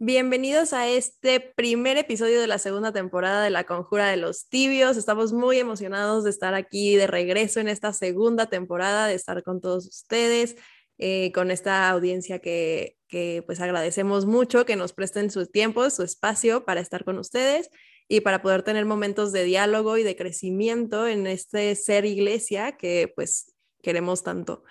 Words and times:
Bienvenidos 0.00 0.74
a 0.74 0.86
este 0.88 1.40
primer 1.40 1.96
episodio 1.96 2.40
de 2.40 2.46
la 2.46 2.58
segunda 2.58 2.92
temporada 2.92 3.42
de 3.42 3.50
La 3.50 3.64
Conjura 3.64 4.06
de 4.08 4.16
los 4.16 4.48
Tibios. 4.48 4.96
Estamos 4.96 5.32
muy 5.32 5.58
emocionados 5.58 6.22
de 6.22 6.30
estar 6.30 6.54
aquí 6.54 6.94
de 6.94 7.08
regreso 7.08 7.58
en 7.58 7.66
esta 7.66 7.92
segunda 7.92 8.46
temporada, 8.46 9.08
de 9.08 9.14
estar 9.14 9.42
con 9.42 9.60
todos 9.60 9.88
ustedes, 9.88 10.54
eh, 10.98 11.32
con 11.32 11.50
esta 11.50 11.90
audiencia 11.90 12.38
que, 12.38 12.96
que 13.08 13.42
pues 13.44 13.60
agradecemos 13.60 14.24
mucho 14.24 14.64
que 14.64 14.76
nos 14.76 14.92
presten 14.92 15.32
su 15.32 15.48
tiempo, 15.48 15.90
su 15.90 16.04
espacio 16.04 16.64
para 16.64 16.80
estar 16.80 17.04
con 17.04 17.18
ustedes 17.18 17.68
y 18.06 18.20
para 18.20 18.40
poder 18.40 18.62
tener 18.62 18.84
momentos 18.84 19.32
de 19.32 19.42
diálogo 19.42 19.98
y 19.98 20.04
de 20.04 20.14
crecimiento 20.14 21.08
en 21.08 21.26
este 21.26 21.74
ser 21.74 22.04
iglesia 22.04 22.76
que 22.76 23.12
pues 23.16 23.52
queremos 23.82 24.22
tanto. 24.22 24.62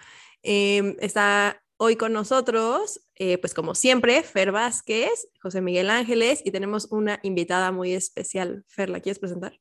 Eh, 0.41 0.95
está 1.01 1.61
Hoy 1.79 1.95
con 1.95 2.11
nosotros, 2.11 3.01
eh, 3.13 3.37
pues 3.37 3.53
como 3.53 3.75
siempre, 3.75 4.23
Fer 4.23 4.51
Vázquez, 4.51 5.27
José 5.39 5.61
Miguel 5.61 5.91
Ángeles 5.91 6.41
y 6.43 6.49
tenemos 6.49 6.87
una 6.89 7.19
invitada 7.21 7.71
muy 7.71 7.93
especial. 7.93 8.65
Fer, 8.67 8.89
¿la 8.89 8.99
quieres 8.99 9.19
presentar? 9.19 9.59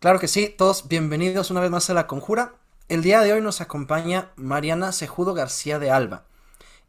Claro 0.00 0.18
que 0.18 0.26
sí, 0.26 0.48
todos 0.48 0.88
bienvenidos 0.88 1.52
una 1.52 1.60
vez 1.60 1.70
más 1.70 1.88
a 1.90 1.94
La 1.94 2.08
Conjura. 2.08 2.56
El 2.88 3.02
día 3.02 3.20
de 3.20 3.32
hoy 3.32 3.40
nos 3.40 3.60
acompaña 3.60 4.32
Mariana 4.34 4.90
Cejudo 4.90 5.32
García 5.32 5.78
de 5.78 5.92
Alba. 5.92 6.26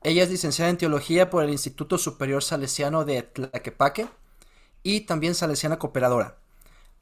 Ella 0.02 0.24
es 0.24 0.32
licenciada 0.32 0.72
en 0.72 0.78
Teología 0.78 1.30
por 1.30 1.44
el 1.44 1.52
Instituto 1.52 2.00
Superior 2.00 2.42
Salesiano 2.42 3.06
de 3.06 3.22
Tlaquepaque 3.22 4.08
y 4.82 5.02
también 5.02 5.36
salesiana 5.36 5.78
cooperadora. 5.78 6.41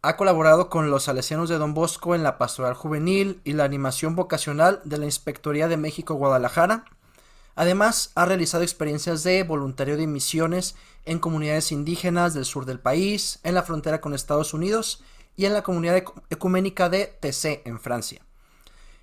Ha 0.01 0.15
colaborado 0.15 0.69
con 0.69 0.89
los 0.89 1.03
salesianos 1.03 1.49
de 1.49 1.57
Don 1.57 1.73
Bosco 1.73 2.15
en 2.15 2.23
la 2.23 2.37
pastoral 2.37 2.73
juvenil 2.73 3.41
y 3.43 3.51
la 3.51 3.65
animación 3.65 4.15
vocacional 4.15 4.79
de 4.85 4.97
la 4.97 5.03
Inspectoría 5.03 5.67
de 5.67 5.75
México 5.75 6.13
Guadalajara. 6.13 6.85
Además, 7.55 8.13
ha 8.15 8.23
realizado 8.23 8.63
experiencias 8.63 9.23
de 9.23 9.43
voluntario 9.43 9.97
de 9.97 10.07
misiones 10.07 10.75
en 11.03 11.19
comunidades 11.19 11.73
indígenas 11.73 12.33
del 12.33 12.45
sur 12.45 12.65
del 12.65 12.79
país, 12.79 13.39
en 13.43 13.55
la 13.55 13.63
frontera 13.63 13.99
con 13.99 14.13
Estados 14.13 14.53
Unidos 14.53 15.03
y 15.35 15.47
en 15.47 15.53
la 15.53 15.63
comunidad 15.63 16.01
ecuménica 16.29 16.87
de 16.87 17.07
TC 17.19 17.67
en 17.67 17.77
Francia. 17.81 18.21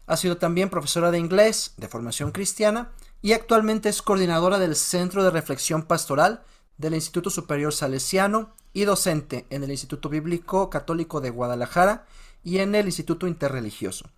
Ha 0.07 0.17
sido 0.17 0.39
también 0.39 0.71
profesora 0.71 1.11
de 1.11 1.19
inglés 1.19 1.75
de 1.77 1.89
formación 1.89 2.33
cristiana 2.33 2.93
y 3.21 3.35
actualmente 3.35 3.91
es 3.91 4.01
coordinadora 4.01 4.59
del 4.59 4.75
Centro 4.75 5.25
de 5.25 5.31
Reflexión 5.31 5.83
Pastoral 5.83 6.43
del 6.79 6.95
Instituto 6.95 7.29
Superior 7.29 7.75
Salesiano 7.75 8.55
y 8.77 8.85
docente 8.85 9.47
en 9.49 9.65
el 9.65 9.71
Instituto 9.71 10.11
Bíblico 10.11 10.69
Católico 10.69 11.23
de 11.23 11.31
Guadalajara 11.31 12.05
y 12.45 12.59
en 12.59 12.75
el 12.75 12.85
Instituto 12.85 13.27
Interreligioso. 13.27 14.11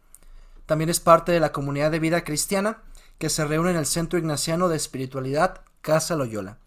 También 0.67 0.91
es 0.91 0.99
parte 0.99 1.31
de 1.31 1.39
la 1.39 1.53
comunidad 1.53 1.93
de 1.93 2.01
vida 2.01 2.25
cristiana 2.25 2.83
que 3.19 3.29
se 3.29 3.45
reúne 3.45 3.71
en 3.71 3.77
el 3.77 3.87
Centro 3.87 4.19
Ignaciano 4.19 4.69
de 4.69 4.75
Espiritualidad 4.75 5.61
Casa 5.81 6.17
Loyola. 6.17 6.59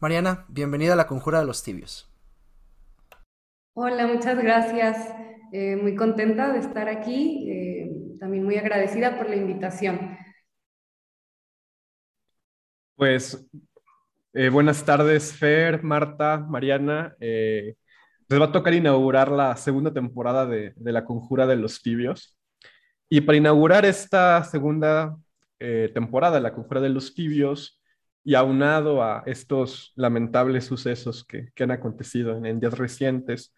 Mariana, 0.00 0.46
bienvenida 0.48 0.94
a 0.94 0.96
la 0.96 1.06
Conjura 1.06 1.40
de 1.40 1.44
los 1.44 1.62
Tibios. 1.62 2.08
Hola, 3.74 4.06
muchas 4.06 4.38
gracias. 4.38 4.96
Eh, 5.52 5.76
muy 5.76 5.94
contenta 5.94 6.54
de 6.54 6.60
estar 6.60 6.88
aquí, 6.88 7.50
eh, 7.50 8.16
también 8.18 8.44
muy 8.44 8.56
agradecida 8.56 9.18
por 9.18 9.28
la 9.28 9.36
invitación. 9.36 10.16
Pues 12.94 13.46
eh, 14.36 14.50
buenas 14.50 14.84
tardes, 14.84 15.32
Fer, 15.32 15.82
Marta, 15.82 16.38
Mariana. 16.38 17.16
Eh, 17.20 17.74
les 18.28 18.40
va 18.40 18.44
a 18.46 18.52
tocar 18.52 18.74
inaugurar 18.74 19.30
la 19.30 19.56
segunda 19.56 19.94
temporada 19.94 20.44
de, 20.46 20.74
La 20.76 21.06
Conjura 21.06 21.46
de 21.46 21.56
los 21.56 21.82
Tibios. 21.82 22.36
Y 23.08 23.22
para 23.22 23.38
inaugurar 23.38 23.86
esta 23.86 24.44
segunda 24.44 25.16
eh, 25.58 25.90
temporada 25.94 26.36
de 26.36 26.42
La 26.42 26.52
Conjura 26.52 26.82
de 26.82 26.90
los 26.90 27.14
Tibios, 27.14 27.80
y 28.24 28.34
aunado 28.34 29.02
a 29.02 29.22
estos 29.24 29.92
lamentables 29.96 30.66
sucesos 30.66 31.24
que, 31.24 31.48
han 31.58 31.70
acontecido 31.70 32.36
en, 32.44 32.60
días 32.60 32.76
recientes 32.76 33.54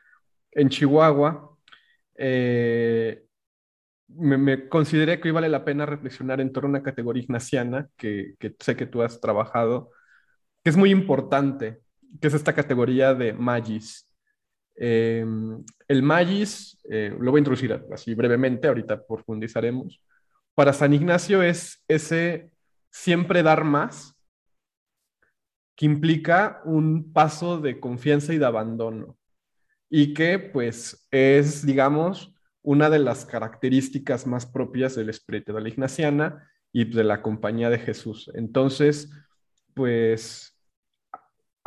en 0.53 0.69
Chihuahua, 0.69 1.57
me, 4.09 4.69
consideré 4.69 5.19
que 5.21 5.29
hoy 5.29 5.33
vale 5.33 5.49
la 5.49 5.65
pena 5.65 5.87
reflexionar 5.87 6.41
en 6.41 6.53
torno 6.53 6.69
a 6.69 6.71
una 6.71 6.83
categoría 6.83 7.23
ignaciana 7.25 7.89
que, 7.97 8.35
que 8.39 8.55
sé 8.61 8.77
que 8.77 8.87
tú 8.87 9.03
has 9.03 9.21
trabajado 9.21 9.91
que 10.69 10.73
es 10.73 10.77
muy 10.77 10.91
importante, 10.91 11.81
que 12.21 12.29
es 12.29 12.35
esta 12.35 12.53
categoría 12.53 13.15
de 13.15 13.33
magis. 13.33 14.07
Em, 14.77 15.65
el 15.89 16.03
magis, 16.03 16.79
eh, 16.91 17.17
lo 17.19 17.31
voy 17.31 17.39
a 17.39 17.41
introducir 17.41 17.73
así 17.91 18.15
brevemente, 18.15 18.69
ahorita 18.69 19.03
profundizaremos. 19.07 20.05
Para 20.55 20.75
San 20.75 20.93
Ignacio 20.93 21.43
es 21.43 21.83
ese 21.89 22.51
siempre 22.91 23.43
dar 23.43 23.65
más, 23.65 24.15
que 25.75 25.87
implica 25.87 26.61
un 26.67 27.15
paso 27.15 27.59
de 27.59 27.81
confianza 27.81 28.35
y 28.35 28.39
de 28.39 28.45
abandono, 28.45 29.17
y 29.89 30.13
que 30.13 30.39
pues 30.39 31.09
es, 31.11 31.65
digamos, 31.65 32.35
una 32.61 32.91
de 32.91 32.99
las 32.99 33.25
características 33.25 34.27
más 34.27 34.45
propias 34.45 34.97
del 34.97 35.09
espíritu 35.09 35.55
de 35.55 35.63
la 35.63 35.71
ignaciana 35.71 36.47
y 36.75 36.85
de 36.85 37.05
la 37.05 37.23
compañía 37.23 37.71
de 37.71 37.79
Jesús. 37.79 38.31
Entonces, 38.35 39.11
pues 39.73 40.58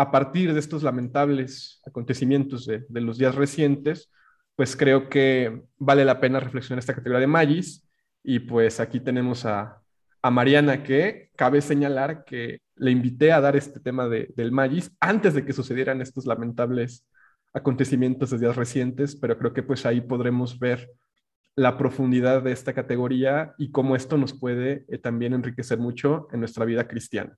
a 0.01 0.09
partir 0.09 0.51
de 0.51 0.59
estos 0.59 0.81
lamentables 0.81 1.79
acontecimientos 1.85 2.65
de, 2.65 2.83
los 2.89 3.19
días 3.19 3.35
recientes, 3.35 4.11
pues 4.55 4.75
creo 4.75 5.09
que 5.09 5.61
vale 5.77 6.05
la 6.05 6.19
pena 6.19 6.39
reflexionar 6.39 6.79
esta 6.79 6.95
categoría 6.95 7.19
de 7.19 7.27
Magis. 7.27 7.87
Y 8.23 8.39
pues 8.39 8.79
aquí 8.79 8.99
tenemos 8.99 9.45
a, 9.45 9.79
Mariana, 10.23 10.81
que 10.81 11.29
cabe 11.35 11.61
señalar 11.61 12.23
que 12.25 12.61
le 12.75 12.89
invité 12.89 13.31
a 13.31 13.41
dar 13.41 13.55
este 13.55 13.79
tema 13.79 14.07
del 14.07 14.51
Magis 14.51 14.91
antes 14.99 15.35
de 15.35 15.45
que 15.45 15.53
sucedieran 15.53 16.01
estos 16.01 16.25
lamentables 16.25 17.05
acontecimientos 17.53 18.31
de 18.31 18.39
días 18.39 18.55
recientes, 18.55 19.15
pero 19.15 19.37
creo 19.37 19.53
que 19.53 19.61
pues 19.61 19.85
ahí 19.85 20.01
podremos 20.01 20.57
ver 20.57 20.89
la 21.55 21.77
profundidad 21.77 22.41
de 22.41 22.53
esta 22.53 22.73
categoría 22.73 23.53
y 23.59 23.71
cómo 23.71 23.95
esto 23.95 24.17
nos 24.17 24.33
puede 24.33 24.85
eh, 24.87 24.97
también 24.97 25.33
enriquecer 25.33 25.77
mucho 25.77 26.27
en 26.31 26.39
nuestra 26.39 26.65
vida 26.65 26.87
cristiana. 26.87 27.37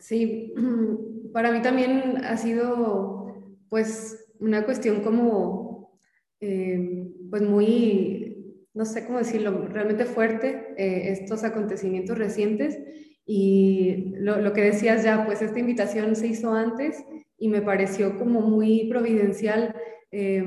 Sí, 0.00 0.54
para 1.32 1.52
mí 1.52 1.62
también 1.62 2.24
ha 2.24 2.36
sido 2.36 3.56
pues 3.68 4.26
una 4.40 4.64
cuestión 4.64 5.02
como 5.02 6.00
eh, 6.40 7.06
pues 7.30 7.42
muy, 7.42 8.56
no 8.74 8.84
sé 8.86 9.04
cómo 9.04 9.18
decirlo, 9.18 9.68
realmente 9.68 10.06
fuerte 10.06 10.74
eh, 10.76 11.12
estos 11.12 11.44
acontecimientos 11.44 12.18
recientes 12.18 12.78
y 13.26 14.14
lo, 14.16 14.52
que 14.54 14.62
decías 14.62 15.04
ya, 15.04 15.24
pues 15.26 15.42
esta 15.42 15.60
invitación 15.60 16.16
se 16.16 16.26
hizo 16.26 16.52
antes 16.52 17.04
y 17.36 17.48
me 17.48 17.60
pareció 17.60 18.18
como 18.18 18.40
muy 18.40 18.88
providencial 18.88 19.76
eh, 20.10 20.42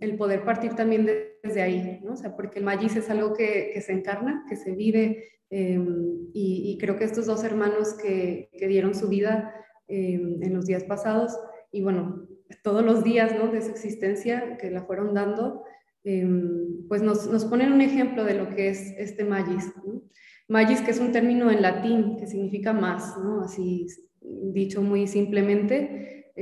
el 0.00 0.16
poder 0.16 0.44
partir 0.44 0.74
también 0.74 1.08
desde 1.42 1.62
ahí, 1.62 2.00
¿no? 2.04 2.12
O 2.12 2.16
sea, 2.16 2.36
porque 2.36 2.58
el 2.58 2.64
Magis 2.64 2.96
es 2.96 3.08
algo 3.08 3.32
que 3.32 3.80
se 3.80 3.92
encarna, 3.92 4.44
que 4.48 4.56
se 4.56 4.72
vive 4.72 5.24
Em, 5.50 6.28
y, 6.32 6.76
creo 6.78 6.96
que 6.96 7.04
estos 7.04 7.26
dos 7.26 7.44
hermanos 7.44 7.94
que, 7.94 8.50
que 8.58 8.66
dieron 8.66 8.94
su 8.94 9.08
vida 9.08 9.54
em, 9.88 10.42
en 10.42 10.54
los 10.54 10.66
días 10.66 10.84
pasados, 10.84 11.38
y 11.70 11.82
bueno, 11.82 12.26
todos 12.62 12.84
los 12.84 13.04
días 13.04 13.34
¿no? 13.38 13.48
de 13.48 13.62
su 13.62 13.70
existencia 13.70 14.56
que 14.58 14.70
la 14.70 14.82
fueron 14.82 15.14
dando, 15.14 15.64
em, 16.04 16.86
pues 16.88 17.02
nos, 17.02 17.30
nos, 17.30 17.44
ponen 17.44 17.72
un 17.72 17.80
ejemplo 17.80 18.24
de 18.24 18.34
lo 18.34 18.50
que 18.54 18.68
es 18.68 18.94
este 18.98 19.24
magis. 19.24 19.72
Magis, 20.48 20.80
que 20.80 20.90
es 20.92 21.00
un 21.00 21.12
término 21.12 21.50
en 21.50 21.62
latín 21.62 22.16
que 22.16 22.26
significa 22.26 22.72
más, 22.72 23.16
¿no? 23.18 23.42
así 23.42 23.86
dicho 24.20 24.82
muy 24.82 25.06
simplemente, 25.06 26.32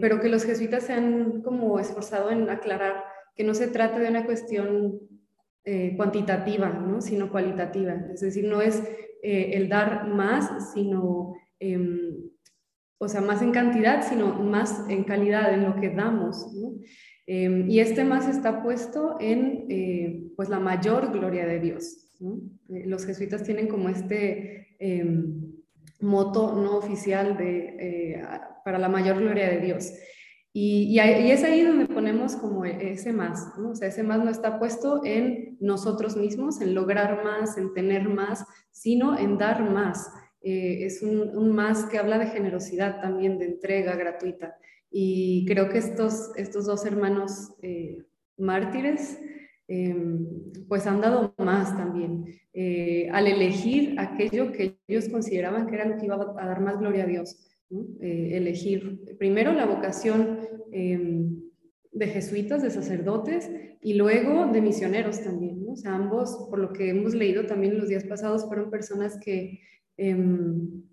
pero 0.00 0.20
que 0.20 0.28
los 0.28 0.44
jesuitas 0.44 0.84
se 0.84 0.92
han 0.92 1.42
como 1.42 1.78
esforzado 1.78 2.30
en 2.30 2.50
aclarar 2.50 3.04
que 3.36 3.44
no 3.44 3.54
se 3.54 3.68
trata 3.68 3.98
de 3.98 4.08
una 4.08 4.24
cuestión 4.24 5.00
eh, 5.68 5.94
cuantitativa, 5.96 6.68
¿no? 6.68 7.00
sino 7.00 7.28
cualitativa. 7.28 7.92
Es 8.14 8.20
decir, 8.20 8.44
no 8.44 8.60
es 8.60 8.84
eh, 9.20 9.50
el 9.54 9.68
dar 9.68 10.06
más, 10.06 10.72
sino, 10.72 11.34
em, 11.58 12.30
o 12.98 13.08
sea, 13.08 13.20
más 13.20 13.42
en 13.42 13.50
cantidad, 13.50 14.08
sino 14.08 14.32
más 14.44 14.88
en 14.88 15.02
calidad, 15.02 15.52
en 15.52 15.64
lo 15.64 15.74
que 15.74 15.90
damos. 15.90 16.46
Em, 17.26 17.68
y 17.68 17.80
este 17.80 18.04
más 18.04 18.28
está 18.28 18.62
puesto 18.62 19.16
en 19.18 19.66
eh, 19.68 20.30
pues 20.36 20.48
la 20.48 20.60
mayor 20.60 21.10
gloria 21.12 21.44
de 21.46 21.58
Dios. 21.58 22.16
los 22.68 23.04
jesuitas 23.04 23.42
tienen 23.42 23.66
como 23.66 23.88
este 23.88 24.76
em, 24.78 25.52
moto 26.00 26.54
no 26.54 26.76
oficial 26.76 27.36
de, 27.36 28.22
para 28.64 28.78
la 28.78 28.88
mayor 28.88 29.18
gloria 29.18 29.48
de 29.48 29.58
Dios. 29.58 29.92
Y, 30.58 30.98
es 30.98 31.44
ahí 31.44 31.60
donde 31.60 31.84
ponemos 31.84 32.34
como 32.34 32.64
ese 32.64 33.12
más, 33.12 33.52
¿no? 33.58 33.72
O 33.72 33.74
sea, 33.74 33.88
ese 33.88 34.02
más 34.02 34.24
no 34.24 34.30
está 34.30 34.58
puesto 34.58 35.02
en 35.04 35.58
nosotros 35.60 36.16
mismos, 36.16 36.62
en 36.62 36.74
lograr 36.74 37.22
más, 37.22 37.58
en 37.58 37.74
tener 37.74 38.08
más, 38.08 38.42
sino 38.70 39.18
en 39.18 39.36
dar 39.36 39.70
más. 39.70 40.10
Eh, 40.40 40.86
es 40.86 41.02
un, 41.02 41.54
más 41.54 41.84
que 41.84 41.98
habla 41.98 42.18
de 42.18 42.28
generosidad 42.28 43.02
también, 43.02 43.38
de 43.38 43.44
entrega 43.44 43.96
gratuita. 43.96 44.56
Y 44.90 45.44
creo 45.44 45.68
que 45.68 45.76
estos, 45.76 46.30
estos 46.36 46.64
dos 46.64 46.86
hermanos 46.86 47.52
eh, 47.60 48.06
mártires 48.38 49.18
em, 49.68 50.26
pues 50.70 50.86
han 50.86 51.02
dado 51.02 51.34
más 51.36 51.76
también. 51.76 52.24
Eh, 52.54 53.10
al 53.12 53.26
elegir 53.26 54.00
aquello 54.00 54.52
que 54.52 54.78
ellos 54.88 55.10
consideraban 55.10 55.66
que 55.66 55.74
era 55.74 55.84
lo 55.84 55.98
que 55.98 56.06
iba 56.06 56.14
a 56.14 56.46
dar 56.46 56.62
más 56.62 56.78
gloria 56.78 57.04
a 57.04 57.08
Dios. 57.08 57.46
Eh, 57.68 58.36
elegir 58.36 59.16
primero 59.18 59.52
la 59.52 59.66
vocación 59.66 60.38
em, 60.70 61.42
de 61.90 62.06
jesuitas, 62.06 62.62
de 62.62 62.70
sacerdotes 62.70 63.50
y 63.82 63.94
luego 63.94 64.46
de 64.52 64.60
misioneros 64.60 65.20
también. 65.20 65.64
O 65.68 65.74
sea, 65.74 65.96
ambos, 65.96 66.46
por 66.48 66.60
lo 66.60 66.72
que 66.72 66.90
hemos 66.90 67.12
leído 67.14 67.44
también 67.46 67.76
los 67.76 67.88
días 67.88 68.04
pasados, 68.04 68.46
fueron 68.46 68.70
personas 68.70 69.18
que, 69.18 69.60
em, 69.96 70.84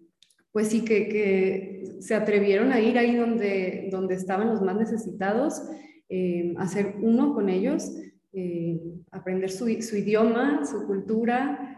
pues 0.51 0.69
sí, 0.69 0.83
que, 0.83 1.83
se 1.99 2.15
atrevieron 2.15 2.71
a 2.71 2.81
ir 2.81 2.97
ahí 2.97 3.15
donde, 3.15 3.89
donde 3.91 4.15
estaban 4.15 4.49
los 4.49 4.61
más 4.61 4.75
necesitados, 4.75 5.61
eh, 6.09 6.53
a 6.57 6.67
ser 6.67 6.95
uno 7.01 7.35
con 7.35 7.49
ellos, 7.49 7.95
eh, 8.33 8.81
aprender 9.11 9.51
su, 9.51 9.67
su, 9.81 9.95
idioma, 9.95 10.65
su 10.65 10.87
cultura. 10.87 11.69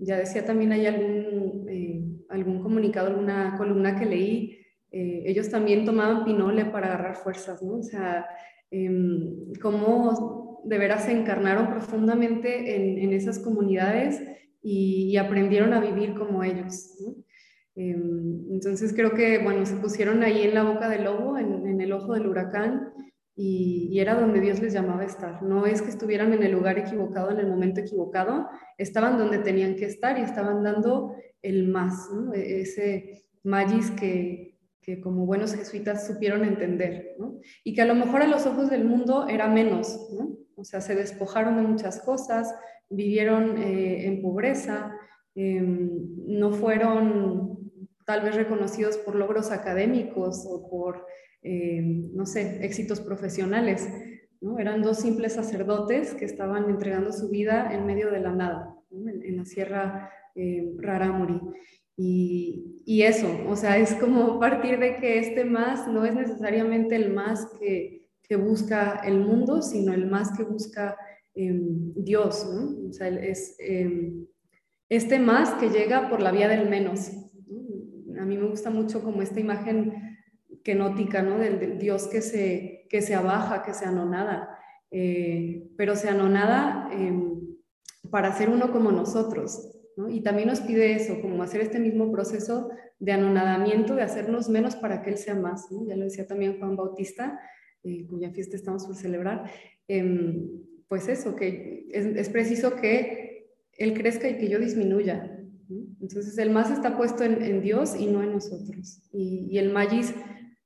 ya 0.00 0.18
decía 0.18 0.44
también 0.44 0.70
hay 0.72 0.86
algún, 0.86 1.66
algún 1.66 1.93
comunicado, 2.74 3.08
alguna 3.08 3.54
columna 3.56 3.98
que 3.98 4.06
leí 4.06 4.64
eh, 4.96 5.24
ellos 5.26 5.50
también 5.50 5.84
tomaban 5.84 6.24
pinole 6.24 6.66
para 6.66 6.86
agarrar 6.86 7.16
fuerzas, 7.16 7.60
¿no? 7.60 7.78
O 7.78 7.82
sea, 7.82 8.26
em, 8.70 9.52
cómo 9.60 10.62
de 10.64 10.78
veras 10.78 11.06
se 11.06 11.10
encarnaron 11.10 11.68
profundamente 11.68 12.76
en, 13.02 13.12
esas 13.12 13.40
comunidades 13.40 14.22
y, 14.62 15.16
aprendieron 15.16 15.72
a 15.72 15.80
vivir 15.80 16.14
como 16.14 16.44
ellos. 16.44 16.96
Em, 17.74 18.52
entonces 18.52 18.92
creo 18.94 19.14
que, 19.14 19.38
bueno, 19.38 19.66
se 19.66 19.74
pusieron 19.76 20.22
ahí 20.22 20.42
en 20.42 20.54
la 20.54 20.62
boca 20.62 20.88
del 20.88 21.04
lobo, 21.04 21.38
en, 21.38 21.80
el 21.80 21.92
ojo 21.92 22.14
del 22.14 22.28
huracán, 22.28 22.92
y, 23.34 23.88
y, 23.90 23.98
era 23.98 24.14
donde 24.14 24.40
Dios 24.40 24.62
les 24.62 24.72
llamaba 24.72 25.02
a 25.02 25.06
estar. 25.06 25.42
No 25.42 25.66
es 25.66 25.82
que 25.82 25.90
estuvieran 25.90 26.32
en 26.32 26.44
el 26.44 26.52
lugar 26.52 26.78
equivocado, 26.78 27.32
en 27.32 27.40
el 27.40 27.48
momento 27.48 27.80
equivocado, 27.80 28.46
estaban 28.78 29.18
donde 29.18 29.38
tenían 29.38 29.74
que 29.74 29.86
estar 29.86 30.16
y 30.18 30.22
estaban 30.22 30.62
dando 30.62 31.16
el 31.44 31.68
más. 31.68 32.08
E, 32.34 32.62
ese 32.62 33.26
magis 33.44 33.90
que, 33.92 34.58
que 34.80 35.00
como 35.00 35.26
buenos 35.26 35.54
jesuitas 35.54 36.06
supieron 36.06 36.44
entender, 36.44 37.16
¿no? 37.18 37.40
Y 37.62 37.74
que 37.74 37.82
a 37.82 37.86
lo 37.86 37.94
mejor 37.94 38.22
a 38.22 38.26
los 38.26 38.46
ojos 38.46 38.70
del 38.70 38.84
mundo 38.84 39.28
era 39.28 39.48
menos, 39.48 40.10
¿no? 40.18 40.36
O 40.56 40.64
sea, 40.64 40.80
se 40.80 40.94
despojaron 40.94 41.56
de 41.56 41.62
muchas 41.62 42.00
cosas, 42.00 42.54
vivieron 42.90 43.58
eh, 43.58 44.06
en 44.06 44.22
pobreza, 44.22 44.92
em, 45.34 45.90
no 46.26 46.52
fueron 46.52 47.58
tal 48.04 48.20
vez 48.22 48.34
reconocidos 48.36 48.98
por 48.98 49.14
logros 49.14 49.50
académicos 49.50 50.46
o 50.48 50.68
por, 50.68 51.06
em, 51.42 52.14
no 52.14 52.26
sé, 52.26 52.64
éxitos 52.64 53.00
profesionales, 53.00 53.88
¿no? 54.40 54.58
Eran 54.58 54.82
dos 54.82 54.98
simples 54.98 55.32
sacerdotes 55.32 56.14
que 56.14 56.26
estaban 56.26 56.68
entregando 56.68 57.12
su 57.12 57.30
vida 57.30 57.72
en 57.72 57.86
medio 57.86 58.10
de 58.10 58.20
la 58.20 58.32
nada, 58.32 58.74
en, 59.06 59.36
la 59.36 59.44
Sierra 59.44 60.10
eh, 60.34 60.72
Rarámuri. 60.78 61.40
Y, 61.96 63.02
eso, 63.02 63.28
o 63.48 63.56
sea, 63.56 63.78
es 63.78 63.94
como 63.94 64.38
partir 64.40 64.78
de 64.78 64.96
que 64.96 65.18
este 65.18 65.44
más 65.44 65.86
no 65.86 66.04
es 66.04 66.14
necesariamente 66.14 66.96
el 66.96 67.12
más 67.12 67.46
que, 67.58 68.02
busca 68.36 69.00
el 69.04 69.20
mundo, 69.20 69.62
sino 69.62 69.92
el 69.92 70.06
más 70.06 70.36
que 70.36 70.42
busca 70.42 70.96
em, 71.36 71.94
Dios, 71.94 72.50
¿no? 72.52 72.88
O 72.88 72.92
sea, 72.92 73.06
es 73.06 73.54
em, 73.60 74.26
este 74.88 75.20
más 75.20 75.54
que 75.54 75.68
llega 75.70 76.08
por 76.08 76.20
la 76.20 76.32
vía 76.32 76.48
del 76.48 76.68
menos. 76.68 77.12
A 78.18 78.24
mí 78.24 78.36
me 78.36 78.48
gusta 78.48 78.70
mucho 78.70 79.04
como 79.04 79.22
esta 79.22 79.38
imagen 79.38 80.18
kenótica, 80.64 81.22
¿no? 81.22 81.38
Del, 81.38 81.78
Dios 81.78 82.08
que 82.08 82.22
se, 82.22 82.86
que 82.88 83.02
se 83.02 83.14
abaja, 83.14 83.62
que 83.62 83.72
se 83.72 83.84
anonada, 83.84 84.58
eh, 84.90 85.68
pero 85.76 85.94
se 85.94 86.08
anonada 86.08 86.88
em, 86.92 87.40
para 88.14 88.32
ser 88.32 88.48
uno 88.48 88.70
como 88.70 88.92
nosotros, 88.92 89.74
y 90.08 90.20
también 90.20 90.46
nos 90.46 90.60
pide 90.60 90.94
eso, 90.94 91.20
como 91.20 91.42
hacer 91.42 91.60
este 91.60 91.80
mismo 91.80 92.12
proceso 92.12 92.70
de 93.00 93.10
anonadamiento, 93.10 93.96
de 93.96 94.02
hacernos 94.02 94.48
menos 94.48 94.76
para 94.76 95.02
que 95.02 95.10
Él 95.10 95.18
sea 95.18 95.34
más. 95.34 95.66
Ya 95.88 95.96
lo 95.96 96.04
decía 96.04 96.24
también 96.24 96.60
Juan 96.60 96.76
Bautista, 96.76 97.40
eh, 97.82 98.06
cuya 98.06 98.30
fiesta 98.30 98.54
estamos 98.54 98.86
por 98.86 98.94
celebrar. 98.94 99.50
Em, 99.88 100.48
pues 100.86 101.08
eso, 101.08 101.34
que 101.34 101.88
es, 101.90 102.28
preciso 102.28 102.76
que 102.76 103.48
Él 103.72 103.94
crezca 103.94 104.28
y 104.28 104.38
que 104.38 104.48
yo 104.48 104.60
disminuya. 104.60 105.36
Entonces 106.00 106.38
el 106.38 106.50
más 106.50 106.70
está 106.70 106.96
puesto 106.96 107.24
en, 107.24 107.62
Dios 107.62 107.96
y 107.98 108.06
no 108.06 108.22
en 108.22 108.30
nosotros. 108.30 109.02
Y, 109.12 109.58
el 109.58 109.72
magis, 109.72 110.14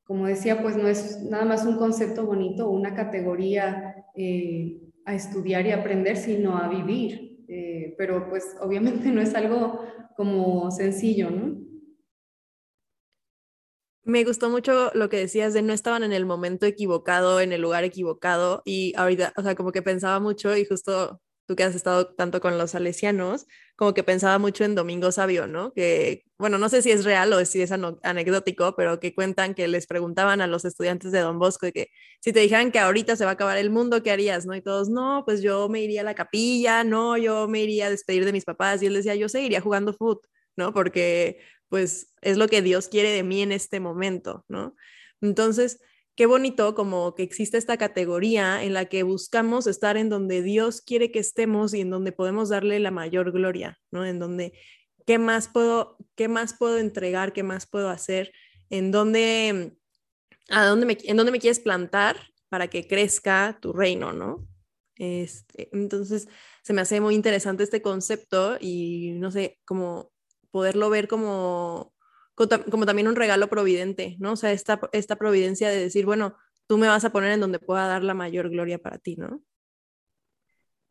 como 0.04 0.26
decía, 0.26 0.60
pues 0.60 0.76
no 0.76 0.86
es 0.86 1.22
nada 1.22 1.46
más 1.46 1.64
un 1.64 1.78
concepto 1.78 2.26
bonito 2.26 2.68
una 2.68 2.94
categoría 2.94 4.04
eh, 4.14 4.82
a 5.06 5.14
estudiar 5.14 5.66
y 5.66 5.70
aprender, 5.70 6.18
sino 6.18 6.58
a 6.58 6.68
vivir. 6.68 7.27
Eh, 7.48 7.94
pero 7.96 8.28
pues 8.28 8.56
obviamente 8.60 9.08
no 9.12 9.20
es 9.20 9.34
algo 9.34 9.84
como 10.16 10.70
sencillo, 10.70 11.30
¿no? 11.30 11.68
Me 14.04 14.24
gustó 14.24 14.48
mucho 14.48 14.90
lo 14.94 15.08
que 15.10 15.18
decías 15.18 15.52
de 15.52 15.60
no 15.62 15.72
estaban 15.74 16.02
en 16.02 16.12
el 16.12 16.24
momento 16.24 16.64
equivocado, 16.64 17.40
en 17.40 17.52
el 17.52 17.60
lugar 17.60 17.84
equivocado 17.84 18.62
y 18.64 18.94
ahorita, 18.96 19.34
o 19.36 19.42
sea, 19.42 19.54
como 19.54 19.70
que 19.70 19.82
pensaba 19.82 20.18
mucho 20.18 20.56
y 20.56 20.64
justo 20.64 21.20
tú 21.48 21.56
que 21.56 21.64
has 21.64 21.74
estado 21.74 22.14
tanto 22.14 22.42
con 22.42 22.58
los 22.58 22.72
salesianos, 22.72 23.46
como 23.74 23.94
que 23.94 24.02
pensaba 24.02 24.38
mucho 24.38 24.64
en 24.64 24.74
Domingo 24.74 25.10
Sabio, 25.12 25.46
¿no? 25.46 25.72
Que, 25.72 26.24
bueno, 26.36 26.58
no 26.58 26.68
sé 26.68 26.82
si 26.82 26.90
es 26.90 27.06
real 27.06 27.32
o 27.32 27.42
si 27.46 27.62
es 27.62 27.72
anecdótico, 27.72 28.76
pero 28.76 29.00
que 29.00 29.14
cuentan 29.14 29.54
que 29.54 29.66
les 29.66 29.86
preguntaban 29.86 30.42
a 30.42 30.46
los 30.46 30.66
estudiantes 30.66 31.10
de 31.10 31.20
Don 31.20 31.38
Bosco 31.38 31.72
que 31.72 31.88
si 32.20 32.34
te 32.34 32.40
dijeran 32.40 32.70
que 32.70 32.78
ahorita 32.80 33.16
se 33.16 33.24
va 33.24 33.30
a 33.30 33.34
acabar 33.34 33.56
el 33.56 33.70
mundo, 33.70 34.02
¿qué 34.02 34.10
harías? 34.10 34.44
¿No? 34.44 34.54
Y 34.54 34.60
todos, 34.60 34.90
no, 34.90 35.22
pues 35.24 35.40
yo 35.40 35.70
me 35.70 35.80
iría 35.80 36.02
a 36.02 36.04
la 36.04 36.14
capilla, 36.14 36.84
no, 36.84 37.16
yo 37.16 37.48
me 37.48 37.62
iría 37.62 37.86
a 37.86 37.90
despedir 37.90 38.26
de 38.26 38.32
mis 38.32 38.44
papás. 38.44 38.82
Y 38.82 38.86
él 38.86 38.94
decía, 38.94 39.14
yo 39.14 39.30
seguiría 39.30 39.62
jugando 39.62 39.94
fútbol, 39.94 40.28
¿no? 40.54 40.74
Porque, 40.74 41.40
pues, 41.70 42.12
es 42.20 42.36
lo 42.36 42.48
que 42.48 42.60
Dios 42.60 42.88
quiere 42.88 43.10
de 43.10 43.22
mí 43.22 43.40
en 43.40 43.52
este 43.52 43.80
momento, 43.80 44.44
¿no? 44.48 44.76
Entonces, 45.22 45.80
qué 46.18 46.26
bonito 46.26 46.74
como 46.74 47.14
que 47.14 47.22
existe 47.22 47.58
esta 47.58 47.76
categoría 47.76 48.64
en 48.64 48.74
la 48.74 48.86
que 48.86 49.04
buscamos 49.04 49.68
estar 49.68 49.96
en 49.96 50.08
donde 50.08 50.42
Dios 50.42 50.80
quiere 50.80 51.12
que 51.12 51.20
estemos 51.20 51.74
y 51.74 51.80
en 51.82 51.90
donde 51.90 52.10
podemos 52.10 52.48
darle 52.48 52.80
la 52.80 52.90
mayor 52.90 53.30
gloria, 53.30 53.78
¿no? 53.92 54.04
En 54.04 54.18
donde, 54.18 54.52
¿qué 55.06 55.18
más 55.18 55.46
puedo, 55.46 55.96
qué 56.16 56.26
más 56.26 56.54
puedo 56.54 56.78
entregar, 56.78 57.32
qué 57.32 57.44
más 57.44 57.68
puedo 57.68 57.88
hacer? 57.88 58.32
En 58.68 58.90
donde, 58.90 59.76
a 60.48 60.66
dónde 60.66 60.86
me, 60.86 60.98
en 61.04 61.16
dónde 61.16 61.30
me 61.30 61.38
quieres 61.38 61.60
plantar 61.60 62.16
para 62.48 62.66
que 62.66 62.88
crezca 62.88 63.56
tu 63.62 63.72
reino, 63.72 64.12
¿no? 64.12 64.44
Este, 64.96 65.68
entonces, 65.70 66.26
se 66.64 66.72
me 66.72 66.80
hace 66.80 67.00
muy 67.00 67.14
interesante 67.14 67.62
este 67.62 67.80
concepto 67.80 68.56
y 68.60 69.12
no 69.12 69.30
sé, 69.30 69.60
como 69.64 70.10
poderlo 70.50 70.90
ver 70.90 71.06
como 71.06 71.94
como 72.70 72.86
también 72.86 73.08
un 73.08 73.16
regalo 73.16 73.48
providente, 73.48 74.16
¿no? 74.18 74.32
O 74.32 74.36
sea, 74.36 74.52
esta, 74.52 74.80
esta 74.92 75.16
providencia 75.16 75.68
de 75.68 75.80
decir, 75.80 76.06
bueno, 76.06 76.36
tú 76.66 76.78
me 76.78 76.88
vas 76.88 77.04
a 77.04 77.10
poner 77.10 77.32
en 77.32 77.40
donde 77.40 77.58
pueda 77.58 77.86
dar 77.86 78.04
la 78.04 78.14
mayor 78.14 78.50
gloria 78.50 78.78
para 78.78 78.98
ti, 78.98 79.16
¿no? 79.16 79.42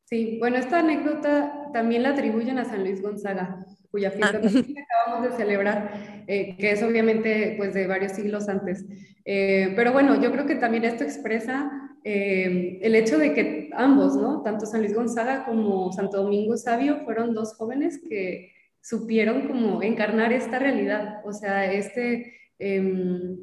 Sí, 0.09 0.37
bueno, 0.39 0.55
esta 0.57 0.79
anécdota 0.79 1.69
también 1.73 2.03
la 2.03 2.09
atribuyen 2.09 2.59
a 2.59 2.65
San 2.65 2.83
Luis 2.83 3.01
Gonzaga, 3.01 3.65
cuya 3.91 4.09
fiesta 4.09 4.39
ah. 4.41 4.47
acabamos 4.47 5.29
de 5.29 5.37
celebrar, 5.37 6.23
eh, 6.27 6.55
que 6.57 6.71
es 6.71 6.81
obviamente 6.81 7.55
pues 7.57 7.73
de 7.73 7.87
varios 7.87 8.13
siglos 8.13 8.47
antes. 8.47 8.85
Eh, 9.25 9.73
pero 9.75 9.91
bueno, 9.91 10.21
yo 10.21 10.31
creo 10.31 10.45
que 10.45 10.55
también 10.55 10.85
esto 10.85 11.03
expresa 11.03 11.69
eh, 12.05 12.79
el 12.81 12.95
hecho 12.95 13.17
de 13.17 13.33
que 13.33 13.69
ambos, 13.73 14.15
¿no? 14.15 14.43
Tanto 14.43 14.65
San 14.65 14.79
Luis 14.79 14.95
Gonzaga 14.95 15.43
como 15.45 15.91
Santo 15.91 16.23
Domingo 16.23 16.55
Sabio 16.55 17.01
fueron 17.03 17.33
dos 17.33 17.55
jóvenes 17.55 17.99
que 18.07 18.53
supieron 18.87 19.47
como 19.47 19.83
encarnar 19.83 20.31
esta 20.31 20.59
realidad, 20.59 21.21
o 21.25 21.33
sea, 21.33 21.69
este 21.73 22.37
em, 22.57 23.37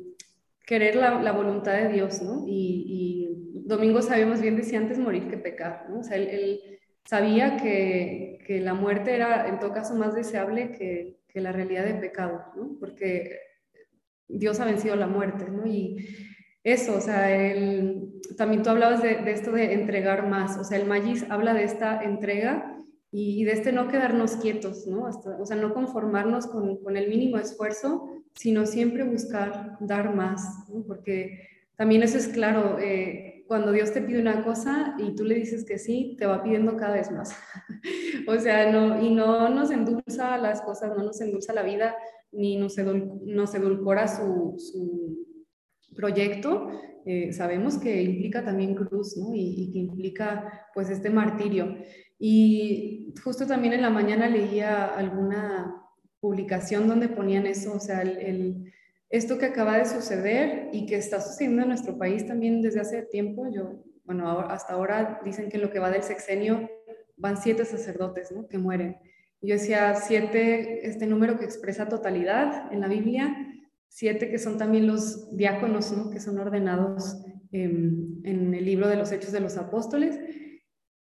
querer 0.64 0.96
la, 0.96 1.32
voluntad 1.32 1.74
de 1.74 1.92
Dios, 1.92 2.22
¿no? 2.22 2.44
Y, 2.46 3.28
Domingo 3.66 4.02
sabemos 4.02 4.42
bien 4.42 4.56
decía 4.56 4.78
antes 4.78 4.98
morir 4.98 5.28
que 5.28 5.38
pecar, 5.38 5.86
¿no? 5.88 6.00
O 6.00 6.02
sea, 6.02 6.16
él, 6.18 6.60
sabía 7.06 7.56
que, 7.56 8.38
que, 8.46 8.60
la 8.60 8.74
muerte 8.74 9.14
era 9.14 9.48
en 9.48 9.58
todo 9.58 9.72
caso 9.72 9.94
más 9.94 10.14
deseable 10.14 10.72
que, 10.72 11.18
que, 11.28 11.40
la 11.40 11.52
realidad 11.52 11.84
de 11.84 11.94
pecado, 11.94 12.44
¿no? 12.56 12.76
Porque 12.80 13.38
Dios 14.28 14.60
ha 14.60 14.64
vencido 14.66 14.96
la 14.96 15.06
muerte, 15.06 15.46
¿no? 15.50 15.66
Y 15.66 15.96
eso, 16.62 16.96
o 16.96 17.00
sea, 17.00 17.28
también 18.38 18.62
tú 18.62 18.70
hablabas 18.70 19.02
de, 19.02 19.16
de, 19.16 19.32
esto 19.32 19.52
de 19.52 19.74
entregar 19.74 20.26
más, 20.26 20.58
o 20.58 20.64
sea, 20.64 20.78
el 20.78 20.86
Magis 20.86 21.26
habla 21.30 21.52
de 21.52 21.64
esta 21.64 22.02
entrega 22.02 22.73
y 23.16 23.44
de 23.44 23.52
este 23.52 23.70
no 23.70 23.86
quedarnos 23.86 24.32
quietos, 24.38 24.88
¿no? 24.88 25.04
o 25.04 25.46
sea, 25.46 25.56
no 25.56 25.72
conformarnos 25.72 26.48
con, 26.48 26.78
con, 26.78 26.96
el 26.96 27.08
mínimo 27.08 27.38
esfuerzo, 27.38 28.08
sino 28.34 28.66
siempre 28.66 29.04
buscar 29.04 29.76
dar 29.78 30.12
más, 30.12 30.68
¿no? 30.68 30.82
Porque 30.82 31.38
también 31.76 32.02
eso 32.02 32.18
es 32.18 32.26
claro, 32.26 32.76
eh, 32.80 33.44
cuando 33.46 33.70
Dios 33.70 33.92
te 33.92 34.02
pide 34.02 34.20
una 34.20 34.42
cosa 34.42 34.96
y 34.98 35.14
tú 35.14 35.24
le 35.24 35.36
dices 35.36 35.64
que 35.64 35.78
sí, 35.78 36.16
te 36.18 36.26
va 36.26 36.42
pidiendo 36.42 36.76
cada 36.76 36.96
vez 36.96 37.12
más. 37.12 37.36
o 38.26 38.36
sea, 38.36 38.72
no, 38.72 39.00
y 39.00 39.14
no 39.14 39.48
nos 39.48 39.70
endulza 39.70 40.36
las 40.36 40.62
cosas, 40.62 40.90
no 40.96 41.04
nos 41.04 41.20
endulza 41.20 41.52
la 41.52 41.62
vida, 41.62 41.94
ni 42.32 42.56
nos, 42.56 42.76
nos 42.78 43.54
edulcora 43.54 44.08
su, 44.08 44.56
su 44.58 45.24
proyecto, 45.94 46.68
eh, 47.06 47.32
sabemos 47.34 47.76
que 47.76 48.02
implica 48.02 48.42
también 48.42 48.74
cruz, 48.74 49.16
¿no? 49.18 49.34
Y, 49.34 49.70
que 49.72 49.78
implica 49.78 50.68
pues 50.72 50.88
este 50.88 51.10
martirio. 51.10 51.76
Y 52.18 53.14
justo 53.22 53.46
también 53.46 53.74
en 53.74 53.82
la 53.82 53.90
mañana 53.90 54.28
leía 54.28 54.86
alguna 54.86 55.82
publicación 56.20 56.88
donde 56.88 57.08
ponían 57.08 57.46
eso, 57.46 57.74
o 57.74 57.80
sea, 57.80 58.02
el, 58.02 58.72
esto 59.10 59.38
que 59.38 59.46
acaba 59.46 59.78
de 59.78 59.84
suceder 59.84 60.70
y 60.72 60.86
que 60.86 60.96
está 60.96 61.20
sucediendo 61.20 61.62
en 61.62 61.68
nuestro 61.68 61.98
país 61.98 62.26
también 62.26 62.62
desde 62.62 62.80
hace 62.80 63.02
tiempo, 63.02 63.46
yo, 63.52 63.84
bueno, 64.04 64.40
hasta 64.40 64.72
ahora 64.72 65.20
dicen 65.24 65.48
que 65.48 65.58
lo 65.58 65.70
que 65.70 65.78
va 65.78 65.90
del 65.90 66.02
sexenio 66.02 66.68
van 67.16 67.36
siete 67.36 67.64
sacerdotes. 67.64 68.34
Que 68.50 68.58
mueren. 68.58 68.96
Yo 69.40 69.54
decía 69.54 69.94
siete, 69.94 70.86
este 70.88 71.06
número 71.06 71.38
que 71.38 71.44
expresa 71.44 71.88
totalidad 71.88 72.72
en 72.72 72.80
la 72.80 72.88
Biblia, 72.88 73.36
siete 73.88 74.30
que 74.30 74.38
son 74.38 74.58
también 74.58 74.86
los 74.86 75.36
diáconos, 75.36 75.92
¿no? 75.92 76.10
Que 76.10 76.20
son 76.20 76.38
ordenados 76.38 77.22
en 77.52 78.54
el 78.54 78.64
libro 78.64 78.88
de 78.88 78.96
los 78.96 79.12
Hechos 79.12 79.30
de 79.30 79.40
los 79.40 79.56
Apóstoles, 79.58 80.18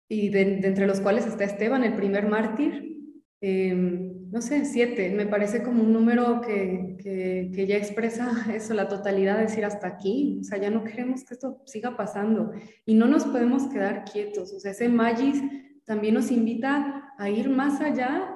y 0.09 0.29
de, 0.29 0.61
entre 0.65 0.87
los 0.87 1.01
cuales 1.01 1.27
está 1.27 1.45
Esteban, 1.45 1.85
el 1.85 1.95
primer 1.95 2.27
mártir. 2.29 2.93
Em, 3.41 4.31
no 4.31 4.41
sé, 4.41 4.65
siete, 4.65 5.11
me 5.11 5.27
parece 5.27 5.63
como 5.63 5.83
un 5.83 5.93
número 5.93 6.41
que, 6.41 6.97
que, 6.99 7.53
que, 7.55 7.67
ya 7.67 7.77
expresa 7.77 8.31
eso, 8.55 8.75
la 8.75 8.89
totalidad, 8.89 9.39
decir 9.39 9.65
hasta 9.65 9.87
aquí, 9.87 10.39
o 10.41 10.45
sea, 10.45 10.59
ya 10.59 10.71
no 10.71 10.83
queremos 10.83 11.25
que 11.25 11.35
esto 11.35 11.63
siga 11.67 11.97
pasando 11.97 12.53
y 12.87 12.95
no 12.95 13.07
nos 13.07 13.25
podemos 13.27 13.69
quedar 13.69 14.05
quietos, 14.05 14.53
o 14.53 14.61
sea, 14.61 14.73
ese 14.73 14.89
Magis 14.89 15.43
también 15.85 16.15
nos 16.15 16.31
invita 16.31 17.13
a 17.19 17.31
ir 17.31 17.49
más 17.51 17.81
allá 17.81 18.35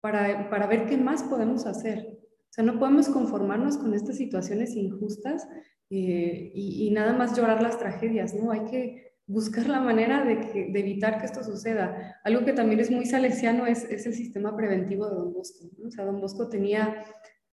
para, 0.00 0.50
para 0.50 0.66
ver 0.66 0.86
qué 0.86 0.96
más 0.96 1.22
podemos 1.22 1.66
hacer. 1.66 2.18
O 2.50 2.52
sea, 2.52 2.64
no 2.64 2.78
podemos 2.78 3.08
conformarnos 3.08 3.76
con 3.76 3.94
estas 3.94 4.16
situaciones 4.16 4.74
injustas 4.74 5.46
eh, 5.90 6.50
y, 6.54 6.90
nada 6.90 7.12
más 7.12 7.36
llorar 7.36 7.62
las 7.62 7.78
tragedias, 7.78 8.34
¿no? 8.34 8.50
Hay 8.50 8.64
que 8.64 9.07
buscar 9.28 9.68
la 9.68 9.80
manera 9.80 10.24
de, 10.24 10.36
de, 10.72 10.80
evitar 10.80 11.20
que 11.20 11.26
esto 11.26 11.44
suceda. 11.44 12.18
Algo 12.24 12.44
que 12.44 12.52
también 12.52 12.80
es 12.80 12.90
muy 12.90 13.06
salesiano 13.06 13.66
es, 13.66 13.84
es 13.84 14.06
el 14.06 14.14
sistema 14.14 14.56
preventivo 14.56 15.08
de 15.08 15.14
Don 15.14 15.32
Bosco. 15.32 15.68
¿no? 15.78 15.86
O 15.88 15.90
sea, 15.90 16.04
Don 16.04 16.20
Bosco 16.20 16.48
tenía 16.48 17.04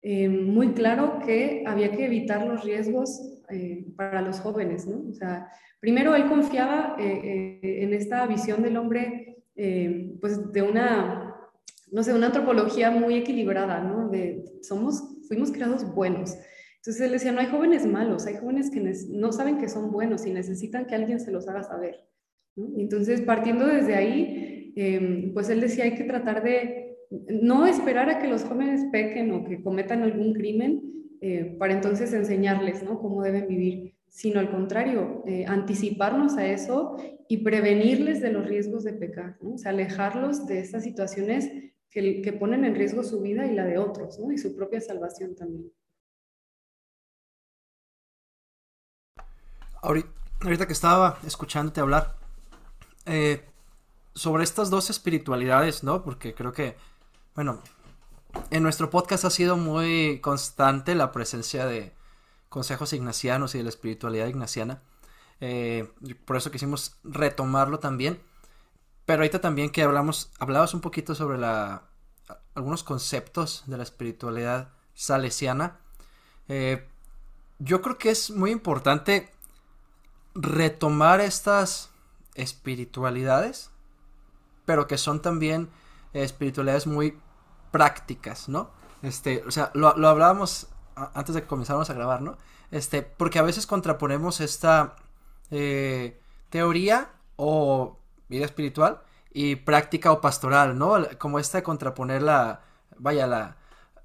eh, 0.02 0.30
muy 0.30 0.74
claro 0.74 1.20
que 1.26 1.64
había 1.68 1.92
que 1.92 2.06
evitar 2.06 2.46
los 2.46 2.64
riesgos 2.64 3.42
eh, 3.50 3.86
para 3.98 4.22
los 4.22 4.40
jóvenes, 4.40 4.88
¿no? 4.88 5.10
O 5.10 5.14
sea, 5.14 5.50
primero 5.82 6.16
él 6.16 6.28
confiaba 6.28 6.96
en 6.98 7.94
esta 7.94 8.26
visión 8.26 8.62
del 8.64 8.78
hombre, 8.78 9.44
pues 10.22 10.52
de 10.54 10.62
una 10.62 11.34
no 11.94 12.02
sé, 12.02 12.12
una 12.12 12.26
antropología 12.26 12.90
muy 12.90 13.14
equilibrada, 13.14 13.80
¿no? 13.80 14.10
De, 14.10 14.44
somos, 14.64 15.04
fuimos 15.28 15.52
creados 15.52 15.86
buenos. 15.94 16.36
Entonces 16.84 17.02
él 17.02 17.12
decía, 17.14 17.32
no 17.32 17.40
hay 17.40 17.48
jóvenes 17.48 17.86
malos, 17.86 18.26
hay 18.26 18.36
jóvenes 18.36 18.70
que 18.70 18.82
no 19.10 19.32
saben 19.32 19.58
que 19.58 19.70
son 19.70 19.90
buenos 19.90 20.26
y 20.26 20.32
necesitan 20.32 20.86
que 20.86 20.96
alguien 20.96 21.22
se 21.22 21.32
los 21.32 21.48
haga 21.48 21.64
saber. 21.64 22.04
Entonces, 22.58 23.22
partiendo 23.22 23.66
desde 23.66 23.96
ahí, 23.96 24.74
em, 24.76 25.34
pues 25.34 25.48
él 25.50 25.62
decía, 25.62 25.86
hay 25.86 25.96
que 25.96 26.04
tratar 26.04 26.44
de 26.44 26.98
no 27.10 27.66
esperar 27.66 28.10
a 28.10 28.20
que 28.20 28.28
los 28.28 28.44
jóvenes 28.44 28.86
pequen 28.92 29.32
o 29.32 29.46
que 29.46 29.64
cometan 29.64 30.04
algún 30.04 30.34
crimen 30.34 30.82
eh, 31.22 31.56
para 31.58 31.74
entonces 31.74 32.12
enseñarles 32.12 32.84
¿no? 32.84 33.00
cómo 33.00 33.24
deben 33.24 33.48
vivir, 33.48 33.96
sino 34.10 34.42
al 34.42 34.52
contrario, 34.52 35.24
eh, 35.26 35.46
anticiparnos 35.48 36.36
a 36.36 36.46
eso 36.46 36.98
y 37.30 37.38
prevenirles 37.38 38.20
de 38.20 38.34
los 38.34 38.46
riesgos 38.46 38.84
de 38.84 38.92
pecar, 38.92 39.38
o 39.40 39.58
sea, 39.58 39.72
alejarlos 39.72 40.48
de 40.48 40.60
estas 40.60 40.84
situaciones 40.84 41.50
que, 41.90 42.38
ponen 42.38 42.66
en 42.66 42.76
riesgo 42.76 43.04
su 43.04 43.22
vida 43.22 43.46
y 43.50 43.56
la 43.56 43.66
de 43.66 43.78
otros. 43.78 44.20
Y 44.34 44.38
su 44.38 44.54
propia 44.54 44.82
salvación 44.82 45.34
también. 45.36 45.72
Ahorita, 49.84 50.66
que 50.66 50.72
estaba 50.72 51.20
escuchándote 51.26 51.82
hablar 51.82 52.16
eh, 53.06 53.46
sobre 54.16 54.46
estas 54.46 54.70
dos 54.70 54.90
espiritualidades, 54.90 55.84
¿no? 55.84 56.04
Porque 56.04 56.34
creo 56.34 56.54
que, 56.54 56.78
bueno, 57.36 57.60
en 58.50 58.64
nuestro 58.64 58.90
podcast 58.90 59.26
ha 59.26 59.30
sido 59.30 59.58
muy 59.58 60.22
constante 60.22 60.96
la 60.96 61.12
presencia 61.12 61.66
de 61.66 61.94
consejos 62.48 62.94
ignacianos 62.94 63.56
y 63.56 63.58
de 63.58 63.66
la 63.66 63.70
espiritualidad 63.72 64.28
ignaciana. 64.28 64.82
Eh, 65.42 65.92
por 66.24 66.38
eso 66.38 66.50
quisimos 66.50 66.96
retomarlo 67.04 67.80
también. 67.80 68.22
Pero 69.06 69.20
ahorita 69.20 69.42
también 69.42 69.70
que 69.70 69.84
hablamos, 69.84 70.32
hablabas 70.40 70.74
un 70.74 70.80
poquito 70.80 71.14
sobre 71.14 71.38
la, 71.38 71.84
algunos 72.56 72.84
conceptos 72.84 73.64
de 73.68 73.76
la 73.76 73.84
espiritualidad 73.84 74.70
salesiana. 74.94 75.80
Eh, 76.48 76.88
yo 77.60 77.82
creo 77.82 77.98
que 77.98 78.12
es 78.12 78.32
muy 78.32 78.52
importante 78.52 79.34
retomar 80.36 81.22
estas 81.22 81.92
espiritualidades, 82.36 83.72
pero 84.66 84.88
que 84.88 84.98
son 84.98 85.22
también 85.22 85.70
espiritualidades 86.14 86.88
muy 86.88 87.18
prácticas, 87.72 88.50
¿no? 88.50 88.72
Este, 89.02 89.44
o 89.46 89.52
sea, 89.52 89.72
lo, 89.74 89.96
lo 89.98 90.08
hablábamos 90.08 90.68
antes 90.96 91.36
de 91.36 91.42
que 91.42 91.48
comenzáramos 91.48 91.90
a 91.90 91.94
grabar, 91.94 92.22
¿no? 92.22 92.38
Este, 92.72 93.04
porque 93.04 93.40
a 93.40 93.44
veces 93.44 93.68
contraponemos 93.68 94.42
esta 94.42 94.96
eh, 95.52 96.20
teoría 96.50 97.12
o 97.36 98.00
vida 98.30 98.46
espiritual 98.46 99.02
y 99.32 99.58
práctica 99.58 100.12
o 100.12 100.22
pastoral, 100.22 100.78
¿no? 100.78 100.96
Como 101.20 101.40
esta 101.40 101.60
de 101.60 101.64
contraponer 101.64 102.24
la, 102.24 102.62
vaya, 102.98 103.28
la, 103.28 103.58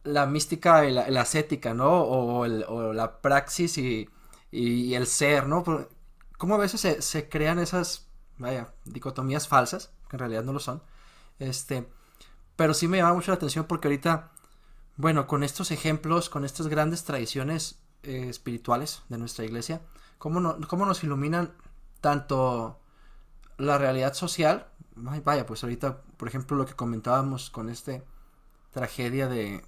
la 0.04 0.26
mística 0.26 0.86
y 0.86 0.92
la, 0.92 1.20
ascética, 1.20 1.74
¿no? 1.74 2.02
O, 2.02 2.46
la 2.46 3.20
praxis 3.20 3.78
y, 3.78 4.08
el 4.94 5.06
ser, 5.06 5.46
¿no? 5.46 5.64
Como 6.38 6.54
a 6.54 6.58
veces 6.58 7.04
se, 7.04 7.28
crean 7.28 7.58
esas, 7.58 8.08
vaya, 8.38 8.72
dicotomías 8.84 9.48
falsas, 9.48 9.90
que 10.08 10.16
en 10.16 10.20
realidad 10.20 10.44
no 10.44 10.52
lo 10.52 10.60
son, 10.60 10.82
este, 11.38 11.86
pero 12.56 12.74
sí 12.74 12.88
me 12.88 12.98
llama 12.98 13.14
mucho 13.14 13.30
la 13.30 13.36
atención 13.36 13.66
porque 13.66 13.88
ahorita, 13.88 14.30
bueno, 14.96 15.26
con 15.26 15.42
estos 15.42 15.70
ejemplos, 15.70 16.30
con 16.30 16.44
estas 16.44 16.68
grandes 16.68 17.04
tradiciones 17.04 17.80
eh, 18.04 18.28
espirituales 18.28 19.02
de 19.08 19.18
nuestra 19.18 19.44
iglesia, 19.44 19.82
¿cómo, 20.18 20.40
no, 20.40 20.56
cómo 20.68 20.86
nos 20.86 21.04
iluminan 21.04 21.52
tanto 22.00 22.78
la 23.58 23.76
realidad 23.76 24.14
social, 24.14 24.68
vaya, 24.94 25.44
pues 25.44 25.62
ahorita, 25.64 26.02
por 26.16 26.28
ejemplo, 26.28 26.56
lo 26.56 26.66
que 26.66 26.74
comentábamos 26.74 27.50
con 27.50 27.68
este 27.68 28.04
tragedia 28.72 29.28
de, 29.28 29.64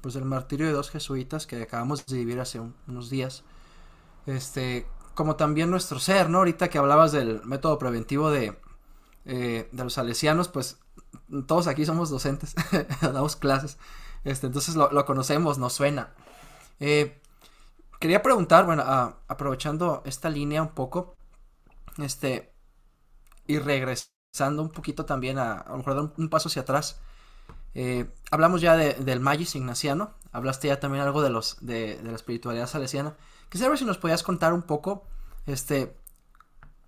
pues 0.00 0.14
del 0.14 0.24
martirio 0.24 0.66
de 0.66 0.72
dos 0.72 0.90
jesuitas 0.90 1.46
que 1.46 1.62
acabamos 1.62 2.06
de 2.06 2.16
vivir 2.16 2.40
hace 2.40 2.60
unos 2.86 3.10
días, 3.10 3.44
este, 4.26 4.86
como 5.14 5.36
también 5.36 5.70
nuestro 5.70 5.98
ser, 5.98 6.28
¿no? 6.28 6.38
Ahorita 6.38 6.68
que 6.68 6.78
hablabas 6.78 7.12
del 7.12 7.42
método 7.44 7.78
preventivo 7.78 8.30
de, 8.30 8.58
eh, 9.24 9.68
de 9.70 9.84
los 9.84 9.94
salesianos, 9.94 10.48
pues 10.48 10.78
todos 11.46 11.66
aquí 11.66 11.86
somos 11.86 12.10
docentes, 12.10 12.54
damos 13.00 13.36
clases, 13.36 13.78
este, 14.24 14.46
entonces 14.46 14.74
lo, 14.76 15.04
conocemos, 15.06 15.58
nos 15.58 15.72
suena. 15.72 16.14
Eh, 16.80 17.20
quería 18.00 18.22
preguntar, 18.22 18.66
bueno, 18.66 18.82
aprovechando 19.28 20.02
esta 20.04 20.28
línea 20.30 20.62
un 20.62 20.74
poco, 20.74 21.14
este, 21.98 22.52
y 23.46 23.58
regresando 23.58 24.62
un 24.62 24.70
poquito 24.70 25.04
también 25.04 25.38
a, 25.38 25.58
a 25.60 25.70
lo 25.70 25.78
mejor 25.78 26.12
un, 26.16 26.28
paso 26.28 26.48
hacia 26.48 26.62
atrás. 26.62 27.00
Eh, 27.74 28.08
hablamos 28.30 28.60
ya 28.60 28.76
del 28.76 29.20
Magis 29.20 29.56
ignaciano, 29.56 30.14
hablaste 30.32 30.68
ya 30.68 30.80
también 30.80 31.02
algo 31.02 31.22
de 31.22 31.30
los 31.30 31.56
de, 31.60 32.00
la 32.02 32.12
espiritualidad 32.12 32.66
salesiana. 32.66 33.16
Quisiera 33.48 33.70
ver 33.70 33.78
si 33.78 33.84
nos 33.84 33.98
podías 33.98 34.22
contar 34.22 34.52
un 34.52 34.62
poco, 34.62 35.04
este, 35.46 35.96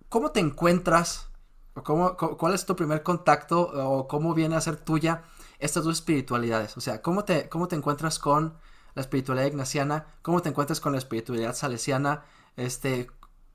cómo 0.08 0.30
te 0.30 0.40
encuentras, 0.40 1.28
o 1.74 1.82
cómo, 1.82 2.16
cuál 2.16 2.54
es 2.54 2.66
tu 2.66 2.74
primer 2.76 3.02
contacto, 3.02 3.60
o 3.60 4.08
cómo 4.08 4.34
viene 4.34 4.56
a 4.56 4.60
ser 4.60 4.76
tuya 4.76 5.22
estas 5.58 5.84
dos 5.84 5.98
espiritualidades. 5.98 6.76
O 6.76 6.80
sea, 6.80 7.02
cómo 7.02 7.24
te, 7.24 7.48
cómo 7.48 7.68
te 7.68 7.76
encuentras 7.76 8.18
con 8.18 8.58
la 8.94 9.02
espiritualidad 9.02 9.46
ignaciana, 9.46 10.06
cómo 10.22 10.42
te 10.42 10.48
encuentras 10.48 10.80
con 10.80 10.92
la 10.92 10.98
espiritualidad 10.98 11.54
salesiana, 11.54 12.24
este, 12.56 13.08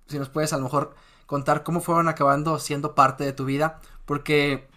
si 0.08 0.20
nos 0.20 0.30
puedes 0.30 0.54
a 0.54 0.58
lo 0.58 0.64
mejor 0.64 0.96
contar 1.26 1.64
cómo 1.64 1.82
fueron 1.82 2.08
acabando 2.08 2.60
siendo 2.60 2.94
parte 2.94 3.24
de 3.24 3.34
tu 3.34 3.46
vida, 3.46 3.80
porque 4.06 4.70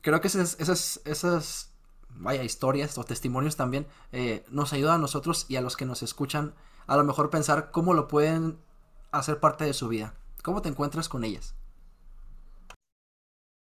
creo 0.00 0.20
que 0.20 0.28
esas, 0.28 0.56
esas, 0.58 1.00
esas 1.04 1.70
vaya, 2.10 2.42
historias 2.42 2.96
o 2.98 3.04
testimonios 3.04 3.56
también 3.56 3.86
eh, 4.12 4.44
nos 4.50 4.72
ayudan 4.72 4.96
a 4.96 4.98
nosotros 4.98 5.46
y 5.48 5.56
a 5.56 5.60
los 5.60 5.76
que 5.76 5.84
nos 5.84 6.02
escuchan 6.02 6.54
a 6.90 6.96
lo 6.96 7.04
mejor 7.04 7.30
pensar 7.30 7.70
cómo 7.70 7.94
lo 7.94 8.08
pueden 8.08 8.56
hacer 9.12 9.38
parte 9.38 9.64
de 9.64 9.74
su 9.74 9.88
vida. 9.88 10.12
¿Cómo 10.42 10.60
te 10.60 10.68
encuentras 10.68 11.08
con 11.08 11.22
ellas? 11.22 11.54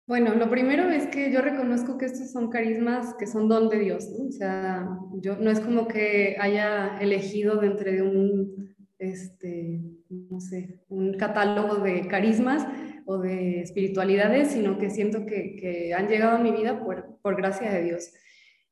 Bueno, 0.08 0.34
lo 0.34 0.50
primero 0.50 0.89
es 0.89 1.05
que 1.05 1.32
yo 1.32 1.41
reconozco 1.41 2.00
que 2.00 2.05
estos 2.05 2.32
son 2.32 2.50
carismas 2.50 3.13
que 3.13 3.27
son 3.27 3.48
don 3.48 3.70
de 3.70 3.77
Dios, 3.77 4.10
¿no? 4.10 4.25
O 4.25 4.32
sea, 4.32 4.89
yo 5.22 5.38
no 5.38 5.51
es 5.51 5.60
como 5.60 5.88
que 5.88 6.38
haya 6.39 6.98
elegido 6.98 7.58
de 7.58 7.67
entre 7.67 8.01
un 8.01 8.75
este, 8.98 9.79
no 10.10 10.39
sé, 10.39 10.79
un 10.89 11.13
catálogo 11.13 11.75
de 11.84 12.08
carismas 12.08 12.65
o 13.05 13.20
de 13.20 13.62
espiritualidades, 13.62 14.48
sino 14.48 14.79
que 14.79 14.89
siento 14.89 15.27
que, 15.27 15.93
han 15.96 16.08
llegado 16.08 16.38
a 16.38 16.41
mi 16.41 16.51
vida 16.51 16.84
por, 16.84 17.20
por 17.22 17.36
gracia 17.36 17.72
de 17.72 17.84
Dios. 17.84 18.12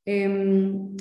Em, 0.04 0.96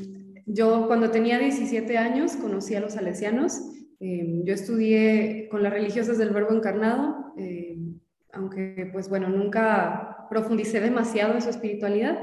yo 0.52 0.87
cuando 0.87 1.11
tenía 1.11 1.38
17 1.38 1.99
años 1.99 2.37
conocí 2.37 2.75
a 2.75 2.80
los 2.80 2.95
salesianos 2.95 3.61
Em, 4.00 4.45
yo 4.45 4.54
estudié 4.54 5.49
con 5.50 5.62
las 5.62 5.73
religiosas 5.73 6.16
del 6.16 6.30
Verbo 6.30 6.52
Encarnado, 6.52 7.35
aunque 8.33 8.88
pues 8.92 9.09
bueno, 9.11 9.28
nunca 9.28 10.26
profundicé 10.30 10.80
demasiado 10.80 11.35
en 11.35 11.42
su 11.42 11.50
espiritualidad, 11.50 12.19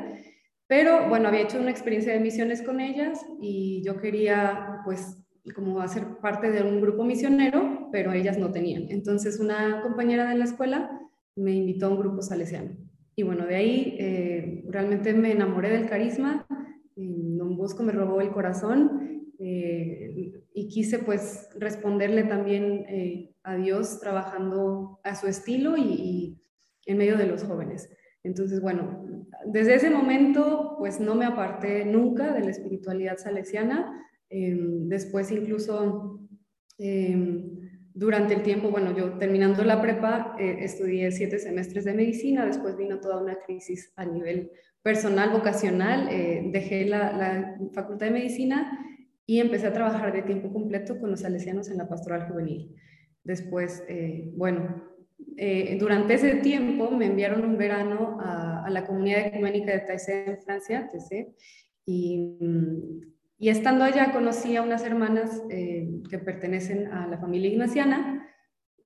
pero 0.65 1.07
bueno, 1.07 1.27
había 1.27 1.41
hecho 1.41 1.59
una 1.59 1.69
experiencia 1.69 2.13
de 2.13 2.19
misiones 2.19 2.61
con 2.61 2.79
ellas 2.79 3.23
y 3.39 3.83
yo 3.85 3.99
quería 4.01 4.79
pues 4.85 5.23
como 5.53 5.79
hacer 5.79 6.17
parte 6.21 6.49
de 6.49 6.63
un 6.63 6.81
grupo 6.81 7.03
misionero, 7.03 7.89
pero 7.91 8.11
ellas 8.11 8.37
no 8.37 8.51
tenían. 8.51 8.87
Entonces 8.89 9.39
una 9.39 9.81
compañera 9.81 10.29
de 10.29 10.35
la 10.35 10.45
escuela 10.45 10.89
me 11.35 11.53
invitó 11.53 11.87
a 11.87 11.89
un 11.89 11.99
grupo 11.99 12.21
salesiano. 12.21 12.71
Y 13.15 13.23
bueno, 13.23 13.45
de 13.45 13.55
ahí 13.55 13.97
eh, 13.99 14.63
realmente 14.67 15.13
me 15.13 15.31
enamoré 15.31 15.69
del 15.69 15.87
carisma, 15.87 16.45
don 16.97 17.55
Bosco 17.57 17.83
me 17.83 17.91
robó 17.91 18.21
el 18.21 18.31
corazón 18.31 19.23
eh, 19.39 20.33
y 20.53 20.67
quise 20.67 20.99
pues 20.99 21.49
responderle 21.57 22.23
también 22.23 22.85
eh, 22.89 23.35
a 23.43 23.55
Dios 23.55 23.99
trabajando 23.99 24.99
a 25.03 25.15
su 25.15 25.27
estilo 25.27 25.77
y, 25.77 25.81
y 25.83 26.41
en 26.87 26.97
medio 26.97 27.17
de 27.17 27.27
los 27.27 27.43
jóvenes. 27.43 27.89
Entonces, 28.23 28.61
bueno, 28.61 29.05
desde 29.45 29.75
ese 29.75 29.89
momento, 29.89 30.75
pues 30.77 30.99
no 30.99 31.15
me 31.15 31.25
aparté 31.25 31.85
nunca 31.85 32.33
de 32.33 32.41
la 32.41 32.49
espiritualidad 32.49 33.17
salesiana. 33.17 34.05
Em, 34.29 34.89
después, 34.89 35.31
incluso 35.31 36.19
em, 36.77 37.66
durante 37.97 38.35
el 38.35 38.43
tiempo, 38.43 38.69
bueno, 38.69 38.95
yo 38.95 39.17
terminando 39.17 39.63
la 39.63 39.81
prepa, 39.81 40.35
eh, 40.39 40.57
estudié 40.59 41.11
siete 41.11 41.39
semestres 41.39 41.83
de 41.83 41.95
medicina, 41.95 42.45
después 42.45 42.77
vino 42.77 42.99
toda 42.99 43.19
una 43.19 43.39
crisis 43.39 43.91
a 43.95 44.05
nivel 44.05 44.51
personal, 44.83 45.31
vocacional, 45.31 46.07
eh, 46.11 46.43
dejé 46.53 46.85
la, 46.85 47.57
facultad 47.73 48.05
de 48.05 48.11
medicina 48.11 48.85
y 49.25 49.39
empecé 49.39 49.65
a 49.65 49.73
trabajar 49.73 50.13
de 50.13 50.21
tiempo 50.21 50.53
completo 50.53 50.99
con 50.99 51.09
los 51.09 51.21
salesianos 51.21 51.71
en 51.71 51.77
la 51.79 51.89
pastoral 51.89 52.29
juvenil. 52.29 52.75
Después, 53.23 53.83
eh, 53.89 54.29
bueno, 54.35 54.83
durante 55.79 56.13
ese 56.13 56.35
tiempo 56.35 56.91
me 56.91 57.07
enviaron 57.07 57.43
un 57.43 57.57
verano 57.57 58.19
a, 58.21 58.69
la 58.69 58.85
comunidad 58.85 59.25
ecuménica 59.25 59.71
de 59.71 59.79
Taizé 59.79 60.25
en 60.29 60.41
Francia, 60.43 60.87
TC, 60.91 61.33
y, 61.87 62.37
y, 63.37 63.49
estando 63.49 63.83
allá 63.83 64.11
conocí 64.11 64.55
a 64.55 64.61
unas 64.61 64.83
hermanas 64.83 65.43
eh, 65.49 65.87
que 66.09 66.19
pertenecen 66.19 66.91
a 66.91 67.07
la 67.07 67.17
familia 67.17 67.49
ignaciana 67.49 68.27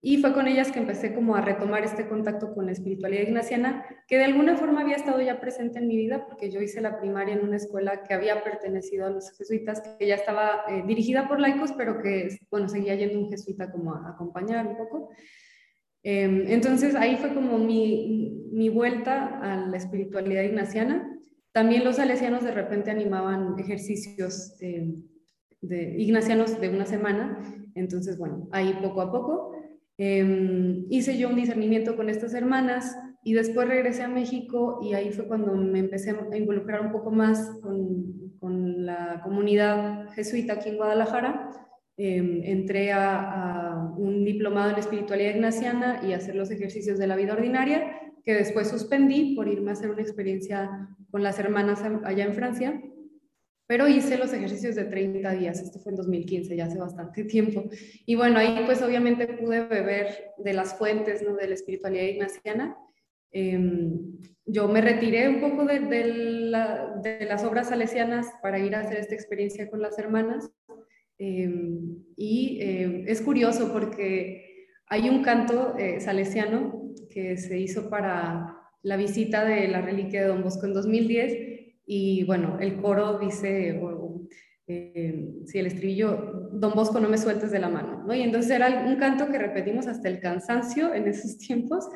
y 0.03 0.17
fue 0.17 0.33
con 0.33 0.47
ellas 0.47 0.71
que 0.71 0.79
empecé 0.79 1.13
como 1.13 1.35
a 1.35 1.41
retomar 1.41 1.83
este 1.83 2.07
contacto 2.07 2.55
con 2.55 2.65
la 2.65 2.71
espiritualidad 2.71 3.21
ignaciana, 3.21 3.85
que 4.07 4.17
de 4.17 4.23
alguna 4.23 4.57
forma 4.57 4.81
había 4.81 4.95
estado 4.95 5.21
ya 5.21 5.39
presente 5.39 5.77
en 5.77 5.87
mi 5.87 5.95
vida, 5.95 6.25
porque 6.25 6.49
yo 6.49 6.59
hice 6.59 6.81
la 6.81 6.99
primaria 6.99 7.35
en 7.35 7.45
una 7.45 7.57
escuela 7.57 8.01
que 8.01 8.15
había 8.15 8.43
pertenecido 8.43 9.05
a 9.05 9.11
los 9.11 9.31
jesuitas, 9.37 9.83
que 9.99 10.07
ya 10.07 10.15
estaba 10.15 10.63
eh, 10.67 10.83
dirigida 10.87 11.27
por 11.27 11.39
laicos, 11.39 11.73
pero 11.73 12.01
que, 12.01 12.29
bueno, 12.49 12.67
seguía 12.67 12.95
yendo 12.95 13.19
un 13.19 13.29
jesuita 13.29 13.71
como 13.71 13.93
a 13.93 14.09
acompañar 14.09 14.65
un 14.65 14.75
poco. 14.75 15.11
Em, 16.01 16.45
entonces 16.47 16.95
ahí 16.95 17.17
fue 17.17 17.35
como 17.35 17.59
mi, 17.59 18.49
mi, 18.51 18.69
vuelta 18.69 19.39
a 19.39 19.67
la 19.67 19.77
espiritualidad 19.77 20.41
ignaciana. 20.41 21.15
También 21.51 21.83
los 21.83 21.97
salesianos 21.97 22.43
de 22.43 22.51
repente 22.51 22.91
animaban 22.91 23.59
ejercicios 23.59 24.55
em, 24.61 25.03
de, 25.61 25.95
ignacianos 25.97 26.59
de 26.59 26.69
una 26.69 26.85
semana. 26.85 27.39
Entonces, 27.75 28.17
bueno, 28.17 28.47
ahí 28.51 28.77
poco 28.81 29.01
a 29.01 29.11
poco 29.11 29.51
em, 29.97 30.85
hice 30.89 31.17
yo 31.17 31.29
un 31.29 31.35
discernimiento 31.35 31.95
con 31.95 32.09
estas 32.09 32.33
hermanas 32.33 32.97
y 33.23 33.33
después 33.33 33.67
regresé 33.67 34.03
a 34.03 34.07
México 34.07 34.79
y 34.81 34.93
ahí 34.93 35.11
fue 35.11 35.27
cuando 35.27 35.53
me 35.53 35.79
empecé 35.79 36.11
a 36.11 36.37
involucrar 36.37 36.81
un 36.81 36.91
poco 36.91 37.11
más 37.11 37.59
con, 37.61 38.19
la 38.41 39.21
comunidad 39.23 40.09
jesuita 40.15 40.53
aquí 40.53 40.69
en 40.69 40.77
Guadalajara 40.77 41.51
Em, 42.03 42.41
entré 42.45 42.91
a, 42.91 43.93
un 43.95 44.23
diplomado 44.23 44.71
en 44.71 44.79
espiritualidad 44.79 45.35
ignaciana 45.35 46.01
y 46.03 46.13
hacer 46.13 46.33
los 46.33 46.49
ejercicios 46.49 46.97
de 46.97 47.05
la 47.05 47.15
vida 47.15 47.33
ordinaria, 47.33 48.10
que 48.23 48.33
después 48.33 48.69
suspendí 48.69 49.35
por 49.35 49.47
irme 49.47 49.71
a 49.71 49.73
hacer 49.73 49.89
una 49.89 50.01
experiencia 50.01 50.89
con 51.09 51.23
las 51.23 51.39
hermanas 51.39 51.81
allá 52.03 52.25
en 52.25 52.33
Francia, 52.33 52.81
pero 53.67 53.87
hice 53.87 54.17
los 54.17 54.33
ejercicios 54.33 54.75
de 54.75 54.85
30 54.85 55.31
días, 55.31 55.61
esto 55.61 55.79
fue 55.79 55.91
en 55.91 55.97
2015, 55.97 56.55
ya 56.55 56.65
hace 56.65 56.77
bastante 56.77 57.23
tiempo. 57.25 57.63
Y 58.05 58.15
bueno, 58.15 58.39
ahí 58.39 58.63
pues 58.65 58.81
obviamente 58.81 59.27
pude 59.27 59.65
beber 59.65 60.31
de 60.37 60.53
las 60.53 60.77
fuentes 60.77 61.23
¿no? 61.23 61.35
de 61.35 61.47
la 61.47 61.53
espiritualidad 61.53 62.05
ignaciana. 62.05 62.77
Em, 63.31 64.17
yo 64.45 64.67
me 64.67 64.81
retiré 64.81 65.29
un 65.29 65.39
poco 65.39 65.63
de, 65.65 66.49
las 66.51 67.43
obras 67.45 67.69
salesianas 67.69 68.27
para 68.41 68.59
ir 68.59 68.75
a 68.75 68.81
hacer 68.81 68.97
esta 68.97 69.15
experiencia 69.15 69.69
con 69.69 69.81
las 69.81 69.97
hermanas 69.97 70.51
Em, 71.23 72.03
y 72.17 72.57
em, 72.61 73.03
es 73.07 73.21
curioso 73.21 73.71
porque 73.71 74.65
hay 74.87 75.07
un 75.07 75.21
canto 75.21 75.77
eh, 75.77 75.99
salesiano 75.99 76.80
que 77.09 77.37
se 77.37 77.59
hizo 77.59 77.89
para 77.89 78.57
la 78.83 78.97
visita 78.97 79.45
de 79.45 79.67
la 79.67 79.81
reliquia 79.81 80.21
de 80.21 80.27
Don 80.27 80.43
Bosco 80.43 80.65
en 80.65 80.73
2010 80.73 81.51
y 81.85 82.23
bueno, 82.23 82.57
el 82.61 82.77
coro 82.81 83.19
dice, 83.19 83.77
em, 84.67 85.45
si 85.45 85.59
el 85.59 85.65
estribillo, 85.65 86.49
Don 86.53 86.73
Bosco 86.73 86.99
no 86.99 87.09
me 87.09 87.17
sueltes 87.17 87.51
de 87.51 87.59
la 87.59 87.67
mano, 87.69 88.03
¿no? 88.07 88.13
Y 88.15 88.21
entonces 88.21 88.51
era 88.51 88.85
un 88.87 88.95
canto 88.95 89.27
que 89.27 89.37
repetimos 89.37 89.87
hasta 89.87 90.07
el 90.07 90.21
cansancio 90.21 90.93
en 90.93 91.07
esos 91.07 91.37
tiempos. 91.47 91.89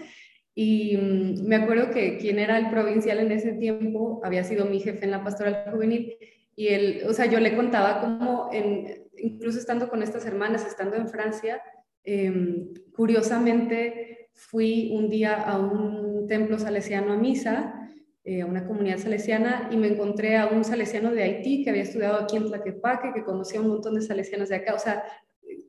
Y 0.54 0.98
mm, 0.98 1.48
me 1.48 1.56
acuerdo 1.56 1.92
que 1.92 2.18
quien 2.18 2.40
era 2.40 2.58
el 2.58 2.70
provincial 2.70 3.20
en 3.20 3.32
ese 3.32 3.54
tiempo 3.54 4.22
había 4.24 4.44
sido 4.44 4.66
mi 4.66 4.80
jefe 4.80 5.06
en 5.06 5.12
la 5.12 5.24
pastoral 5.24 5.66
juvenil. 5.72 6.14
Y 6.56 6.68
él, 6.68 7.04
o 7.08 7.14
sea, 7.14 7.26
yo 7.28 7.40
le 7.40 7.56
contaba 7.56 8.02
cómo 8.02 8.50
en, 8.52 9.06
incluso 9.18 9.60
estando 9.60 9.90
con 9.90 10.04
estas 10.04 10.26
hermanas, 10.26 10.66
estando 10.66 10.96
en 10.98 11.08
Francia, 11.08 11.62
em, 12.04 12.74
curiosamente 12.94 14.15
fui 14.36 14.92
un 14.94 15.10
día 15.10 15.42
a 15.42 15.58
un 15.58 16.28
templo 16.28 16.60
salesiano 16.60 17.14
a 17.14 17.18
misa, 17.18 17.90
eh, 18.24 18.42
a 18.42 18.46
una 18.46 18.68
comunidad 18.68 18.98
salesiana, 18.98 19.70
y 19.72 19.78
me 19.78 19.88
encontré 19.88 20.38
a 20.38 20.48
un 20.48 20.64
salesiano 20.64 21.12
de 21.12 21.24
Haití 21.24 21.64
que 21.64 21.72
había 21.72 21.82
estudiado 21.82 22.18
aquí 22.20 22.38
en 22.38 22.46
Tlaquepaque, 22.46 23.14
que 23.14 23.24
conocía 23.24 23.62
un 23.62 23.70
montón 23.70 23.96
de 23.96 24.02
salesianos 24.02 24.50
de 24.50 24.56
acá. 24.56 24.76
O 24.76 24.80
sea, 24.80 25.04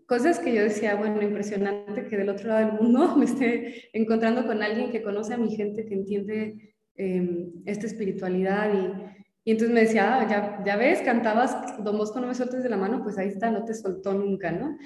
cosas 0.07 0.39
que 0.39 0.55
yo 0.55 0.63
decía, 0.63 0.97
bueno, 0.97 1.23
impresionante 1.23 2.07
que 2.07 2.17
del 2.17 2.29
otro 2.29 2.49
lado 2.49 2.67
del 2.67 2.81
mundo 2.81 3.15
me 3.17 3.25
esté 3.25 3.89
encontrando 3.93 4.47
con 4.47 4.63
alguien 4.63 4.91
que 4.91 5.03
conoce 5.03 5.35
a 5.35 5.39
mi 5.39 5.55
gente, 5.57 5.87
que 5.87 5.95
entiende 5.95 6.75
em, 6.97 7.53
esta 7.65 7.87
espiritualidad 7.87 8.73
y 8.75 9.17
y 9.47 9.53
entonces 9.53 9.73
me 9.73 9.83
decía, 9.83 10.17
ah, 10.17 10.29
ya, 10.29 10.65
ya 10.67 10.77
ves, 10.77 11.03
cantabas, 11.03 11.57
Don 11.85 11.97
Bosco 11.97 12.19
no 12.19 12.27
me 12.27 12.35
sueltes 12.35 12.65
de 12.65 12.69
la 12.69 12.77
mano, 12.77 13.05
pues 13.05 13.17
ahí 13.17 13.29
está, 13.29 13.49
no 13.49 13.65
te 13.65 13.75
soltó 13.75 14.13
nunca, 14.13 14.51
¿no? 14.51 14.77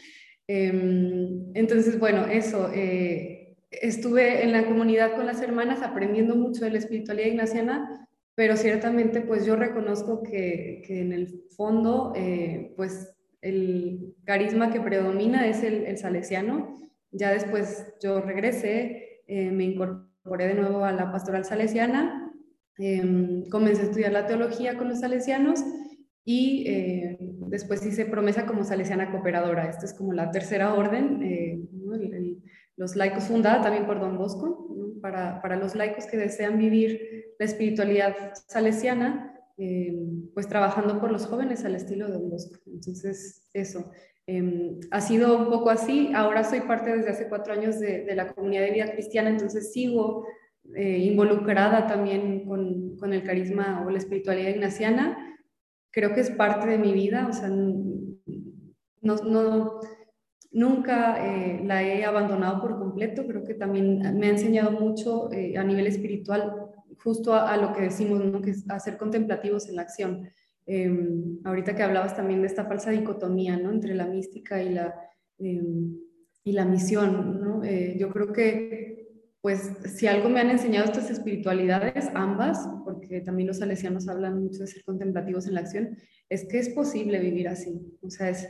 Em, 0.46 1.46
entonces, 1.54 1.98
bueno, 1.98 2.26
eso, 2.26 2.70
eh, 2.74 3.39
estuve 3.70 4.42
en 4.42 4.52
la 4.52 4.66
comunidad 4.66 5.14
con 5.14 5.26
las 5.26 5.40
hermanas 5.40 5.82
aprendiendo 5.82 6.36
mucho 6.36 6.64
de 6.64 6.70
la 6.70 6.78
espiritualidad 6.78 7.28
ignaciana, 7.28 8.08
pero 8.34 8.56
ciertamente 8.56 9.20
pues 9.20 9.44
yo 9.44 9.56
reconozco 9.56 10.22
que, 10.22 10.82
que 10.86 11.00
en 11.00 11.12
el 11.12 11.28
fondo, 11.56 12.12
eh, 12.16 12.72
pues 12.76 13.14
el 13.42 14.14
carisma 14.24 14.72
que 14.72 14.80
predomina 14.80 15.46
es 15.46 15.62
el, 15.62 15.96
salesiano. 15.98 16.74
Ya 17.10 17.32
después 17.32 17.86
yo 18.02 18.20
regresé, 18.20 19.22
eh, 19.26 19.50
me 19.50 19.64
incorporé 19.64 20.48
de 20.48 20.54
nuevo 20.54 20.84
a 20.84 20.92
la 20.92 21.10
pastoral 21.10 21.44
salesiana 21.44 22.30
Em, 22.82 23.46
comencé 23.50 23.82
a 23.82 23.84
estudiar 23.84 24.12
la 24.12 24.26
teología 24.26 24.78
con 24.78 24.88
los 24.88 25.00
salesianos 25.00 25.62
y 26.24 26.64
eh, 26.66 27.18
después 27.48 27.84
hice 27.84 28.06
promesa 28.06 28.46
como 28.46 28.64
salesiana 28.64 29.10
cooperadora. 29.12 29.68
Esta 29.68 29.84
es 29.84 29.92
como 29.92 30.14
la 30.14 30.30
tercera 30.30 30.72
orden, 30.72 31.22
eh, 31.22 31.60
los 32.80 32.96
laicos 32.96 33.24
fundada 33.24 33.60
también 33.60 33.84
por 33.84 34.00
Don 34.00 34.16
Bosco, 34.16 34.66
para, 35.02 35.42
para, 35.42 35.56
los 35.56 35.74
laicos 35.74 36.06
que 36.06 36.16
desean 36.16 36.56
vivir 36.56 37.34
la 37.38 37.44
espiritualidad 37.44 38.14
salesiana, 38.48 39.38
em, 39.58 40.30
pues 40.32 40.48
trabajando 40.48 40.98
por 40.98 41.12
los 41.12 41.26
jóvenes 41.26 41.62
al 41.66 41.74
estilo 41.74 42.06
de 42.06 42.14
Don 42.14 42.30
Bosco. 42.30 42.58
Entonces, 42.66 43.50
eso. 43.52 43.90
Em, 44.26 44.80
ha 44.90 45.02
sido 45.02 45.36
un 45.36 45.50
poco 45.50 45.68
así. 45.68 46.10
Ahora 46.14 46.42
soy 46.42 46.62
parte 46.62 46.96
desde 46.96 47.10
hace 47.10 47.28
cuatro 47.28 47.52
años 47.52 47.78
de, 47.78 48.04
de 48.04 48.14
la 48.14 48.32
comunidad 48.32 48.62
de 48.62 48.70
vida 48.70 48.92
cristiana, 48.92 49.28
entonces 49.28 49.74
sigo 49.74 50.26
eh, 50.74 50.98
involucrada 51.00 51.86
también 51.86 52.46
con, 52.46 52.96
con, 52.96 53.12
el 53.12 53.22
carisma 53.24 53.84
o 53.86 53.90
la 53.90 53.98
espiritualidad 53.98 54.50
ignaciana, 54.50 55.36
creo 55.90 56.14
que 56.14 56.20
es 56.20 56.30
parte 56.30 56.66
de 56.66 56.78
mi 56.78 56.94
vida, 56.94 57.26
o 57.28 57.32
sea, 57.34 57.48
no, 57.48 59.16
no 59.16 59.80
nunca 60.52 61.24
eh, 61.24 61.62
la 61.64 61.82
he 61.82 62.04
abandonado 62.04 62.60
por 62.60 62.78
completo, 62.78 63.26
creo 63.26 63.44
que 63.44 63.54
también 63.54 64.00
me 64.18 64.26
ha 64.26 64.30
enseñado 64.30 64.72
mucho 64.72 65.32
eh, 65.32 65.56
a 65.56 65.64
nivel 65.64 65.86
espiritual, 65.86 66.52
justo 66.98 67.34
a, 67.34 67.56
lo 67.56 67.72
que 67.72 67.82
decimos, 67.82 68.24
¿no? 68.24 68.42
que 68.42 68.50
es 68.50 68.68
hacer 68.68 68.96
contemplativos 68.96 69.68
en 69.68 69.76
la 69.76 69.82
acción. 69.82 70.28
Em, 70.66 71.38
ahorita 71.44 71.74
que 71.74 71.82
hablabas 71.82 72.14
también 72.14 72.42
de 72.42 72.46
esta 72.46 72.66
falsa 72.66 72.90
dicotomía 72.90 73.56
¿no? 73.56 73.72
entre 73.72 73.94
la 73.94 74.06
mística 74.06 74.62
y 74.62 74.74
la, 74.74 74.94
em, 75.38 75.96
y 76.44 76.52
la 76.52 76.64
misión, 76.64 77.40
¿no? 77.40 77.62
yo 77.96 78.10
creo 78.10 78.32
que 78.32 78.90
pues 79.40 79.72
si 79.86 80.06
algo 80.06 80.28
me 80.28 80.40
han 80.40 80.50
enseñado 80.50 80.84
estas 80.84 81.10
espiritualidades, 81.10 82.10
ambas, 82.14 82.68
porque 82.84 83.22
también 83.22 83.46
los 83.48 83.58
salesianos 83.58 84.08
hablan 84.08 84.42
mucho 84.42 84.60
de 84.60 84.66
ser 84.66 84.84
contemplativos 84.84 85.46
en 85.46 85.54
la 85.54 85.60
acción, 85.60 85.96
es 86.28 86.44
que 86.44 86.58
es 86.58 86.68
posible 86.68 87.18
vivir 87.18 87.48
así. 87.48 87.80
O 88.02 88.10
sea, 88.10 88.28
es, 88.28 88.46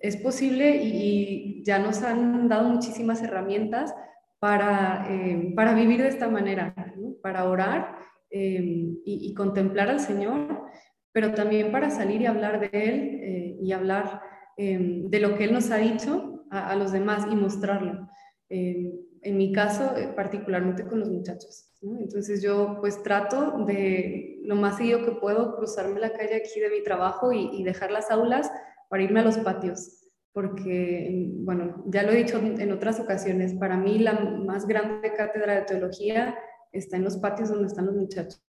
es 0.00 0.16
posible 0.18 0.76
y, 0.82 1.62
ya 1.64 1.78
nos 1.78 2.02
han 2.02 2.48
dado 2.48 2.68
muchísimas 2.68 3.22
herramientas 3.22 3.94
para, 4.40 5.06
eh, 5.08 5.52
para 5.54 5.74
vivir 5.74 6.02
de 6.02 6.08
esta 6.08 6.28
manera, 6.28 6.74
para 7.22 7.48
orar 7.48 7.96
eh, 8.30 8.88
y, 9.04 9.32
contemplar 9.34 9.88
al 9.88 10.00
Señor, 10.00 10.64
pero 11.12 11.34
también 11.34 11.70
para 11.70 11.90
salir 11.90 12.20
y 12.20 12.26
hablar 12.26 12.58
de 12.58 12.70
Él 12.72 13.58
y 13.60 13.72
hablar 13.72 14.22
de 14.56 15.18
lo 15.20 15.36
que 15.36 15.44
Él 15.44 15.52
nos 15.52 15.70
ha 15.70 15.76
dicho 15.76 16.44
a, 16.50 16.74
los 16.74 16.90
demás 16.92 17.26
y 17.30 17.36
mostrarlo. 17.36 18.08
en 18.48 19.36
mi 19.36 19.52
caso, 19.52 19.94
particularmente 20.16 20.84
con 20.84 20.98
los 21.00 21.08
muchachos. 21.08 21.72
Entonces 21.82 22.42
yo 22.42 22.78
pues 22.80 23.02
trato 23.02 23.64
de 23.66 24.38
lo 24.44 24.54
más 24.54 24.76
seguido 24.76 25.04
que 25.04 25.12
puedo 25.12 25.56
cruzarme 25.56 25.98
la 25.98 26.12
calle 26.12 26.36
aquí 26.36 26.60
de 26.60 26.70
mi 26.70 26.82
trabajo 26.82 27.32
y, 27.32 27.62
dejar 27.64 27.90
las 27.90 28.10
aulas 28.10 28.50
para 28.92 29.04
irme 29.04 29.20
a 29.20 29.24
los 29.24 29.38
patios, 29.38 30.06
porque, 30.34 31.32
bueno, 31.38 31.82
ya 31.86 32.02
lo 32.02 32.10
he 32.10 32.16
dicho 32.16 32.36
en 32.36 32.72
otras 32.72 33.00
ocasiones, 33.00 33.54
para 33.54 33.78
mí 33.78 33.98
la 33.98 34.12
más 34.20 34.66
grande 34.66 35.14
cátedra 35.14 35.54
de 35.54 35.62
teología 35.62 36.36
está 36.72 36.98
en 36.98 37.04
los 37.04 37.16
patios 37.16 37.48
donde 37.48 37.68
están 37.68 37.86
los 37.86 37.96
muchachos. 37.96 38.44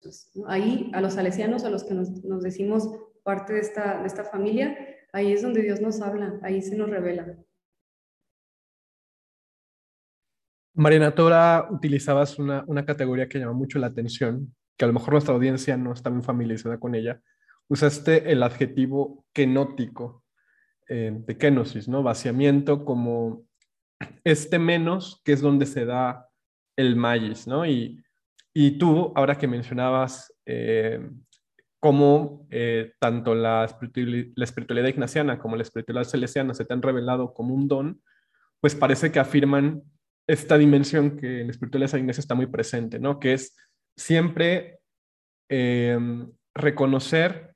Ahí, 0.46 0.92
a 0.94 1.00
los 1.00 1.14
salesianos, 1.14 1.64
a 1.64 1.70
los 1.70 1.82
que 1.82 1.94
nos, 1.94 2.40
decimos 2.40 2.88
parte 3.24 3.54
de 3.54 3.58
esta, 3.58 4.00
de 4.00 4.06
esta 4.06 4.22
familia, 4.22 4.78
ahí 5.12 5.32
es 5.32 5.42
donde 5.42 5.60
Dios 5.60 5.80
nos 5.80 6.00
habla, 6.00 6.38
ahí 6.44 6.62
se 6.62 6.76
nos 6.76 6.88
revela. 6.88 7.36
Mariana, 10.74 11.12
ahora 11.16 11.66
utilizabas 11.68 12.38
una, 12.38 12.64
categoría 12.86 13.28
que 13.28 13.40
llama 13.40 13.54
mucho 13.54 13.80
la 13.80 13.88
atención, 13.88 14.54
que 14.76 14.84
a 14.84 14.88
lo 14.88 14.94
mejor 14.94 15.14
nuestra 15.14 15.34
audiencia 15.34 15.76
no 15.76 15.92
está 15.92 16.10
muy 16.10 16.22
familiarizada 16.22 16.78
con 16.78 16.94
ella. 16.94 17.20
Usaste 17.66 18.30
el 18.30 18.44
adjetivo 18.44 19.26
kenótico, 19.32 20.22
eh, 20.88 21.12
de 21.14 21.36
kenosis, 21.36 21.88
¿no? 21.88 22.02
Vaciamiento 22.02 22.84
como 22.84 23.44
este 24.24 24.58
menos, 24.58 25.20
que 25.24 25.32
es 25.32 25.40
donde 25.40 25.66
se 25.66 25.84
da 25.84 26.28
el 26.76 26.96
magis, 26.96 27.46
¿no? 27.46 27.66
Y, 27.66 28.02
y 28.54 28.78
tú, 28.78 29.12
ahora 29.14 29.36
que 29.36 29.46
mencionabas 29.46 30.32
eh, 30.46 31.00
cómo 31.80 32.46
eh, 32.50 32.92
tanto 32.98 33.34
la 33.34 33.64
espiritualidad, 33.64 34.82
la 34.82 34.88
ignaciana 34.88 35.38
como 35.38 35.56
la 35.56 35.62
espiritualidad 35.62 36.10
celestiana 36.10 36.54
se 36.54 36.64
te 36.64 36.74
han 36.74 36.82
revelado 36.82 37.32
como 37.34 37.54
un 37.54 37.68
don, 37.68 38.02
pues 38.60 38.74
parece 38.74 39.12
que 39.12 39.20
afirman 39.20 39.82
esta 40.26 40.58
dimensión 40.58 41.16
que 41.16 41.40
en 41.40 41.46
la 41.46 41.52
espiritualidad 41.52 41.92
de 41.92 42.00
Iglesia 42.00 42.20
está 42.20 42.34
muy 42.34 42.46
presente, 42.46 42.98
¿no? 42.98 43.18
Que 43.20 43.34
es 43.34 43.56
siempre 43.96 44.80
em, 45.48 46.30
reconocer 46.54 47.54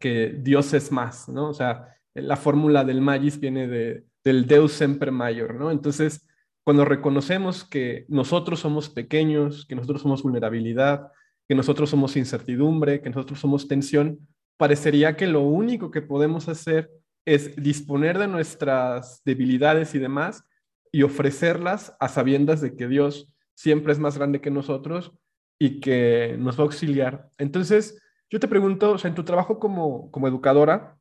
que 0.00 0.34
Dios 0.38 0.72
es 0.74 0.90
más, 0.90 1.28
¿no? 1.28 1.50
O 1.50 1.54
sea, 1.54 1.96
la 2.14 2.36
fórmula 2.36 2.84
del 2.84 3.00
magis 3.00 3.40
viene 3.40 3.66
de, 3.66 4.04
del 4.24 4.46
Deus 4.46 4.72
semper 4.72 5.12
mayor, 5.12 5.54
¿no? 5.54 5.70
Entonces, 5.70 6.26
cuando 6.64 6.84
reconocemos 6.84 7.64
que 7.64 8.04
nosotros 8.08 8.60
somos 8.60 8.88
pequeños, 8.88 9.66
que 9.66 9.74
nosotros 9.74 10.02
somos 10.02 10.22
vulnerabilidad, 10.22 11.10
que 11.48 11.54
nosotros 11.54 11.90
somos 11.90 12.16
incertidumbre, 12.16 13.00
que 13.00 13.10
nosotros 13.10 13.40
somos 13.40 13.66
tensión, 13.66 14.28
parecería 14.56 15.16
que 15.16 15.26
lo 15.26 15.40
único 15.40 15.90
que 15.90 16.02
podemos 16.02 16.48
hacer 16.48 16.90
es 17.24 17.56
disponer 17.56 18.18
de 18.18 18.28
nuestras 18.28 19.22
debilidades 19.24 19.94
y 19.94 19.98
demás 19.98 20.44
y 20.92 21.02
ofrecerlas 21.02 21.96
a 21.98 22.08
sabiendas 22.08 22.60
de 22.60 22.76
que 22.76 22.86
Dios 22.86 23.28
siempre 23.54 23.92
es 23.92 23.98
más 23.98 24.16
grande 24.16 24.40
que 24.40 24.50
nosotros 24.50 25.12
y 25.58 25.80
que 25.80 26.36
nos 26.38 26.56
va 26.58 26.62
a 26.62 26.66
auxiliar. 26.66 27.28
Entonces, 27.38 28.00
yo 28.30 28.40
te 28.40 28.48
pregunto, 28.48 28.92
o 28.92 28.98
sea, 28.98 29.08
en 29.08 29.14
tu 29.14 29.24
trabajo 29.24 29.58
como, 29.58 30.10
como 30.10 30.28
educadora, 30.28 30.96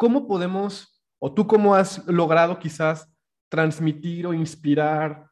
¿cómo 0.00 0.26
podemos, 0.26 0.98
o 1.18 1.34
tú 1.34 1.46
cómo 1.46 1.74
has 1.74 2.06
logrado 2.06 2.58
quizás 2.58 3.12
transmitir 3.50 4.26
o 4.26 4.32
inspirar 4.32 5.26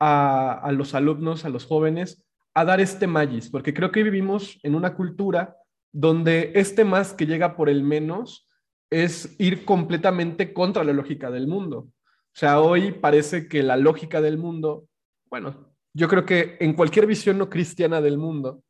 a, 0.00 0.70
los 0.72 0.94
alumnos, 0.94 1.44
a 1.44 1.50
los 1.50 1.66
jóvenes, 1.66 2.24
a 2.54 2.64
dar 2.64 2.80
este 2.80 3.06
magis? 3.06 3.50
Porque 3.50 3.74
creo 3.74 3.92
que 3.92 4.02
vivimos 4.02 4.58
en 4.62 4.76
una 4.76 4.94
cultura 4.94 5.58
donde 5.92 6.52
este 6.54 6.86
más 6.86 7.12
que 7.12 7.26
llega 7.26 7.54
por 7.54 7.68
el 7.68 7.82
menos 7.82 8.48
es 8.88 9.36
ir 9.38 9.66
completamente 9.66 10.54
contra 10.54 10.84
la 10.84 10.94
lógica 10.94 11.30
del 11.30 11.46
mundo. 11.46 11.80
O 11.80 12.36
sea, 12.36 12.60
hoy 12.60 12.92
parece 12.92 13.46
que 13.46 13.62
la 13.62 13.76
lógica 13.76 14.22
del 14.22 14.38
mundo, 14.38 14.86
bueno, 15.28 15.76
yo 15.92 16.08
creo 16.08 16.24
que 16.24 16.56
en 16.60 16.72
cualquier 16.72 17.06
visión 17.06 17.36
no 17.36 17.50
cristiana 17.50 18.00
del 18.00 18.16
mundo, 18.16 18.62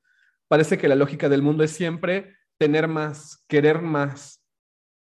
parece 0.49 0.79
que 0.79 0.89
la 0.89 0.97
lógica 0.97 1.29
del 1.29 1.43
mundo 1.43 1.63
es 1.63 1.71
siempre 1.71 2.35
tener 2.59 2.89
más, 2.89 3.45
querer 3.47 3.83
más, 3.83 4.44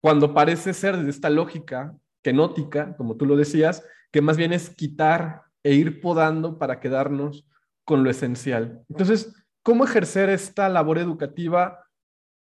cuando 0.01 0.35
parece 0.35 0.75
ser 0.75 0.97
desde 0.97 1.11
esta 1.11 1.31
lógica 1.31 1.97
kenótica, 2.23 2.97
como 2.97 3.17
tú 3.17 3.27
lo 3.27 3.37
decías, 3.37 3.85
que 4.13 4.21
más 4.21 4.37
bien 4.37 4.53
es 4.53 4.71
quitar 4.71 5.43
e 5.63 5.75
ir 5.75 6.01
podando 6.01 6.59
para 6.59 6.81
quedarnos 6.81 7.47
con 7.85 8.05
lo 8.05 8.11
esencial. 8.11 8.85
Entonces, 8.89 9.35
¿cómo 9.63 9.85
ejercer 9.85 10.29
esta 10.31 10.69
labor 10.69 10.99
educativa 10.99 11.85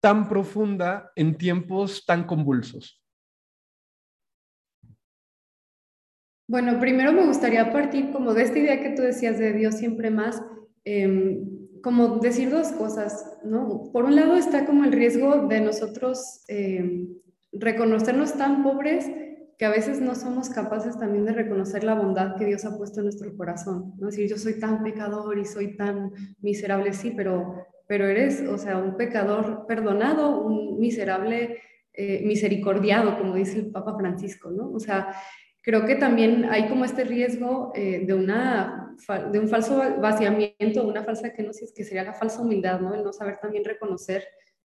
tan 0.01 0.29
profunda 0.29 1.13
en 1.17 1.37
tiempos 1.37 2.05
tan 2.05 2.25
convulsos? 2.25 3.03
Bueno, 6.49 6.79
primero 6.79 7.13
me 7.13 7.27
gustaría 7.27 7.73
partir 7.73 8.13
como 8.13 8.33
de 8.33 8.43
esta 8.43 8.59
idea 8.59 8.81
que 8.81 8.91
tú 8.91 9.03
decías 9.03 9.39
de 9.39 9.53
Dios 9.53 9.75
siempre 9.77 10.11
más, 10.11 10.41
em, 10.85 11.45
como 11.83 12.19
decir 12.19 12.51
dos 12.51 12.69
cosas, 12.73 13.39
¿no? 13.45 13.91
Por 13.93 14.05
un 14.05 14.15
lado 14.15 14.37
está 14.37 14.65
como 14.65 14.85
el 14.85 14.93
riesgo 14.93 15.49
de 15.49 15.61
nosotros 15.61 16.45
em, 16.47 17.16
reconocernos 17.61 18.35
tan 18.35 18.63
pobres 18.63 19.11
que 19.59 19.65
a 19.65 19.71
veces 19.71 20.01
no 20.01 20.15
somos 20.15 20.51
capaces 20.51 20.99
también 20.99 21.25
de 21.25 21.33
reconocer 21.33 21.83
la 21.83 21.95
bondad 21.95 22.37
que 22.37 22.45
Dios 22.45 22.65
ha 22.65 22.77
puesto 22.77 23.01
en 23.01 23.07
nuestro 23.07 23.35
corazón, 23.37 23.95
¿no? 23.99 24.09
Es 24.09 24.17
decir, 24.17 24.31
yo 24.31 24.37
soy 24.37 24.61
tan 24.61 24.83
pecador 24.83 25.39
y 25.39 25.45
soy 25.45 25.77
tan 25.77 26.13
miserable, 26.41 26.93
sí, 26.93 27.13
pero, 27.17 27.67
pero 27.87 28.07
eres, 28.07 28.43
o 28.43 28.59
sea, 28.59 28.77
un 28.77 28.97
pecador 28.97 29.65
perdonado, 29.67 30.43
un 30.43 30.79
miserable 30.79 31.59
eh, 31.95 32.23
misericordiado, 32.27 33.17
como 33.19 33.35
dice 33.35 33.59
el 33.59 33.71
Papa 33.71 33.97
Francisco, 33.97 34.51
¿no? 34.51 34.71
O 34.73 34.79
sea, 34.79 35.15
creo 35.63 35.87
que 35.87 35.95
también 35.95 36.45
hay 36.51 36.69
como 36.69 36.85
este 36.85 37.05
riesgo 37.05 37.73
eh, 37.75 38.05
de, 38.07 38.13
una, 38.13 38.95
de 39.33 39.39
un 39.39 39.49
falso 39.49 39.83
vaciamiento, 40.01 40.87
una 40.87 41.03
falsa 41.03 41.33
kenosis, 41.33 41.73
que 41.73 41.85
sería 41.85 42.05
la 42.05 42.13
falsa 42.13 42.43
humildad, 42.43 42.81
¿no? 42.81 42.95
El 42.95 43.03
no 43.03 43.13
saber 43.15 43.39
también 43.39 43.65
reconocer 43.65 44.25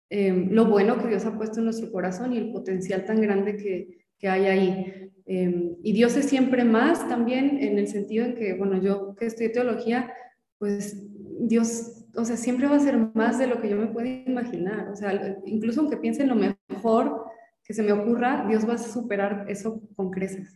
eh, 0.09 0.47
lo 0.49 0.65
bueno 0.65 0.97
que 0.97 1.07
Dios 1.07 1.25
ha 1.25 1.37
puesto 1.37 1.59
en 1.59 1.65
nuestro 1.65 1.91
corazón 1.91 2.33
y 2.33 2.37
el 2.37 2.51
potencial 2.51 3.05
tan 3.05 3.21
grande 3.21 3.57
que, 3.57 4.07
que 4.17 4.29
hay 4.29 4.45
ahí. 4.45 5.11
Eh, 5.25 5.75
y 5.83 5.93
Dios 5.93 6.15
es 6.15 6.25
siempre 6.25 6.63
más 6.63 7.07
también 7.09 7.57
en 7.61 7.77
el 7.77 7.87
sentido 7.87 8.25
en 8.25 8.35
que, 8.35 8.53
bueno, 8.53 8.81
yo 8.81 9.15
que 9.15 9.25
estudié 9.25 9.49
teología, 9.49 10.13
pues 10.57 11.05
Dios, 11.39 12.05
o 12.15 12.23
sea, 12.23 12.37
siempre 12.37 12.67
va 12.67 12.77
a 12.77 12.79
ser 12.79 12.97
más 13.13 13.37
de 13.37 13.47
lo 13.47 13.61
que 13.61 13.69
yo 13.69 13.75
me 13.75 13.87
puedo 13.87 14.07
imaginar. 14.07 14.89
O 14.89 14.95
sea, 14.95 15.37
incluso 15.45 15.81
aunque 15.81 15.97
piense 15.97 16.23
en 16.23 16.29
lo 16.29 16.35
mejor, 16.35 17.25
que 17.67 17.73
se 17.73 17.83
me 17.83 17.91
ocurra, 17.91 18.45
Dios 18.47 18.67
va 18.67 18.75
a 18.75 18.77
superar 18.77 19.45
eso 19.49 19.81
con 19.97 20.09
creces. 20.09 20.55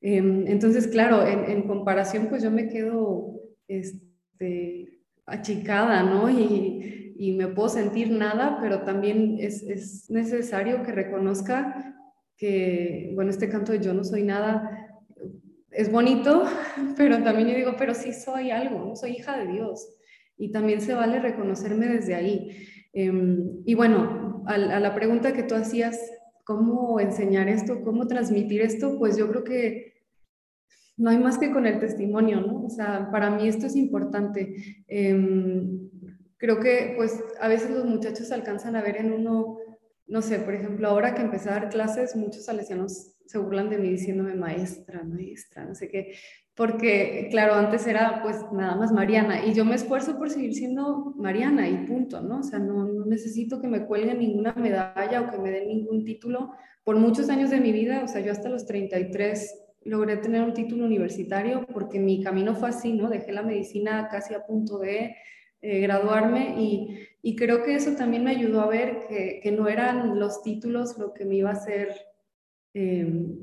Em, 0.00 0.46
entonces, 0.46 0.88
claro, 0.88 1.26
en, 1.26 1.62
comparación, 1.68 2.28
pues 2.28 2.42
yo 2.42 2.50
me 2.50 2.68
quedo 2.68 3.38
este, 3.68 5.02
achicada, 5.26 6.02
¿no? 6.02 6.30
Y, 6.30 7.01
me 7.18 7.48
puedo 7.48 7.68
sentir 7.68 8.10
nada, 8.10 8.58
pero 8.60 8.82
también 8.82 9.36
es, 9.38 9.62
es, 9.62 10.10
necesario 10.10 10.82
que 10.82 10.92
reconozca 10.92 11.96
que, 12.36 13.12
bueno, 13.14 13.30
este 13.30 13.48
canto 13.48 13.72
de 13.72 13.80
yo 13.80 13.94
no 13.94 14.04
soy 14.04 14.22
nada 14.22 14.92
es 15.70 15.90
bonito, 15.90 16.44
pero 16.96 17.22
también 17.22 17.48
yo 17.48 17.56
digo, 17.56 17.74
pero 17.78 17.94
sí 17.94 18.12
soy 18.12 18.50
algo, 18.50 18.84
¿no? 18.84 18.96
soy 18.96 19.12
hija 19.12 19.38
de 19.38 19.52
Dios. 19.52 19.88
Y 20.36 20.50
también 20.50 20.80
se 20.80 20.94
vale 20.94 21.20
reconocerme 21.20 21.86
desde 21.86 22.14
ahí. 22.14 22.66
Em, 22.92 23.62
y 23.64 23.74
bueno, 23.74 24.42
a, 24.46 24.54
a, 24.54 24.80
la 24.80 24.94
pregunta 24.94 25.32
que 25.32 25.44
tú 25.44 25.54
hacías 25.54 25.98
cómo 26.44 27.00
enseñar 27.00 27.48
esto, 27.48 27.82
cómo 27.82 28.06
transmitir 28.06 28.60
esto, 28.62 28.98
pues 28.98 29.16
yo 29.16 29.28
creo 29.28 29.44
que 29.44 29.92
no 30.96 31.10
hay 31.10 31.18
más 31.18 31.38
que 31.38 31.50
con 31.50 31.66
el 31.66 31.78
testimonio, 31.78 32.40
¿no? 32.40 32.64
O 32.64 32.70
sea, 32.70 33.10
para 33.10 33.30
mí 33.30 33.48
esto 33.48 33.66
es 33.66 33.76
importante. 33.76 34.84
Em, 34.88 35.90
creo 36.42 36.58
que 36.58 36.94
pues 36.96 37.22
a 37.40 37.46
veces 37.46 37.70
los 37.70 37.84
muchachos 37.84 38.32
alcanzan 38.32 38.74
a 38.74 38.82
ver 38.82 38.96
en 38.96 39.12
uno, 39.12 39.58
no 40.08 40.22
sé, 40.22 40.40
por 40.40 40.54
ejemplo, 40.54 40.88
ahora 40.88 41.14
que 41.14 41.22
empecé 41.22 41.48
a 41.48 41.52
dar 41.52 41.68
clases, 41.68 42.16
muchos 42.16 42.46
salesianos 42.46 43.14
se 43.26 43.38
burlan 43.38 43.70
de 43.70 43.78
mí 43.78 43.88
diciéndome 43.88 44.34
maestra, 44.34 45.04
maestra, 45.04 45.64
no 45.64 45.76
sé 45.76 45.88
qué, 45.88 46.16
porque 46.56 47.28
claro, 47.30 47.54
antes 47.54 47.86
era 47.86 48.22
pues 48.24 48.38
nada 48.52 48.74
más 48.74 48.90
Mariana 48.90 49.46
y 49.46 49.54
yo 49.54 49.64
me 49.64 49.76
esfuerzo 49.76 50.18
por 50.18 50.30
seguir 50.30 50.52
siendo 50.52 51.14
Mariana 51.16 51.68
y 51.68 51.86
punto, 51.86 52.20
¿no? 52.20 52.40
O 52.40 52.42
sea, 52.42 52.58
no, 52.58 52.86
no 52.86 53.06
necesito 53.06 53.60
que 53.60 53.68
me 53.68 53.86
cuelguen 53.86 54.18
ninguna 54.18 54.52
medalla 54.54 55.20
o 55.20 55.30
que 55.30 55.38
me 55.38 55.52
den 55.52 55.68
ningún 55.68 56.04
título. 56.04 56.50
Por 56.82 56.96
muchos 56.96 57.30
años 57.30 57.50
de 57.50 57.60
mi 57.60 57.70
vida, 57.70 58.02
o 58.02 58.08
sea, 58.08 58.20
yo 58.20 58.32
hasta 58.32 58.48
los 58.48 58.66
33 58.66 59.60
logré 59.84 60.16
tener 60.16 60.42
un 60.42 60.54
título 60.54 60.86
universitario 60.86 61.64
porque 61.72 62.00
mi 62.00 62.20
camino 62.20 62.56
fue 62.56 62.70
así, 62.70 62.94
¿no? 62.94 63.08
Dejé 63.08 63.30
la 63.30 63.44
medicina 63.44 64.08
casi 64.10 64.34
a 64.34 64.44
punto 64.44 64.80
de 64.80 65.14
eh, 65.62 65.80
graduarme 65.80 66.60
y, 66.60 67.06
y, 67.22 67.36
creo 67.36 67.62
que 67.62 67.76
eso 67.76 67.94
también 67.96 68.24
me 68.24 68.32
ayudó 68.32 68.60
a 68.60 68.68
ver 68.68 69.06
que, 69.08 69.40
que 69.42 69.52
no 69.52 69.68
eran 69.68 70.18
los 70.18 70.42
títulos 70.42 70.98
lo 70.98 71.14
que 71.14 71.24
me 71.24 71.36
iba 71.36 71.50
a 71.50 71.54
hacer 71.54 71.94
em, 72.74 73.38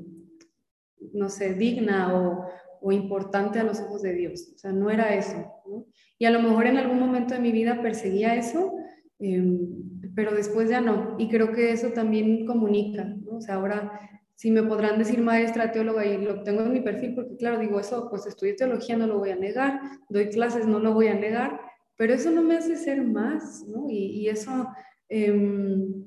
no 1.13 1.29
sé, 1.29 1.53
digna 1.53 2.13
o, 2.13 2.45
o, 2.81 2.91
importante 2.91 3.59
a 3.59 3.63
los 3.63 3.79
ojos 3.79 4.01
de 4.01 4.13
Dios. 4.13 4.51
O 4.55 4.57
sea, 4.57 4.71
no 4.71 4.89
era 4.89 5.15
eso. 5.15 5.45
Y 6.17 6.25
a 6.25 6.31
lo 6.31 6.41
mejor 6.41 6.67
en 6.67 6.77
algún 6.77 6.99
momento 6.99 7.33
de 7.33 7.39
mi 7.39 7.51
vida 7.51 7.81
perseguía 7.81 8.35
eso, 8.35 8.73
em, 9.19 9.69
pero 10.15 10.31
después 10.33 10.69
ya 10.69 10.81
no. 10.81 11.15
Y 11.17 11.29
creo 11.29 11.51
que 11.53 11.71
eso 11.71 11.89
también 11.89 12.45
comunica. 12.45 13.05
¿no? 13.05 13.37
O 13.37 13.41
sea, 13.41 13.55
ahora 13.55 13.99
si 14.39 14.51
me 14.51 14.63
podrán 14.63 14.97
decir 14.97 15.19
maestra, 15.19 15.73
teóloga, 15.73 16.05
y 16.05 16.17
lo 16.17 16.43
tengo 16.43 16.61
en 16.61 16.71
mi 16.71 16.79
perfil, 16.79 17.13
porque 17.13 17.35
claro, 17.35 17.59
digo 17.59 17.77
eso, 17.77 18.09
pues 18.09 18.25
estudié 18.25 18.53
teología, 18.53 18.95
no 18.95 19.05
lo 19.05 19.19
voy 19.19 19.31
a 19.31 19.35
negar, 19.35 19.81
doy 20.07 20.29
clases, 20.29 20.65
no 20.65 20.79
lo 20.79 20.93
voy 20.93 21.07
a 21.07 21.13
negar, 21.13 21.59
pero 21.99 22.13
eso 22.13 22.31
no 22.31 22.41
me 22.41 22.55
hace 22.55 22.77
ser 22.77 23.03
más, 23.03 23.65
¿no? 23.67 23.87
Y, 23.89 24.29
eso 24.29 24.69
em, 25.09 26.05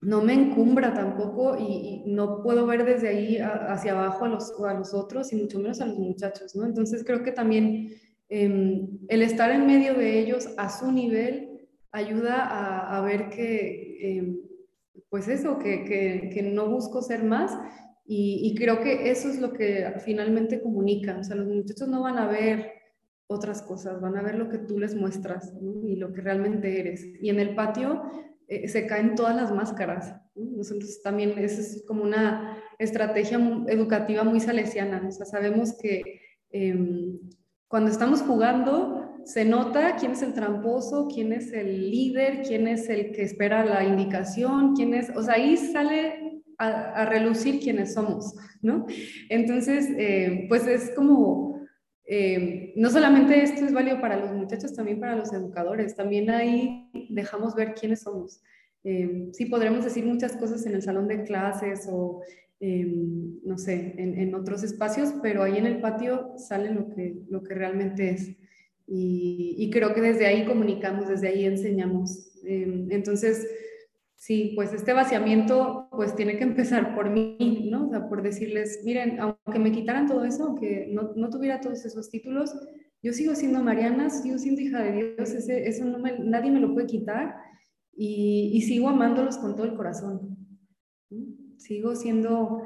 no 0.00 0.22
me 0.22 0.32
encumbra 0.32 0.94
tampoco 0.94 1.56
y, 1.58 2.04
no 2.06 2.40
puedo 2.40 2.66
ver 2.66 2.84
desde 2.84 3.08
ahí 3.08 3.38
hacia 3.38 3.92
abajo 3.92 4.26
a 4.26 4.28
los, 4.28 4.52
a 4.60 4.74
los 4.74 4.94
otros 4.94 5.32
y 5.32 5.36
mucho 5.36 5.58
menos 5.58 5.80
a 5.80 5.86
los 5.86 5.98
muchachos, 5.98 6.54
¿no? 6.54 6.64
Entonces 6.64 7.02
creo 7.04 7.24
que 7.24 7.32
también 7.32 7.90
em, 8.28 9.00
el 9.08 9.22
estar 9.22 9.50
en 9.50 9.66
medio 9.66 9.94
de 9.94 10.20
ellos 10.20 10.50
a 10.56 10.68
su 10.68 10.92
nivel 10.92 11.66
ayuda 11.90 12.96
a, 12.96 13.00
ver 13.00 13.28
que 13.28 14.18
em, 14.18 14.38
pues 15.08 15.26
eso, 15.26 15.58
que, 15.58 15.84
que, 15.84 16.30
que 16.32 16.42
no 16.42 16.68
busco 16.68 17.02
ser 17.02 17.24
más 17.24 17.58
y, 18.06 18.38
y, 18.44 18.54
creo 18.54 18.80
que 18.80 19.10
eso 19.10 19.28
es 19.28 19.40
lo 19.40 19.52
que 19.52 19.94
finalmente 20.04 20.62
comunica. 20.62 21.18
O 21.18 21.24
sea, 21.24 21.34
los 21.34 21.48
muchachos 21.48 21.88
no 21.88 22.02
van 22.02 22.18
a 22.18 22.28
ver 22.28 22.73
otras 23.26 23.62
cosas, 23.62 24.00
van 24.00 24.16
a 24.16 24.22
ver 24.22 24.36
lo 24.36 24.48
que 24.48 24.58
tú 24.58 24.78
les 24.78 24.94
muestras 24.94 25.52
y 25.82 25.96
lo 25.96 26.12
que 26.12 26.20
realmente 26.20 26.80
eres. 26.80 27.04
Y 27.20 27.30
en 27.30 27.40
el 27.40 27.54
patio 27.54 28.02
eh, 28.48 28.68
se 28.68 28.86
caen 28.86 29.14
todas 29.14 29.34
las 29.34 29.52
máscaras. 29.52 30.14
Nosotros 30.34 31.00
también, 31.02 31.38
esa 31.38 31.60
es 31.60 31.84
como 31.86 32.02
una 32.02 32.58
estrategia 32.78 33.38
educativa 33.68 34.24
muy 34.24 34.40
salesiana. 34.40 35.02
O 35.06 35.10
sea, 35.10 35.26
sabemos 35.26 35.76
que 35.80 36.20
eh, 36.50 37.18
cuando 37.68 37.90
estamos 37.90 38.22
jugando, 38.22 39.04
se 39.24 39.44
nota 39.44 39.96
quién 39.96 40.12
es 40.12 40.22
el 40.22 40.34
tramposo, 40.34 41.08
quién 41.12 41.32
es 41.32 41.52
el 41.52 41.90
líder, 41.90 42.42
quién 42.46 42.68
es 42.68 42.88
el 42.88 43.12
que 43.12 43.22
espera 43.22 43.64
la 43.64 43.84
indicación, 43.84 44.74
quién 44.74 44.94
es, 44.94 45.10
o 45.16 45.22
sea, 45.22 45.34
ahí 45.34 45.56
sale 45.56 46.42
a, 46.58 47.04
relucir 47.06 47.60
quiénes 47.60 47.94
somos, 47.94 48.34
¿no? 48.62 48.86
Entonces, 49.28 49.88
eh, 49.98 50.46
pues 50.48 50.66
es 50.66 50.92
como, 50.94 51.53
eh, 52.06 52.72
no 52.76 52.90
solamente 52.90 53.42
esto 53.42 53.64
es 53.64 53.72
válido 53.72 54.00
para 54.00 54.18
los 54.18 54.32
muchachos, 54.32 54.74
también 54.74 55.00
para 55.00 55.16
los 55.16 55.32
educadores, 55.32 55.96
también 55.96 56.30
ahí 56.30 56.90
dejamos 57.10 57.54
ver 57.54 57.74
quiénes 57.74 58.02
somos. 58.02 58.42
Eh, 58.84 59.28
sí, 59.32 59.46
podremos 59.46 59.84
decir 59.84 60.04
muchas 60.04 60.36
cosas 60.36 60.66
en 60.66 60.74
el 60.74 60.82
salón 60.82 61.08
de 61.08 61.22
clases 61.24 61.88
o, 61.90 62.22
no 62.60 63.58
sé, 63.58 63.94
en, 63.98 64.18
en, 64.18 64.34
otros 64.34 64.62
espacios, 64.62 65.14
pero 65.22 65.42
ahí 65.42 65.58
en 65.58 65.66
el 65.66 65.80
patio 65.80 66.32
sale 66.38 66.70
lo 66.70 66.88
que, 66.88 67.22
lo 67.28 67.42
que 67.42 67.54
realmente 67.54 68.10
es. 68.10 68.36
Y, 68.86 69.70
creo 69.72 69.94
que 69.94 70.00
desde 70.00 70.26
ahí 70.26 70.44
comunicamos, 70.44 71.08
desde 71.08 71.28
ahí 71.28 71.44
enseñamos. 71.46 72.30
Em, 72.44 72.90
entonces, 72.90 73.46
sí, 74.16 74.52
pues 74.54 74.72
este 74.72 74.92
vaciamiento 74.92 75.88
pues 75.90 76.14
tiene 76.16 76.36
que 76.36 76.44
empezar 76.44 76.94
por 76.94 77.10
mí, 77.10 77.68
¿no? 77.70 77.86
O 77.86 77.90
sea, 77.90 78.08
por 78.08 78.22
decirles, 78.22 78.80
miren, 78.84 79.18
aunque 79.20 79.58
me 79.58 79.72
quitaran 79.72 80.06
todo 80.06 80.24
eso, 80.24 80.44
aunque 80.44 80.88
no, 80.92 81.12
no 81.14 81.30
tuviera 81.30 81.60
todos 81.60 81.84
esos 81.84 82.10
títulos, 82.10 82.54
yo 83.02 83.12
sigo 83.12 83.34
siendo 83.34 83.62
Mariana, 83.62 84.08
sigo 84.08 84.38
siendo 84.38 84.62
hija 84.62 84.82
de 84.82 85.14
Dios, 85.16 85.30
ese, 85.30 85.68
eso 85.68 85.84
no 85.84 85.98
me, 85.98 86.18
nadie 86.20 86.50
me 86.50 86.60
lo 86.60 86.72
puede 86.72 86.86
quitar 86.86 87.34
y, 87.96 88.50
y, 88.54 88.62
sigo 88.62 88.88
amándolos 88.88 89.36
con 89.36 89.54
todo 89.54 89.66
el 89.66 89.74
corazón. 89.74 90.36
Sigo 91.58 91.94
siendo 91.94 92.62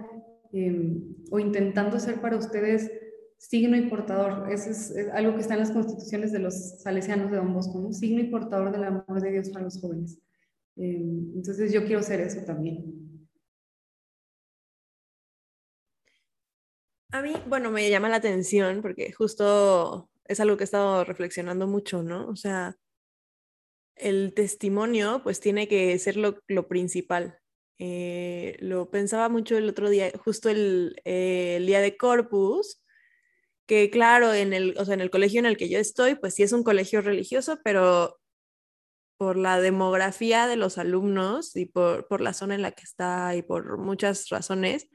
em, 0.53 1.15
o 1.31 1.39
intentando 1.39 1.99
ser 1.99 2.21
para 2.21 2.37
ustedes 2.37 2.91
signo 3.37 3.77
y 3.77 3.89
portador. 3.89 4.51
Eso 4.51 4.71
es, 4.71 4.95
algo 5.13 5.35
que 5.35 5.41
está 5.41 5.55
en 5.55 5.61
las 5.61 5.71
constituciones 5.71 6.33
de 6.33 6.41
los 6.41 6.81
salesianos 6.83 7.31
de 7.31 7.37
Don 7.37 7.53
Bosco, 7.53 7.81
¿no? 7.81 7.93
signo 7.93 8.21
y 8.21 8.31
portador 8.31 8.73
del 8.73 8.85
amor 8.85 9.21
de 9.21 9.31
Dios 9.31 9.51
para 9.51 9.65
los 9.65 9.81
jóvenes. 9.81 10.21
Eh, 10.79 10.97
entonces 11.35 11.73
yo 11.73 11.85
quiero 11.85 12.03
ser 12.03 12.21
eso 12.21 12.41
también. 12.45 13.29
A 17.11 17.23
mí, 17.23 17.33
bueno, 17.47 17.71
me 17.71 17.89
llama 17.91 18.09
la 18.09 18.17
atención 18.17 18.83
porque 18.83 19.13
justo 19.13 20.11
es 20.25 20.41
algo 20.41 20.57
que 20.57 20.65
he 20.65 20.67
estado 20.67 21.05
reflexionando 21.05 21.67
mucho, 21.67 22.03
¿no? 22.03 22.29
O 22.29 22.37
sea, 22.37 22.77
el 23.97 24.33
testimonio 24.35 25.21
pues 25.23 25.41
tiene 25.41 25.69
que 25.69 25.99
ser 25.99 26.17
lo, 26.17 26.39
lo 26.47 26.69
principal. 26.69 27.39
Eh, 27.79 28.57
lo 28.61 28.91
pensaba 28.91 29.29
mucho 29.29 29.57
el 29.57 29.69
otro 29.69 29.89
día, 29.91 30.11
justo 30.25 30.49
el, 30.51 31.01
eh, 31.05 31.57
el 31.57 31.67
día 31.67 31.81
de 31.81 31.97
Corpus, 31.97 32.83
que 33.67 33.91
claro, 33.91 34.35
en 34.35 34.53
el, 34.55 34.77
o 34.79 34.85
sea, 34.85 34.95
en 34.95 35.01
el 35.03 35.11
colegio 35.11 35.41
en 35.41 35.47
el 35.47 35.57
que 35.57 35.69
yo 35.69 35.79
estoy, 35.79 36.17
pues 36.17 36.35
sí 36.35 36.43
es 36.43 36.53
un 36.53 36.65
colegio 36.65 37.03
religioso, 37.03 37.61
pero 37.65 38.18
por 39.19 39.37
la 39.37 39.61
demografía 39.61 40.47
de 40.47 40.57
los 40.57 40.79
alumnos 40.79 41.57
y 41.57 41.67
por, 41.67 42.09
por 42.09 42.21
la 42.21 42.33
zona 42.33 42.55
en 42.55 42.63
la 42.63 42.73
que 42.73 42.85
está 42.85 43.37
y 43.37 43.43
por 43.43 43.79
muchas 43.79 44.29
razones, 44.31 44.89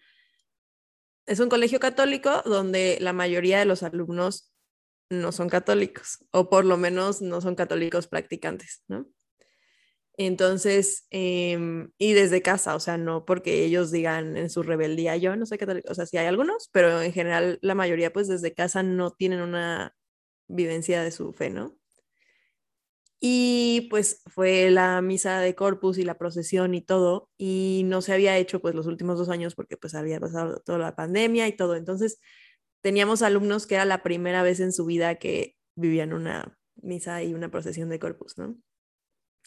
es 1.25 1.39
un 1.39 1.49
colegio 1.49 1.79
católico 1.79 2.41
donde 2.45 2.97
la 3.01 3.13
mayoría 3.13 3.59
de 3.59 3.65
los 3.65 3.83
alumnos 3.83 4.51
no 5.09 5.31
son 5.31 5.49
católicos, 5.49 6.25
o 6.31 6.49
por 6.49 6.65
lo 6.65 6.77
menos 6.77 7.21
no 7.21 7.41
son 7.41 7.55
católicos 7.55 8.07
practicantes, 8.07 8.83
¿no? 8.88 9.07
Entonces, 10.17 11.07
em, 11.09 11.91
y 11.97 12.13
desde 12.13 12.43
casa, 12.43 12.75
o 12.75 12.79
sea, 12.79 12.97
no 12.97 13.25
porque 13.25 13.63
ellos 13.65 13.91
digan 13.91 14.38
en 14.38 14.49
su 14.49 14.62
rebeldía, 14.62 15.17
yo 15.17 15.36
no 15.36 15.45
soy 15.45 15.57
católico, 15.57 15.91
o 15.91 15.95
sea, 15.95 16.05
sí 16.05 16.17
hay 16.17 16.27
algunos, 16.27 16.69
pero 16.71 17.01
en 17.01 17.12
general 17.13 17.57
la 17.62 17.73
mayoría 17.75 18.13
pues 18.13 18.27
desde 18.27 18.53
casa 18.53 18.83
no 18.83 19.12
tienen 19.12 19.41
una 19.41 19.95
vivencia 20.47 21.03
de 21.03 21.12
su 21.12 21.33
fe, 21.33 21.49
¿no? 21.49 21.75
Y 23.25 23.88
pues 23.89 24.21
fue 24.27 24.69
la 24.69 25.01
misa 25.01 25.39
de 25.39 25.55
Corpus 25.55 25.97
y 25.97 26.03
la 26.03 26.17
procesión 26.17 26.75
y 26.75 26.81
todo, 26.81 27.29
y 27.38 27.83
no 27.86 28.01
se 28.01 28.12
había 28.12 28.38
hecho 28.38 28.59
pues 28.62 28.75
los 28.75 28.86
últimos 28.86 29.17
dos 29.17 29.29
años 29.29 29.55
porque 29.55 29.77
pues 29.77 29.95
había 29.95 30.19
pasado 30.19 30.62
toda 30.65 30.77
la 30.77 30.95
pandemia 30.97 31.47
y 31.47 31.53
todo. 31.55 31.77
Entonces 31.77 32.19
teníamos 32.81 33.21
alumnos 33.21 33.65
que 33.65 33.75
era 33.75 33.86
la 33.86 34.03
primera 34.03 34.43
vez 34.43 34.59
en 34.59 34.73
su 34.73 34.86
vida 34.86 35.15
que 35.15 35.55
vivían 35.75 36.12
una 36.12 36.59
misa 36.75 37.23
y 37.23 37.33
una 37.33 37.49
procesión 37.49 37.88
de 37.88 37.99
Corpus, 37.99 38.38
¿no? 38.38 38.57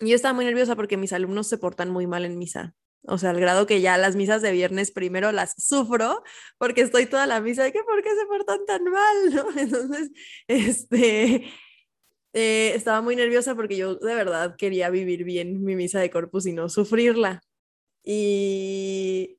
yo 0.01 0.15
estaba 0.15 0.35
muy 0.35 0.45
nerviosa 0.47 0.77
porque 0.77 0.97
mis 0.97 1.13
alumnos 1.13 1.47
se 1.47 1.59
portan 1.59 1.91
muy 1.91 2.07
mal 2.07 2.25
en 2.25 2.39
misa. 2.39 2.75
O 3.09 3.19
sea, 3.19 3.31
al 3.31 3.41
grado 3.41 3.67
que 3.67 3.81
ya 3.81 3.99
las 3.99 4.17
misas 4.17 4.43
de 4.43 4.53
viernes 4.53 4.91
primero 4.91 5.33
las 5.33 5.55
sufro 5.59 6.23
porque 6.59 6.81
estoy 6.81 7.07
toda 7.07 7.27
la 7.27 7.41
misa 7.41 7.63
de 7.65 7.73
que 7.73 7.83
por 7.85 8.03
qué 8.03 8.11
se 8.15 8.27
portan 8.27 8.67
tan 8.67 8.85
mal, 8.85 9.35
¿no? 9.35 9.47
Entonces, 9.61 10.11
este, 10.49 11.45
eh, 12.37 12.75
estaba 12.75 13.01
muy 13.01 13.17
nerviosa 13.17 13.55
porque 13.55 13.79
yo 13.79 13.95
de 13.97 14.15
verdad 14.15 14.57
quería 14.59 14.91
vivir 14.91 15.25
bien 15.25 15.65
mi 15.65 15.75
misa 15.75 16.01
de 16.01 16.11
corpus 16.11 16.47
y 16.47 16.53
no 16.53 16.69
sufrirla. 16.69 17.41
Y, 18.05 19.39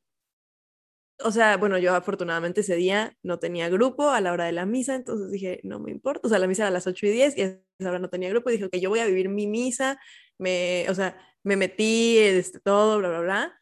o 1.24 1.32
sea, 1.32 1.58
bueno, 1.58 1.78
yo 1.78 1.96
afortunadamente 1.96 2.62
ese 2.62 2.76
día 2.76 3.16
no 3.24 3.38
tenía 3.40 3.70
grupo 3.70 4.10
a 4.10 4.20
la 4.22 4.32
hora 4.34 4.46
de 4.46 4.52
la 4.52 4.66
misa, 4.66 4.96
entonces 4.96 5.32
dije, 5.32 5.60
no 5.64 5.80
me 5.80 5.92
importa, 5.92 6.22
o 6.28 6.30
sea, 6.30 6.40
la 6.40 6.48
misa 6.48 6.64
era 6.64 6.70
a 6.70 6.72
las 6.72 6.88
8 6.88 7.06
y 7.08 7.12
10 7.12 7.38
y 7.38 7.42
a 7.44 7.46
esa 7.80 7.90
hora 7.90 8.00
no 8.00 8.10
tenía 8.10 8.30
grupo 8.30 8.50
y 8.50 8.54
dije, 8.54 8.70
que 8.70 8.82
yo 8.82 8.90
voy 8.90 9.00
a 9.00 9.06
vivir 9.08 9.30
mi 9.30 9.46
misa, 9.48 10.00
me, 10.40 10.88
o 10.90 10.96
sea, 10.96 11.18
me 11.44 11.56
metí, 11.56 12.18
este, 12.18 12.60
todo, 12.60 12.98
bla, 13.00 13.10
bla, 13.10 13.20
bla. 13.22 13.62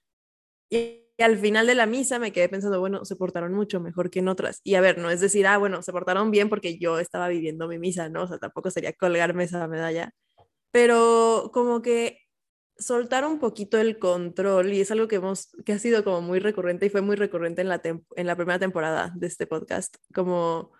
Y, 0.71 1.05
al 1.23 1.38
final 1.38 1.67
de 1.67 1.75
la 1.75 1.86
misa 1.86 2.19
me 2.19 2.32
quedé 2.32 2.49
pensando, 2.49 2.80
bueno, 2.80 3.06
se 3.06 3.15
portaron 3.15 3.54
mucho 3.54 3.80
mejor 3.80 4.10
que 4.10 4.19
en 4.19 4.28
otras. 4.28 4.62
Y 4.63 4.75
a 4.75 4.82
ver, 4.82 4.97
no 4.97 5.10
es 5.10 5.21
decir, 5.21 5.47
ah, 5.47 5.58
bueno, 5.58 5.82
se 5.82 5.91
portaron 5.91 6.32
bien 6.32 6.49
porque 6.49 6.78
yo 6.78 6.99
estaba 6.99 7.28
viviendo 7.30 7.67
mi 7.67 7.80
misa, 7.80 8.10
¿no? 8.10 8.23
O 8.23 8.28
sea, 8.28 8.38
tampoco 8.38 8.71
sería 8.71 8.93
colgarme 8.93 9.45
esa 9.45 9.67
medalla. 9.67 10.13
Pero 10.71 11.51
como 11.54 11.82
que 11.82 12.19
soltar 12.78 13.25
un 13.25 13.39
poquito 13.39 13.78
el 13.78 13.99
control 13.99 14.73
y 14.73 14.82
es 14.82 14.91
algo 14.91 15.08
que 15.08 15.17
hemos 15.17 15.49
que 15.65 15.73
ha 15.73 15.80
sido 15.80 16.04
como 16.04 16.21
muy 16.21 16.39
recurrente 16.39 16.86
y 16.88 16.89
fue 16.89 17.01
muy 17.01 17.15
recurrente 17.15 17.62
en 17.62 17.69
la 17.69 17.82
en 17.84 18.28
la 18.28 18.36
primera 18.36 18.60
temporada 18.60 19.13
de 19.15 19.28
este 19.28 19.47
podcast 19.47 19.95
como 20.13 20.73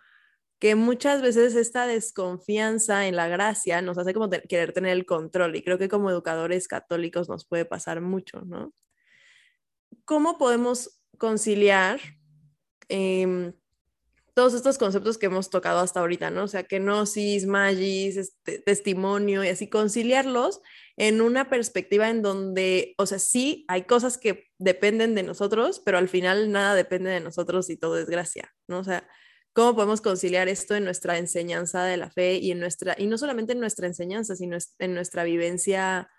que 0.60 0.76
muchas 0.76 1.22
veces 1.22 1.56
esta 1.56 1.88
desconfianza 1.88 3.08
en 3.08 3.16
la 3.16 3.28
gracia 3.28 3.82
nos 3.82 3.98
hace 3.98 4.14
como 4.14 4.30
querer 4.30 4.74
tener 4.74 4.92
el 4.92 5.06
control 5.06 5.56
y 5.56 5.64
creo 5.64 5.78
que 5.78 5.90
como 5.90 6.10
educadores 6.10 6.68
católicos 6.68 7.30
nos 7.30 7.46
puede 7.46 7.66
pasar 7.66 8.02
mucho, 8.02 8.42
¿no? 8.42 8.74
¿Cómo 10.06 10.38
podemos 10.38 11.02
conciliar 11.18 12.00
em, 12.90 13.54
todos 14.36 14.54
estos 14.54 14.78
conceptos 14.78 15.18
que 15.18 15.28
hemos 15.28 15.50
tocado 15.50 15.80
hasta 15.80 16.02
ahorita, 16.02 16.30
¿no? 16.30 16.44
O 16.44 16.48
sea, 16.48 16.64
kenosis, 16.64 17.46
magis, 17.48 18.18
este, 18.18 18.60
testimonio 18.60 19.44
y 19.44 19.48
así 19.48 19.70
conciliarlos 19.70 20.62
en 20.98 21.22
una 21.22 21.50
perspectiva 21.50 22.10
en 22.10 22.22
donde, 22.22 22.96
o 22.98 23.06
sea, 23.06 23.18
sí 23.18 23.66
hay 23.70 23.84
cosas 23.84 24.18
que 24.18 24.48
dependen 24.58 25.16
de 25.16 25.24
nosotros, 25.24 25.82
pero 25.84 25.98
al 25.98 26.10
final 26.10 26.52
nada 26.52 26.76
depende 26.76 27.10
de 27.12 27.22
nosotros 27.22 27.70
y 27.70 27.78
todo 27.78 27.98
es 27.98 28.08
gracia, 28.08 28.54
¿no? 28.68 28.80
O 28.80 28.84
sea, 28.84 29.08
cómo 29.54 29.74
podemos 29.74 30.02
conciliar 30.02 30.50
esto 30.50 30.76
en 30.76 30.84
nuestra 30.84 31.18
enseñanza 31.18 31.86
de 31.86 31.96
la 31.96 32.12
fe 32.12 32.36
y 32.36 32.52
en 32.52 32.60
nuestra 32.60 32.96
y 32.98 33.08
no 33.08 33.18
solamente 33.18 33.54
en 33.54 33.62
nuestra 33.62 33.88
enseñanza, 33.88 34.36
sino 34.36 34.58
en 34.80 34.94
nuestra 34.94 35.24
vivencia 35.24 36.10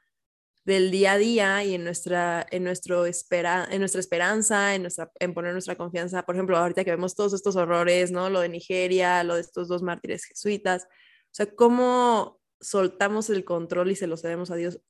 del 0.67 0.91
día 0.91 1.13
a 1.13 1.19
día 1.19 1.65
y 1.65 1.75
en 1.77 1.85
nuestra, 1.85 2.45
en 2.51 2.65
nuestro 2.65 3.07
espera, 3.07 3.69
en 3.71 3.79
nuestra 3.79 4.01
esperanza, 4.01 4.75
en, 4.75 4.83
nuestra, 4.83 5.13
en 5.21 5.33
poner 5.33 5.53
nuestra 5.53 5.77
confianza. 5.77 6.25
Por 6.27 6.35
ejemplo, 6.35 6.57
ahorita 6.57 6.85
que 6.85 6.91
vemos 6.91 7.15
todos 7.15 7.35
estos 7.35 7.55
horrores, 7.55 8.11
¿no? 8.11 8.29
Lo 8.31 8.41
de 8.41 8.49
Nigeria, 8.49 9.23
lo 9.23 9.37
de 9.37 9.43
estos 9.43 9.69
dos 9.69 9.83
mártires 9.83 10.25
jesuitas. 10.25 10.83
O 10.83 11.35
sea, 11.37 11.47
cómo 11.55 12.41
soltamos 12.61 13.31
el 13.31 13.45
control 13.45 13.93
y 13.93 13.95
se 13.95 14.09
lo 14.09 14.17
cedemos 14.17 14.51
a 14.51 14.57
Dios 14.57 14.81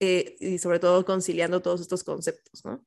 eh, 0.00 0.36
y 0.40 0.56
sobre 0.58 0.78
todo 0.78 1.04
conciliando 1.04 1.60
todos 1.60 1.82
estos 1.82 2.04
conceptos, 2.04 2.64
¿no? 2.64 2.86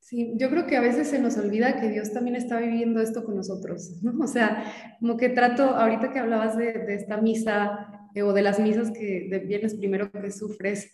Sí, 0.00 0.34
yo 0.36 0.50
creo 0.50 0.66
que 0.66 0.76
a 0.76 0.82
veces 0.82 1.08
se 1.08 1.20
nos 1.20 1.38
olvida 1.38 1.80
que 1.80 1.88
Dios 1.88 2.12
también 2.12 2.36
está 2.36 2.60
viviendo 2.60 3.00
esto 3.00 3.24
con 3.24 3.34
nosotros, 3.34 4.02
¿no? 4.02 4.22
O 4.22 4.26
sea, 4.26 4.98
como 5.00 5.16
que 5.16 5.30
trato, 5.30 5.62
ahorita 5.62 6.12
que 6.12 6.18
hablabas 6.18 6.58
de, 6.58 6.72
de 6.74 6.96
esta 6.96 7.16
misa 7.16 8.01
o 8.20 8.32
de 8.32 8.42
las 8.42 8.58
misas 8.58 8.90
que 8.90 9.28
de 9.30 9.38
viernes 9.38 9.74
primero 9.74 10.10
que 10.10 10.30
sufres, 10.30 10.90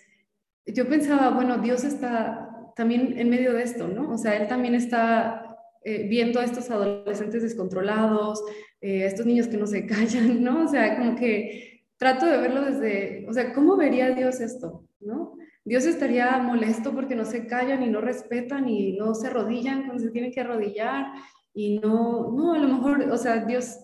yo 0.66 0.88
pensaba, 0.88 1.30
bueno, 1.30 1.58
Dios 1.58 1.84
está 1.84 2.72
también 2.76 3.18
en 3.18 3.30
medio 3.30 3.52
de 3.54 3.62
esto, 3.62 3.88
¿no? 3.88 4.10
O 4.12 4.18
sea, 4.18 4.36
Él 4.36 4.46
también 4.46 4.74
está 4.74 5.56
eh, 5.82 6.06
viendo 6.08 6.38
a 6.40 6.44
estos 6.44 6.70
adolescentes 6.70 7.42
descontrolados, 7.42 8.42
eh, 8.80 9.04
a 9.04 9.06
estos 9.06 9.26
niños 9.26 9.48
que 9.48 9.56
no 9.56 9.66
se 9.66 9.86
callan, 9.86 10.42
¿no? 10.42 10.64
O 10.64 10.68
sea, 10.68 10.96
como 10.98 11.16
que 11.16 11.84
trato 11.96 12.26
de 12.26 12.38
verlo 12.38 12.62
desde, 12.62 13.26
o 13.28 13.32
sea, 13.32 13.52
¿cómo 13.52 13.76
vería 13.76 14.10
Dios 14.10 14.40
esto, 14.40 14.84
¿no? 15.00 15.36
Dios 15.64 15.84
estaría 15.84 16.38
molesto 16.38 16.94
porque 16.94 17.14
no 17.16 17.24
se 17.24 17.46
callan 17.46 17.82
y 17.82 17.90
no 17.90 18.00
respetan 18.00 18.68
y 18.68 18.92
no 18.92 19.14
se 19.14 19.26
arrodillan 19.26 19.84
cuando 19.84 20.02
se 20.02 20.10
tienen 20.10 20.32
que 20.32 20.40
arrodillar 20.40 21.06
y 21.52 21.78
no, 21.80 22.30
no, 22.30 22.54
a 22.54 22.58
lo 22.58 22.68
mejor, 22.68 23.02
o 23.10 23.18
sea, 23.18 23.44
Dios 23.44 23.80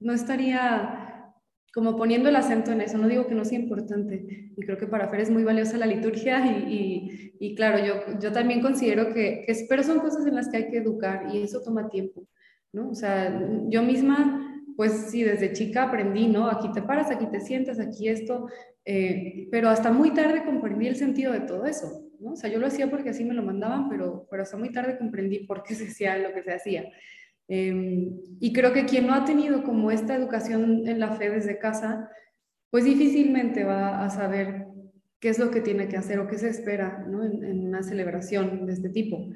no 0.00 0.12
estaría 0.12 0.97
como 1.74 1.96
poniendo 1.96 2.28
el 2.28 2.36
acento 2.36 2.72
en 2.72 2.80
eso, 2.80 2.98
no 2.98 3.08
digo 3.08 3.26
que 3.26 3.34
no 3.34 3.44
sea 3.44 3.58
importante, 3.58 4.52
y 4.56 4.60
creo 4.62 4.78
que 4.78 4.86
para 4.86 5.08
Fer 5.08 5.20
es 5.20 5.30
muy 5.30 5.44
valiosa 5.44 5.76
la 5.76 5.86
liturgia 5.86 6.44
y, 6.46 7.34
y, 7.38 7.54
claro, 7.54 7.84
yo, 7.84 8.18
yo 8.20 8.32
también 8.32 8.60
considero 8.60 9.12
que, 9.12 9.44
que, 9.46 9.66
pero 9.68 9.82
son 9.82 10.00
cosas 10.00 10.26
en 10.26 10.34
las 10.34 10.48
que 10.48 10.56
hay 10.56 10.70
que 10.70 10.78
educar 10.78 11.28
y 11.32 11.42
eso 11.42 11.62
toma 11.62 11.88
tiempo, 11.88 12.26
¿no? 12.72 12.90
O 12.90 12.94
sea, 12.94 13.40
yo 13.68 13.82
misma 13.82 14.48
pues 14.78 14.92
sí, 15.10 15.24
desde 15.24 15.52
chica 15.54 15.82
aprendí, 15.82 16.28
¿no? 16.28 16.48
Aquí 16.48 16.70
te 16.70 16.82
paras, 16.82 17.10
aquí 17.10 17.26
te 17.26 17.40
sientas, 17.40 17.80
aquí 17.80 18.08
esto, 18.08 18.46
eh, 18.84 19.48
pero 19.50 19.70
hasta 19.70 19.90
muy 19.90 20.14
tarde 20.14 20.44
comprendí 20.44 20.86
el 20.86 20.94
sentido 20.94 21.32
de 21.32 21.40
todo 21.40 21.66
eso, 21.66 22.08
¿no? 22.20 22.34
O 22.34 22.36
sea, 22.36 22.48
yo 22.48 22.60
lo 22.60 22.68
hacía 22.68 22.88
porque 22.88 23.10
así 23.10 23.24
me 23.24 23.34
lo 23.34 23.42
mandaban, 23.42 23.88
pero, 23.88 24.28
pero 24.30 24.44
hasta 24.44 24.56
muy 24.56 24.70
tarde 24.70 24.96
comprendí 24.96 25.40
por 25.40 25.64
qué 25.64 25.74
se 25.74 25.88
hacía 25.88 26.16
lo 26.18 26.32
que 26.32 26.44
se 26.44 26.52
hacía. 26.52 26.92
Eh, 27.48 28.10
y 28.40 28.52
creo 28.52 28.72
que 28.72 28.84
quien 28.84 29.06
no 29.06 29.14
ha 29.14 29.24
tenido 29.24 29.64
como 29.64 29.90
esta 29.90 30.14
educación 30.14 30.86
en 30.86 31.00
la 31.00 31.12
fe 31.12 31.30
desde 31.30 31.58
casa, 31.58 32.10
pues 32.70 32.84
difícilmente 32.84 33.64
va 33.64 34.04
a 34.04 34.10
saber 34.10 34.66
qué 35.18 35.30
es 35.30 35.38
lo 35.38 35.50
que 35.50 35.62
tiene 35.62 35.88
que 35.88 35.96
hacer 35.96 36.18
o 36.20 36.28
qué 36.28 36.38
se 36.38 36.50
espera 36.50 37.04
¿no? 37.08 37.24
en, 37.24 37.66
una 37.66 37.82
celebración 37.82 38.66
de 38.66 38.72
este 38.72 38.90
tipo. 38.90 39.30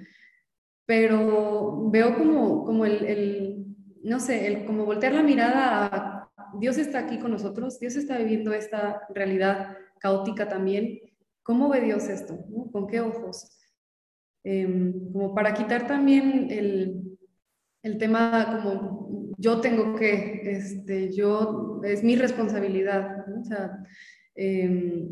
Pero 0.85 1.91
veo 1.91 2.17
como, 2.17 2.65
como 2.65 2.85
el, 2.85 3.65
no 4.03 4.21
sé, 4.21 4.47
el, 4.47 4.65
como 4.67 4.85
voltear 4.85 5.15
la 5.15 5.23
mirada 5.23 5.87
a 5.87 6.29
Dios 6.59 6.77
está 6.77 6.99
aquí 6.99 7.19
con 7.19 7.31
nosotros, 7.31 7.81
Dios 7.81 7.97
está 7.97 8.19
viviendo 8.19 8.53
esta 8.53 9.03
realidad 9.15 9.77
caótica 9.99 10.49
también. 10.49 11.01
¿Cómo 11.43 11.69
ve 11.71 11.81
Dios 11.81 12.09
esto? 12.09 12.39
¿Con 12.71 12.87
qué 12.87 13.01
ojos? 13.01 13.59
Eh, 14.45 14.93
como 15.13 15.35
para 15.35 15.55
quitar 15.55 15.87
también 15.87 16.49
el, 16.51 17.12
el, 17.83 17.99
tema 17.99 18.61
como 18.63 19.33
yo 19.39 19.61
tengo 19.61 19.97
que, 19.97 20.43
este, 20.45 21.13
yo, 21.13 21.81
es 21.85 22.03
mi 22.03 22.17
responsabilidad. 22.17 23.25
O 23.41 23.45
sea, 23.45 23.85
eh, 24.35 25.09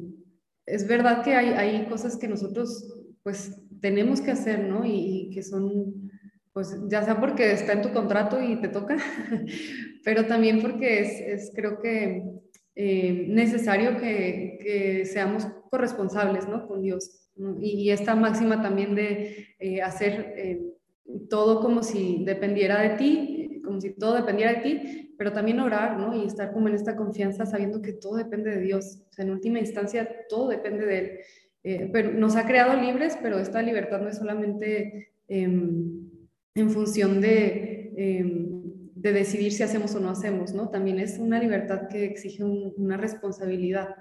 es 0.66 0.86
verdad 0.86 1.22
que 1.22 1.34
hay, 1.34 1.48
hay, 1.50 1.86
cosas 1.86 2.16
que 2.16 2.28
nosotros 2.28 2.94
pues 3.22 3.60
tenemos 3.80 4.20
que 4.20 4.30
hacer, 4.30 4.60
¿no? 4.64 4.84
Y, 4.84 5.30
que 5.32 5.42
son 5.42 6.10
pues 6.52 6.76
ya 6.88 7.04
sea 7.04 7.20
porque 7.20 7.52
está 7.52 7.74
en 7.74 7.82
tu 7.82 7.92
contrato 7.92 8.42
y 8.42 8.60
te 8.60 8.68
toca, 8.68 8.96
pero 10.04 10.26
también 10.26 10.60
porque 10.60 11.00
es, 11.00 11.20
es 11.20 11.52
creo 11.54 11.80
que 11.80 12.24
eh, 12.82 13.26
necesario 13.28 13.98
que, 13.98 14.58
que, 14.62 15.04
seamos 15.04 15.46
corresponsables 15.70 16.48
¿no? 16.48 16.66
con 16.66 16.82
Dios. 16.82 17.28
Y, 17.60 17.90
esta 17.90 18.14
máxima 18.14 18.62
también 18.62 18.94
de 18.94 19.48
eh, 19.58 19.82
hacer 19.82 20.32
eh, 20.36 20.62
todo 21.28 21.60
como 21.60 21.82
si 21.82 22.24
dependiera 22.24 22.80
de 22.80 22.90
ti, 22.96 23.62
como 23.64 23.80
si 23.80 23.90
todo 23.90 24.14
dependiera 24.14 24.54
de 24.54 24.60
ti, 24.60 25.14
pero 25.16 25.32
también 25.32 25.60
orar 25.60 25.98
¿no? 25.98 26.16
y 26.16 26.26
estar 26.26 26.52
como 26.52 26.68
en 26.68 26.74
esta 26.74 26.96
confianza 26.96 27.46
sabiendo 27.46 27.82
que 27.82 27.92
todo 27.92 28.16
depende 28.16 28.50
de 28.50 28.60
Dios. 28.60 29.02
O 29.10 29.12
sea, 29.12 29.24
en 29.24 29.30
última 29.32 29.58
instancia, 29.58 30.08
todo 30.28 30.48
depende 30.48 30.86
de 30.86 30.98
Él. 30.98 31.18
Eh, 31.62 31.90
pero 31.92 32.12
nos 32.12 32.36
ha 32.36 32.46
creado 32.46 32.80
libres, 32.80 33.18
pero 33.22 33.38
esta 33.38 33.60
libertad 33.60 34.00
no 34.00 34.08
es 34.08 34.16
solamente 34.16 35.12
em, 35.28 36.08
en 36.54 36.70
función 36.70 37.20
de, 37.20 37.92
em, 37.96 38.62
de, 38.94 39.12
decidir 39.12 39.52
si 39.52 39.62
hacemos 39.62 39.94
o 39.94 40.00
no 40.00 40.08
hacemos, 40.08 40.54
¿no? 40.54 40.70
También 40.70 40.98
es 40.98 41.18
una 41.18 41.38
libertad 41.38 41.88
que 41.88 42.04
exige 42.06 42.42
una 42.42 42.96
responsabilidad. 42.96 43.94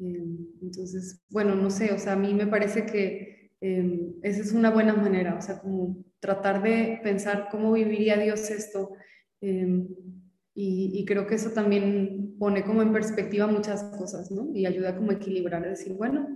Em, 0.00 0.48
entonces, 0.60 1.22
bueno, 1.30 1.54
no 1.54 1.70
sé, 1.70 1.92
o 1.92 1.98
sea, 1.98 2.14
a 2.14 2.16
mí 2.16 2.34
me 2.34 2.48
parece 2.48 2.84
que 2.86 3.52
esa 3.60 4.40
es 4.40 4.52
una 4.52 4.70
buena 4.70 4.94
manera, 4.94 5.36
o 5.36 5.40
sea, 5.40 5.58
como 5.60 6.04
tratar 6.20 6.62
de 6.62 7.00
pensar 7.02 7.48
cómo 7.50 7.72
viviría 7.72 8.16
Dios 8.16 8.50
esto. 8.50 8.92
Y, 9.40 10.92
y, 10.94 11.04
creo 11.04 11.26
que 11.26 11.34
eso 11.34 11.50
también 11.50 12.34
pone 12.38 12.64
como 12.64 12.80
en 12.80 12.92
perspectiva 12.92 13.46
muchas 13.46 13.84
cosas. 13.98 14.30
Y 14.54 14.66
ayuda 14.66 14.96
como 14.96 15.10
a 15.10 15.14
equilibrar, 15.14 15.64
a 15.64 15.68
decir, 15.68 15.92
bueno, 15.92 16.26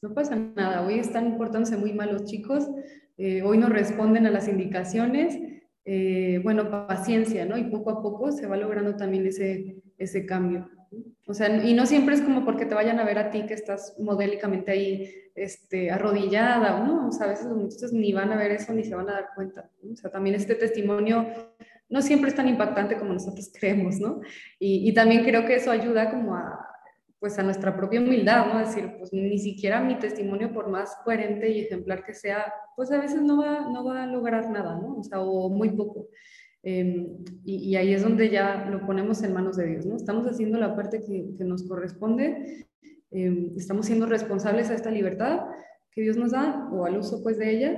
no 0.00 0.14
pasa 0.14 0.36
nada, 0.36 0.86
hoy 0.86 0.98
están 0.98 1.36
portándose 1.36 1.76
muy 1.76 1.92
mal 1.92 2.12
los 2.12 2.24
chicos, 2.24 2.68
eh, 3.16 3.42
hoy 3.42 3.58
no 3.58 3.68
responden 3.68 4.26
a 4.26 4.30
las 4.30 4.46
indicaciones, 4.48 5.36
eh, 5.84 6.40
bueno, 6.44 6.70
paciencia, 6.70 7.44
¿no? 7.46 7.58
Y 7.58 7.64
poco 7.64 7.90
a 7.90 8.02
poco 8.02 8.30
se 8.30 8.46
va 8.46 8.56
logrando 8.56 8.94
también 8.96 9.26
ese, 9.26 9.82
ese 9.96 10.24
cambio. 10.24 10.70
O 11.26 11.34
sea, 11.34 11.48
y 11.62 11.74
no 11.74 11.84
siempre 11.86 12.14
es 12.14 12.22
como 12.22 12.44
porque 12.44 12.64
te 12.64 12.74
vayan 12.74 12.98
a 12.98 13.04
ver 13.04 13.18
a 13.18 13.30
ti 13.30 13.44
que 13.46 13.54
estás 13.54 13.94
modélicamente 13.98 14.72
ahí 14.72 15.14
este, 15.34 15.90
arrodillada, 15.90 16.80
¿no? 16.80 17.08
O 17.08 17.12
sea, 17.12 17.26
a 17.26 17.30
veces 17.30 17.46
los 17.46 17.58
muchachos 17.58 17.92
ni 17.92 18.12
van 18.12 18.32
a 18.32 18.36
ver 18.36 18.52
eso 18.52 18.72
ni 18.72 18.84
se 18.84 18.94
van 18.94 19.08
a 19.10 19.14
dar 19.14 19.28
cuenta. 19.34 19.70
O 19.90 19.96
sea, 19.96 20.10
también 20.10 20.36
este 20.36 20.54
testimonio 20.54 21.26
no 21.88 22.02
siempre 22.02 22.30
es 22.30 22.36
tan 22.36 22.48
impactante 22.48 22.96
como 22.98 23.12
nosotros 23.12 23.50
creemos, 23.58 23.98
¿no? 24.00 24.20
Y, 24.58 24.92
también 24.94 25.24
creo 25.24 25.44
que 25.44 25.56
eso 25.56 25.70
ayuda 25.70 26.10
como 26.10 26.34
a, 26.34 26.66
pues 27.18 27.38
a 27.38 27.42
nuestra 27.42 27.76
propia 27.76 28.00
humildad, 28.00 28.46
¿no? 28.46 28.58
Decir, 28.58 28.94
pues 28.98 29.12
ni 29.12 29.38
siquiera 29.38 29.80
mi 29.80 29.98
testimonio, 29.98 30.52
por 30.52 30.68
más 30.68 30.96
coherente 31.04 31.50
y 31.50 31.60
ejemplar 31.60 32.04
que 32.04 32.14
sea, 32.14 32.52
pues 32.76 32.90
a 32.90 33.00
veces 33.00 33.22
no 33.22 33.38
va, 33.38 33.68
no 33.70 33.84
va 33.84 34.04
a 34.04 34.06
lograr 34.06 34.50
nada, 34.50 34.76
¿no? 34.76 34.98
O 34.98 35.02
sea, 35.02 35.20
o 35.20 35.48
muy 35.48 35.70
poco. 35.70 36.08
Eh, 36.62 37.06
y, 37.44 37.70
y, 37.70 37.76
ahí 37.76 37.94
es 37.94 38.02
donde 38.02 38.30
ya 38.30 38.68
lo 38.68 38.84
ponemos 38.84 39.22
en 39.22 39.32
manos 39.32 39.56
de 39.56 39.66
Dios, 39.66 39.86
¿no? 39.86 39.96
Estamos 39.96 40.26
haciendo 40.26 40.58
la 40.58 40.74
parte 40.74 41.00
que, 41.00 41.34
que 41.36 41.44
nos 41.44 41.62
corresponde, 41.62 42.66
eh, 43.10 43.52
estamos 43.56 43.86
siendo 43.86 44.06
responsables 44.06 44.68
a 44.70 44.74
esta 44.74 44.90
libertad 44.90 45.46
que 45.92 46.02
Dios 46.02 46.16
nos 46.16 46.32
da, 46.32 46.68
o 46.72 46.84
al 46.84 46.98
uso, 46.98 47.22
pues, 47.22 47.38
de 47.38 47.50
ella, 47.50 47.72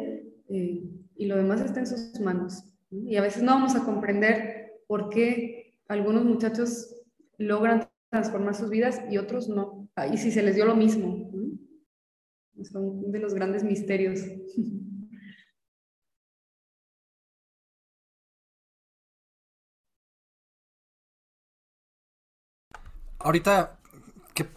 eh, 0.48 0.82
y 1.16 1.26
lo 1.26 1.36
demás 1.36 1.60
está 1.60 1.80
en 1.80 1.86
sus 1.86 2.18
manos. 2.20 2.64
¿no? 2.90 3.08
Y 3.08 3.16
a 3.16 3.22
veces 3.22 3.42
no 3.42 3.52
vamos 3.52 3.76
a 3.76 3.84
comprender 3.84 4.80
por 4.86 5.10
qué 5.10 5.78
algunos 5.88 6.24
muchachos 6.24 6.96
logran 7.38 7.88
transformar 8.10 8.54
sus 8.54 8.70
vidas 8.70 9.00
y 9.10 9.18
otros 9.18 9.48
no. 9.48 9.88
Y 10.12 10.16
si 10.16 10.30
se 10.30 10.42
les 10.42 10.54
dio 10.54 10.64
lo 10.64 10.74
mismo. 10.74 11.30
Son 12.62 13.10
de 13.10 13.18
los 13.18 13.34
grandes 13.34 13.62
misterios. 13.64 14.20
Ahorita 23.20 23.78
que, 24.34 24.48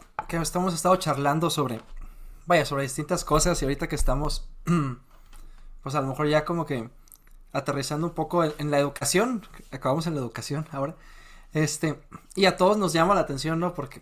estamos 0.41 0.73
estado 0.73 0.95
charlando 0.95 1.49
sobre, 1.49 1.81
vaya, 2.45 2.65
sobre 2.65 2.83
distintas 2.83 3.23
cosas 3.23 3.61
y 3.61 3.65
ahorita 3.65 3.87
que 3.87 3.95
estamos, 3.95 4.49
pues 5.83 5.95
a 5.95 6.01
lo 6.01 6.07
mejor 6.07 6.27
ya 6.27 6.43
como 6.45 6.65
que 6.65 6.89
aterrizando 7.51 8.07
un 8.07 8.13
poco 8.13 8.43
en, 8.43 8.53
en 8.57 8.71
la 8.71 8.79
educación, 8.79 9.45
acabamos 9.71 10.07
en 10.07 10.15
la 10.15 10.21
educación 10.21 10.67
ahora. 10.71 10.95
Este, 11.53 12.01
y 12.35 12.45
a 12.45 12.57
todos 12.57 12.77
nos 12.77 12.93
llama 12.93 13.13
la 13.13 13.21
atención, 13.21 13.59
¿no? 13.59 13.73
Porque, 13.75 14.01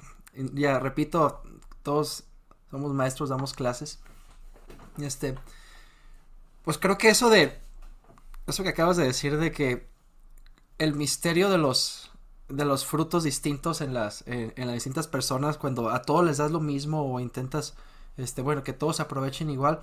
ya 0.54 0.80
repito, 0.80 1.44
todos 1.84 2.24
somos 2.70 2.94
maestros, 2.94 3.30
damos 3.30 3.54
clases. 3.54 4.00
Este, 4.98 5.36
pues 6.64 6.78
creo 6.78 6.98
que 6.98 7.10
eso 7.10 7.30
de, 7.30 7.60
eso 8.48 8.64
que 8.64 8.70
acabas 8.70 8.98
de 8.98 9.06
decir 9.06 9.38
de 9.38 9.52
que 9.52 9.90
el 10.78 10.96
misterio 10.96 11.50
de 11.50 11.58
los, 11.58 12.11
de 12.52 12.66
los 12.66 12.86
frutos 12.86 13.24
distintos 13.24 13.82
en 13.82 13.93
las, 13.93 14.24
en, 14.28 14.54
las 14.66 14.74
distintas 14.74 15.08
personas, 15.08 15.58
cuando 15.58 15.89
a 15.89 16.02
todos 16.02 16.26
les 16.26 16.38
das 16.38 16.52
lo 16.52 16.60
mismo 16.60 17.14
o 17.14 17.20
intentas, 17.20 17.76
este, 18.18 18.41
bueno, 18.41 18.64
que 18.64 18.74
todos 18.74 18.99
aprovechen 18.99 19.49
igual, 19.49 19.82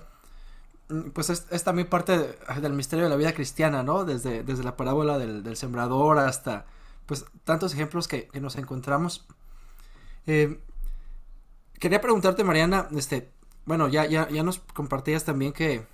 mm, 0.89 1.09
pues 1.11 1.29
es, 1.29 1.63
también 1.63 1.89
parte 1.89 2.17
de, 2.17 2.37
del 2.61 2.73
misterio 2.73 3.05
de 3.05 3.09
la 3.09 3.15
vida 3.15 3.33
cristiana, 3.33 3.83
¿no? 3.83 4.05
Desde, 4.05 4.43
desde 4.43 4.63
la 4.63 4.77
parábola 4.77 5.17
del, 5.17 5.43
del 5.43 5.57
sembrador 5.57 6.19
hasta 6.19 6.65
pues 7.05 7.25
tantos 7.43 7.73
ejemplos 7.73 8.07
que, 8.07 8.27
que 8.27 8.39
nos 8.39 8.55
encontramos. 8.55 9.25
Eh, 10.27 10.59
quería 11.79 12.01
preguntarte, 12.01 12.43
Mariana, 12.43 12.87
este, 12.95 13.31
bueno, 13.65 13.87
ya, 13.87 14.05
ya, 14.05 14.29
ya 14.29 14.43
nos 14.43 14.59
compartías 14.59 15.25
también 15.25 15.51
que, 15.51 15.87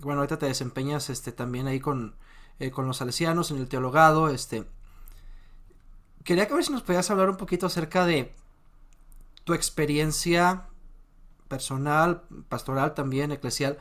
bueno, 0.00 0.20
ahorita 0.20 0.38
te 0.38 0.46
desempeñas 0.46 1.10
este, 1.10 1.32
también 1.32 1.66
ahí 1.66 1.80
con, 1.80 2.14
eh, 2.60 2.70
con 2.70 2.86
los 2.86 2.96
salesianos 2.96 3.50
en 3.50 3.58
el 3.58 3.68
teologado, 3.68 4.30
este, 4.30 4.64
quería 6.24 6.48
que 6.48 6.54
ver 6.54 6.64
si 6.64 6.72
nos 6.72 6.82
podías 6.82 7.10
hablar 7.10 7.30
un 7.30 7.36
poquito 7.36 7.66
acerca 7.66 8.04
de 8.04 8.34
tu 9.44 9.54
experiencia 9.54 10.66
personal, 11.48 12.24
pastoral 12.48 12.94
también, 12.94 13.30
eclesial, 13.30 13.78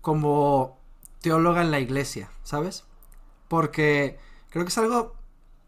como 0.00 0.78
teóloga 1.20 1.62
en 1.62 1.70
la 1.70 1.80
iglesia, 1.80 2.30
¿sabes? 2.42 2.84
Porque 3.48 4.18
creo 4.50 4.64
que 4.64 4.70
es 4.70 4.78
algo 4.78 5.14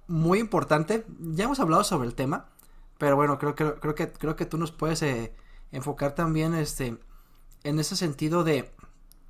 muy 0.08 0.38
importante. 0.38 1.06
Ya 1.18 1.44
hemos 1.44 1.60
hablado 1.60 1.84
sobre 1.84 2.08
el 2.08 2.14
tema, 2.14 2.50
pero 2.98 3.16
bueno, 3.16 3.38
creo 3.38 3.54
que 3.54 3.74
creo 3.74 3.94
que 3.94 4.12
creo 4.12 4.36
que 4.36 4.46
tú 4.46 4.58
nos 4.58 4.72
puedes 4.72 5.02
eh, 5.02 5.34
enfocar 5.72 6.14
también 6.14 6.54
este 6.54 6.98
en 7.64 7.78
ese 7.78 7.96
sentido 7.96 8.44
de 8.44 8.70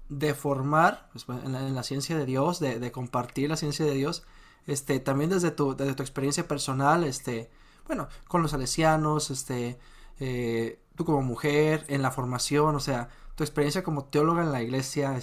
de 0.08 0.34
formar 0.34 1.08
pues, 1.12 1.26
en, 1.28 1.74
la, 1.74 1.82
ciencia 1.82 2.16
de 2.16 2.26
Dios, 2.26 2.60
de, 2.60 2.92
compartir 2.92 3.48
la 3.48 3.56
ciencia 3.56 3.84
de 3.84 3.94
Dios, 3.94 4.24
este 4.66 5.00
también 5.00 5.30
desde 5.30 5.50
tu 5.50 5.72
experiencia 5.72 6.48
personal, 6.48 7.04
este 7.04 7.50
bueno, 7.86 8.08
con 8.28 8.42
los 8.42 8.50
salesianos, 8.50 9.30
este 9.30 9.78
eh, 10.18 10.78
tú 10.96 11.04
como 11.04 11.22
mujer, 11.22 11.84
en 11.88 12.02
la 12.02 12.10
formación, 12.10 12.74
o 12.74 12.80
sea, 12.80 13.08
tu 13.36 13.44
experiencia 13.44 13.82
como 13.82 14.06
teóloga 14.06 14.42
en 14.42 14.52
la 14.52 14.62
iglesia, 14.62 15.14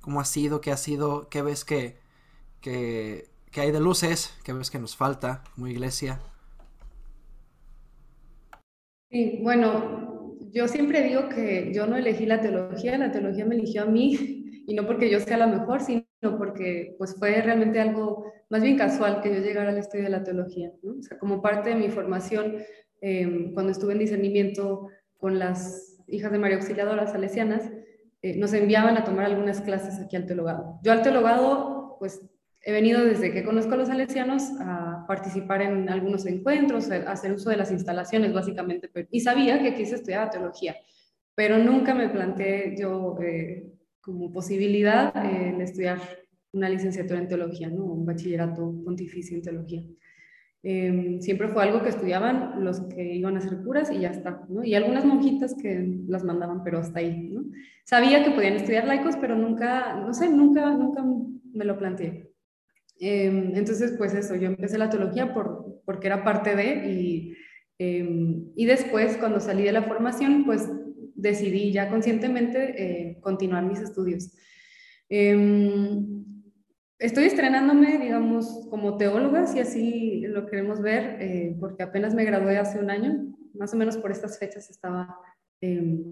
cómo 0.00 0.20
ha 0.20 0.24
sido, 0.24 0.60
qué 0.60 0.72
ha 0.72 0.76
sido, 0.76 1.28
qué 1.28 1.42
ves 1.42 1.64
que 1.64 1.96
hay 3.56 3.72
de 3.72 3.80
luces, 3.80 4.36
qué 4.44 4.52
ves 4.52 4.70
que 4.70 4.78
nos 4.78 4.96
falta 4.96 5.42
como 5.54 5.68
iglesia. 5.68 6.20
Sí, 9.10 9.38
bueno, 9.42 10.36
yo 10.52 10.66
siempre 10.68 11.02
digo 11.02 11.28
que 11.28 11.72
yo 11.72 11.86
no 11.86 11.96
elegí 11.96 12.26
la 12.26 12.40
teología, 12.40 12.98
la 12.98 13.12
teología 13.12 13.46
me 13.46 13.54
eligió 13.54 13.84
a 13.84 13.86
mí, 13.86 14.64
y 14.66 14.74
no 14.74 14.84
porque 14.84 15.08
yo 15.08 15.20
sea 15.20 15.38
la 15.38 15.46
mejor, 15.46 15.80
sino 15.80 16.02
porque 16.36 16.96
pues 16.98 17.14
fue 17.16 17.40
realmente 17.40 17.80
algo 17.80 18.32
más 18.48 18.62
bien 18.62 18.76
casual 18.76 19.20
que 19.20 19.34
yo 19.34 19.40
llegara 19.40 19.70
al 19.70 19.78
estudio 19.78 20.04
de 20.04 20.10
la 20.10 20.22
teología, 20.22 20.72
¿no? 20.82 20.98
O 20.98 21.02
sea, 21.02 21.18
como 21.18 21.42
parte 21.42 21.70
de 21.70 21.76
mi 21.76 21.88
formación 21.88 22.56
Em, 23.00 23.52
cuando 23.52 23.72
estuve 23.72 23.92
en 23.92 23.98
discernimiento 23.98 24.88
con 25.18 25.38
las 25.38 25.98
hijas 26.08 26.32
de 26.32 26.38
María 26.38 26.56
Auxiliadora 26.56 27.06
salesianas, 27.06 27.70
eh, 28.22 28.36
nos 28.36 28.52
enviaban 28.52 28.96
a 28.96 29.04
tomar 29.04 29.26
algunas 29.26 29.60
clases 29.60 30.00
aquí 30.00 30.16
al 30.16 30.26
teologado. 30.26 30.78
Yo 30.82 30.92
al 30.92 31.02
teologado, 31.02 31.96
pues 31.98 32.22
he 32.62 32.72
venido 32.72 33.04
desde 33.04 33.32
que 33.32 33.44
conozco 33.44 33.74
a 33.74 33.76
los 33.76 33.88
salesianos 33.88 34.50
a 34.60 35.04
participar 35.06 35.62
en 35.62 35.88
algunos 35.88 36.26
encuentros, 36.26 36.90
a 36.90 37.12
hacer 37.12 37.32
uso 37.32 37.50
de 37.50 37.56
las 37.56 37.70
instalaciones 37.70 38.32
básicamente, 38.32 38.90
y 39.10 39.20
sabía 39.20 39.60
que 39.62 39.68
aquí 39.68 39.86
se 39.86 39.96
estudiaba 39.96 40.30
teología, 40.30 40.74
pero 41.34 41.58
nunca 41.58 41.94
me 41.94 42.08
planteé 42.08 42.76
yo 42.76 43.16
eh, 43.20 43.72
como 44.00 44.32
posibilidad 44.32 45.14
eh, 45.24 45.50
el 45.50 45.60
estudiar 45.60 46.00
una 46.56 46.68
licenciatura 46.68 47.20
en 47.20 47.28
teología, 47.28 47.68
¿no? 47.68 47.84
un 47.84 48.06
bachillerato 48.06 48.74
pontificio 48.84 49.36
en 49.36 49.42
teología. 49.42 49.84
Em, 50.68 51.20
siempre 51.20 51.46
fue 51.46 51.62
algo 51.62 51.82
que 51.82 51.90
estudiaban 51.90 52.64
los 52.64 52.80
que 52.80 53.14
iban 53.14 53.36
a 53.36 53.40
ser 53.40 53.58
curas 53.62 53.88
y 53.92 54.00
ya 54.00 54.10
está, 54.10 54.44
¿no? 54.48 54.64
Y 54.64 54.74
algunas 54.74 55.04
monjitas 55.04 55.54
que 55.54 56.00
las 56.08 56.24
mandaban, 56.24 56.64
pero 56.64 56.78
hasta 56.78 56.98
ahí, 56.98 57.28
¿no? 57.30 57.44
Sabía 57.84 58.24
que 58.24 58.32
podían 58.32 58.54
estudiar 58.54 58.84
laicos, 58.84 59.14
pero 59.20 59.36
nunca, 59.36 59.94
no 60.00 60.12
sé, 60.12 60.28
nunca, 60.28 60.74
nunca 60.74 61.04
me 61.52 61.64
lo 61.64 61.78
planteé. 61.78 62.32
Em, 62.98 63.54
entonces, 63.54 63.94
pues 63.96 64.12
eso, 64.14 64.34
yo 64.34 64.46
empecé 64.48 64.76
la 64.76 64.90
teología 64.90 65.32
por, 65.32 65.82
porque 65.84 66.08
era 66.08 66.24
parte 66.24 66.56
de, 66.56 66.90
y, 66.90 67.36
em, 67.78 68.46
y 68.56 68.66
después, 68.66 69.18
cuando 69.18 69.38
salí 69.38 69.62
de 69.62 69.72
la 69.72 69.82
formación, 69.82 70.44
pues 70.44 70.68
decidí 71.14 71.70
ya 71.70 71.88
conscientemente 71.90 73.10
eh, 73.10 73.20
continuar 73.20 73.64
mis 73.64 73.80
estudios. 73.80 74.32
Estoy 76.98 77.24
estrenándome, 77.24 77.98
digamos, 77.98 78.66
como 78.70 78.96
teóloga, 78.96 79.46
si 79.46 79.60
así 79.60 80.20
lo 80.22 80.46
queremos 80.46 80.80
ver, 80.80 81.20
eh, 81.20 81.54
porque 81.60 81.82
apenas 81.82 82.14
me 82.14 82.24
gradué 82.24 82.56
hace 82.56 82.78
un 82.78 82.90
año, 82.90 83.36
más 83.52 83.74
o 83.74 83.76
menos 83.76 83.98
por 83.98 84.10
estas 84.10 84.38
fechas 84.38 84.70
estaba 84.70 85.18
em, 85.60 86.02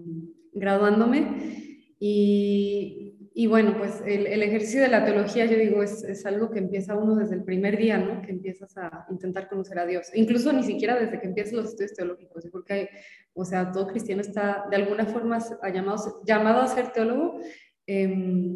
graduándome. 0.53 1.73
Y, 1.99 3.47
bueno, 3.47 3.77
pues 3.77 4.03
el, 4.05 4.43
ejercicio 4.43 4.81
de 4.81 4.87
la 4.87 5.03
teología, 5.03 5.45
yo 5.45 5.57
digo, 5.57 5.81
es, 5.81 6.25
algo 6.25 6.51
que 6.51 6.59
empieza 6.59 6.95
uno 6.95 7.15
desde 7.15 7.35
el 7.35 7.43
primer 7.43 7.77
día, 7.77 7.97
¿no? 7.97 8.21
Que 8.21 8.31
empiezas 8.31 8.77
a 8.77 9.07
intentar 9.09 9.49
conocer 9.49 9.79
a 9.79 9.87
Dios. 9.87 10.11
Incluso 10.13 10.53
ni 10.53 10.61
siquiera 10.61 10.99
desde 10.99 11.19
que 11.19 11.27
empiezas 11.27 11.53
los 11.53 11.69
estudios 11.69 11.93
teológicos, 11.93 12.47
porque, 12.51 12.73
hay, 12.73 12.87
o 13.33 13.43
sea, 13.43 13.71
todo 13.71 13.87
cristiano 13.87 14.21
está 14.21 14.65
de 14.69 14.75
alguna 14.75 15.05
forma 15.07 15.39
llamado, 15.73 16.21
llamado 16.25 16.61
a 16.61 16.67
ser 16.67 16.91
teólogo. 16.91 17.39
Eh, 17.87 18.55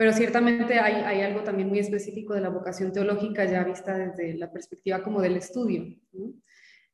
pero 0.00 0.14
ciertamente 0.14 0.78
hay, 0.78 1.20
algo 1.20 1.42
también 1.42 1.68
muy 1.68 1.78
específico 1.78 2.32
de 2.32 2.40
la 2.40 2.48
vocación 2.48 2.90
teológica 2.90 3.44
ya 3.44 3.64
vista 3.64 3.98
desde 3.98 4.32
la 4.32 4.50
perspectiva 4.50 5.02
como 5.02 5.20
del 5.20 5.36
estudio. 5.36 5.94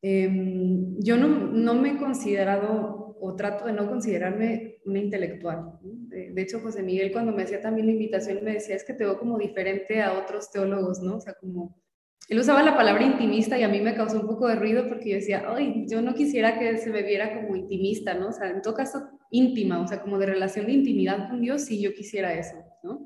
Em, 0.02 0.98
yo 0.98 1.16
no, 1.16 1.28
no, 1.28 1.74
me 1.74 1.90
he 1.90 1.98
considerado 1.98 3.16
o 3.20 3.36
trato 3.36 3.66
de 3.66 3.74
no 3.74 3.88
considerarme 3.88 4.78
una 4.86 4.98
intelectual. 4.98 5.78
De, 5.82 6.32
de, 6.32 6.42
hecho, 6.42 6.58
José 6.58 6.82
Miguel 6.82 7.12
cuando 7.12 7.30
me 7.30 7.44
hacía 7.44 7.60
también 7.60 7.86
la 7.86 7.92
invitación 7.92 8.42
me 8.42 8.54
decía, 8.54 8.74
es 8.74 8.82
que 8.82 8.94
te 8.94 9.04
veo 9.04 9.20
como 9.20 9.38
diferente 9.38 10.02
a 10.02 10.18
otros 10.18 10.50
teólogos, 10.50 11.00
¿no? 11.00 11.18
O 11.18 11.20
sea, 11.20 11.34
como 11.34 11.80
él 12.28 12.40
usaba 12.40 12.64
la 12.64 12.76
palabra 12.76 13.04
intimista 13.04 13.56
y 13.56 13.62
a 13.62 13.68
mí 13.68 13.80
me 13.80 13.94
causó 13.94 14.18
un 14.20 14.26
poco 14.26 14.48
de 14.48 14.56
ruido 14.56 14.88
porque 14.88 15.10
yo 15.10 15.14
decía, 15.14 15.44
ay, 15.46 15.86
yo 15.88 16.02
no 16.02 16.12
quisiera 16.12 16.58
que 16.58 16.76
se 16.78 16.90
me 16.90 17.04
viera 17.04 17.36
como 17.36 17.54
intimista, 17.54 18.14
¿no? 18.14 18.30
O 18.30 18.32
sea, 18.32 18.50
en 18.50 18.62
todo 18.62 18.74
caso, 18.74 19.15
íntima, 19.30 19.80
o 19.80 19.86
sea, 19.86 20.02
como 20.02 20.18
de 20.18 20.26
relación 20.26 20.66
de 20.66 20.72
intimidad 20.72 21.28
con 21.28 21.40
Dios, 21.40 21.62
sí 21.62 21.80
yo 21.80 21.92
quisiera 21.94 22.34
eso, 22.34 22.56
¿no? 22.82 23.04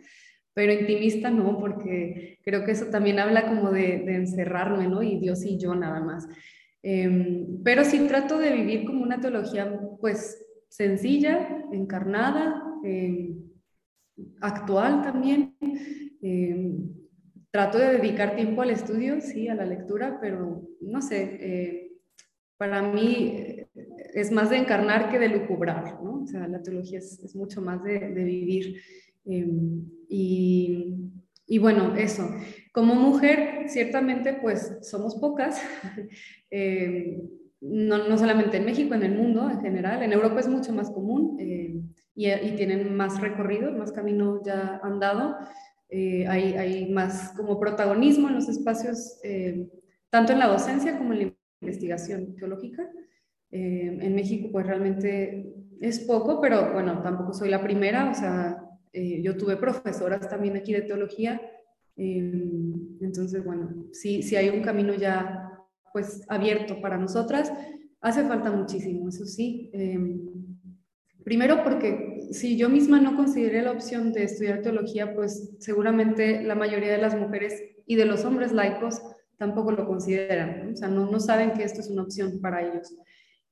Pero 0.54 0.72
intimista 0.72 1.30
no, 1.30 1.58
porque 1.58 2.38
creo 2.42 2.64
que 2.64 2.72
eso 2.72 2.86
también 2.86 3.18
habla 3.18 3.46
como 3.46 3.70
de, 3.70 4.04
encerrarme, 4.14 4.88
¿no? 4.88 5.02
Y 5.02 5.18
Dios 5.18 5.44
y 5.44 5.58
yo 5.58 5.74
nada 5.74 6.00
más. 6.00 6.26
Em, 6.82 7.62
pero 7.62 7.84
sí 7.84 8.00
trato 8.08 8.38
de 8.38 8.52
vivir 8.52 8.84
como 8.84 9.02
una 9.02 9.20
teología, 9.20 9.80
pues, 10.00 10.44
sencilla, 10.68 11.64
encarnada, 11.72 12.62
em, 12.84 13.36
actual 14.40 15.02
también. 15.02 15.56
Em, 16.22 16.90
trato 17.50 17.78
de 17.78 17.98
dedicar 17.98 18.36
tiempo 18.36 18.62
al 18.62 18.70
estudio, 18.70 19.20
sí, 19.20 19.48
a 19.48 19.54
la 19.54 19.64
lectura, 19.64 20.18
pero 20.20 20.68
no 20.80 21.02
sé, 21.02 21.38
eh, 21.40 21.92
para 22.56 22.82
mí 22.82 23.59
es 24.14 24.30
más 24.30 24.50
de 24.50 24.56
encarnar 24.56 25.10
que 25.10 25.18
de 25.18 25.28
lucubrar, 25.28 26.02
¿no? 26.02 26.22
O 26.22 26.26
sea, 26.26 26.46
la 26.48 26.62
teología 26.62 26.98
es, 26.98 27.34
mucho 27.34 27.60
más 27.60 27.82
de, 27.84 27.98
vivir. 28.10 28.80
Em, 29.24 29.84
y, 30.08 30.96
y, 31.46 31.58
bueno, 31.58 31.94
eso. 31.96 32.28
Como 32.72 32.94
mujer, 32.94 33.68
ciertamente, 33.68 34.34
pues 34.34 34.78
somos 34.82 35.16
pocas, 35.16 35.62
em, 36.50 37.20
no, 37.60 38.08
no, 38.08 38.16
solamente 38.16 38.56
en 38.56 38.64
México, 38.64 38.94
en 38.94 39.02
el 39.02 39.14
mundo 39.14 39.50
en 39.50 39.60
general. 39.60 40.02
En 40.02 40.12
Europa 40.12 40.40
es 40.40 40.48
mucho 40.48 40.72
más 40.72 40.90
común 40.90 41.36
em, 41.38 41.92
y, 42.14 42.30
y 42.30 42.56
tienen 42.56 42.94
más 42.94 43.20
recorrido, 43.20 43.72
más 43.72 43.92
camino 43.92 44.42
ya 44.44 44.80
andado. 44.82 45.36
Eh, 45.92 46.24
hay, 46.28 46.52
hay, 46.52 46.88
más 46.92 47.32
como 47.36 47.58
protagonismo 47.58 48.28
en 48.28 48.36
los 48.36 48.48
espacios, 48.48 49.18
eh, 49.24 49.68
tanto 50.08 50.32
en 50.32 50.38
la 50.38 50.46
docencia 50.46 50.96
como 50.96 51.12
en 51.12 51.18
la 51.18 51.32
investigación 51.60 52.36
teológica. 52.36 52.88
Eh, 53.52 53.98
en 54.00 54.14
México 54.14 54.48
pues 54.52 54.66
realmente 54.66 55.52
es 55.80 56.00
poco, 56.00 56.40
pero 56.40 56.72
bueno, 56.72 57.02
tampoco 57.02 57.32
soy 57.32 57.50
la 57.50 57.62
primera, 57.62 58.10
o 58.10 58.14
sea, 58.14 58.64
yo 58.92 59.36
tuve 59.36 59.56
profesoras 59.56 60.28
también 60.28 60.56
aquí 60.56 60.72
de 60.72 60.82
teología, 60.82 61.40
entonces 61.96 63.44
bueno, 63.44 63.86
sí, 63.92 64.22
sí 64.22 64.36
hay 64.36 64.48
un 64.48 64.62
camino 64.62 64.94
ya 64.94 65.48
pues 65.92 66.24
abierto 66.28 66.80
para 66.80 66.98
nosotras, 66.98 67.52
hace 68.00 68.24
falta 68.24 68.50
muchísimo, 68.50 69.08
eso 69.08 69.24
sí. 69.24 69.70
primero 71.24 71.62
porque 71.62 72.10
si 72.30 72.56
yo 72.56 72.68
misma 72.68 73.00
no 73.00 73.16
consideré 73.16 73.62
la 73.62 73.72
opción 73.72 74.12
de 74.12 74.24
estudiar 74.24 74.62
teología, 74.62 75.14
pues 75.14 75.56
seguramente 75.58 76.42
la 76.42 76.54
mayoría 76.54 76.92
de 76.92 76.98
las 76.98 77.16
mujeres 77.16 77.60
y 77.86 77.96
de 77.96 78.04
los 78.04 78.24
hombres 78.24 78.52
laicos 78.52 79.02
tampoco 79.36 79.72
lo 79.72 79.86
consideran, 79.86 80.72
o 80.72 80.76
sea, 80.76 80.88
no, 80.88 81.10
no, 81.10 81.18
saben 81.18 81.52
que 81.52 81.64
esto 81.64 81.80
es 81.80 81.88
una 81.88 82.02
opción 82.02 82.40
para 82.40 82.62
ellos. 82.62 82.94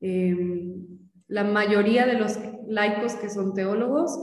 Em, 0.00 0.86
la 1.26 1.44
mayoría 1.44 2.06
de 2.06 2.14
los 2.14 2.38
laicos 2.66 3.14
que 3.14 3.28
son 3.28 3.54
teólogos, 3.54 4.18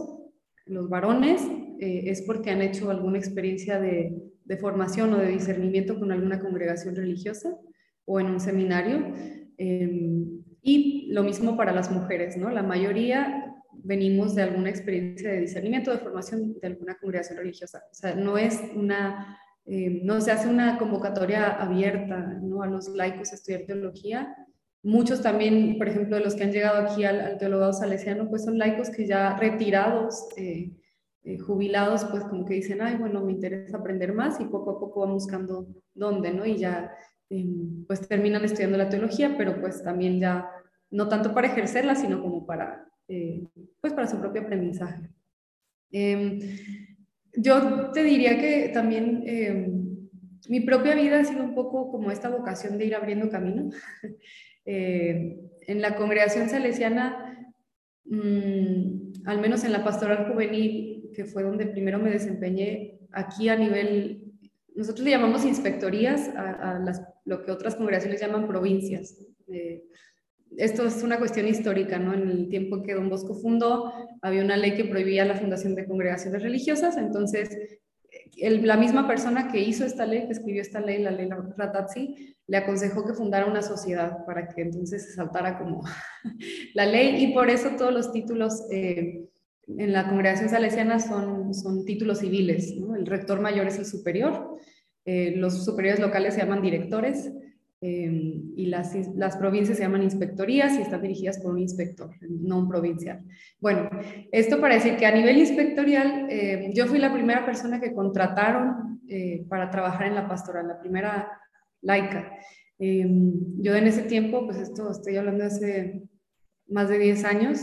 los 0.66 0.90
varones, 0.90 1.42
eh, 1.80 2.04
es 2.06 2.22
porque 2.22 2.52
han 2.52 2.62
hecho 2.62 2.90
alguna 2.90 3.18
experiencia 3.18 3.80
de, 3.80 4.16
de, 4.46 4.58
formación 4.58 5.14
o 5.14 5.18
de 5.18 5.28
discernimiento 5.28 6.00
con 6.00 6.12
alguna 6.12 6.40
congregación 6.40 6.96
religiosa 6.96 7.56
o 8.06 8.20
en 8.20 8.28
un 8.28 8.40
seminario. 8.40 9.14
Em, 9.58 10.44
y 10.62 11.12
lo 11.12 11.24
mismo 11.24 11.56
para 11.56 11.72
las 11.72 11.92
mujeres, 11.92 12.38
¿no? 12.38 12.50
La 12.50 12.64
mayoría 12.64 13.46
venimos 13.84 14.36
de 14.36 14.44
alguna 14.44 14.70
experiencia 14.70 15.32
de 15.32 15.42
discernimiento, 15.42 15.92
de 15.92 16.00
formación 16.00 16.60
de 16.60 16.68
alguna 16.68 16.98
congregación 16.98 17.38
religiosa. 17.38 17.84
O 17.92 17.94
sea, 17.94 18.16
no 18.16 18.38
es 18.38 18.62
una, 18.76 19.38
eh, 19.66 20.02
no 20.04 20.20
se 20.22 20.32
hace 20.32 20.48
una 20.48 20.78
convocatoria 20.78 21.52
abierta 21.62 22.40
¿no? 22.42 22.64
a 22.64 22.68
los 22.68 22.90
laicos 22.90 23.32
a 23.32 23.36
estudiar 23.36 23.62
teología. 23.66 24.36
Muchos 24.86 25.22
también, 25.24 25.78
por 25.80 25.90
ejemplo, 25.90 26.16
de 26.16 26.24
los 26.24 26.36
que 26.36 26.44
han 26.44 26.52
llegado 26.52 26.88
aquí 26.88 27.04
al, 27.04 27.20
al 27.20 27.38
teologado 27.40 27.74
salesiano, 27.74 28.30
pues 28.30 28.46
son 28.46 28.60
laicos 28.60 28.92
que 28.92 29.08
ya 29.08 29.36
retirados, 29.36 30.28
eh, 30.38 30.72
eh, 31.24 31.40
jubilados, 31.40 32.06
pues 32.06 32.24
como 32.26 32.46
que 32.46 32.54
dicen, 32.54 32.84
ay, 32.84 32.98
bueno, 32.98 33.26
me 33.26 33.32
interesa 33.32 33.78
aprender 33.78 34.14
más 34.14 34.40
y 34.40 34.46
poco 34.46 34.70
a 34.72 34.80
poco 34.80 35.00
van 35.00 35.14
buscando 35.14 35.68
dónde, 35.96 36.32
¿no? 36.32 36.46
Y 36.46 36.58
ya, 36.58 36.92
em, 37.32 37.84
pues 37.88 38.08
terminan 38.08 38.46
estudiando 38.46 38.78
la 38.78 38.88
teología, 38.88 39.36
pero 39.36 39.60
pues 39.60 39.84
también 39.84 40.20
ya, 40.20 40.48
no 40.92 41.10
tanto 41.10 41.34
para 41.34 41.48
ejercerla, 41.48 41.96
sino 41.96 42.22
como 42.22 42.46
para, 42.46 42.88
eh, 43.08 43.44
pues 43.82 43.92
para 43.94 44.06
su 44.08 44.20
propio 44.20 44.44
aprendizaje. 44.44 45.10
Em, 45.92 46.40
yo 47.34 47.90
te 47.92 48.04
diría 48.04 48.38
que 48.38 48.70
también 48.72 49.24
em, 49.26 50.10
mi 50.48 50.60
propia 50.62 50.94
vida 50.94 51.20
ha 51.20 51.26
sido 51.26 51.44
un 51.44 51.56
poco 51.56 51.90
como 51.92 52.12
esta 52.12 52.30
vocación 52.30 52.78
de 52.78 52.86
ir 52.86 52.96
abriendo 52.96 53.32
camino. 53.32 53.72
Eh, 54.66 55.40
en 55.68 55.82
la 55.82 55.96
congregación 55.96 56.50
salesiana, 56.50 57.52
mm, 58.06 59.14
al 59.26 59.42
menos 59.42 59.64
en 59.64 59.72
la 59.72 59.84
pastoral 59.84 60.32
juvenil, 60.32 61.12
que 61.14 61.26
fue 61.26 61.44
donde 61.44 61.68
primero 61.68 62.00
me 62.00 62.12
desempeñé, 62.12 63.00
aquí 63.12 63.50
a 63.50 63.56
nivel, 63.56 64.34
nosotros 64.76 65.06
le 65.06 65.12
llamamos 65.12 65.46
inspectorías 65.46 66.30
a, 66.36 66.80
las, 66.80 67.02
lo 67.24 67.44
que 67.44 67.52
otras 67.52 67.76
congregaciones 67.76 68.22
llaman 68.22 68.48
provincias. 68.48 69.26
Eh, 69.48 69.84
esto 70.58 70.86
es 70.86 71.04
una 71.04 71.18
cuestión 71.18 71.48
histórica, 71.48 71.98
¿no? 72.00 72.14
En 72.14 72.30
el 72.30 72.50
tiempo 72.50 72.78
en 72.78 72.84
que 72.84 72.94
Don 72.94 73.10
Bosco 73.10 73.36
fundó, 73.36 73.92
había 74.22 74.44
una 74.44 74.58
ley 74.58 74.76
que 74.76 74.86
prohibía 74.86 75.26
la 75.26 75.36
fundación 75.36 75.76
de 75.76 75.86
congregaciones 75.86 76.42
religiosas, 76.42 76.98
entonces 76.98 77.80
la 78.38 78.78
misma 78.78 79.08
persona 79.08 79.52
que 79.52 79.62
hizo 79.62 79.86
esta 79.86 80.06
ley, 80.06 80.26
que 80.26 80.34
escribió 80.34 80.62
esta 80.62 80.80
ley, 80.80 81.02
la 81.02 81.12
ley 81.12 81.30
Ratazzi, 81.58 82.36
le 82.48 82.58
aconsejó 82.58 83.06
que 83.06 83.14
fundara 83.14 83.46
una 83.46 83.62
sociedad 83.62 84.26
para 84.26 84.48
que 84.48 84.62
entonces 84.62 85.06
se 85.06 85.14
saltara 85.14 85.58
como 85.58 85.84
la 86.74 86.86
ley 86.86 87.24
y 87.24 87.34
por 87.34 87.50
eso 87.50 87.72
todos 87.78 87.94
los 87.94 88.12
títulos 88.12 88.64
eh, 88.72 89.26
en 89.68 89.94
la 89.94 90.08
congregación 90.08 90.50
salesiana 90.50 91.00
son, 91.00 91.54
son 91.54 91.86
títulos 91.86 92.20
civiles. 92.20 92.74
El 92.96 93.06
rector 93.06 93.40
mayor 93.40 93.68
es 93.68 93.80
el 93.80 93.86
superior, 93.86 94.58
eh, 95.06 95.34
los 95.36 95.64
superiores 95.64 96.00
locales 96.00 96.34
se 96.34 96.42
llaman 96.42 96.62
directores 96.62 97.32
eh, 97.88 98.42
y 98.56 98.66
las, 98.66 98.96
las, 99.16 99.38
provincias 99.38 99.78
se 99.78 99.84
llaman 99.84 100.02
inspectorías 100.02 100.76
y 100.76 100.82
están 100.82 101.04
dirigidas 101.04 101.38
por 101.38 101.52
un 101.52 101.60
inspector, 101.60 102.10
no 102.28 102.58
un 102.58 102.68
provincial. 102.68 103.22
Bueno, 103.60 103.92
esto 104.32 104.60
para 104.60 104.74
decir 104.74 104.98
que 104.98 105.06
a 105.06 105.12
nivel 105.12 105.38
inspectorial, 105.38 106.26
eh, 106.32 106.72
yo 106.74 106.88
fui 106.88 106.98
la 106.98 107.14
primera 107.14 107.46
persona 107.46 107.80
que 107.80 107.94
contrataron 107.94 109.02
eh, 109.08 109.46
para 109.48 109.70
trabajar 109.70 110.08
en 110.08 110.16
la 110.16 110.28
pastoral, 110.28 110.68
la 110.68 110.80
primera 110.80 111.30
laica. 111.84 112.32
yo 112.80 113.76
en 113.76 113.88
ese 113.88 114.02
tiempo, 114.02 114.46
pues 114.46 114.58
esto 114.58 114.90
estoy 114.90 115.18
hablando 115.18 115.44
de 115.44 115.48
hace 115.48 116.02
más 116.68 116.90
de 116.90 116.98
10 116.98 117.24
años, 117.24 117.60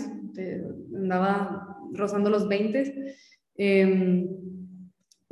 andaba 0.94 1.78
rozando 1.92 2.30
los 2.30 2.46
20 2.46 3.16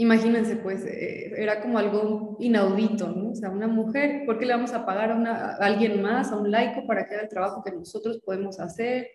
imagínense, 0.01 0.57
pues 0.57 0.83
eh, 0.87 1.31
era 1.37 1.61
como 1.61 1.79
algo 1.79 2.39
inaudito, 2.41 3.09
¿no? 3.09 3.33
O 3.33 3.35
sea, 3.35 3.51
una 3.51 3.69
mujer, 3.69 4.23
¿por 4.25 4.39
qué 4.39 4.47
le 4.47 4.55
vamos 4.55 4.73
a 4.73 4.87
pagar 4.87 5.11
a, 5.11 5.57
alguien 5.57 6.01
más, 6.01 6.33
a 6.33 6.39
un 6.39 6.51
laico, 6.51 6.87
para 6.87 7.07
que 7.07 7.15
haga 7.15 7.25
el 7.25 7.29
trabajo 7.29 7.63
que 7.63 7.71
nosotros 7.71 8.19
podemos 8.25 8.59
hacer? 8.61 9.09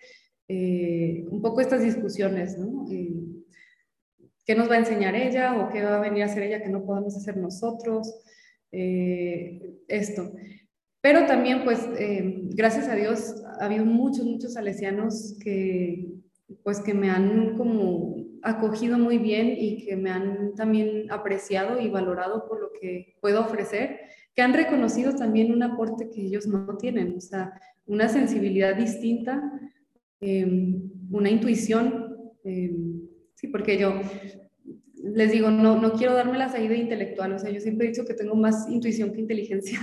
Eh, 0.48 1.26
un 1.32 1.42
poco 1.42 1.60
estas 1.60 1.82
discusiones, 1.82 2.60
¿no? 2.60 2.86
Eh, 2.92 3.16
¿Qué 4.46 4.54
nos 4.54 4.70
va 4.70 4.76
a 4.76 4.80
enseñar 4.80 5.16
ella 5.16 5.60
o 5.60 5.70
qué 5.70 5.82
va 5.82 5.96
a 5.96 6.02
venir 6.02 6.22
a 6.22 6.28
hacer 6.28 6.44
ella 6.44 6.62
que 6.62 6.70
no 6.70 6.86
podemos 6.86 7.18
hacer 7.18 7.36
nosotros? 7.38 8.22
esto. 8.78 10.34
Pero 11.00 11.26
también, 11.28 11.64
pues, 11.64 11.80
gracias 12.56 12.90
a 12.90 12.96
Dios, 12.96 13.42
ha 13.58 13.66
habido 13.66 13.86
muchos, 13.86 14.26
muchos 14.26 14.54
salesianos 14.54 15.38
que, 15.42 16.10
pues, 16.62 16.82
que 16.82 16.94
me 16.94 17.10
han 17.10 17.56
como 17.56 18.14
acogido 18.46 19.00
muy 19.00 19.18
bien 19.18 19.56
y 19.58 19.84
que 19.84 19.96
me 19.96 20.12
han 20.12 20.54
también 20.56 21.12
apreciado 21.12 21.80
y 21.80 21.89
valorado 21.89 22.48
por 22.48 22.62
lo 22.62 22.72
que 22.72 23.16
puedo 23.20 23.41
ofrecer, 23.41 24.00
que 24.36 24.43
han 24.43 24.54
reconocido 24.54 25.16
también 25.16 25.52
un 25.52 25.64
aporte 25.64 26.10
que 26.10 26.22
ellos 26.22 26.46
no 26.46 26.78
tienen, 26.78 27.16
o 27.18 27.22
sea, 27.22 27.60
una 27.88 28.08
sensibilidad 28.08 28.76
distinta, 28.76 29.41
em, 30.22 30.91
una 31.10 31.30
intuición, 31.30 32.18
em, 32.43 33.02
sí, 33.34 33.48
porque 33.48 33.80
yo 33.80 34.00
les 35.04 35.32
digo, 35.32 35.50
no, 35.50 35.80
no 35.80 35.93
quiero 35.93 36.14
darme 36.14 36.38
la 36.38 36.50
salida 36.50 36.76
intelectual, 36.76 37.34
o 37.34 37.39
sea, 37.39 37.50
yo 37.50 37.60
siempre 37.60 37.88
he 37.88 37.89
dicho 37.89 38.06
que 38.06 38.14
tengo 38.14 38.36
más 38.36 38.70
intuición 38.70 39.12
que 39.12 39.22
inteligencia. 39.22 39.80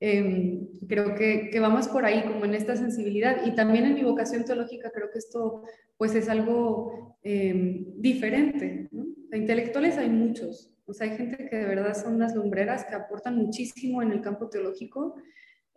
Em, 0.00 0.66
creo 0.86 1.14
que, 1.14 1.50
que 1.50 1.60
vamos 1.60 1.88
por 1.88 2.04
ahí, 2.04 2.22
como 2.22 2.44
en 2.44 2.54
esta 2.54 2.76
sensibilidad. 2.76 3.46
Y 3.46 3.54
también 3.54 3.86
en 3.86 3.94
mi 3.94 4.02
vocación 4.02 4.44
teológica 4.44 4.90
creo 4.90 5.10
que 5.10 5.18
esto 5.18 5.62
pues 5.96 6.14
es 6.14 6.28
algo 6.28 7.16
em, 7.22 7.84
diferente. 8.00 8.88
¿no? 8.90 9.04
intelectuales 9.36 9.96
hay 9.98 10.10
muchos, 10.10 10.72
o 10.86 10.92
sea, 10.92 11.10
hay 11.10 11.16
gente 11.16 11.48
que 11.48 11.56
de 11.56 11.66
verdad 11.66 11.94
son 11.94 12.14
unas 12.14 12.34
lumbreras 12.34 12.84
que 12.84 12.94
aportan 12.94 13.36
muchísimo 13.36 14.02
en 14.02 14.12
el 14.12 14.20
campo 14.20 14.48
teológico, 14.48 15.16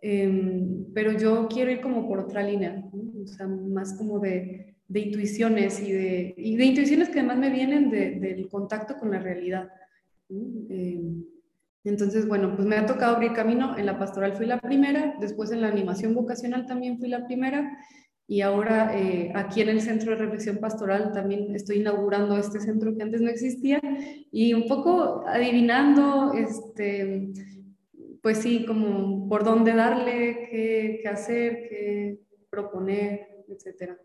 em, 0.00 0.84
pero 0.94 1.12
yo 1.12 1.48
quiero 1.48 1.70
ir 1.70 1.80
como 1.80 2.06
por 2.06 2.20
otra 2.20 2.42
línea, 2.42 2.84
o 2.92 3.26
sea, 3.26 3.46
más 3.46 3.94
como 3.94 4.20
de, 4.20 4.76
de 4.86 5.00
intuiciones 5.00 5.80
y 5.82 5.92
de, 5.92 6.34
y 6.36 6.56
de, 6.56 6.64
intuiciones 6.64 7.08
que 7.08 7.18
además 7.18 7.38
me 7.38 7.50
vienen 7.50 7.90
de, 7.90 8.18
del 8.20 8.48
contacto 8.48 8.96
con 8.96 9.10
la 9.10 9.18
realidad. 9.18 9.70
Em, 10.30 11.24
entonces, 11.88 12.26
bueno, 12.26 12.54
pues 12.54 12.66
me 12.66 12.76
ha 12.76 12.86
tocado 12.86 13.16
abrir 13.16 13.32
camino. 13.32 13.76
En 13.76 13.86
la 13.86 13.98
pastoral 13.98 14.34
fui 14.34 14.46
la 14.46 14.60
primera, 14.60 15.14
después 15.20 15.50
en 15.50 15.62
la 15.62 15.68
animación 15.68 16.14
vocacional 16.14 16.66
también 16.66 16.98
fui 16.98 17.08
la 17.08 17.26
primera 17.26 17.78
y 18.30 18.42
ahora 18.42 18.94
eh, 18.94 19.32
aquí 19.34 19.62
en 19.62 19.70
el 19.70 19.80
Centro 19.80 20.10
de 20.10 20.18
Reflexión 20.18 20.58
Pastoral 20.58 21.12
también 21.12 21.54
estoy 21.54 21.78
inaugurando 21.78 22.36
este 22.36 22.60
centro 22.60 22.94
que 22.94 23.02
antes 23.02 23.22
no 23.22 23.30
existía 23.30 23.80
y 24.30 24.52
un 24.52 24.68
poco 24.68 25.24
adivinando, 25.26 26.34
este, 26.34 27.32
pues 28.22 28.38
sí, 28.38 28.66
como 28.66 29.26
por 29.30 29.44
dónde 29.44 29.72
darle, 29.72 30.46
qué, 30.50 31.08
hacer, 31.08 31.68
qué 31.70 32.18
proponer, 32.50 33.44
etcétera. 33.48 33.96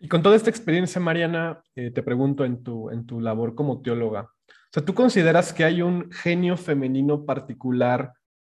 Y 0.00 0.08
con 0.08 0.24
toda 0.24 0.34
esta 0.34 0.50
experiencia, 0.50 1.00
Mariana, 1.00 1.62
eh, 1.76 1.92
te 1.92 2.02
pregunto 2.02 2.44
en 2.44 2.64
tu, 2.64 2.90
en 2.90 3.06
tu 3.06 3.20
labor 3.20 3.54
como 3.54 3.80
teóloga, 3.80 4.33
sea, 4.74 4.84
¿tú 4.84 4.94
consideras 4.94 5.52
que 5.52 5.64
hay 5.64 5.82
un 5.82 6.10
genio 6.10 6.56
femenino 6.56 7.24
particular 7.24 8.12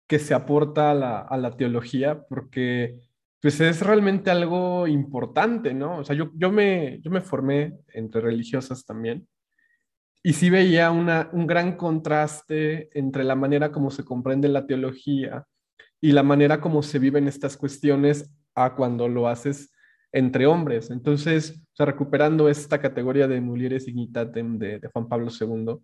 que 0.09 0.19
se 0.19 0.33
aporta 0.33 0.91
a 0.91 0.93
la, 0.95 1.19
a 1.19 1.37
la 1.37 1.55
teología, 1.55 2.23
porque 2.27 2.99
pues 3.39 3.61
es 3.61 3.81
realmente 3.81 4.31
algo 4.31 4.87
importante, 4.87 5.73
¿no? 5.73 5.99
O 5.99 6.03
sea, 6.03 6.15
yo, 6.15 6.31
yo, 6.35 6.51
me, 6.51 6.99
yo 7.01 7.11
me 7.11 7.21
formé 7.21 7.77
entre 7.93 8.19
religiosas 8.19 8.85
también 8.85 9.27
y 10.23 10.33
sí 10.33 10.49
veía 10.49 10.91
una, 10.91 11.29
un 11.31 11.47
gran 11.47 11.77
contraste 11.77 12.89
entre 12.97 13.23
la 13.23 13.35
manera 13.35 13.71
como 13.71 13.91
se 13.91 14.03
comprende 14.03 14.49
la 14.49 14.65
teología 14.65 15.45
y 16.01 16.11
la 16.11 16.23
manera 16.23 16.59
como 16.59 16.83
se 16.83 16.99
viven 16.99 17.27
estas 17.27 17.55
cuestiones 17.55 18.29
a 18.55 18.75
cuando 18.75 19.07
lo 19.07 19.27
haces 19.27 19.71
entre 20.11 20.47
hombres. 20.47 20.89
Entonces, 20.89 21.61
o 21.71 21.75
sea, 21.75 21.85
recuperando 21.85 22.49
esta 22.49 22.81
categoría 22.81 23.27
de 23.27 23.39
mulieres 23.39 23.85
dignitatem 23.85 24.57
de, 24.57 24.79
de 24.79 24.87
Juan 24.89 25.07
Pablo 25.07 25.29
II, 25.29 25.77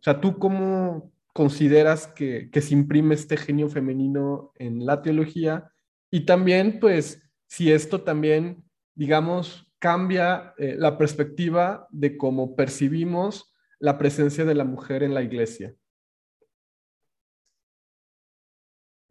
o 0.00 0.02
sea, 0.02 0.20
¿tú 0.20 0.38
cómo, 0.38 1.12
consideras 1.32 2.06
que, 2.06 2.50
se 2.52 2.74
imprime 2.74 3.14
este 3.14 3.36
genio 3.36 3.68
femenino 3.68 4.52
en 4.56 4.84
la 4.86 5.02
teología 5.02 5.72
y 6.10 6.26
también, 6.26 6.80
pues, 6.80 7.22
si 7.46 7.72
esto 7.72 8.02
también, 8.02 8.64
digamos, 8.94 9.70
cambia 9.78 10.54
eh, 10.58 10.74
la 10.76 10.98
perspectiva 10.98 11.86
de 11.90 12.16
cómo 12.16 12.56
percibimos 12.56 13.54
la 13.78 13.96
presencia 13.96 14.44
de 14.44 14.54
la 14.54 14.64
mujer 14.64 15.02
en 15.02 15.14
la 15.14 15.22
iglesia. 15.22 15.74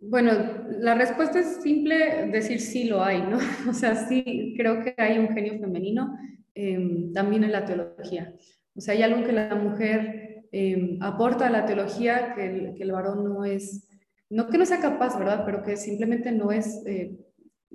Bueno, 0.01 0.31
la 0.79 0.95
respuesta 0.95 1.39
es 1.39 1.61
simple, 1.61 2.27
decir 2.31 2.59
sí 2.59 2.85
lo 2.85 3.03
hay, 3.03 3.21
¿no? 3.21 3.37
O 3.69 3.73
sea, 3.73 3.95
sí, 4.07 4.53
creo 4.57 4.83
que 4.83 4.93
hay 4.97 5.17
un 5.17 5.29
genio 5.29 5.59
femenino 5.59 6.17
em, 6.53 7.11
también 7.13 7.43
en 7.43 7.51
la 7.51 7.65
teología. 7.65 8.33
O 8.75 8.81
sea, 8.81 8.93
hay 8.93 9.03
algo 9.03 9.25
que 9.25 9.33
la 9.33 9.55
mujer 9.55 10.18
Em, 10.51 10.97
aporta 11.01 11.47
a 11.47 11.51
la 11.51 11.65
teología 11.65 12.33
que 12.33 12.45
el, 12.45 12.73
que 12.75 12.83
el, 12.83 12.91
varón 12.91 13.23
no 13.23 13.45
es, 13.45 13.87
no 14.29 14.47
que 14.47 14.57
no 14.57 14.65
sea 14.65 14.79
capaz, 14.79 15.17
¿verdad? 15.17 15.43
Pero 15.45 15.61
que 15.61 15.77
simplemente 15.77 16.31
no 16.31 16.51
es 16.51 16.81
eh, 16.87 17.15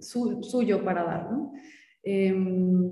suyo 0.00 0.84
para 0.84 1.04
dar, 1.04 1.30
¿no? 1.30 1.52
Em, 2.02 2.90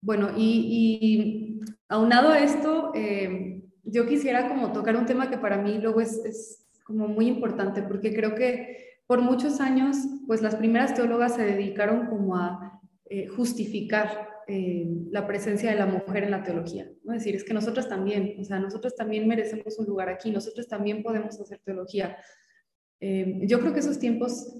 bueno, 0.00 0.30
y, 0.36 0.68
y, 1.00 1.60
aunado 1.88 2.30
a 2.30 2.38
esto, 2.38 2.92
em, 2.94 3.62
yo 3.84 4.06
quisiera 4.06 4.48
como 4.48 4.72
tocar 4.72 4.96
un 4.96 5.06
tema 5.06 5.28
que 5.28 5.38
para 5.38 5.58
mí 5.58 5.78
luego 5.78 6.00
es, 6.00 6.24
es 6.24 6.66
como 6.84 7.08
muy 7.08 7.26
importante, 7.26 7.82
porque 7.82 8.14
creo 8.14 8.34
que 8.34 9.02
por 9.06 9.20
muchos 9.20 9.60
años, 9.60 9.96
pues 10.26 10.42
las 10.42 10.56
primeras 10.56 10.94
teólogas 10.94 11.34
se 11.34 11.44
dedicaron 11.44 12.06
como 12.06 12.36
a 12.36 12.80
eh, 13.10 13.26
justificar 13.28 14.27
eh, 14.50 14.86
la 15.10 15.26
presencia 15.26 15.70
de 15.70 15.76
la 15.76 15.84
mujer 15.84 16.24
en 16.24 16.30
la 16.30 16.42
teología. 16.42 16.90
¿no? 17.04 17.12
Es 17.12 17.20
decir, 17.20 17.36
es 17.36 17.44
que 17.44 17.52
nosotros 17.52 17.86
también, 17.86 18.34
o 18.40 18.44
sea, 18.44 18.58
nosotros 18.58 18.96
también 18.96 19.28
merecemos 19.28 19.78
un 19.78 19.84
lugar 19.84 20.08
aquí, 20.08 20.30
nosotros 20.30 20.66
también 20.66 21.02
podemos 21.02 21.38
hacer 21.38 21.60
teología. 21.62 22.16
Eh, 22.98 23.40
yo 23.42 23.60
creo 23.60 23.74
que 23.74 23.80
esos 23.80 23.98
tiempos 23.98 24.50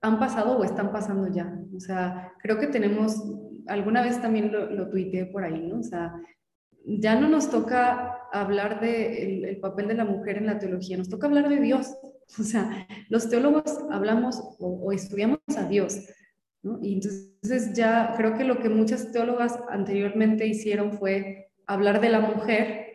han 0.00 0.18
pasado 0.18 0.58
o 0.58 0.64
están 0.64 0.90
pasando 0.90 1.32
ya. 1.32 1.56
O 1.76 1.78
sea, 1.78 2.32
creo 2.42 2.58
que 2.58 2.66
tenemos, 2.66 3.22
alguna 3.68 4.02
vez 4.02 4.20
también 4.20 4.50
lo, 4.50 4.68
lo 4.68 4.90
tuiteé 4.90 5.26
por 5.26 5.44
ahí, 5.44 5.64
¿no? 5.64 5.78
O 5.78 5.84
sea, 5.84 6.12
ya 6.84 7.14
no 7.14 7.28
nos 7.28 7.50
toca 7.50 8.16
hablar 8.32 8.80
del 8.80 9.42
de 9.42 9.50
el 9.50 9.60
papel 9.60 9.86
de 9.86 9.94
la 9.94 10.04
mujer 10.04 10.38
en 10.38 10.46
la 10.46 10.58
teología, 10.58 10.96
nos 10.96 11.08
toca 11.08 11.28
hablar 11.28 11.48
de 11.48 11.60
Dios. 11.60 11.94
O 12.38 12.42
sea, 12.42 12.86
los 13.08 13.28
teólogos 13.28 13.78
hablamos 13.90 14.40
o, 14.58 14.68
o 14.68 14.92
estudiamos 14.92 15.38
a 15.56 15.68
Dios. 15.68 16.00
¿No? 16.62 16.78
Y 16.82 16.94
entonces 16.94 17.72
ya 17.74 18.14
creo 18.16 18.36
que 18.36 18.44
lo 18.44 18.58
que 18.58 18.68
muchas 18.68 19.12
teólogas 19.12 19.58
anteriormente 19.70 20.46
hicieron 20.46 20.92
fue 20.92 21.50
hablar 21.66 22.00
de 22.00 22.10
la 22.10 22.20
mujer 22.20 22.86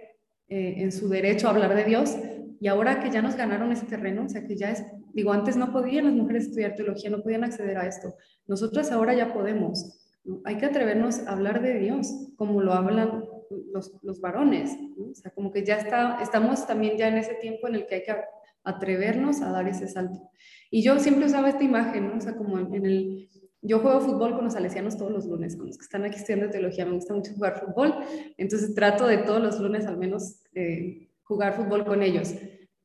eh, 0.47 0.75
en 0.77 0.91
su 0.91 1.09
derecho 1.09 1.47
a 1.47 1.51
hablar 1.51 1.75
de 1.75 1.83
Dios, 1.83 2.15
y 2.59 2.67
ahora 2.67 2.99
que 2.99 3.11
ya 3.11 3.21
nos 3.21 3.35
ganaron 3.35 3.71
ese 3.71 3.85
terreno, 3.85 4.25
o 4.25 4.29
sea 4.29 4.45
que 4.45 4.55
ya 4.55 4.71
es, 4.71 4.83
digo, 5.13 5.33
antes 5.33 5.55
no 5.57 5.71
podían 5.71 6.05
las 6.05 6.13
mujeres 6.13 6.45
estudiar 6.45 6.75
teología, 6.75 7.09
no 7.09 7.21
podían 7.21 7.43
acceder 7.43 7.77
a 7.77 7.87
esto, 7.87 8.15
nosotras 8.47 8.91
ahora 8.91 9.13
ya 9.13 9.33
podemos. 9.33 9.99
Hay 10.43 10.57
que 10.57 10.65
atrevernos 10.65 11.19
a 11.27 11.33
hablar 11.33 11.61
de 11.61 11.79
Dios 11.79 12.11
como 12.35 12.61
lo 12.61 12.73
hablan 12.73 13.25
los, 13.71 13.93
los 14.01 14.21
varones, 14.21 14.75
o 14.97 15.13
sea, 15.13 15.31
como 15.31 15.51
que 15.51 15.63
ya 15.63 15.75
está, 15.77 16.19
estamos 16.21 16.65
también 16.65 16.97
ya 16.97 17.07
en 17.07 17.17
ese 17.17 17.35
tiempo 17.35 17.67
en 17.67 17.75
el 17.75 17.85
que 17.85 17.95
hay 17.95 18.03
que 18.03 18.15
atrevernos 18.63 19.41
a 19.41 19.51
dar 19.51 19.67
ese 19.67 19.87
salto. 19.87 20.29
Y 20.71 20.81
yo 20.81 20.99
siempre 20.99 21.27
usaba 21.27 21.49
esta 21.49 21.63
imagen, 21.63 22.09
¿no? 22.09 22.17
o 22.17 22.21
sea, 22.21 22.35
como 22.35 22.57
en 22.57 22.85
el, 22.85 23.29
yo 23.65 23.79
juego 23.79 24.01
fútbol 24.01 24.35
con 24.35 24.45
los 24.45 24.53
salesianos 24.53 24.97
todos 24.97 25.11
los 25.11 25.25
lunes, 25.25 25.55
con 25.55 25.67
los 25.67 25.77
que 25.77 25.83
están 25.83 26.03
aquí 26.03 26.17
estudiando 26.17 26.49
teología. 26.49 26.85
Me 26.85 26.93
gusta 26.93 27.13
mucho 27.13 27.33
jugar 27.33 27.59
fútbol, 27.59 27.95
entonces 28.37 28.75
trato 28.75 29.07
de 29.07 29.17
todos 29.17 29.41
los 29.41 29.59
lunes 29.59 29.85
al 29.85 29.97
menos 29.97 30.41
eh, 30.53 31.09
jugar 31.23 31.53
fútbol 31.53 31.85
con 31.85 32.03
ellos. 32.03 32.35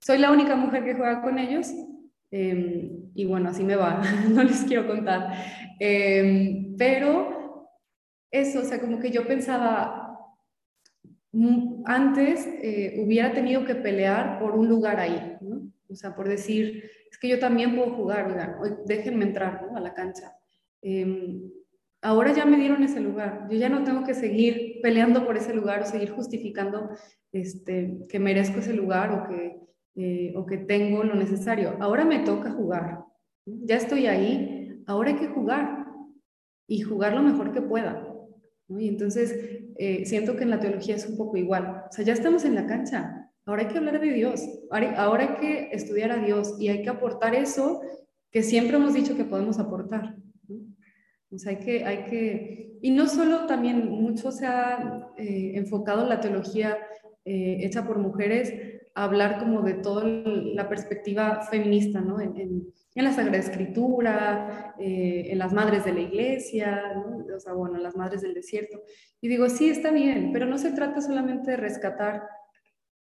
Soy 0.01 0.19
la 0.19 0.33
única 0.33 0.57
mujer 0.57 0.85
que 0.85 0.95
juega 0.95 1.23
con 1.23 1.39
ellos 1.39 1.69
eh, 2.31 2.91
y 3.15 3.25
bueno, 3.27 3.51
así 3.51 3.63
me 3.63 3.77
va, 3.77 4.03
no 4.31 4.43
les 4.43 4.65
quiero 4.65 4.87
contar. 4.87 5.33
Eh, 5.79 6.75
pero 6.79 7.69
eso, 8.31 8.61
o 8.61 8.65
sea, 8.65 8.81
como 8.81 8.99
que 8.99 9.11
yo 9.11 9.27
pensaba, 9.27 10.19
mm, 11.33 11.83
antes 11.85 12.49
hubiera 12.99 13.33
tenido 13.33 13.65
que 13.65 13.75
pelear 13.75 14.39
por 14.39 14.53
un 14.53 14.69
lugar 14.69 14.99
ahí, 14.99 15.37
¿no? 15.41 15.71
O 15.91 15.95
sea, 15.95 16.15
por 16.15 16.29
decir, 16.29 16.89
es 17.11 17.19
que 17.19 17.29
yo 17.29 17.39
también 17.39 17.75
puedo 17.75 17.91
jugar, 17.91 18.57
déjenme 18.87 19.25
entrar 19.25 19.67
¿no? 19.67 19.77
a 19.77 19.81
la 19.81 19.93
cancha. 19.93 20.37
Em, 20.83 21.51
ahora 22.03 22.33
ya 22.33 22.47
me 22.47 22.57
dieron 22.57 22.83
ese 22.83 23.01
lugar, 23.01 23.47
yo 23.51 23.59
ya 23.59 23.69
no 23.69 23.85
tengo 23.85 24.05
que 24.05 24.15
seguir 24.15 24.81
peleando 24.83 25.27
por 25.27 25.37
ese 25.37 25.55
lugar 25.55 25.83
o 25.83 25.87
seguir 25.87 26.11
justificando 26.11 26.91
este, 27.33 27.99
que 28.09 28.19
merezco 28.19 28.61
ese 28.61 28.73
lugar 28.73 29.13
o 29.13 29.29
que, 29.29 29.61
eh, 29.97 30.33
o 30.37 30.47
que 30.47 30.59
tengo 30.59 31.05
lo 31.05 31.15
necesario. 31.15 31.77
Ahora 31.81 32.05
me 32.05 32.21
toca 32.21 32.51
jugar, 32.51 33.05
ya 33.45 33.77
estoy 33.77 34.07
ahí, 34.07 34.83
ahora 34.87 35.11
hay 35.11 35.17
que 35.17 35.29
jugar 35.29 35.87
y 36.67 36.81
jugar 36.81 37.15
lo 37.15 37.23
mejor 37.23 37.53
que 37.53 37.63
pueda. 37.63 38.07
Y 38.69 38.89
entonces 38.89 39.37
eh, 39.77 40.07
siento 40.07 40.37
que 40.37 40.45
en 40.45 40.51
la 40.51 40.61
teología 40.61 40.95
es 40.95 41.07
un 41.07 41.17
poco 41.17 41.37
igual, 41.37 41.85
o 41.89 41.93
sea, 41.93 42.05
ya 42.05 42.13
estamos 42.13 42.45
en 42.45 42.55
la 42.55 42.67
cancha, 42.67 43.31
ahora 43.45 43.63
hay 43.63 43.69
que 43.69 43.79
hablar 43.79 44.01
de 44.01 44.13
Dios, 44.13 44.49
ahora 44.71 45.23
hay 45.23 45.41
que 45.41 45.71
estudiar 45.73 46.13
a 46.13 46.19
Dios 46.19 46.57
y 46.61 46.69
hay 46.69 46.83
que 46.83 46.89
aportar 46.89 47.35
eso 47.35 47.83
que 48.31 48.43
siempre 48.45 48.77
hemos 48.77 48.95
dicho 48.95 49.17
que 49.17 49.25
podemos 49.25 49.59
aportar. 49.59 50.15
O 51.33 51.39
sea, 51.39 51.53
hay 51.53 51.59
que, 51.59 51.85
hay 51.85 52.05
que, 52.05 52.79
y 52.83 52.91
no 52.91 53.07
solo 53.07 53.47
también 53.47 53.89
mucho 53.89 54.33
se 54.33 54.47
ha 54.47 55.11
eh, 55.17 55.53
enfocado 55.55 56.07
la 56.07 56.21
teología 56.21 56.77
eh, 57.25 57.59
hecha 57.61 57.87
por 57.87 57.99
mujeres 57.99 58.53
a 58.95 59.05
hablar 59.05 59.39
como 59.39 59.63
de 59.63 59.75
toda 59.75 60.05
la 60.05 60.69
perspectiva 60.69 61.43
feminista, 61.43 62.01
¿no? 62.01 62.21
En, 62.21 62.37
en, 62.37 63.05
la 63.05 63.13
Sagrada 63.13 63.39
Escritura, 63.39 64.75
eh, 64.79 65.29
en 65.31 65.39
las 65.39 65.53
madres 65.53 65.85
de 65.85 65.93
la 65.93 66.01
iglesia, 66.01 66.95
¿no? 66.97 67.35
o 67.35 67.41
sea, 67.41 67.55
bueno, 67.55 67.79
las 67.79 67.97
madres 67.97 68.21
del 68.21 68.35
desierto. 68.35 68.83
Y 69.23 69.29
digo, 69.29 69.49
sí, 69.49 69.71
está 69.71 69.91
bien, 69.91 70.31
pero 70.33 70.45
no 70.45 70.59
se 70.59 70.73
trata 70.73 71.01
solamente 71.01 71.53
de 71.53 71.57
rescatar 71.57 72.25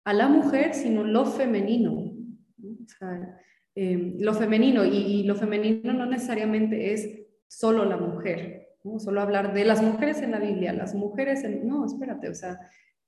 a 0.03 0.13
la 0.13 0.27
mujer, 0.27 0.75
sino 0.75 1.03
lo 1.03 1.25
femenino. 1.25 2.13
O 2.61 2.87
sea, 2.99 3.39
lo 3.75 4.33
femenino, 4.33 4.85
y, 4.85 4.97
y 4.97 5.23
lo 5.23 5.35
femenino 5.35 5.93
no 5.93 6.05
necesariamente 6.05 6.93
es 6.93 7.16
solo 7.47 7.85
la 7.85 7.97
mujer, 7.97 8.67
¿no? 8.83 8.99
Solo 8.99 9.21
hablar 9.21 9.53
de 9.53 9.65
las 9.65 9.81
mujeres 9.81 10.21
en 10.21 10.31
la 10.31 10.39
Biblia, 10.39 10.73
las 10.73 10.93
mujeres 10.95 11.43
en... 11.43 11.67
No, 11.67 11.85
espérate, 11.85 12.29
o 12.29 12.35
sea, 12.35 12.59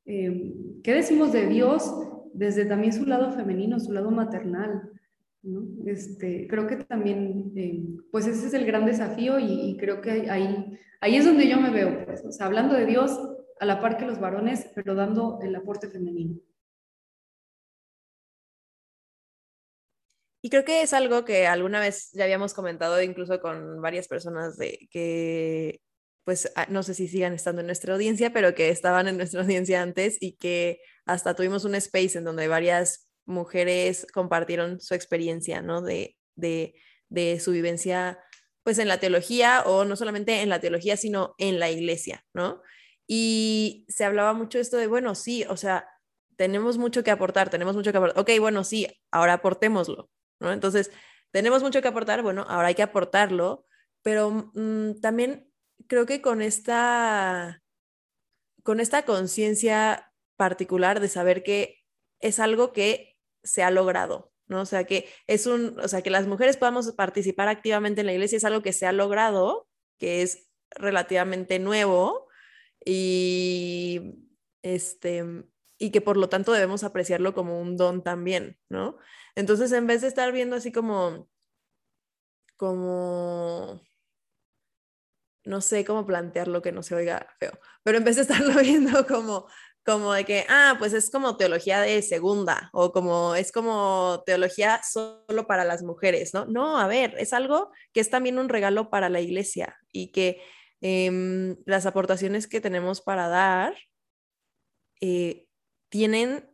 eh, 0.06 0.54
¿qué 0.84 0.94
decimos 0.94 1.32
de 1.32 1.48
Dios 1.48 1.94
desde 2.34 2.66
también 2.66 2.94
su 2.94 3.06
lado 3.06 3.32
femenino, 3.32 3.80
su 3.80 3.92
lado 3.92 4.12
maternal? 4.12 4.90
¿no? 5.44 5.64
Este, 5.86 6.48
creo 6.48 6.68
que 6.68 6.78
también, 6.78 7.52
eh, 7.56 7.84
pues 8.12 8.28
ese 8.28 8.48
es 8.48 8.54
el 8.54 8.66
gran 8.66 8.86
desafío 8.86 9.40
y, 9.40 9.78
creo 9.78 10.02
que 10.02 10.30
ahí, 10.30 10.78
ahí 11.02 11.16
es 11.16 11.26
donde 11.26 11.48
yo 11.48 11.60
me 11.60 11.70
veo, 11.70 12.06
pues, 12.06 12.24
o 12.26 12.32
sea, 12.32 12.48
hablando 12.48 12.76
de 12.76 12.86
Dios 12.86 13.18
a 13.60 13.66
la 13.66 13.82
par 13.82 13.98
que 13.98 14.06
los 14.06 14.20
varones, 14.20 14.70
pero 14.74 14.96
dando 14.96 15.40
el 15.42 15.56
aporte 15.56 15.90
femenino. 15.90 16.36
Y 20.42 20.50
creo 20.50 20.64
que 20.64 20.82
es 20.82 20.94
algo 20.94 21.26
que 21.26 21.48
alguna 21.48 21.80
vez 21.80 22.12
ya 22.14 22.24
habíamos 22.24 22.54
comentado 22.54 23.02
incluso 23.02 23.42
con 23.42 23.82
varias 23.82 24.08
personas 24.08 24.58
de 24.58 24.88
que, 24.90 25.82
pues, 26.24 26.52
ah, 26.56 26.68
no 26.70 26.84
sé 26.84 26.94
si 26.94 27.08
sigan 27.08 27.34
estando 27.34 27.62
en 27.62 27.68
nuestra 27.68 27.94
audiencia, 27.94 28.32
pero 28.32 28.56
que 28.56 28.70
estaban 28.70 29.08
en 29.08 29.18
nuestra 29.18 29.42
audiencia 29.44 29.82
antes 29.82 30.18
y 30.22 30.38
que 30.38 30.80
hasta 31.06 31.36
tuvimos 31.36 31.66
un 31.66 31.76
space 31.76 32.18
en 32.18 32.24
donde 32.24 32.48
varias 32.48 33.10
mujeres 33.26 34.08
compartieron 34.14 34.80
su 34.80 34.94
experiencia, 34.96 35.62
¿no? 35.62 35.82
De, 35.82 36.18
de, 36.36 36.74
de 37.10 37.40
su 37.40 37.52
vivencia, 37.52 38.20
pues, 38.64 38.80
en 38.80 38.88
la 38.88 39.00
teología 39.00 39.64
o 39.66 39.86
no 39.86 39.96
solamente 39.98 40.42
en 40.42 40.50
la 40.50 40.62
teología, 40.62 40.96
sino 40.98 41.36
en 41.38 41.60
la 41.60 41.70
iglesia, 41.70 42.26
¿no? 42.34 42.62
Y 43.08 43.86
se 43.90 44.06
hablaba 44.06 44.34
mucho 44.34 44.60
esto 44.60 44.78
de, 44.78 44.88
bueno, 44.88 45.16
sí, 45.16 45.44
o 45.50 45.58
sea, 45.58 45.88
tenemos 46.38 46.78
mucho 46.78 47.04
que 47.04 47.12
aportar, 47.12 47.50
tenemos 47.50 47.76
mucho 47.76 47.92
que 47.92 47.98
aportar. 47.98 48.22
Ok, 48.22 48.30
bueno, 48.40 48.64
sí, 48.64 48.88
ahora 49.12 49.34
aportémoslo, 49.34 50.10
Entonces, 50.40 50.92
tenemos 51.32 51.64
mucho 51.64 51.82
que 51.82 51.88
aportar, 51.88 52.22
bueno, 52.24 52.46
ahora 52.48 52.70
hay 52.70 52.76
que 52.76 52.84
aportarlo, 52.84 53.66
pero 54.02 54.52
mm, 54.54 55.00
también 55.02 55.52
creo 55.88 56.06
que 56.06 56.22
con 56.22 56.42
esta, 56.42 57.62
con 58.64 58.80
esta 58.80 59.04
conciencia 59.04 60.12
particular 60.38 61.00
de 61.00 61.10
saber 61.10 61.44
que 61.44 61.84
es 62.20 62.40
algo 62.40 62.74
que 62.74 63.18
se 63.44 63.64
ha 63.64 63.72
logrado, 63.72 64.32
¿no? 64.48 64.62
O 64.62 64.66
sea, 64.66 64.86
que 64.86 65.10
es 65.28 65.46
un, 65.46 65.80
o 65.80 65.88
sea, 65.88 66.02
que 66.02 66.10
las 66.10 66.28
mujeres 66.28 66.58
podamos 66.58 66.92
participar 66.94 67.48
activamente 67.48 68.02
en 68.02 68.08
la 68.08 68.14
iglesia 68.14 68.38
es 68.38 68.46
algo 68.46 68.62
que 68.62 68.74
se 68.74 68.86
ha 68.86 68.92
logrado, 68.92 69.68
que 69.98 70.22
es 70.22 70.50
relativamente 70.72 71.60
nuevo 71.60 72.28
y 72.84 74.16
este 74.62 75.24
y 75.80 75.92
que 75.92 76.02
por 76.02 76.18
lo 76.18 76.30
tanto 76.30 76.52
debemos 76.52 76.84
apreciarlo 76.84 77.34
como 77.34 77.60
un 77.60 77.78
don 77.78 78.04
también, 78.04 78.60
¿no? 78.70 78.98
Entonces, 79.36 79.72
en 79.72 79.88
vez 79.88 80.02
de 80.02 80.10
estar 80.10 80.32
viendo 80.34 80.58
así 80.58 80.72
como, 80.72 81.30
como, 82.58 83.82
no 85.46 85.62
sé 85.62 85.86
cómo 85.86 86.06
plantearlo 86.06 86.62
que 86.62 86.74
no 86.74 86.84
se 86.84 86.96
oiga 86.96 87.28
feo, 87.40 87.58
pero 87.84 87.98
en 87.98 88.04
vez 88.04 88.18
de 88.18 88.24
estarlo 88.24 88.54
viendo 88.62 89.08
como, 89.08 89.48
como 89.86 90.14
de 90.14 90.26
que, 90.26 90.46
ah, 90.50 90.76
pues 90.78 90.92
es 90.94 91.10
como 91.10 91.38
teología 91.38 91.80
de 91.80 92.02
segunda 92.02 92.70
o 92.74 92.92
como 92.92 93.36
es 93.36 93.54
como 93.54 94.22
teología 94.26 94.82
solo 94.84 95.48
para 95.48 95.64
las 95.64 95.82
mujeres, 95.82 96.34
¿no? 96.34 96.46
No, 96.46 96.78
a 96.78 96.88
ver, 96.88 97.16
es 97.18 97.32
algo 97.32 97.72
que 97.94 98.02
es 98.02 98.10
también 98.10 98.38
un 98.38 98.50
regalo 98.50 98.90
para 98.90 99.08
la 99.08 99.22
iglesia 99.22 99.78
y 99.94 100.12
que 100.12 100.42
em, 100.82 101.56
las 101.66 101.86
aportaciones 101.86 102.48
que 102.48 102.62
tenemos 102.62 103.02
para 103.02 103.30
dar 103.30 103.76
eh, 105.02 105.49
tienen 105.90 106.50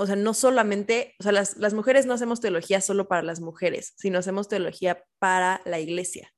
o 0.00 0.06
sea, 0.06 0.14
no 0.14 0.32
solamente, 0.32 1.16
o 1.18 1.24
sea, 1.24 1.32
las, 1.32 1.56
las, 1.56 1.74
mujeres 1.74 2.06
no 2.06 2.14
hacemos 2.14 2.40
teología 2.40 2.80
solo 2.80 3.08
para 3.08 3.22
las 3.22 3.40
mujeres, 3.40 3.94
sino 3.96 4.20
hacemos 4.20 4.48
teología 4.48 5.04
para 5.18 5.60
la 5.64 5.80
iglesia. 5.80 6.32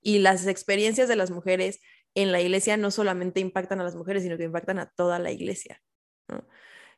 Y 0.00 0.20
las 0.20 0.46
experiencias 0.46 1.06
de 1.06 1.16
las 1.16 1.30
mujeres 1.30 1.80
en 2.14 2.32
la 2.32 2.40
iglesia 2.40 2.78
no 2.78 2.90
solamente 2.90 3.40
impactan 3.40 3.80
a 3.80 3.84
las 3.84 3.94
mujeres, 3.94 4.22
sino 4.22 4.38
que 4.38 4.44
impactan 4.44 4.78
a 4.78 4.90
toda 4.96 5.18
la 5.18 5.32
iglesia. 5.32 5.82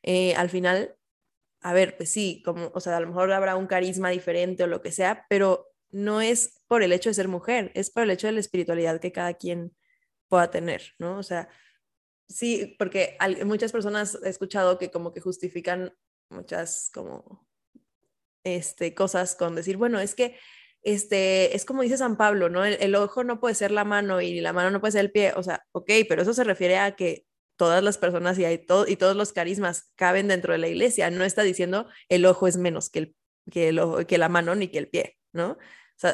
Eh, 0.05 0.35
al 0.37 0.49
final, 0.49 0.95
a 1.61 1.73
ver, 1.73 1.97
pues 1.97 2.11
sí, 2.13 2.41
como, 2.45 2.71
o 2.73 2.81
sea, 2.81 2.97
a 2.97 3.01
lo 3.01 3.09
mejor 3.09 3.33
habrá 3.33 3.57
un 3.57 3.67
carisma 3.67 4.11
diferente 4.11 4.63
o 4.63 4.69
lo 4.69 4.83
que 4.83 4.93
sea, 4.93 5.27
pero 5.29 5.67
no 5.91 6.21
es 6.21 6.63
por 6.69 6.85
el 6.85 6.93
hecho 6.93 7.11
de 7.11 7.15
ser 7.15 7.27
mujer, 7.27 7.73
es 7.75 7.91
por 7.91 8.05
el 8.05 8.11
hecho 8.11 8.29
de 8.29 8.35
la 8.35 8.41
espiritualidad 8.41 9.01
que 9.01 9.13
cada 9.13 9.35
quien 9.35 9.75
pueda 10.29 10.51
tener, 10.51 10.93
¿no? 10.99 11.19
O 11.19 11.23
sea, 11.25 11.49
Sí, 12.29 12.75
porque 12.79 13.17
muchas 13.45 13.73
personas 13.73 14.19
he 14.23 14.29
escuchado 14.29 14.79
que 14.79 14.91
como 14.91 15.13
que 15.13 15.21
justifican 15.21 15.95
muchas 16.29 16.91
como 16.93 17.47
este, 18.45 18.95
cosas 18.95 19.37
con 19.37 19.55
decir, 19.55 19.77
bueno, 19.77 20.01
es 20.01 20.15
que 20.15 20.37
este, 20.83 21.57
es 21.57 21.65
como 21.65 21.83
dice 21.83 21.97
San 21.97 22.17
Pablo, 22.17 22.49
¿no? 22.49 22.65
El, 22.65 22.95
ojo 22.95 23.25
no 23.25 23.41
puede 23.41 23.55
ser 23.55 23.73
la 23.73 23.85
mano 23.85 24.21
y 24.21 24.41
la 24.41 24.53
mano 24.53 24.71
no 24.71 24.81
puede 24.81 24.93
ser 24.93 25.01
el 25.03 25.11
pie, 25.11 25.33
o 25.37 25.43
sea, 25.43 25.65
ok, 25.73 25.91
pero 26.09 26.23
eso 26.23 26.33
se 26.33 26.45
refiere 26.45 26.79
a 26.79 26.95
que 26.95 27.27
todas 27.57 27.83
las 27.83 27.99
personas 27.99 28.39
y, 28.39 28.45
hay 28.45 28.59
todo, 28.59 28.87
y 28.87 28.97
todos 28.97 29.17
los 29.17 29.33
carismas 29.33 29.91
caben 29.97 30.29
dentro 30.29 30.53
de 30.53 30.59
la 30.59 30.69
iglesia, 30.69 31.11
no 31.11 31.25
está 31.25 31.43
diciendo 31.43 31.89
el 32.09 32.25
ojo 32.27 32.47
es 32.47 32.57
menos 32.57 32.91
que 32.91 32.99
el 33.01 33.17
que, 33.51 33.73
lo, 33.73 34.07
que 34.07 34.19
la 34.19 34.29
mano 34.29 34.55
ni 34.55 34.69
que 34.69 34.79
el 34.79 34.89
pie, 34.89 35.17
¿no? 35.33 35.57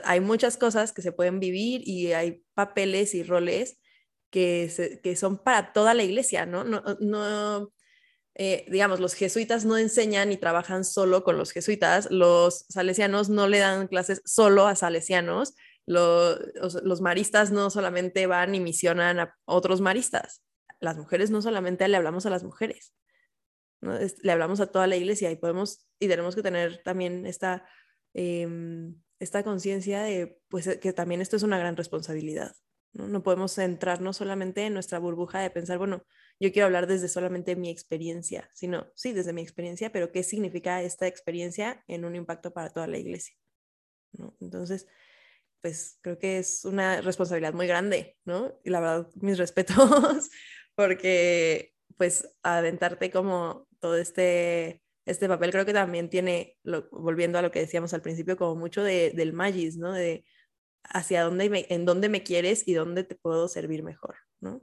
Hay 0.04 0.20
muchas 0.20 0.56
cosas 0.56 0.92
que 0.92 1.02
se 1.02 1.12
pueden 1.12 1.40
vivir 1.40 1.82
y 1.84 2.12
hay 2.12 2.44
papeles 2.54 3.14
y 3.14 3.24
roles 3.24 3.78
que, 4.32 5.14
son 5.16 5.38
para 5.38 5.72
toda 5.72 5.94
la 5.94 6.02
iglesia, 6.02 6.46
¿no? 6.46 6.64
No, 6.64 6.82
no 7.00 7.72
eh, 8.34 8.64
digamos, 8.68 8.98
los 8.98 9.12
jesuitas 9.12 9.66
no 9.66 9.76
enseñan 9.76 10.32
y 10.32 10.38
trabajan 10.38 10.84
solo 10.84 11.22
con 11.22 11.36
los 11.36 11.52
jesuitas, 11.52 12.10
los 12.10 12.64
salesianos 12.70 13.28
no 13.28 13.46
le 13.46 13.58
dan 13.58 13.88
clases 13.88 14.22
solo 14.24 14.66
a 14.66 14.74
salesianos, 14.74 15.54
los, 15.84 16.40
los 16.82 17.00
maristas 17.02 17.52
no 17.52 17.68
solamente 17.68 18.26
van 18.26 18.54
y 18.54 18.60
misionan 18.60 19.20
a 19.20 19.36
otros 19.44 19.82
maristas, 19.82 20.42
las 20.80 20.96
mujeres 20.96 21.30
no 21.30 21.42
solamente 21.42 21.86
le 21.88 21.96
hablamos 21.98 22.24
a 22.24 22.30
las 22.30 22.42
mujeres, 22.42 22.94
le 23.82 24.32
hablamos 24.32 24.60
a 24.60 24.68
toda 24.68 24.86
la 24.86 24.96
iglesia 24.96 25.30
y 25.30 25.36
podemos 25.36 25.86
y 25.98 26.08
tenemos 26.08 26.34
que 26.34 26.42
tener 26.42 26.82
también 26.82 27.26
esta, 27.26 27.66
em, 28.14 28.94
esta 29.18 29.42
conciencia 29.42 30.02
de 30.02 30.40
pues, 30.48 30.78
que 30.80 30.92
también 30.94 31.20
esto 31.20 31.36
es 31.36 31.42
una 31.42 31.58
gran 31.58 31.76
responsabilidad. 31.76 32.54
¿No? 32.92 33.22
podemos 33.22 33.54
centrarnos 33.54 34.16
solamente 34.16 34.66
en 34.66 34.74
nuestra 34.74 34.98
burbuja 34.98 35.40
de 35.40 35.50
pensar, 35.50 35.78
bueno, 35.78 36.04
yo 36.40 36.52
quiero 36.52 36.66
hablar 36.66 36.86
desde 36.86 37.08
solamente 37.08 37.56
mi 37.56 37.70
experiencia, 37.70 38.50
sino, 38.52 38.86
sí, 38.94 39.12
desde 39.12 39.32
mi 39.32 39.42
experiencia, 39.42 39.92
pero 39.92 40.12
qué 40.12 40.22
significa 40.22 40.82
esta 40.82 41.06
experiencia 41.06 41.84
en 41.86 42.04
un 42.04 42.16
impacto 42.16 42.52
para 42.52 42.70
toda 42.70 42.86
la 42.86 42.98
iglesia. 42.98 43.34
Entonces, 44.40 44.86
pues 45.60 45.98
creo 46.02 46.18
que 46.18 46.38
es 46.38 46.64
una 46.64 47.00
responsabilidad 47.00 47.54
muy 47.54 47.66
grande, 47.66 48.16
¿no? 48.24 48.58
Y 48.64 48.70
la 48.70 48.80
verdad, 48.80 49.08
mis 49.14 49.38
respetos, 49.38 50.30
porque 50.74 51.74
pues 51.96 52.28
aventarte 52.42 53.10
como 53.10 53.68
todo 53.78 53.96
este, 53.96 54.82
este 55.06 55.28
papel 55.28 55.52
creo 55.52 55.64
que 55.64 55.72
también 55.72 56.10
tiene, 56.10 56.58
volviendo 56.90 57.38
a 57.38 57.42
lo 57.42 57.50
que 57.50 57.60
decíamos 57.60 57.94
al 57.94 58.02
principio, 58.02 58.36
como 58.36 58.56
mucho 58.56 58.82
de, 58.82 59.12
del 59.14 59.32
magis, 59.32 59.76
¿no? 59.76 59.92
De 59.92 60.24
hacia 60.84 61.22
dónde, 61.22 61.66
en 61.68 61.84
dónde 61.84 62.08
me 62.08 62.22
quieres 62.22 62.66
y 62.66 62.74
dónde 62.74 63.04
te 63.04 63.14
puedo 63.14 63.48
servir 63.48 63.82
mejor, 63.82 64.16
¿no? 64.40 64.62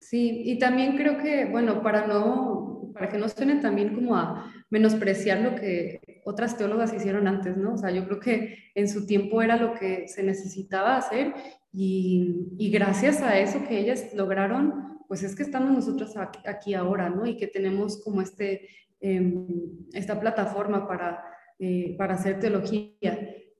Sí, 0.00 0.42
y 0.46 0.58
también 0.58 0.96
creo 0.96 1.18
que, 1.18 1.44
bueno, 1.44 1.82
para 1.82 2.06
no, 2.06 2.90
para 2.94 3.08
que 3.08 3.18
no 3.18 3.28
suene 3.28 3.56
también 3.56 3.94
como 3.94 4.16
a 4.16 4.52
menospreciar 4.70 5.40
lo 5.40 5.54
que 5.54 6.00
otras 6.24 6.56
teólogas 6.56 6.94
hicieron 6.94 7.28
antes, 7.28 7.56
¿no? 7.56 7.74
O 7.74 7.78
sea, 7.78 7.90
yo 7.90 8.06
creo 8.06 8.18
que 8.18 8.56
en 8.74 8.88
su 8.88 9.06
tiempo 9.06 9.42
era 9.42 9.56
lo 9.56 9.74
que 9.74 10.08
se 10.08 10.22
necesitaba 10.22 10.96
hacer 10.96 11.34
y, 11.72 12.48
y 12.58 12.70
gracias 12.70 13.20
a 13.22 13.38
eso 13.38 13.62
que 13.68 13.78
ellas 13.78 14.12
lograron, 14.14 14.98
pues 15.06 15.22
es 15.22 15.36
que 15.36 15.42
estamos 15.42 15.72
nosotros 15.72 16.14
aquí 16.46 16.74
ahora, 16.74 17.10
¿no? 17.10 17.26
Y 17.26 17.36
que 17.36 17.46
tenemos 17.46 18.02
como 18.02 18.22
este, 18.22 18.68
em, 19.00 19.46
esta 19.92 20.18
plataforma 20.18 20.86
para, 20.88 21.22
eh, 21.58 21.94
para 21.98 22.14
hacer 22.14 22.38
teología. 22.38 22.96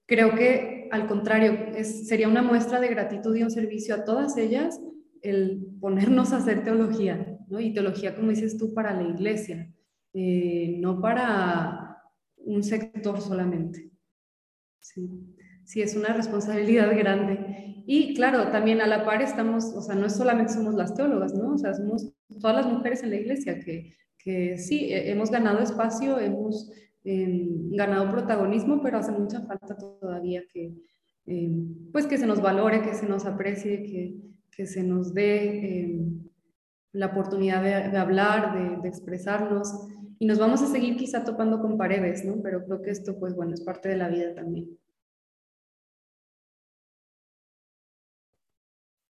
Creo 0.06 0.34
que 0.34 0.79
al 0.90 1.06
contrario, 1.06 1.52
es, 1.74 2.08
sería 2.08 2.28
una 2.28 2.42
muestra 2.42 2.80
de 2.80 2.88
gratitud 2.88 3.34
y 3.36 3.42
un 3.42 3.50
servicio 3.50 3.94
a 3.94 4.04
todas 4.04 4.36
ellas 4.36 4.80
el 5.22 5.66
ponernos 5.80 6.32
a 6.32 6.38
hacer 6.38 6.64
teología, 6.64 7.38
¿no? 7.48 7.60
Y 7.60 7.72
teología, 7.72 8.14
como 8.14 8.30
dices 8.30 8.56
tú, 8.56 8.72
para 8.74 8.94
la 8.94 9.02
iglesia, 9.02 9.72
eh, 10.14 10.76
no 10.80 11.00
para 11.00 11.98
un 12.36 12.62
sector 12.62 13.20
solamente. 13.20 13.90
Sí. 14.80 15.08
sí, 15.64 15.82
es 15.82 15.94
una 15.94 16.14
responsabilidad 16.14 16.96
grande. 16.96 17.84
Y 17.86 18.14
claro, 18.14 18.50
también 18.50 18.80
a 18.80 18.86
la 18.86 19.04
par 19.04 19.20
estamos, 19.20 19.64
o 19.74 19.82
sea, 19.82 19.94
no 19.94 20.08
solamente 20.08 20.54
somos 20.54 20.74
las 20.74 20.94
teólogas, 20.94 21.34
¿no? 21.34 21.54
O 21.54 21.58
sea, 21.58 21.74
somos 21.74 22.12
todas 22.40 22.56
las 22.56 22.72
mujeres 22.72 23.02
en 23.02 23.10
la 23.10 23.16
iglesia 23.16 23.60
que, 23.60 23.94
que 24.18 24.58
sí, 24.58 24.88
hemos 24.90 25.30
ganado 25.30 25.60
espacio, 25.60 26.18
hemos 26.18 26.70
eh, 27.04 27.46
ganado 27.70 28.10
protagonismo, 28.10 28.82
pero 28.82 28.98
hace 28.98 29.12
mucha 29.12 29.40
falta 29.42 29.76
todavía 29.76 30.42
que, 30.52 30.74
eh, 31.26 31.50
pues 31.92 32.06
que 32.06 32.18
se 32.18 32.26
nos 32.26 32.42
valore, 32.42 32.82
que 32.82 32.94
se 32.94 33.06
nos 33.06 33.24
aprecie, 33.24 33.82
que, 33.82 34.16
que 34.50 34.66
se 34.66 34.82
nos 34.82 35.14
dé 35.14 35.46
eh, 35.46 36.00
la 36.92 37.06
oportunidad 37.06 37.62
de, 37.62 37.96
hablar, 37.96 38.82
de, 38.82 38.88
expresarnos. 38.88 39.72
Y 40.18 40.26
nos 40.26 40.38
vamos 40.38 40.60
a 40.62 40.66
seguir 40.66 40.96
quizá 40.96 41.24
topando 41.24 41.60
con 41.60 41.78
paredes, 41.78 42.24
¿no? 42.24 42.42
Pero 42.42 42.64
creo 42.64 42.82
que 42.82 42.90
esto, 42.90 43.18
pues 43.18 43.34
bueno, 43.34 43.54
es 43.54 43.62
parte 43.62 43.88
de 43.88 43.96
la 43.96 44.08
vida 44.08 44.34
también. 44.34 44.78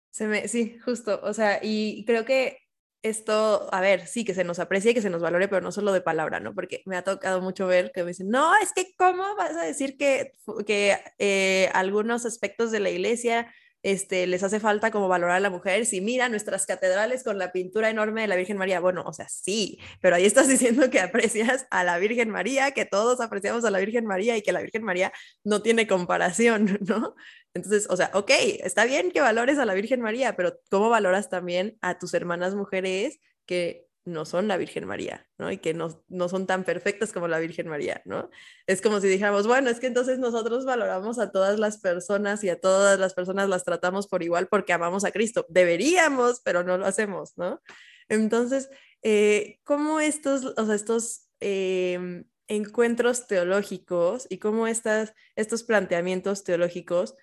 Se 0.09 0.27
me, 0.27 0.47
sí, 0.47 0.79
justo. 0.79 1.19
O 1.23 1.33
sea, 1.33 1.59
y 1.61 2.05
creo 2.05 2.25
que 2.25 2.64
esto, 3.09 3.67
a 3.71 3.81
ver, 3.81 4.07
sí, 4.07 4.25
que 4.25 4.33
se 4.33 4.43
nos 4.43 4.59
aprecie 4.59 4.91
y 4.91 4.93
que 4.93 5.01
se 5.01 5.09
nos 5.09 5.21
valore, 5.21 5.47
pero 5.47 5.61
no 5.61 5.71
solo 5.71 5.93
de 5.93 6.01
palabra, 6.01 6.39
¿no? 6.39 6.53
Porque 6.53 6.81
me 6.85 6.97
ha 6.97 7.03
tocado 7.03 7.41
mucho 7.41 7.67
ver 7.67 7.91
que 7.93 8.03
me 8.03 8.09
dicen, 8.09 8.29
no, 8.29 8.51
es 8.61 8.73
que 8.73 8.95
¿cómo 8.97 9.23
vas 9.35 9.55
a 9.55 9.63
decir 9.63 9.97
que, 9.97 10.33
que 10.65 10.97
eh, 11.19 11.69
algunos 11.73 12.25
aspectos 12.25 12.71
de 12.71 12.79
la 12.79 12.89
iglesia 12.89 13.47
este, 13.85 14.25
les 14.25 14.41
hace 14.41 14.59
falta 14.59 14.89
como 14.89 15.07
valorar 15.07 15.35
a 15.35 15.39
la 15.39 15.51
mujer. 15.51 15.85
Si 15.85 16.01
mira 16.01 16.27
nuestras 16.27 16.65
catedrales 16.65 17.23
con 17.23 17.37
la 17.37 17.51
pintura 17.51 17.91
enorme 17.91 18.21
de 18.21 18.27
la 18.27 18.35
Virgen 18.35 18.57
María, 18.57 18.79
bueno, 18.79 19.03
o 19.05 19.13
sea, 19.13 19.29
sí, 19.29 19.77
pero 20.01 20.15
ahí 20.15 20.25
estás 20.25 20.47
diciendo 20.49 20.89
que 20.89 20.99
aprecias 20.99 21.67
a 21.69 21.83
la 21.83 21.99
Virgen 21.99 22.31
María, 22.31 22.71
que 22.71 22.85
todos 22.85 23.21
apreciamos 23.21 23.63
a 23.63 23.69
la 23.69 23.77
Virgen 23.77 24.07
María 24.07 24.35
y 24.35 24.41
que 24.41 24.51
la 24.51 24.61
Virgen 24.61 24.81
María 24.81 25.13
no 25.43 25.61
tiene 25.61 25.85
comparación, 25.85 26.79
¿no? 26.87 27.13
Entonces, 27.53 27.85
o 27.87 27.95
sea, 27.95 28.09
ok, 28.15 28.31
está 28.63 28.85
bien 28.85 29.11
que 29.11 29.21
valores 29.21 29.59
a 29.59 29.65
la 29.65 29.75
Virgen 29.75 30.01
María, 30.01 30.35
pero 30.35 30.59
¿cómo 30.71 30.89
valoras 30.89 31.29
también 31.29 31.77
a 31.81 31.99
tus 31.99 32.15
hermanas 32.15 32.55
mujeres 32.55 33.19
que 33.45 33.85
no 34.05 34.25
son 34.25 34.47
la 34.47 34.57
Virgen 34.57 34.85
María, 34.85 35.27
¿no? 35.37 35.51
Y 35.51 35.57
que 35.57 35.73
no, 35.73 36.03
no, 36.07 36.29
son 36.29 36.45
tan 36.45 36.63
perfectas 36.63 37.11
como 37.11 37.27
la 37.27 37.39
Virgen 37.39 37.67
María, 37.67 38.01
¿no? 38.05 38.29
Es 38.67 38.81
como 38.81 39.01
si 39.01 39.07
dijéramos, 39.07 39.47
bueno, 39.47 39.69
es 39.69 39.79
que 39.79 39.87
entonces 39.87 40.19
nosotros 40.19 40.63
valoramos 40.63 41.17
a 41.19 41.31
todas 41.31 41.59
las 41.59 41.79
personas 41.79 42.43
y 42.43 42.49
a 42.49 42.59
todas 42.59 42.99
las 42.99 43.15
personas 43.15 43.49
las 43.49 43.63
tratamos 43.63 44.07
por 44.07 44.21
igual 44.21 44.47
porque 44.47 44.73
amamos 44.73 45.05
a 45.05 45.11
Cristo. 45.11 45.45
Deberíamos, 45.49 46.41
pero 46.41 46.63
no 46.63 46.77
lo 46.77 46.85
hacemos, 46.85 47.33
¿no? 47.35 47.61
Entonces, 48.07 48.69
eh, 49.01 49.59
¿cómo 49.63 49.99
estos, 49.99 50.45
o 50.45 50.65
sea, 50.65 50.75
estos 50.75 51.27
em, 51.39 52.25
encuentros 52.47 53.27
teológicos 53.27 54.27
y 54.29 54.37
cómo 54.37 54.67
estas, 54.67 55.13
estos 55.35 55.63
planteamientos 55.63 56.43
teológicos 56.43 57.15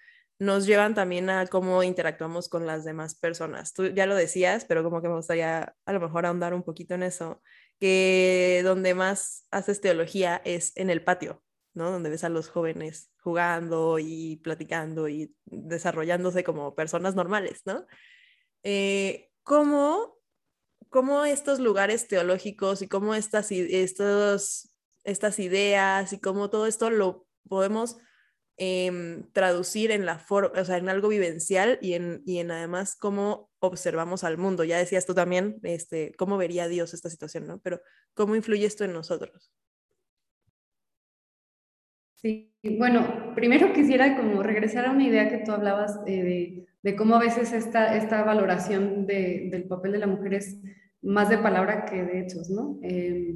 nos 0.42 0.66
llevan 0.66 0.94
también 0.94 1.30
a 1.30 1.46
cómo 1.46 1.84
interactuamos 1.84 2.48
con 2.48 2.66
las 2.66 2.84
demás 2.84 3.14
personas. 3.14 3.74
Tú 3.74 3.86
ya 3.86 4.06
lo 4.06 4.16
decías, 4.16 4.64
pero 4.64 4.82
como 4.82 5.00
que 5.00 5.08
me 5.08 5.14
gustaría 5.14 5.76
a 5.86 5.92
lo 5.92 6.00
mejor 6.00 6.26
ahondar 6.26 6.52
un 6.52 6.64
poquito 6.64 6.94
en 6.94 7.04
eso, 7.04 7.40
que 7.78 8.60
donde 8.64 8.94
más 8.94 9.46
haces 9.52 9.80
teología 9.80 10.42
es 10.44 10.76
en 10.76 10.90
el 10.90 11.04
patio, 11.04 11.44
¿no? 11.74 11.92
Donde 11.92 12.10
ves 12.10 12.24
a 12.24 12.28
los 12.28 12.48
jóvenes 12.48 13.12
jugando 13.22 14.00
y 14.00 14.40
platicando 14.42 15.08
y 15.08 15.32
desarrollándose 15.44 16.42
como 16.42 16.74
personas 16.74 17.14
normales, 17.14 17.62
¿no? 17.64 17.86
Eh, 18.64 19.30
¿cómo, 19.44 20.18
¿Cómo 20.88 21.24
estos 21.24 21.60
lugares 21.60 22.08
teológicos 22.08 22.82
y 22.82 22.88
cómo 22.88 23.14
estas, 23.14 23.52
estos, 23.52 24.74
estas 25.04 25.38
ideas 25.38 26.12
y 26.12 26.18
cómo 26.18 26.50
todo 26.50 26.66
esto 26.66 26.90
lo 26.90 27.28
podemos 27.48 27.98
Em, 28.58 29.24
traducir 29.32 29.90
en 29.90 30.04
la 30.04 30.18
forma, 30.18 30.60
o 30.60 30.64
sea, 30.64 30.76
en 30.76 30.90
algo 30.90 31.08
vivencial 31.08 31.78
y 31.80 31.94
en, 31.94 32.22
y 32.26 32.38
en 32.38 32.50
además 32.50 32.94
cómo 32.94 33.50
observamos 33.60 34.24
al 34.24 34.36
mundo. 34.36 34.62
Ya 34.62 34.76
decías 34.76 35.06
tú 35.06 35.14
también, 35.14 35.58
este, 35.62 36.12
cómo 36.18 36.36
vería 36.36 36.68
Dios 36.68 36.92
esta 36.92 37.08
situación, 37.08 37.46
¿no? 37.46 37.60
Pero 37.60 37.80
¿cómo 38.12 38.36
influye 38.36 38.66
esto 38.66 38.84
en 38.84 38.92
nosotros? 38.92 39.50
Sí, 42.16 42.54
bueno, 42.78 43.32
primero 43.34 43.72
quisiera 43.72 44.16
como 44.16 44.42
regresar 44.42 44.84
a 44.84 44.92
una 44.92 45.06
idea 45.06 45.28
que 45.30 45.38
tú 45.38 45.50
hablabas 45.52 45.98
eh, 46.06 46.66
de, 46.82 46.94
cómo 46.94 47.16
a 47.16 47.20
veces 47.20 47.52
esta, 47.52 47.96
esta 47.96 48.22
valoración 48.22 49.06
de, 49.06 49.48
del 49.50 49.64
papel 49.64 49.92
de 49.92 49.98
la 49.98 50.06
mujer 50.06 50.34
es 50.34 50.60
más 51.00 51.30
de 51.30 51.38
palabra 51.38 51.84
que 51.86 52.04
de 52.04 52.20
hechos, 52.20 52.50
¿no? 52.50 52.78
Eh, 52.82 53.34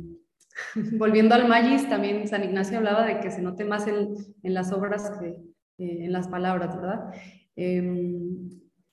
Volviendo 0.92 1.34
al 1.34 1.48
Magis, 1.48 1.88
también 1.88 2.26
San 2.28 2.44
Ignacio 2.44 2.78
hablaba 2.78 3.06
de 3.06 3.20
que 3.20 3.30
se 3.30 3.42
note 3.42 3.64
más 3.64 3.86
en, 3.86 4.14
en 4.42 4.54
las 4.54 4.72
obras 4.72 5.10
que 5.18 5.36
eh, 5.78 6.04
en 6.06 6.12
las 6.12 6.28
palabras, 6.28 6.74
¿verdad? 6.74 7.10
Em, 7.54 8.48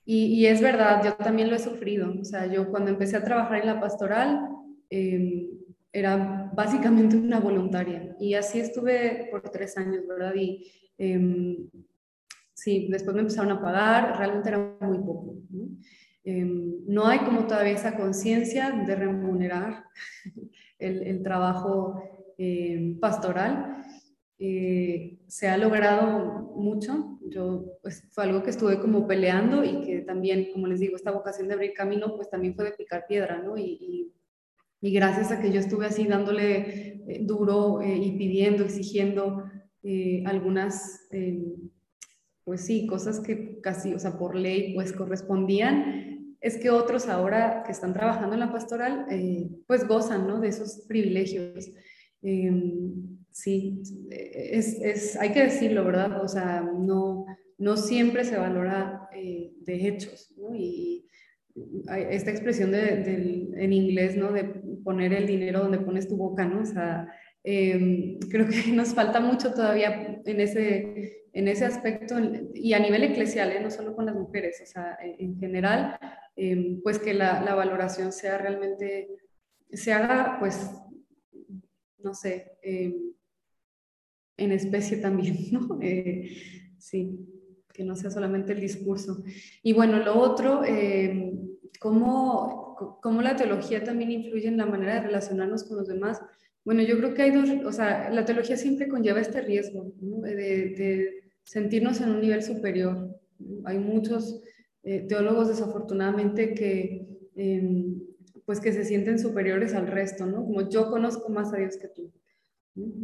y, 0.05 0.45
es 0.47 0.61
verdad, 0.61 1.01
yo 1.03 1.16
también 1.16 1.49
lo 1.49 1.55
he 1.55 1.59
sufrido. 1.59 2.14
O 2.20 2.26
sea, 2.26 2.45
yo 2.45 2.70
cuando 2.70 2.91
empecé 2.91 3.16
a 3.16 3.24
trabajar 3.24 3.61
en 3.61 3.68
la 3.68 3.80
pastoral, 3.80 4.49
em, 4.89 5.47
era 5.93 6.51
básicamente 6.53 7.16
una 7.16 7.39
voluntaria. 7.39 8.16
Y 8.20 8.34
así 8.34 8.59
estuve 8.59 9.30
por 9.32 9.49
tres 9.49 9.78
años, 9.78 10.05
¿verdad? 10.07 10.34
Y 10.36 10.70
em, 10.97 11.70
sí, 12.53 12.88
después 12.91 13.16
me 13.16 13.22
empezaron 13.22 13.51
a 13.51 13.61
pagar, 13.61 14.18
realmente 14.18 14.49
era 14.49 14.78
muy 14.82 14.97
poco. 14.99 15.38
no 16.88 17.07
hay 17.07 17.20
como 17.20 17.47
todavía 17.47 17.74
esa 17.74 17.95
conciencia 17.97 18.72
de 18.72 18.95
remunerar 18.95 19.84
el, 20.84 21.24
trabajo 21.24 22.02
eh, 22.38 22.98
pastoral. 23.00 23.84
Eh, 24.40 25.20
se 25.28 25.48
ha 25.48 25.58
logrado 25.58 26.54
mucho. 26.58 27.20
Yo, 27.30 27.66
pues, 27.82 28.10
fue 28.12 28.26
algo 28.26 28.44
que 28.44 28.50
estuve 28.50 28.80
como 28.80 29.08
peleando 29.08 29.64
y 29.64 29.82
que 29.86 30.02
también, 30.02 30.52
como 30.52 30.68
les 30.68 30.80
digo, 30.80 30.96
esta 30.96 31.12
vocación 31.12 31.48
de 31.48 31.54
abrir 31.54 31.74
camino, 31.74 32.16
pues 32.16 32.30
también 32.30 32.56
fue 32.56 32.66
de 32.66 32.72
picar 32.74 33.06
piedra, 33.08 33.42
¿no? 33.42 33.58
Y, 33.58 34.12
gracias 34.82 35.32
a 35.32 35.40
que 35.40 35.50
yo 35.50 35.62
estuve 35.62 35.86
así 35.86 36.06
dándole 36.06 37.04
eh, 37.08 37.20
duro 37.22 37.82
eh, 37.82 37.96
y 37.96 38.18
pidiendo, 38.18 38.66
exigiendo 38.66 39.46
algunas, 40.26 41.10
pues 42.46 42.62
sí, 42.62 42.88
cosas 42.88 43.20
que 43.20 43.60
casi, 43.60 43.94
o 43.94 44.00
sea, 44.00 44.18
por 44.18 44.34
ley, 44.36 44.74
pues 44.74 44.94
correspondían, 44.94 46.12
es 46.44 46.58
que 46.58 46.70
otros 46.70 47.08
ahora 47.08 47.64
que 47.66 47.72
están 47.72 47.94
trabajando 47.94 48.34
en 48.34 48.41
la 48.41 48.52
pastoral, 48.52 49.06
pues 49.66 49.88
gozan, 49.88 50.28
¿no? 50.28 50.41
De 50.41 50.50
esos 50.50 50.86
privilegios. 50.89 51.72
Em, 52.22 53.18
sí, 53.32 53.82
es, 54.12 54.78
es, 54.82 55.16
hay 55.16 55.32
que 55.32 55.44
decirlo, 55.44 55.86
¿verdad? 55.86 56.22
O 56.22 56.28
sea, 56.28 56.62
no, 56.62 57.26
no 57.58 57.78
siempre 57.78 58.26
se 58.26 58.38
valora 58.38 59.10
de 59.14 59.88
hechos, 59.88 60.34
¿no? 60.38 60.54
Y, 60.54 61.08
esta 62.10 62.32
expresión 62.32 62.72
de, 62.72 63.52
en 63.56 63.74
inglés, 63.74 64.18
¿no? 64.18 64.32
De 64.32 64.44
poner 64.84 65.14
el 65.14 65.28
dinero 65.28 65.60
donde 65.60 65.78
pones 65.78 66.08
tu 66.08 66.18
boca, 66.18 66.46
¿no? 66.46 66.62
O 66.62 66.66
sea, 66.66 67.08
em, 67.44 68.20
creo 68.30 68.48
que 68.48 68.72
nos 68.74 68.94
falta 68.94 69.20
mucho 69.20 69.54
todavía 69.54 70.20
en 70.26 70.41
ese, 70.41 71.28
en 71.34 71.48
ese 71.48 71.66
aspecto 71.66 72.16
y 72.54 72.74
a 72.74 72.80
nivel 72.80 73.04
eclesial, 73.04 73.52
¿eh? 73.52 73.60
no 73.62 73.72
solo 73.72 73.96
con 73.96 74.06
las 74.06 74.16
mujeres, 74.16 74.62
o 74.64 74.66
sea, 74.66 74.98
en, 75.02 75.38
general, 75.39 75.98
em, 76.36 76.82
pues 76.82 77.00
que 77.00 77.14
la, 77.14 77.56
valoración 77.56 78.12
sea 78.12 78.38
realmente, 78.38 79.10
se 79.72 79.94
haga, 79.94 80.38
pues, 80.40 80.72
no 82.00 82.14
sé, 82.14 82.58
em, 82.62 83.14
en 84.38 84.52
especie 84.52 84.98
también, 84.98 85.38
¿no? 85.52 85.80
Eh, 85.82 86.30
sí 86.78 87.30
que 87.74 87.84
no 87.84 87.96
sea 87.96 88.12
solamente 88.12 88.54
el 88.54 88.62
discurso. 88.62 89.24
Y 89.64 89.74
bueno, 89.74 89.98
lo 90.00 90.18
otro, 90.18 90.64
eh, 90.64 91.34
¿cómo, 91.80 93.00
¿cómo, 93.02 93.22
la 93.22 93.36
teología 93.36 93.84
también 93.84 94.12
influye 94.12 94.48
en 94.48 94.58
la 94.58 94.68
manera 94.68 94.96
de 94.96 95.08
relacionarnos 95.08 95.64
con 95.64 95.78
los 95.78 95.88
demás. 95.88 96.22
Bueno, 96.64 96.84
yo 96.84 96.98
creo 96.98 97.14
que 97.14 97.24
hay 97.24 97.32
dos, 97.32 97.50
o 97.66 97.72
sea, 97.72 98.10
la 98.12 98.24
teología 98.24 98.56
siempre 98.56 98.88
conlleva 98.88 99.20
este 99.20 99.42
riesgo 99.42 99.92
de, 100.00 100.36
de, 100.36 101.24
sentirnos 101.44 102.00
en 102.00 102.12
un 102.12 102.22
nivel 102.22 102.42
superior. 102.42 103.20
Hay 103.66 103.80
muchos 103.80 104.42
eh, 104.84 105.06
teólogos 105.08 105.48
desafortunadamente 105.48 106.54
que, 106.54 107.08
em, 107.36 108.02
pues 108.46 108.60
que 108.60 108.74
se 108.74 108.84
sienten 108.84 109.18
superiores 109.18 109.74
al 109.74 109.88
resto, 109.88 110.26
¿no? 110.26 110.44
Como 110.44 110.70
yo 110.70 110.90
conozco 110.90 111.30
más 111.30 111.54
a 111.54 111.58
Dios 111.58 111.78
que 111.78 111.88
tú. 111.88 112.12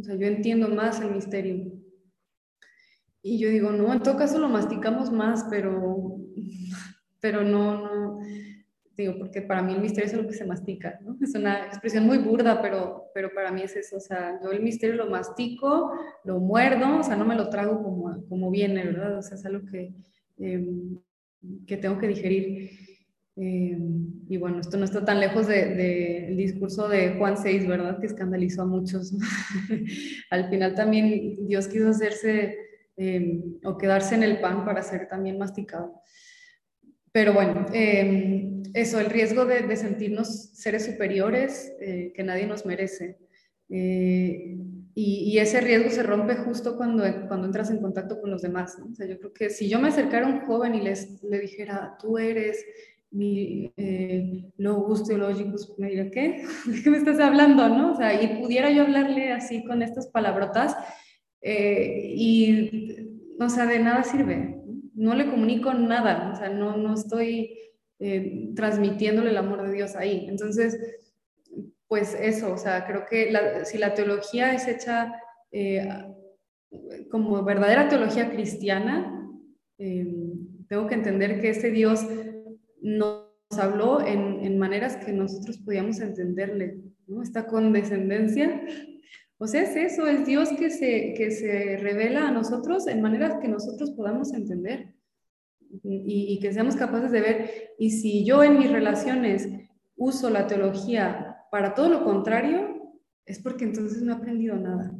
O 0.00 0.02
sea, 0.02 0.16
yo 0.16 0.26
entiendo 0.26 0.68
más 0.68 1.00
el 1.00 1.12
misterio. 1.12 1.72
Y 3.22 3.38
yo 3.38 3.48
digo, 3.48 3.70
no, 3.70 3.92
en 3.92 4.02
todo 4.02 4.16
caso 4.16 4.38
lo 4.38 4.48
masticamos 4.48 5.10
más, 5.10 5.46
pero, 5.50 6.16
pero 7.20 7.44
no, 7.44 7.84
no, 7.84 8.20
digo, 8.96 9.14
porque 9.18 9.42
para 9.42 9.62
mí 9.62 9.72
el 9.74 9.80
misterio 9.80 10.10
es 10.10 10.16
lo 10.16 10.26
que 10.26 10.34
se 10.34 10.44
mastica, 10.44 10.98
¿no? 11.02 11.16
Es 11.20 11.34
una 11.34 11.66
expresión 11.66 12.06
muy 12.06 12.18
burda, 12.18 12.60
pero, 12.62 13.10
pero 13.14 13.32
para 13.34 13.50
mí 13.50 13.62
es 13.62 13.76
eso, 13.76 13.96
o 13.96 14.00
sea, 14.00 14.38
yo 14.42 14.50
el 14.52 14.62
misterio 14.62 14.96
lo 14.96 15.10
mastico, 15.10 15.92
lo 16.24 16.38
muerdo, 16.38 16.98
o 16.98 17.02
sea, 17.02 17.16
no 17.16 17.24
me 17.24 17.36
lo 17.36 17.48
trago 17.48 17.82
como, 17.82 18.24
como 18.28 18.50
viene, 18.50 18.84
¿verdad? 18.84 19.18
O 19.18 19.22
sea, 19.22 19.36
es 19.36 19.44
algo 19.46 19.66
que, 19.66 19.94
em, 20.38 20.98
que 21.66 21.76
tengo 21.76 21.98
que 21.98 22.08
digerir. 22.08 22.70
Em, 23.36 24.26
y 24.28 24.36
bueno, 24.36 24.60
esto 24.60 24.76
no 24.76 24.84
está 24.84 25.04
tan 25.04 25.20
lejos 25.20 25.46
del 25.46 25.76
de, 25.76 26.34
discurso 26.36 26.88
de 26.88 27.14
Juan 27.16 27.36
6, 27.36 27.66
¿verdad? 27.66 27.98
Que 28.00 28.06
escandalizó 28.06 28.62
a 28.62 28.66
muchos. 28.66 29.12
Al 30.30 30.50
final 30.50 30.74
también 30.74 31.46
Dios 31.46 31.68
quiso 31.68 31.88
hacerse 31.88 32.70
Em, 33.02 33.58
o 33.64 33.78
quedarse 33.78 34.14
en 34.14 34.22
el 34.22 34.40
pan 34.40 34.62
para 34.62 34.82
ser 34.82 35.08
también 35.08 35.38
masticado. 35.38 36.02
Pero 37.12 37.32
bueno, 37.32 37.64
em, 37.72 38.62
eso, 38.74 39.00
el 39.00 39.06
riesgo 39.06 39.46
de, 39.46 39.74
sentirnos 39.74 40.50
seres 40.52 40.84
superiores 40.84 41.72
eh, 41.80 42.12
que 42.14 42.22
nadie 42.22 42.46
nos 42.46 42.66
merece. 42.66 43.16
Eh, 44.96 45.00
y, 45.00 45.38
ese 45.38 45.60
riesgo 45.60 45.90
se 45.90 46.02
rompe 46.02 46.36
justo 46.36 46.76
cuando, 46.76 47.04
cuando 47.28 47.46
entras 47.46 47.70
en 47.70 47.80
contacto 47.80 48.20
con 48.20 48.30
los 48.30 48.42
demás. 48.42 48.78
O 48.90 48.94
sea, 48.94 49.06
yo 49.06 49.18
creo 49.18 49.32
que 49.32 49.50
si 49.50 49.68
yo 49.68 49.78
me 49.78 49.88
acercara 49.88 50.26
a 50.26 50.30
un 50.30 50.40
joven 50.40 50.74
y 50.74 50.82
les, 50.82 51.22
le 51.22 51.40
dijera, 51.40 51.96
tú 52.00 52.18
eres 52.18 52.64
mi 53.10 53.72
eh, 53.76 54.44
logos 54.56 55.04
teológicos, 55.04 55.74
me 55.78 55.88
diría, 55.88 56.10
¿qué? 56.10 56.44
¿De 56.66 56.82
qué 56.82 56.90
me 56.90 56.98
estás 56.98 57.18
hablando? 57.18 57.68
¿no? 57.68 57.92
O 57.92 57.96
sea, 57.96 58.20
y 58.20 58.40
pudiera 58.40 58.70
yo 58.70 58.82
hablarle 58.82 59.32
así 59.32 59.64
con 59.64 59.82
estas 59.82 60.06
palabrotas, 60.08 60.76
eh, 61.42 62.12
y, 62.14 63.08
o 63.40 63.48
sea, 63.48 63.66
de 63.66 63.78
nada 63.78 64.04
sirve. 64.04 64.56
No 64.94 65.14
le 65.14 65.30
comunico 65.30 65.72
nada, 65.72 66.32
o 66.32 66.36
sea, 66.36 66.50
no, 66.50 66.76
no 66.76 66.94
estoy 66.94 67.56
eh, 67.98 68.50
transmitiéndole 68.54 69.30
el 69.30 69.36
amor 69.36 69.62
de 69.66 69.72
Dios 69.72 69.96
ahí. 69.96 70.26
Entonces, 70.28 70.78
pues 71.90 72.16
eso, 72.18 72.54
o 72.54 72.56
sea, 72.56 72.86
creo 72.86 73.04
que 73.04 73.34
si 73.66 73.76
la 73.76 73.92
teología 73.92 74.54
es 74.54 74.66
hecha 74.66 75.12
eh, 75.52 75.86
como 77.10 77.44
verdadera 77.44 77.88
teología 77.88 78.30
cristiana, 78.30 79.28
tengo 79.76 80.86
que 80.86 80.94
entender 80.94 81.40
que 81.40 81.50
ese 81.50 81.70
Dios 81.70 82.06
nos 82.80 83.26
habló 83.58 84.06
en, 84.06 84.56
maneras 84.58 84.96
que 84.96 85.12
nosotros 85.12 85.58
podíamos 85.58 86.00
entenderle, 86.00 86.78
¿no? 87.06 87.22
Esta 87.22 87.46
condescendencia 87.46 88.62
o 89.42 89.46
sea, 89.46 89.62
es 89.62 89.74
eso, 89.74 90.06
es 90.06 90.26
Dios 90.26 90.50
que 90.50 90.68
se, 90.68 91.14
que 91.16 91.30
se 91.30 91.78
revela 91.78 92.28
a 92.28 92.30
nosotros 92.30 92.86
en 92.86 93.00
maneras 93.00 93.38
que 93.40 93.48
nosotros 93.48 93.90
podamos 93.92 94.34
entender 94.34 94.94
y, 95.82 96.38
que 96.40 96.52
seamos 96.52 96.76
capaces 96.76 97.10
de 97.10 97.22
ver. 97.22 97.50
Y 97.78 97.92
si 97.92 98.22
yo 98.22 98.44
en 98.44 98.58
mis 98.58 98.70
relaciones 98.70 99.48
uso 99.96 100.28
la 100.28 100.46
teología 100.46 101.29
para 101.50 101.74
todo 101.74 101.88
lo 101.88 102.04
contrario, 102.04 102.94
es 103.26 103.40
porque 103.40 103.64
entonces 103.64 104.02
no 104.02 104.12
he 104.12 104.16
aprendido 104.16 104.56
nada. 104.56 104.92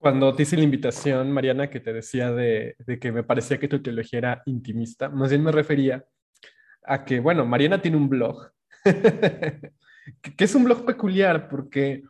Cuando 0.00 0.34
te 0.34 0.44
hice 0.44 0.56
la 0.56 0.62
invitación, 0.62 1.30
Mariana, 1.30 1.68
que 1.68 1.78
te 1.78 1.92
decía 1.92 2.32
de, 2.32 2.74
que 2.98 3.12
me 3.12 3.22
parecía 3.22 3.60
que 3.60 3.68
tu 3.68 3.82
teología 3.82 4.18
era 4.18 4.42
intimista, 4.46 5.10
más 5.10 5.28
bien 5.28 5.44
me 5.44 5.52
refería 5.52 6.02
a 6.84 7.04
que, 7.04 7.20
bueno, 7.20 7.44
Mariana 7.44 7.82
tiene 7.82 7.98
un 7.98 8.08
blog, 8.08 8.50
que 8.84 10.44
es 10.44 10.54
un 10.54 10.64
blog 10.64 10.86
peculiar 10.86 11.50
porque 11.50 12.02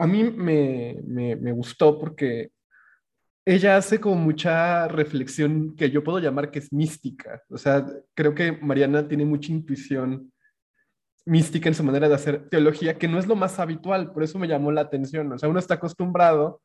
a 0.00 0.06
mí 0.08 0.24
me, 0.24 0.96
me, 1.04 1.52
gustó 1.52 1.96
porque 1.96 2.50
ella 3.44 3.76
hace 3.76 4.00
como 4.00 4.16
mucha 4.16 4.88
reflexión 4.88 5.74
que 5.74 5.90
yo 5.90 6.04
puedo 6.04 6.18
llamar 6.18 6.50
que 6.50 6.58
es 6.58 6.72
mística. 6.72 7.42
O 7.48 7.58
sea, 7.58 7.86
creo 8.14 8.34
que 8.34 8.52
Mariana 8.52 9.08
tiene 9.08 9.24
mucha 9.24 9.52
intuición 9.52 10.32
mística 11.24 11.68
en 11.68 11.74
su 11.74 11.84
manera 11.84 12.08
de 12.08 12.14
hacer 12.14 12.48
teología, 12.48 12.98
que 12.98 13.08
no 13.08 13.18
es 13.18 13.26
lo 13.26 13.36
más 13.36 13.58
habitual, 13.58 14.12
por 14.12 14.22
eso 14.22 14.38
me 14.38 14.48
llamó 14.48 14.72
la 14.72 14.82
atención. 14.82 15.30
O 15.32 15.38
sea, 15.38 15.48
uno 15.48 15.58
está 15.58 15.74
acostumbrado, 15.74 16.60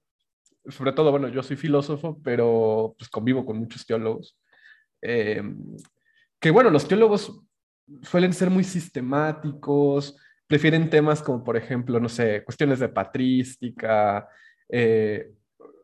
sobre 0.67 0.91
todo, 0.93 1.11
bueno, 1.11 1.27
yo 1.29 1.43
soy 1.43 1.57
filósofo, 1.57 2.19
pero 2.23 2.95
pues 2.97 3.09
convivo 3.09 3.45
con 3.45 3.57
muchos 3.57 3.85
teólogos. 3.85 4.37
Eh, 5.01 5.41
que 6.39 6.51
bueno, 6.51 6.69
los 6.69 6.87
teólogos 6.87 7.41
suelen 8.01 8.33
ser 8.33 8.49
muy 8.49 8.63
sistemáticos, 8.63 10.17
prefieren 10.47 10.89
temas 10.89 11.21
como, 11.21 11.43
por 11.43 11.57
ejemplo, 11.57 11.99
no 11.99 12.09
sé, 12.09 12.43
cuestiones 12.43 12.79
de 12.79 12.89
patrística, 12.89 14.27
eh, 14.69 15.31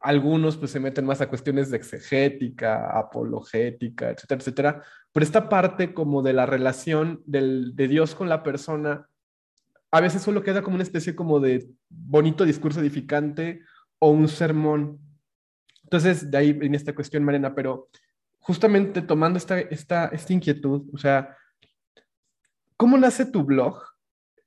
algunos 0.02 0.58
pues 0.58 0.72
se 0.72 0.80
meten 0.80 1.06
más 1.06 1.22
a 1.22 1.30
cuestiones 1.30 1.70
de 1.70 1.78
exegética, 1.78 2.98
apologética, 2.98 4.10
etcétera, 4.10 4.40
etcétera. 4.40 4.84
Pero 5.12 5.24
esta 5.24 5.48
parte 5.48 5.94
como 5.94 6.24
de 6.24 6.34
la 6.34 6.48
relación 6.48 7.22
del, 7.26 7.76
de 7.76 7.88
Dios 7.88 8.16
con 8.16 8.28
la 8.28 8.42
persona, 8.42 9.08
a 9.92 10.02
veces 10.02 10.24
solo 10.24 10.42
queda 10.42 10.64
como 10.64 10.76
una 10.76 10.84
especie 10.84 11.16
como 11.16 11.40
de 11.40 11.70
bonito 11.90 12.46
discurso 12.46 12.80
edificante 12.80 13.62
o 14.00 14.10
un 14.10 14.28
sermón. 14.28 15.00
Entonces, 15.84 16.32
de 16.32 16.38
ahí 16.38 16.54
viene 16.54 16.78
esta 16.78 16.96
cuestión, 16.96 17.24
Marina, 17.24 17.54
pero 17.54 17.90
justamente 18.40 19.04
tomando 19.04 19.38
esta, 19.38 19.60
esta, 19.60 20.08
esta 20.08 20.34
inquietud, 20.34 20.90
o 20.94 20.98
sea, 20.98 21.38
¿cómo 22.76 22.98
nace 22.98 23.26
tu 23.26 23.44
blog? 23.44 23.84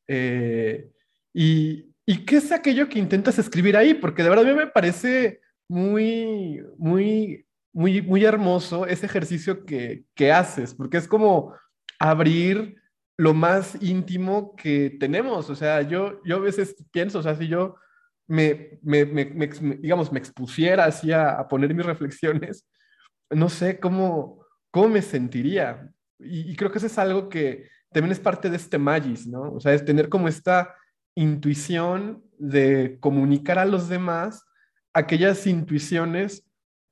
Eh, 0.08 0.90
y, 1.32 1.94
y, 2.04 2.24
qué 2.24 2.38
es 2.38 2.50
aquello 2.50 2.88
que 2.88 2.98
intentas 2.98 3.38
escribir 3.38 3.76
ahí? 3.76 3.94
Porque 3.94 4.22
de 4.22 4.30
verdad 4.30 4.46
a 4.46 4.48
mí 4.48 4.54
me 4.54 4.66
parece 4.66 5.43
muy, 5.68 6.62
muy, 6.76 7.46
muy, 7.72 8.02
muy 8.02 8.24
hermoso 8.24 8.86
ese 8.86 9.06
ejercicio 9.06 9.64
que, 9.64 10.04
que 10.14 10.32
haces, 10.32 10.74
porque 10.74 10.96
es 10.98 11.08
como 11.08 11.54
abrir 11.98 12.76
lo 13.16 13.34
más 13.34 13.80
íntimo 13.80 14.54
que 14.56 14.96
tenemos. 14.98 15.50
O 15.50 15.54
sea, 15.54 15.82
yo, 15.82 16.20
yo 16.24 16.36
a 16.36 16.40
veces 16.40 16.76
pienso, 16.90 17.20
o 17.20 17.22
sea, 17.22 17.36
si 17.36 17.48
yo 17.48 17.76
me, 18.26 18.78
me, 18.82 19.04
me, 19.04 19.46
digamos, 19.78 20.10
me 20.12 20.18
expusiera 20.18 20.86
así 20.86 21.12
a, 21.12 21.46
poner 21.48 21.74
mis 21.74 21.86
reflexiones, 21.86 22.66
no 23.30 23.48
sé 23.48 23.78
cómo, 23.78 24.44
cómo 24.70 24.88
me 24.88 25.02
sentiría. 25.02 25.90
Y, 26.18 26.54
creo 26.56 26.70
que 26.70 26.78
eso 26.78 26.86
es 26.86 26.98
algo 26.98 27.28
que 27.28 27.68
también 27.92 28.12
es 28.12 28.20
parte 28.20 28.50
de 28.50 28.56
este 28.56 28.78
magis, 28.78 29.26
¿no? 29.26 29.52
O 29.52 29.60
sea, 29.60 29.74
es 29.74 29.84
tener 29.84 30.08
como 30.08 30.28
esta 30.28 30.74
intuición 31.14 32.24
de 32.38 32.98
comunicar 33.00 33.58
a 33.58 33.64
los 33.64 33.88
demás 33.88 34.44
aquellas 34.94 35.46
intuiciones 35.46 36.48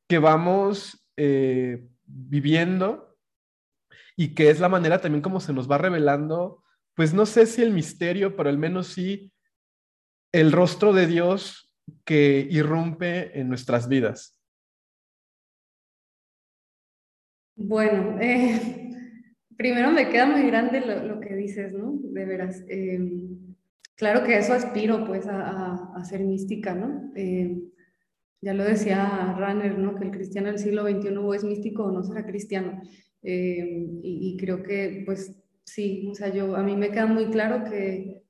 que 0.08 0.18
vamos 0.18 1.06
eh, 1.16 1.88
viviendo 2.04 3.16
y 4.16 4.34
que 4.34 4.50
es 4.50 4.60
la 4.60 4.68
manera 4.68 5.00
también 5.00 5.22
como 5.22 5.40
se 5.40 5.52
nos 5.52 5.70
va 5.70 5.78
revelando, 5.78 6.62
pues 6.94 7.14
no 7.14 7.24
sé 7.24 7.46
si 7.46 7.62
el 7.62 7.72
misterio, 7.72 8.36
pero 8.36 8.50
al 8.50 8.58
menos 8.58 8.88
sí 8.88 9.32
el 10.32 10.52
rostro 10.52 10.92
de 10.92 11.06
Dios 11.06 11.74
que 12.04 12.46
irrumpe 12.50 13.38
en 13.38 13.48
nuestras 13.48 13.88
vidas. 13.88 14.38
Bueno, 17.54 18.18
eh, 18.20 18.90
primero 19.56 19.90
me 19.92 20.08
queda 20.08 20.26
muy 20.26 20.42
grande 20.42 20.80
lo, 20.80 21.20
que 21.20 21.34
dices, 21.36 21.72
¿no? 21.72 21.92
De 22.02 22.24
veras. 22.24 22.64
Em, 22.68 23.54
claro 23.94 24.24
que 24.24 24.38
eso 24.38 24.52
aspiro, 24.52 25.04
pues, 25.06 25.26
a, 25.26 25.92
a, 25.94 26.04
ser 26.04 26.20
mística, 26.20 26.74
¿no? 26.74 27.12
Ya 28.42 28.54
lo 28.54 28.64
decía 28.64 29.34
Runner, 29.38 29.78
¿no? 29.78 29.94
Que 29.94 30.04
el 30.04 30.10
cristiano 30.10 30.48
del 30.48 30.58
siglo 30.58 30.82
XXI 30.82 31.16
o 31.16 31.34
es 31.34 31.44
místico 31.44 31.84
o 31.84 31.92
no 31.92 32.02
será 32.02 32.26
cristiano. 32.26 32.82
Em, 33.22 34.00
y, 34.02 34.36
creo 34.36 34.62
que, 34.62 35.04
pues, 35.06 35.34
sí, 35.64 36.08
o 36.10 36.14
sea, 36.14 36.28
yo, 36.28 36.56
a 36.56 36.62
mí 36.62 36.76
me 36.76 36.90
queda 36.90 37.06
muy 37.06 37.26
claro 37.26 37.64
que 37.64 38.22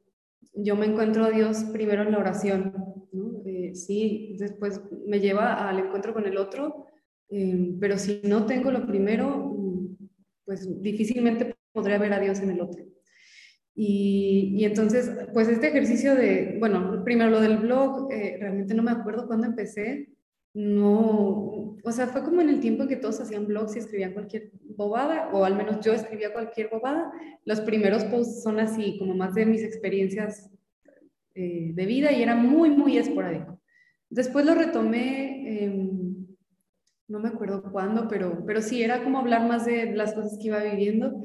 yo 0.54 0.76
me 0.76 0.86
encuentro 0.86 1.24
a 1.24 1.30
Dios 1.30 1.64
primero 1.72 2.02
en 2.02 2.12
la 2.12 2.18
oración, 2.18 2.74
¿no? 3.12 3.42
Eh, 3.46 3.74
sí, 3.74 4.36
después 4.38 4.80
me 5.06 5.18
lleva 5.18 5.68
al 5.68 5.78
encuentro 5.78 6.12
con 6.12 6.26
el 6.26 6.36
otro, 6.36 6.86
Em, 7.32 7.78
pero 7.80 7.96
si 7.96 8.20
no 8.24 8.44
tengo 8.44 8.70
lo 8.70 8.86
primero, 8.86 9.56
pues 10.44 10.68
difícilmente 10.82 11.56
podré 11.72 11.96
ver 11.96 12.12
a 12.12 12.20
Dios 12.20 12.40
en 12.40 12.50
el 12.50 12.60
otro. 12.60 12.84
Y, 13.74 14.64
entonces, 14.64 15.10
pues 15.32 15.48
este 15.48 15.68
ejercicio 15.68 16.14
de, 16.14 16.56
bueno, 16.60 17.02
primero 17.04 17.30
lo 17.30 17.40
del 17.40 17.58
blog, 17.58 18.12
eh, 18.12 18.36
realmente 18.38 18.74
no 18.74 18.82
me 18.82 18.90
acuerdo 18.90 19.26
cuándo 19.26 19.46
empecé, 19.46 20.10
no, 20.54 21.78
o 21.82 21.92
sea, 21.92 22.08
fue 22.08 22.22
como 22.22 22.42
en 22.42 22.50
el 22.50 22.60
tiempo 22.60 22.82
en 22.82 22.88
que 22.90 22.96
todos 22.96 23.20
hacían 23.20 23.46
blogs 23.46 23.74
y 23.74 23.78
escribían 23.78 24.12
cualquier 24.12 24.50
bobada, 24.76 25.30
o 25.32 25.44
al 25.44 25.56
menos 25.56 25.84
yo 25.84 25.94
escribía 25.94 26.32
cualquier 26.32 26.68
bobada. 26.68 27.10
Los 27.46 27.62
primeros 27.62 28.04
posts 28.04 28.42
son 28.42 28.60
así, 28.60 28.98
como 28.98 29.14
más 29.14 29.34
de 29.34 29.46
mis 29.46 29.62
experiencias 29.62 30.50
eh, 31.34 31.70
de 31.72 31.86
vida 31.86 32.12
y 32.12 32.22
era 32.22 32.34
muy, 32.34 32.68
muy 32.68 32.98
esporádico. 32.98 33.58
Después 34.10 34.44
lo 34.44 34.54
retomé. 34.54 35.64
Eh, 35.64 35.88
no 37.08 37.18
me 37.18 37.28
acuerdo 37.28 37.62
cuándo, 37.70 38.08
pero, 38.08 38.44
pero 38.46 38.62
sí, 38.62 38.82
era 38.82 39.02
como 39.02 39.18
hablar 39.18 39.46
más 39.46 39.66
de 39.66 39.92
las 39.94 40.14
cosas 40.14 40.38
que 40.38 40.48
iba 40.48 40.62
viviendo. 40.62 41.22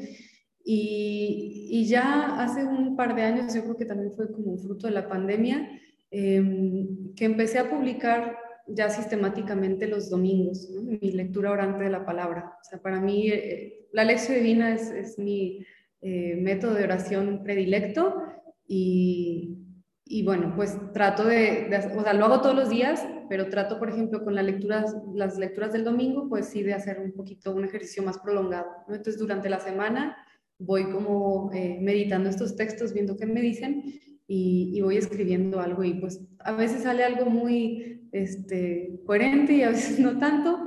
Y, 0.69 1.69
y 1.71 1.85
ya 1.85 2.41
hace 2.43 2.65
un 2.65 2.97
par 2.97 3.15
de 3.15 3.21
años, 3.21 3.53
yo 3.53 3.63
creo 3.63 3.77
que 3.77 3.85
también 3.85 4.11
fue 4.11 4.29
como 4.29 4.57
fruto 4.57 4.87
de 4.87 4.93
la 4.93 5.07
pandemia, 5.07 5.79
em, 6.11 7.13
que 7.15 7.23
empecé 7.23 7.57
a 7.59 7.69
publicar 7.69 8.37
ya 8.67 8.89
sistemáticamente 8.89 9.87
los 9.87 10.09
domingos, 10.09 10.69
mi 10.69 11.11
lectura 11.13 11.51
orante 11.51 11.85
de 11.85 11.89
la 11.89 12.05
palabra. 12.05 12.57
O 12.61 12.63
sea, 12.65 12.81
para 12.81 12.99
mí 12.99 13.29
eh, 13.29 13.87
la 13.93 14.03
lección 14.03 14.39
divina 14.39 14.73
es, 14.73 14.91
es 14.91 15.17
mi 15.17 15.65
eh, 16.01 16.35
método 16.35 16.73
de 16.73 16.83
oración 16.83 17.43
predilecto 17.45 18.21
y, 18.67 19.59
y 20.03 20.23
bueno, 20.23 20.51
pues 20.53 20.77
trato 20.91 21.23
de, 21.23 21.69
o 21.97 22.03
sea, 22.03 22.11
lo 22.11 22.25
hago 22.25 22.41
todos 22.41 22.55
los 22.57 22.69
días, 22.69 23.07
pero 23.29 23.47
trato, 23.47 23.79
por 23.79 23.87
ejemplo, 23.87 24.21
con 24.21 24.35
las 24.35 24.43
lecturas, 24.43 24.93
las 25.13 25.37
lecturas 25.37 25.71
del 25.71 25.85
domingo, 25.85 26.27
pues 26.27 26.47
sí 26.47 26.61
de 26.61 26.73
hacer 26.73 26.99
un 26.99 27.13
poquito 27.13 27.53
un 27.53 27.63
ejercicio 27.63 28.03
más 28.03 28.17
prolongado. 28.17 28.67
¿no? 28.89 28.95
Entonces, 28.95 29.17
durante 29.17 29.47
la 29.47 29.61
semana 29.61 30.17
voy 30.59 30.89
como 30.91 31.51
eh, 31.53 31.77
meditando 31.81 32.29
estos 32.29 32.55
textos, 32.55 32.93
viendo 32.93 33.17
qué 33.17 33.25
me 33.25 33.41
dicen 33.41 33.83
y, 34.27 34.71
y, 34.73 34.81
voy 34.81 34.97
escribiendo 34.97 35.59
algo 35.59 35.83
y 35.83 35.93
pues 35.95 36.21
a 36.39 36.51
veces 36.53 36.83
sale 36.83 37.03
algo 37.03 37.29
muy 37.29 38.07
este, 38.11 38.99
coherente 39.05 39.53
y 39.53 39.63
a 39.63 39.69
veces 39.69 39.99
no 39.99 40.17
tanto, 40.19 40.59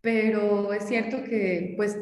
pero 0.00 0.72
es 0.72 0.84
cierto 0.84 1.22
que 1.24 1.74
pues 1.76 1.98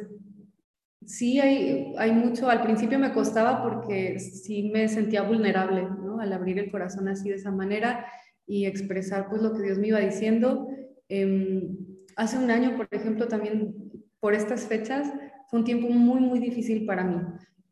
sí 1.05 1.39
hay, 1.39 1.95
hay 1.99 2.13
mucho, 2.13 2.49
al 2.49 2.63
principio 2.63 2.99
me 2.99 3.13
costaba 3.13 3.63
porque 3.63 4.19
sí 4.19 4.71
me 4.73 4.89
sentía 4.89 5.23
vulnerable, 5.23 5.83
¿no? 5.83 6.21
Al 6.21 6.33
abrir 6.33 6.59
el 6.59 6.71
corazón 6.71 7.09
así 7.09 7.29
de 7.29 7.37
esa 7.37 7.51
manera 7.51 8.07
y 8.47 8.67
expresar 8.67 9.29
pues 9.29 9.43
lo 9.43 9.53
que 9.53 9.63
Dios 9.63 9.79
me 9.79 9.89
iba 9.89 10.01
diciendo. 10.01 10.69
Em, 11.09 11.77
hace 12.17 12.39
un 12.39 12.51
año, 12.51 12.77
por 12.77 12.89
ejemplo, 12.91 13.29
también 13.29 13.75
por 14.21 14.35
estas 14.35 14.67
fechas, 14.67 15.13
fue 15.49 15.61
un 15.61 15.65
tiempo 15.65 15.89
muy, 15.89 16.21
muy 16.21 16.39
difícil 16.39 16.87
para 16.87 17.05
mí. 17.05 17.17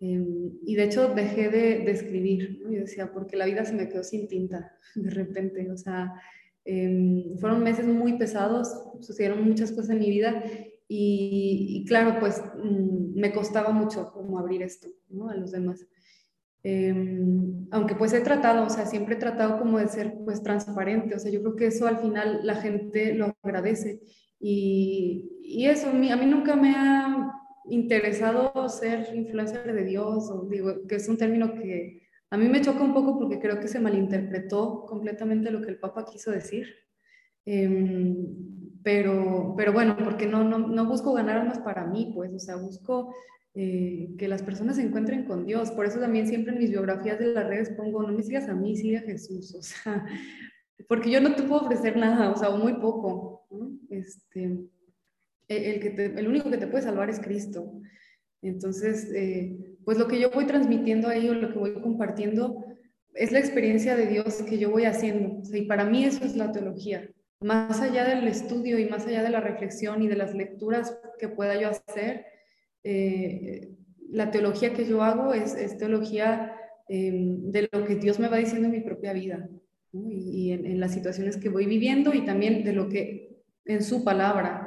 Em, 0.01 0.53
y 0.67 0.75
de 0.75 0.85
hecho 0.85 1.15
dejé 1.15 1.49
de, 1.49 1.91
escribir, 1.91 2.61
¿no? 2.63 2.71
Yo 2.71 2.81
decía, 2.81 3.13
porque 3.13 3.37
la 3.37 3.47
vida 3.47 3.65
se 3.65 3.75
me 3.75 3.89
quedó 3.89 4.03
sin 4.03 4.29
tinta 4.29 4.73
de 4.95 5.11
repente, 5.11 5.71
o 5.71 5.77
sea, 5.77 6.13
em, 6.65 7.37
fueron 7.39 7.63
meses 7.63 7.87
muy 7.87 8.19
pesados, 8.19 8.69
sucedieron 9.01 9.45
muchas 9.45 9.71
cosas 9.73 9.91
en 9.91 10.01
mi 10.01 10.11
vida 10.11 10.45
y, 10.87 11.85
claro, 11.89 12.21
pues 12.21 12.43
mm, 12.63 13.19
me 13.19 13.33
costaba 13.33 13.71
mucho 13.71 14.13
como 14.13 14.39
abrir 14.39 14.63
esto 14.63 14.89
¿no? 15.09 15.31
a 15.31 15.35
los 15.37 15.53
demás. 15.53 15.87
Em, 16.63 17.67
aunque 17.71 17.95
pues 17.95 18.13
he 18.15 18.21
tratado, 18.21 18.67
o 18.67 18.71
sea, 18.71 18.87
siempre 18.87 19.15
he 19.15 19.19
tratado 19.19 19.59
como 19.59 19.79
de 19.79 19.89
ser 19.89 20.15
pues 20.25 20.43
transparente, 20.43 21.15
o 21.15 21.19
sea, 21.19 21.31
yo 21.31 21.43
creo 21.43 21.57
que 21.57 21.67
eso 21.67 21.87
al 21.87 21.99
final 21.99 22.41
la 22.43 22.57
gente 22.57 23.15
lo 23.15 23.35
agradece 23.43 24.01
y, 24.41 25.31
y 25.43 25.67
eso, 25.67 25.91
a 25.91 25.93
mí, 25.93 26.11
a 26.11 26.17
mí 26.17 26.27
nunca 26.27 26.57
me 26.57 26.71
ha 26.75 27.33
interesado 27.69 28.69
ser 28.69 29.15
influencer 29.15 29.73
de 29.73 29.85
Dios, 29.85 30.31
o 30.31 30.47
digo, 30.49 30.87
que 30.87 30.97
es 30.97 31.09
un 31.09 31.17
término 31.17 31.55
que 31.55 32.03
a 32.31 32.37
mí 32.37 32.49
me 32.49 32.61
choca 32.61 32.83
un 32.83 32.95
poco 32.95 33.19
porque 33.19 33.39
creo 33.39 33.61
que 33.61 33.69
se 33.69 33.81
malinterpretó 33.81 34.87
completamente 34.87 35.51
lo 35.51 35.63
que 35.63 35.71
el 35.71 35.79
Papa 35.79 36.05
quiso 36.05 36.31
decir. 36.31 36.67
Eh, 37.47 38.17
pero, 38.83 39.55
pero 39.57 39.73
bueno, 39.73 39.97
porque 40.03 40.27
no, 40.27 40.45
no, 40.45 40.59
no 40.59 40.87
busco 40.87 41.13
ganar 41.15 41.39
almas 41.39 41.59
para 41.61 41.87
mí, 41.87 42.13
pues, 42.15 42.33
o 42.35 42.39
sea, 42.39 42.57
busco 42.57 43.15
eh, 43.55 44.15
que 44.19 44.29
las 44.29 44.43
personas 44.43 44.77
se 44.77 44.83
encuentren 44.83 45.25
con 45.25 45.47
Dios. 45.47 45.71
Por 45.71 45.87
eso 45.87 46.01
también 46.01 46.27
siempre 46.27 46.53
en 46.53 46.59
mis 46.59 46.71
biografías 46.71 47.19
de 47.19 47.33
las 47.33 47.47
redes 47.47 47.71
pongo, 47.71 48.03
no 48.03 48.13
me 48.13 48.23
sigas 48.23 48.49
a 48.49 48.55
mí, 48.55 48.77
sigue 48.77 48.99
a 48.99 49.03
Jesús, 49.03 49.55
o 49.55 49.63
sea, 49.63 50.05
porque 50.89 51.11
yo 51.11 51.21
no 51.21 51.35
te 51.35 51.45
puedo 51.45 51.63
ofrecer 51.63 51.97
nada, 51.97 52.31
o 52.31 52.37
sea, 52.37 52.51
muy 52.51 52.75
poco. 52.75 53.47
¿no? 53.51 53.71
Este, 53.91 54.59
el, 55.49 55.81
que 55.81 56.13
el 56.17 56.29
único 56.29 56.51
que 56.51 56.59
te 56.59 56.67
puede 56.67 56.85
salvar 56.85 57.11
es 57.11 57.21
Cristo. 57.21 57.73
Entonces, 58.43 59.11
eh, 59.15 59.77
pues 59.85 59.99
lo 59.99 60.07
que 60.07 60.21
yo 60.21 60.31
voy 60.31 60.47
transmitiendo 60.47 61.09
ahí 61.09 61.29
o 61.29 61.35
lo 61.35 61.53
que 61.53 61.59
voy 61.59 61.75
compartiendo 61.75 62.65
es 63.15 63.33
la 63.33 63.39
experiencia 63.39 63.97
de 63.97 64.07
Dios 64.07 64.43
que 64.43 64.59
yo 64.59 64.71
voy 64.71 64.85
haciendo. 64.85 65.43
Y 65.53 65.63
para 65.63 65.85
mí 65.85 66.05
eso 66.05 66.25
es 66.25 66.37
la 66.37 66.53
teología 66.53 67.09
más 67.45 67.83
allá 67.83 68.05
del 68.07 68.27
estudio 68.27 68.79
y 68.79 68.89
más 68.89 69.07
allá 69.07 69.23
de 69.23 69.29
la 69.29 69.41
reflexión 69.41 70.03
y 70.03 70.09
de 70.09 70.17
las 70.17 70.35
lecturas 70.35 70.99
que 71.19 71.29
pueda 71.29 71.61
yo 71.61 71.69
hacer, 71.69 72.25
eh, 72.83 73.69
la 74.11 74.31
teología 74.31 74.73
que 74.73 74.87
yo 74.87 75.03
hago 75.03 75.35
es, 75.35 75.77
teología 75.77 76.57
em, 76.89 77.51
de 77.51 77.69
lo 77.71 77.85
que 77.85 77.97
Dios 77.97 78.19
me 78.19 78.29
va 78.29 78.39
diciendo 78.39 78.67
en 78.69 78.73
mi 78.73 78.81
propia 78.81 79.13
vida 79.13 79.49
y, 79.93 80.53
en, 80.53 80.81
las 80.81 80.95
situaciones 80.95 81.37
que 81.37 81.51
voy 81.51 81.67
viviendo 81.67 82.15
y 82.15 82.25
también 82.25 82.65
de 82.65 82.73
lo 82.73 82.89
que 82.89 83.43
en 83.67 83.83
su 83.83 84.05
palabra, 84.05 84.64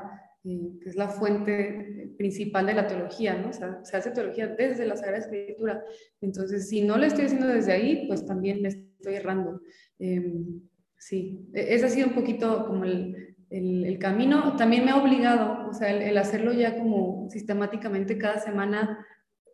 que 0.81 0.89
es 0.89 0.95
la 0.95 1.09
fuente 1.09 2.13
principal 2.17 2.65
de 2.65 2.73
la 2.73 2.87
teología, 2.87 3.35
¿no? 3.35 3.49
O 3.49 3.53
sea, 3.53 3.79
se 3.83 3.97
hace 3.97 4.11
teología 4.11 4.47
desde 4.47 4.85
la 4.85 4.95
Sagrada 4.95 5.19
Escritura. 5.19 5.83
Entonces, 6.21 6.69
si 6.69 6.81
no 6.81 6.97
lo 6.97 7.05
estoy 7.05 7.25
haciendo 7.25 7.47
desde 7.47 7.73
ahí, 7.73 8.07
pues 8.07 8.25
también 8.25 8.61
me 8.61 8.69
estoy 8.69 9.15
errando. 9.15 9.61
Em, 9.99 10.61
Sí, 10.97 11.47
e-, 11.53 11.75
ese 11.75 11.85
ha 11.85 11.89
sido 11.89 12.07
un 12.07 12.13
poquito 12.13 12.65
como 12.65 12.83
el, 12.83 13.35
el, 13.49 13.97
camino. 13.99 14.55
También 14.55 14.85
me 14.85 14.91
ha 14.91 15.01
obligado, 15.01 15.69
o 15.69 15.73
sea, 15.73 15.91
el, 15.91 16.17
hacerlo 16.17 16.53
ya 16.53 16.77
como 16.77 17.29
sistemáticamente 17.29 18.17
cada 18.17 18.39
semana, 18.39 19.05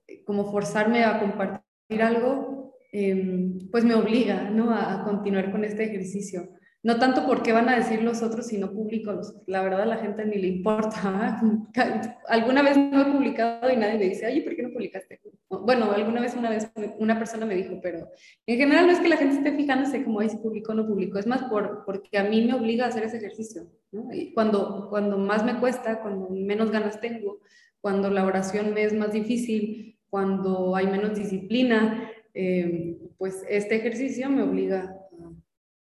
eh, 0.07 0.23
como 0.23 0.51
forzarme 0.51 1.03
a 1.03 1.19
compartir 1.19 2.01
algo, 2.01 2.75
em, 2.91 3.59
pues 3.71 3.83
me 3.83 3.95
obliga, 3.95 4.49
¿no? 4.49 4.73
A, 4.73 5.03
continuar 5.03 5.51
con 5.51 5.63
este 5.63 5.83
ejercicio. 5.83 6.49
No 6.83 6.99
tanto 6.99 7.25
porque 7.25 7.53
van 7.53 7.69
a 7.69 7.77
decir 7.77 8.03
los 8.03 8.21
otros 8.21 8.47
si 8.47 8.57
no 8.57 8.73
publico, 8.73 9.17
la 9.47 9.61
verdad 9.61 9.83
a 9.83 9.85
la 9.85 9.97
gente 9.97 10.25
ni 10.25 10.35
le 10.35 10.47
importa. 10.49 11.41
Alguna 12.27 12.61
vez 12.61 12.77
no 12.77 13.01
he 13.01 13.05
publicado 13.05 13.71
y 13.71 13.77
nadie 13.77 13.97
me 13.97 14.09
dice, 14.09 14.27
oye, 14.27 14.41
¿por 14.41 14.53
qué 14.53 14.63
no 14.63 14.73
publicaste? 14.73 15.21
Bueno, 15.47 15.91
alguna 15.91 16.19
vez 16.19 16.35
una 16.35 16.49
vez 16.49 16.69
una 16.97 17.17
persona 17.17 17.45
me 17.45 17.55
dijo, 17.55 17.79
pero 17.81 18.09
en 18.47 18.57
general 18.57 18.87
no 18.87 18.91
es 18.91 18.99
que 18.99 19.07
la 19.07 19.17
gente 19.17 19.37
esté 19.37 19.53
fijándose 19.53 20.03
como, 20.03 20.19
ay, 20.19 20.29
si 20.29 20.37
publicó 20.37 20.73
o 20.73 20.75
no 20.75 20.87
publicó, 20.87 21.19
es 21.19 21.27
más 21.27 21.43
por, 21.43 21.85
porque 21.85 22.17
a 22.17 22.23
mí 22.23 22.43
me 22.43 22.55
obliga 22.55 22.85
a 22.85 22.89
hacer 22.89 23.03
ese 23.03 23.17
ejercicio. 23.17 23.67
Y 24.11 24.33
cuando, 24.33 24.89
cuando 24.89 25.17
más 25.17 25.45
me 25.45 25.59
cuesta, 25.59 26.01
cuando 26.01 26.29
menos 26.31 26.71
ganas 26.71 26.99
tengo, 26.99 27.39
cuando 27.79 28.09
la 28.09 28.25
oración 28.25 28.73
me 28.73 28.83
es 28.83 28.93
más 28.93 29.13
difícil, 29.13 29.99
cuando 30.09 30.75
hay 30.75 30.87
menos 30.87 31.15
disciplina, 31.15 32.09
eh, 32.33 32.97
pues 33.17 33.45
este 33.47 33.75
ejercicio 33.75 34.29
me 34.29 34.41
obliga 34.41 34.97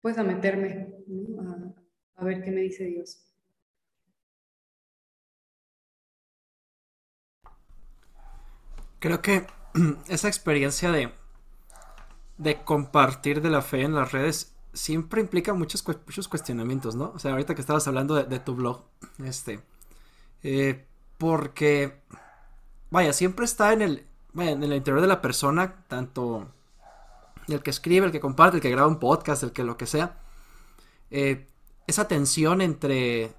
pues 0.00 0.18
a 0.18 0.22
meterme, 0.22 0.88
a, 2.16 2.24
ver 2.24 2.42
qué 2.42 2.50
me 2.50 2.60
dice 2.62 2.84
Dios. 2.84 3.24
Creo 9.00 9.22
que 9.22 9.46
esa 10.08 10.28
experiencia 10.28 10.90
de, 10.90 11.12
de 12.36 12.62
compartir 12.64 13.40
de 13.42 13.50
la 13.50 13.62
fe 13.62 13.82
en 13.82 13.94
las 13.94 14.12
redes 14.12 14.56
siempre 14.72 15.20
implica 15.20 15.54
muchos, 15.54 15.84
muchos 15.86 16.28
cuestionamientos, 16.28 16.94
¿no? 16.94 17.12
O 17.14 17.18
sea, 17.18 17.32
ahorita 17.32 17.54
que 17.54 17.60
estabas 17.60 17.86
hablando 17.88 18.14
de, 18.14 18.38
tu 18.40 18.54
blog, 18.54 18.84
este, 19.24 19.60
Eh, 20.42 20.86
porque, 21.18 22.00
vaya, 22.90 23.12
siempre 23.12 23.44
está 23.44 23.72
en 23.72 23.82
el, 23.82 24.06
en 24.36 24.62
el 24.62 24.72
interior 24.72 25.00
de 25.00 25.08
la 25.08 25.20
persona, 25.20 25.84
tanto 25.88 26.48
el 27.48 27.62
que 27.62 27.70
escribe, 27.70 28.06
el 28.06 28.12
que 28.12 28.20
comparte, 28.20 28.58
el 28.58 28.62
que 28.62 28.70
graba 28.70 28.88
un 28.88 28.98
podcast, 28.98 29.42
el 29.42 29.52
que 29.52 29.64
lo 29.64 29.76
que 29.76 29.86
sea, 29.86 30.20
eh, 31.10 31.46
esa 31.86 32.08
tensión 32.08 32.60
entre 32.60 33.34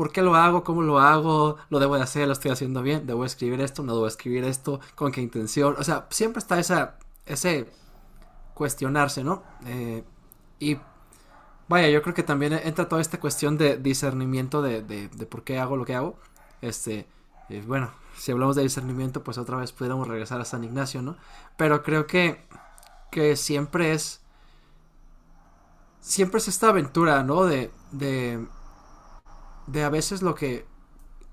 ¿Por 0.00 0.12
qué 0.12 0.22
lo 0.22 0.34
hago? 0.34 0.64
¿Cómo 0.64 0.80
lo 0.80 0.98
hago? 0.98 1.58
¿Lo 1.68 1.78
debo 1.78 1.96
de 1.96 2.02
hacer? 2.02 2.26
¿Lo 2.26 2.32
estoy 2.32 2.50
haciendo 2.50 2.80
bien? 2.82 3.06
¿Debo 3.06 3.26
escribir 3.26 3.60
esto? 3.60 3.82
¿No 3.82 3.92
debo 3.92 4.06
escribir 4.06 4.44
esto? 4.44 4.80
¿Con 4.94 5.12
qué 5.12 5.20
intención? 5.20 5.74
O 5.78 5.84
sea, 5.84 6.06
siempre 6.08 6.38
está 6.38 6.58
esa, 6.58 6.96
ese 7.26 7.66
cuestionarse, 8.54 9.22
¿no? 9.22 9.42
Eh, 9.66 10.02
y 10.58 10.78
vaya, 11.68 11.90
yo 11.90 12.00
creo 12.00 12.14
que 12.14 12.22
también 12.22 12.54
entra 12.54 12.88
toda 12.88 13.02
esta 13.02 13.20
cuestión 13.20 13.58
de 13.58 13.76
discernimiento 13.76 14.62
de, 14.62 14.80
de, 14.80 15.08
por 15.26 15.44
qué 15.44 15.58
hago 15.58 15.76
lo 15.76 15.84
que 15.84 15.94
hago. 15.94 16.16
Este, 16.62 17.06
eh, 17.50 17.62
bueno, 17.66 17.90
si 18.16 18.32
hablamos 18.32 18.56
de 18.56 18.62
discernimiento, 18.62 19.22
pues 19.22 19.38
otra 19.38 19.56
vez 19.56 19.72
pudiéramos 19.72 20.08
regresar 20.08 20.40
a 20.40 20.44
San 20.44 20.64
Ignacio, 20.64 21.02
¿no? 21.02 21.16
Pero 21.56 21.82
creo 21.82 22.06
que, 22.06 22.44
que 23.10 23.36
siempre 23.36 23.92
es, 23.92 24.22
siempre 26.00 26.38
es 26.38 26.48
esta 26.48 26.68
aventura, 26.68 27.22
¿no? 27.22 27.44
De, 27.44 27.70
de 27.92 28.46
de 29.70 29.84
a 29.84 29.88
veces 29.88 30.22
lo 30.22 30.34
que 30.34 30.66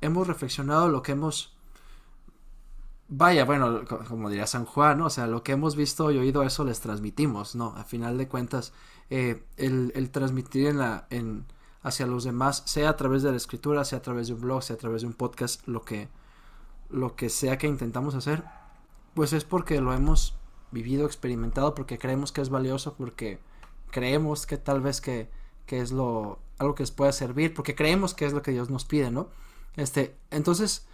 hemos 0.01 0.27
reflexionado, 0.27 0.89
lo 0.89 1.01
que 1.01 1.13
hemos... 1.13 1.53
Vaya, 3.09 3.45
bueno, 3.45 3.85
como 4.07 4.29
diría 4.29 4.47
San 4.47 4.65
Juan, 4.65 4.99
¿no? 4.99 5.05
O 5.05 5.09
sea, 5.09 5.27
lo 5.27 5.41
que 5.41 5.53
hemos 5.53 5.75
visto 5.75 6.11
y 6.11 6.17
oído, 6.17 6.43
eso 6.43 6.65
les 6.65 6.81
transmitimos, 6.81 7.55
¿no? 7.55 7.73
A 7.77 7.85
final 7.85 8.17
de 8.17 8.27
cuentas, 8.27 8.73
eh, 9.09 9.43
el, 9.55 10.09
transmitir 10.11 10.67
en 10.67 10.77
la, 10.77 11.07
en, 11.09 11.45
hacia 11.87 12.05
los 12.05 12.25
demás, 12.25 12.63
sea 12.65 12.89
a 12.89 12.97
través 12.97 13.23
de 13.23 13.31
la 13.31 13.37
escritura, 13.37 13.85
sea 13.85 13.99
a 13.99 14.01
través 14.01 14.27
de 14.27 14.33
un 14.33 14.41
blog, 14.41 14.61
sea 14.61 14.75
a 14.75 14.79
través 14.79 15.01
de 15.01 15.07
un 15.07 15.13
podcast, 15.13 15.65
lo 15.67 15.83
que, 15.83 16.09
lo 16.89 17.15
que 17.15 17.29
sea 17.29 17.57
que 17.57 17.67
intentamos 17.67 18.13
hacer, 18.13 18.43
pues 19.13 19.31
es 19.31 19.45
porque 19.45 19.79
lo 19.79 19.93
hemos 19.93 20.35
vivido, 20.71 21.05
experimentado, 21.05 21.73
porque 21.75 21.97
creemos 21.97 22.33
que 22.33 22.41
es 22.41 22.49
valioso, 22.49 22.95
porque 22.95 23.39
creemos 23.89 24.45
que 24.45 24.57
tal 24.57 24.81
vez 24.81 24.99
que, 24.99 25.29
que 25.65 25.79
es 25.79 25.91
lo, 25.91 26.39
algo 26.59 26.75
que 26.75 26.83
les 26.83 26.91
pueda 26.91 27.13
servir, 27.13 27.53
porque 27.53 27.73
creemos 27.73 28.13
que 28.13 28.25
es 28.25 28.33
lo 28.33 28.41
que 28.41 28.51
Dios 28.51 28.69
nos 28.69 28.83
pide, 28.83 29.09
¿no? 29.09 29.29
Este, 29.77 30.17
entonces, 30.29 30.87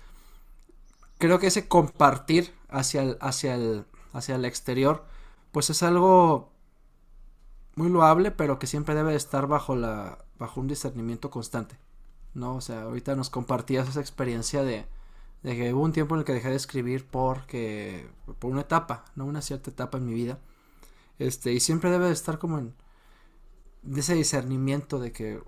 creo 1.17 1.39
que 1.39 1.47
ese 1.47 1.67
compartir 1.67 2.53
hacia 2.69 3.01
el, 3.01 3.17
hacia 3.19 3.55
el, 3.55 3.85
hacia 4.13 4.35
el 4.35 4.45
exterior, 4.45 5.05
pues 5.51 5.71
es 5.71 5.81
algo 5.81 6.52
muy 7.75 7.89
loable, 7.89 8.31
pero 8.31 8.59
que 8.59 8.67
siempre 8.67 8.95
debe 8.95 9.15
estar 9.15 9.47
bajo 9.47 9.75
la, 9.75 10.19
bajo 10.37 10.61
un 10.61 10.67
discernimiento 10.67 11.29
constante, 11.29 11.77
¿no? 12.33 12.55
O 12.55 12.61
sea, 12.61 12.83
ahorita 12.83 13.15
nos 13.15 13.29
compartías 13.29 13.89
esa 13.89 14.01
experiencia 14.01 14.63
de, 14.63 14.85
de 15.43 15.55
que 15.55 15.73
hubo 15.73 15.83
un 15.83 15.91
tiempo 15.91 16.15
en 16.15 16.19
el 16.19 16.25
que 16.25 16.33
dejé 16.33 16.49
de 16.49 16.55
escribir 16.55 17.05
porque, 17.09 18.07
por 18.39 18.51
una 18.51 18.61
etapa, 18.61 19.05
¿no? 19.15 19.25
Una 19.25 19.41
cierta 19.41 19.71
etapa 19.71 19.97
en 19.97 20.05
mi 20.05 20.13
vida, 20.13 20.39
este, 21.19 21.53
y 21.53 21.59
siempre 21.59 21.91
debe 21.91 22.07
de 22.07 22.13
estar 22.13 22.39
como 22.39 22.59
en, 22.59 22.73
de 23.83 24.01
ese 24.01 24.15
discernimiento 24.15 24.99
de 24.99 25.11
que 25.11 25.41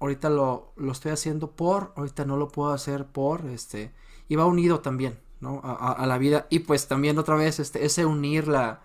ahorita 0.00 0.30
lo, 0.30 0.72
lo, 0.76 0.92
estoy 0.92 1.12
haciendo 1.12 1.52
por, 1.52 1.92
ahorita 1.96 2.24
no 2.24 2.36
lo 2.36 2.48
puedo 2.48 2.72
hacer 2.72 3.06
por, 3.06 3.46
este, 3.46 3.92
y 4.28 4.36
va 4.36 4.46
unido 4.46 4.80
también, 4.80 5.18
¿no? 5.40 5.60
A, 5.64 5.92
a, 5.92 6.06
la 6.06 6.18
vida. 6.18 6.46
Y 6.50 6.60
pues 6.60 6.88
también 6.88 7.18
otra 7.18 7.36
vez, 7.36 7.58
este, 7.60 7.84
ese 7.84 8.04
unir 8.04 8.48
la, 8.48 8.82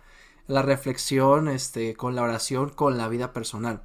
la, 0.48 0.62
reflexión, 0.62 1.48
este, 1.48 1.96
con 1.96 2.16
la 2.16 2.24
oración, 2.24 2.70
con 2.70 2.98
la 2.98 3.08
vida 3.08 3.34
personal. 3.34 3.82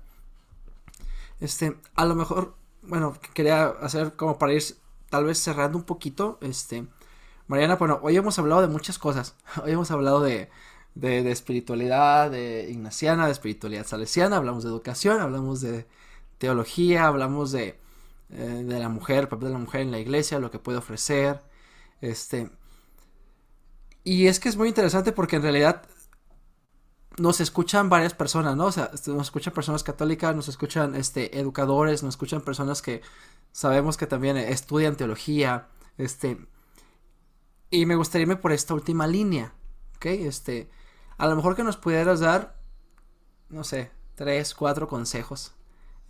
Este, 1.40 1.76
a 1.94 2.04
lo 2.04 2.14
mejor, 2.14 2.56
bueno, 2.82 3.16
quería 3.34 3.68
hacer 3.68 4.14
como 4.14 4.38
para 4.38 4.52
ir 4.54 4.62
tal 5.10 5.24
vez 5.24 5.38
cerrando 5.38 5.78
un 5.78 5.84
poquito, 5.84 6.38
este, 6.40 6.86
Mariana, 7.48 7.76
bueno, 7.76 7.98
hoy 8.02 8.16
hemos 8.16 8.38
hablado 8.38 8.60
de 8.60 8.68
muchas 8.68 8.98
cosas. 8.98 9.34
Hoy 9.64 9.72
hemos 9.72 9.90
hablado 9.90 10.20
de, 10.20 10.50
de, 10.94 11.30
espiritualidad, 11.30 12.30
de 12.30 12.68
ignaciana, 12.70 13.26
de 13.26 13.32
espiritualidad 13.32 13.86
salesiana, 13.86 14.36
hablamos 14.36 14.64
de 14.64 14.70
educación, 14.70 15.20
hablamos 15.20 15.62
de 15.62 15.86
teología, 16.36 17.06
hablamos 17.06 17.50
de, 17.52 17.78
eh, 18.30 18.64
de 18.66 18.78
la 18.78 18.90
mujer, 18.90 19.20
el 19.20 19.28
papel 19.28 19.48
de 19.48 19.54
la 19.54 19.60
mujer 19.60 19.80
en 19.80 19.90
la 19.92 19.98
iglesia, 19.98 20.38
lo 20.38 20.50
que 20.50 20.58
puede 20.58 20.78
ofrecer. 20.78 21.40
Este. 22.02 22.50
Y 24.04 24.26
es 24.26 24.40
que 24.40 24.48
es 24.50 24.56
muy 24.56 24.68
interesante 24.68 25.12
porque 25.12 25.36
en 25.36 25.42
realidad 25.42 25.82
nos 27.18 27.40
escuchan 27.40 27.88
varias 27.88 28.14
personas, 28.14 28.56
¿no? 28.56 28.66
O 28.66 28.72
sea, 28.72 28.90
este, 28.92 29.10
nos 29.10 29.28
escuchan 29.28 29.52
personas 29.52 29.82
católicas, 29.82 30.34
nos 30.34 30.48
escuchan 30.48 30.94
este, 30.94 31.38
educadores, 31.38 32.02
nos 32.02 32.14
escuchan 32.14 32.40
personas 32.40 32.82
que 32.82 33.02
sabemos 33.52 33.96
que 33.96 34.06
también 34.06 34.36
estudian 34.36 34.96
teología, 34.96 35.68
este. 35.96 36.46
Y 37.70 37.86
me 37.86 37.96
gustaría 37.96 38.22
irme 38.22 38.36
por 38.36 38.52
esta 38.52 38.74
última 38.74 39.06
línea, 39.06 39.52
¿ok? 39.96 40.06
Este, 40.06 40.70
a 41.18 41.26
lo 41.26 41.36
mejor 41.36 41.56
que 41.56 41.64
nos 41.64 41.76
pudieras 41.76 42.20
dar, 42.20 42.58
no 43.48 43.64
sé, 43.64 43.90
tres, 44.14 44.54
cuatro 44.54 44.88
consejos 44.88 45.52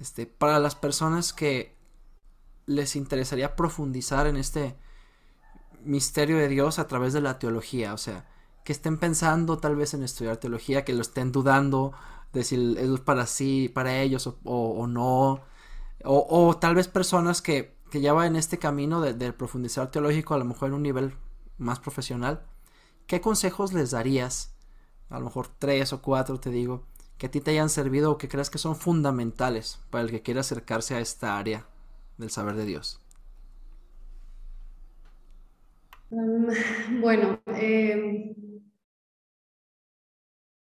este, 0.01 0.27
para 0.27 0.59
las 0.61 0.75
personas 0.75 1.33
que 1.33 1.77
les 2.67 2.97
interesaría 2.97 3.57
profundizar 3.57 4.27
en 4.27 4.37
este 4.37 4.77
misterio 5.83 6.37
de 6.37 6.49
Dios 6.49 6.79
a 6.79 6.87
través 6.87 7.13
de 7.13 7.21
la 7.21 7.39
teología, 7.39 7.95
o 7.95 7.99
sea, 7.99 8.29
que 8.69 8.73
estén 8.73 8.99
pensando 8.99 9.57
tal 9.57 9.77
vez 9.77 9.95
en 9.95 10.03
estudiar 10.03 10.37
teología, 10.37 10.85
que 10.85 10.93
lo 10.93 11.01
estén 11.01 11.33
dudando 11.33 11.95
de 12.35 12.45
si 12.45 12.77
es 12.77 13.01
para 13.01 13.25
sí, 13.25 13.71
para 13.71 14.03
ellos 14.03 14.31
o, 14.45 14.87
no, 14.87 15.41
o, 16.05 16.27
o, 16.29 16.57
tal 16.59 16.75
vez 16.75 16.87
personas 16.87 17.41
que, 17.41 17.79
que 17.91 18.03
ya 18.03 18.13
van 18.13 18.27
en 18.27 18.37
este 18.37 18.59
camino 18.59 19.01
de, 19.01 19.15
de 19.15 19.33
profundizar 19.33 19.91
teológico, 19.91 20.35
a 20.35 20.39
lo 20.39 20.45
mejor 20.45 20.69
en 20.69 20.75
un 20.75 20.83
nivel 20.83 21.15
más 21.57 21.81
profesional, 21.81 22.45
¿qué 23.07 23.23
consejos 23.23 23.73
les 23.73 23.93
darías? 23.93 24.53
A 25.09 25.19
lo 25.19 25.25
mejor 25.25 25.49
tres 25.49 25.95
o 25.95 26.03
cuatro, 26.03 26.39
te 26.39 26.51
digo, 26.51 26.85
que 27.17 27.29
a 27.29 27.31
ti 27.31 27.41
te 27.41 27.53
hayan 27.53 27.71
servido 27.71 28.13
o 28.13 28.19
que 28.19 28.29
creas 28.29 28.51
que 28.51 28.59
son 28.59 28.77
fundamentales 28.77 29.81
para 29.89 30.05
el 30.05 30.11
que 30.11 30.21
quiera 30.21 30.43
acercarse 30.43 30.95
a 30.95 31.01
esta 31.01 31.39
área 31.39 31.65
del 32.19 32.31
saber 32.31 32.55
de 32.55 32.67
Dios? 32.67 33.01
Um, 36.11 36.49
bueno, 37.01 37.41
em, 37.47 38.35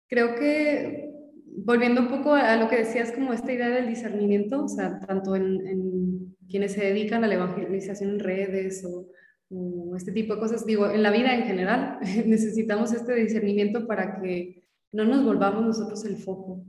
creo 0.07 0.35
que 0.35 1.09
volviendo 1.63 2.01
un 2.01 2.09
poco 2.09 2.33
a 2.33 2.55
lo 2.57 2.67
que 2.69 2.77
decías, 2.77 3.11
como 3.11 3.33
esta 3.33 3.51
idea 3.51 3.69
del 3.69 3.87
discernimiento, 3.87 4.65
o 4.65 4.67
sea, 4.67 4.99
tanto 4.99 5.35
en, 5.35 6.35
quienes 6.49 6.73
se 6.73 6.83
dedican 6.83 7.23
a 7.23 7.27
la 7.27 7.35
evangelización 7.35 8.11
en 8.11 8.19
redes 8.19 8.83
o, 8.85 9.07
este 9.95 10.13
tipo 10.13 10.35
de 10.35 10.39
cosas, 10.39 10.65
digo, 10.65 10.89
en 10.89 11.03
la 11.03 11.11
vida 11.11 11.35
en 11.35 11.43
general, 11.43 11.99
necesitamos 12.25 12.93
este 12.93 13.15
discernimiento 13.15 13.85
para 13.85 14.21
que 14.21 14.63
no 14.93 15.03
nos 15.05 15.25
volvamos 15.25 15.65
nosotros 15.65 16.05
el 16.05 16.17
foco, 16.17 16.63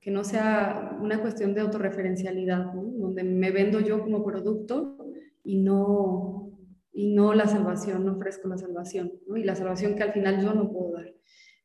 que 0.00 0.10
no 0.10 0.24
sea 0.24 0.96
una 1.00 1.20
cuestión 1.20 1.54
de 1.54 1.60
autorreferencialidad, 1.60 2.72
donde 2.72 3.24
me 3.24 3.50
vendo 3.50 3.80
yo 3.80 4.00
como 4.02 4.24
producto 4.24 4.96
y 5.44 5.58
no, 5.58 6.51
y 6.92 7.14
no 7.14 7.34
la 7.34 7.46
salvación, 7.46 8.04
no 8.04 8.12
ofrezco 8.12 8.48
la 8.48 8.58
salvación, 8.58 9.12
y 9.34 9.44
la 9.44 9.56
salvación 9.56 9.94
que 9.94 10.02
al 10.02 10.12
final 10.12 10.42
yo 10.42 10.54
no 10.54 10.70
puedo 10.70 10.92
dar. 10.92 11.12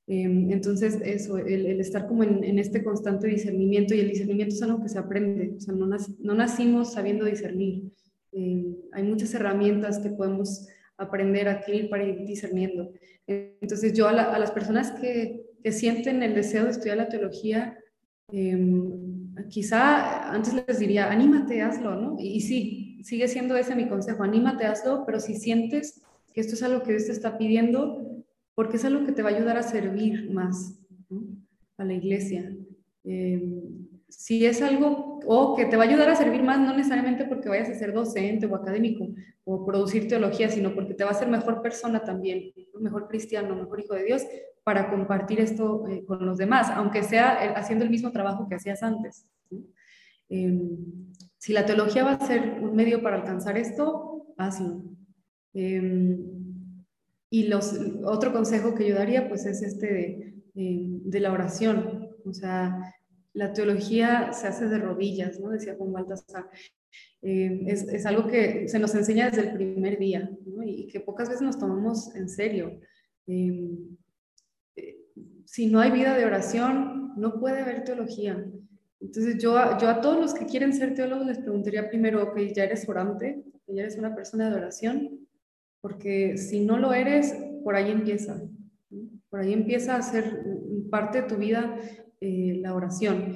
Em, 0.07 0.51
entonces, 0.51 0.99
eso, 1.03 1.37
el, 1.37 1.79
estar 1.81 2.07
como 2.07 2.23
en, 2.23 2.59
este 2.59 2.83
constante 2.83 3.27
discernimiento, 3.27 3.93
y 3.93 3.99
el 3.99 4.09
discernimiento 4.09 4.55
es 4.55 4.61
algo 4.61 4.81
que 4.81 4.89
se 4.89 4.99
aprende, 4.99 5.53
o 5.57 5.59
sea, 5.59 5.73
no, 5.73 5.85
no 5.85 6.33
nacimos 6.33 6.93
sabiendo 6.93 7.25
discernir. 7.25 7.91
Em, 8.31 8.75
hay 8.93 9.03
muchas 9.03 9.33
herramientas 9.33 9.99
que 9.99 10.09
podemos 10.09 10.67
aprender, 10.97 11.49
adquirir 11.49 11.89
para 11.89 12.05
ir 12.05 12.25
discerniendo. 12.25 12.91
Entonces, 13.27 13.93
yo 13.93 14.07
a, 14.07 14.11
a 14.11 14.39
las 14.39 14.51
personas 14.51 14.91
que, 14.91 15.45
que 15.61 15.71
sienten 15.71 16.23
el 16.23 16.33
deseo 16.33 16.63
de 16.63 16.71
estudiar 16.71 16.97
la 16.97 17.09
teología, 17.09 17.77
em, 18.31 19.06
quizá 19.49 20.31
antes 20.31 20.53
les 20.53 20.80
diría, 20.80 21.11
anímate, 21.11 21.61
hazlo, 21.61 21.95
¿no? 21.95 22.15
Y, 22.19 22.41
sí, 22.41 22.99
sigue 23.03 23.27
siendo 23.27 23.55
ese 23.55 23.76
mi 23.76 23.88
consejo, 23.88 24.23
anímate, 24.23 24.65
hazlo, 24.65 25.03
pero 25.05 25.19
si 25.19 25.35
sientes 25.35 26.01
que 26.34 26.41
esto 26.41 26.55
es 26.55 26.64
algo 26.64 26.84
que 26.84 26.91
Dios 26.91 27.05
te 27.05 27.11
está 27.11 27.38
pidiendo, 27.38 28.23
porque 28.55 28.77
es 28.77 28.85
algo 28.85 29.05
que 29.05 29.11
te 29.11 29.22
va 29.22 29.30
a 29.30 29.35
ayudar 29.35 29.57
a 29.57 29.64
servir 29.64 30.31
más 30.31 30.80
a 31.77 31.85
la 31.85 31.93
iglesia. 31.93 32.55
Em, 33.03 33.88
si 34.09 34.45
es 34.45 34.61
algo, 34.61 35.06
o 35.26 35.56
que 35.56 35.65
te 35.65 35.77
va 35.77 35.84
a 35.84 35.88
ayudar 35.88 36.10
a 36.10 36.15
servir 36.15 36.44
más, 36.44 36.60
no 36.60 36.76
necesariamente 36.76 37.26
porque 37.26 37.49
vayas 37.49 37.69
a 37.69 37.73
ser 37.73 37.94
docente 37.94 38.45
o 38.45 38.56
académico 38.56 39.07
o 39.44 39.65
producir 39.65 40.07
teología, 40.07 40.49
sino 40.49 40.73
porque 40.76 40.94
te 40.94 41.03
va 41.03 41.11
a 41.11 41.14
hacer 41.14 41.27
mejor 41.27 41.61
persona 41.61 42.03
también, 42.03 42.52
mejor 42.80 43.07
cristiano, 43.07 43.56
mejor 43.56 43.80
hijo 43.80 43.94
de 43.94 44.03
Dios, 44.03 44.23
para 44.64 44.89
compartir 44.89 45.39
esto 45.39 45.88
eh, 45.88 46.03
con 46.06 46.26
los 46.26 46.38
demás, 46.38 46.69
aunque 46.72 47.02
sea 47.02 47.45
eh, 47.45 47.53
haciendo 47.56 47.85
el 47.85 47.89
mismo 47.89 48.11
trabajo 48.11 48.48
que 48.49 48.56
hacías 48.56 48.84
antes. 48.84 49.26
Em, 50.30 50.77
si 51.38 51.53
la 51.53 51.65
teología 51.65 52.03
va 52.03 52.14
a 52.14 52.27
ser 52.27 52.60
un 52.61 52.76
medio 52.76 53.02
para 53.02 53.15
alcanzar 53.15 53.57
esto, 53.57 54.26
hazlo. 54.38 54.84
Em, 55.53 56.19
y 57.30 57.48
los, 57.48 57.80
otro 58.03 58.34
consejo 58.34 58.76
que 58.76 58.88
yo 58.89 58.95
daría, 58.95 59.30
pues, 59.30 59.45
es 59.45 59.61
este 59.61 59.94
de, 59.94 60.34
em, 60.56 61.02
de, 61.03 61.19
la 61.19 61.31
oración. 61.31 62.10
O 62.26 62.34
sea, 62.34 62.94
la 63.38 63.53
teología 63.53 64.34
se 64.34 64.47
hace 64.47 64.68
de 64.68 64.80
rodillas, 64.80 65.39
¿no? 65.39 65.51
Decía 65.51 65.76
Juan 65.76 65.93
Baltasar. 65.93 66.49
Eh, 67.22 67.65
es, 67.68 68.05
algo 68.07 68.26
que 68.27 68.68
se 68.68 68.80
nos 68.80 68.95
enseña 68.95 69.30
desde 69.30 69.49
el 69.49 69.53
primer 69.53 69.99
día 69.99 70.31
y 70.65 70.88
que 70.88 70.99
pocas 71.01 71.30
veces 71.30 71.43
nos 71.43 71.59
tomamos 71.59 72.15
en 72.15 72.30
serio. 72.30 72.80
Eh, 73.27 73.61
si 75.45 75.68
no 75.68 75.80
hay 75.80 75.91
vida 75.91 76.18
de 76.18 76.26
oración, 76.26 77.14
no 77.15 77.39
puede 77.39 77.61
haber 77.61 77.84
teología. 77.84 78.43
Entonces 78.99 79.38
yo, 79.38 79.53
yo 79.80 79.88
a 79.88 80.01
todos 80.01 80.19
los 80.19 80.34
que 80.34 80.47
quieren 80.47 80.73
ser 80.73 80.95
teólogos 80.95 81.27
les 81.27 81.38
preguntaría 81.38 81.89
primero, 81.89 82.23
ok, 82.23 82.39
¿ya 82.55 82.64
eres 82.64 82.89
orante? 82.89 83.43
¿Ya 83.68 83.84
eres 83.84 83.97
una 83.97 84.15
persona 84.15 84.49
de 84.49 84.55
oración? 84.55 85.27
Porque 85.80 86.38
si 86.38 86.65
no 86.65 86.80
lo 86.80 86.91
eres, 86.91 87.35
por 87.64 87.76
ahí 87.76 87.91
empieza. 87.91 88.41
Por 89.30 89.41
ahí 89.41 89.53
empieza 89.53 89.95
a 89.95 90.01
ser 90.01 90.43
parte 90.89 91.22
de 91.22 91.27
tu 91.27 91.35
vida 91.35 91.77
eh, 92.22 92.60
la 92.61 92.73
oración. 92.73 93.35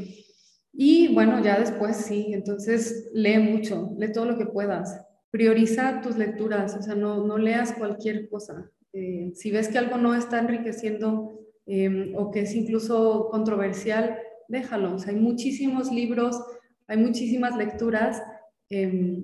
Y 0.74 1.14
bueno, 1.14 1.44
ya 1.44 1.60
después 1.60 1.98
sí, 1.98 2.28
entonces 2.34 3.10
lee 3.14 3.38
mucho, 3.40 3.94
lee 3.98 4.12
todo 4.12 4.26
lo 4.26 4.38
que 4.38 4.46
puedas. 4.46 5.06
Prioriza 5.30 6.02
tus 6.02 6.18
lecturas, 6.18 6.76
o 6.76 6.82
sea, 6.82 6.96
no, 6.96 7.26
no 7.26 7.38
leas 7.38 7.74
cualquier 7.74 8.30
cosa. 8.30 8.72
Eh, 8.94 9.32
si 9.36 9.52
ves 9.52 9.68
que 9.68 9.78
algo 9.78 9.98
no 9.98 10.16
está 10.16 10.40
enriqueciendo 10.40 11.40
em, 11.66 12.14
o 12.16 12.32
que 12.32 12.42
es 12.42 12.56
incluso 12.56 13.30
controversial, 13.32 14.18
déjalo. 14.48 14.98
Hay 15.08 15.16
muchísimos 15.16 15.92
libros, 15.92 16.42
hay 16.88 16.98
muchísimas 16.98 17.56
lecturas 17.56 18.22
em, 18.70 19.24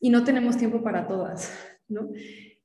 y 0.00 0.10
no 0.10 0.24
tenemos 0.24 0.56
tiempo 0.56 0.82
para 0.82 1.06
todas, 1.06 1.52
¿no? 1.88 2.10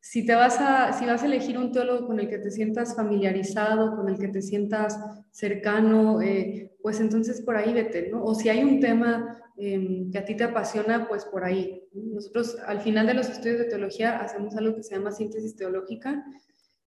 Si, 0.02 0.26
te 0.26 0.34
vas 0.34 0.60
a, 0.60 0.94
si 0.94 1.06
vas 1.06 1.22
a 1.22 1.28
elegir 1.28 1.60
un 1.60 1.72
teólogo 1.72 2.08
con 2.08 2.20
el 2.20 2.28
que 2.28 2.40
te 2.40 2.50
sientas 2.50 2.96
familiarizado, 2.96 3.96
con 3.96 4.10
el 4.10 4.18
que 4.18 4.30
te 4.30 4.42
sientas 4.42 5.00
cercano, 5.30 6.22
eh, 6.22 6.72
pues 6.82 7.00
entonces 7.00 7.42
por 7.42 7.56
ahí 7.56 7.72
vete, 7.72 8.10
¿no? 8.10 8.24
O 8.24 8.34
si 8.34 8.50
hay 8.50 8.64
un 8.64 8.80
tema 8.80 9.40
em, 9.58 10.12
que 10.12 10.18
a 10.18 10.26
ti 10.26 10.36
te 10.36 10.44
apasiona, 10.44 11.08
pues 11.08 11.26
por 11.26 11.44
ahí. 11.44 11.88
Nosotros 11.94 12.58
al 12.66 12.82
final 12.82 13.06
de 13.06 13.14
los 13.14 13.30
estudios 13.30 13.60
de 13.60 13.66
teología 13.66 14.18
hacemos 14.18 14.56
algo 14.56 14.76
que 14.76 14.84
se 14.84 14.96
llama 14.96 15.12
síntesis 15.12 15.56
teológica 15.56 16.26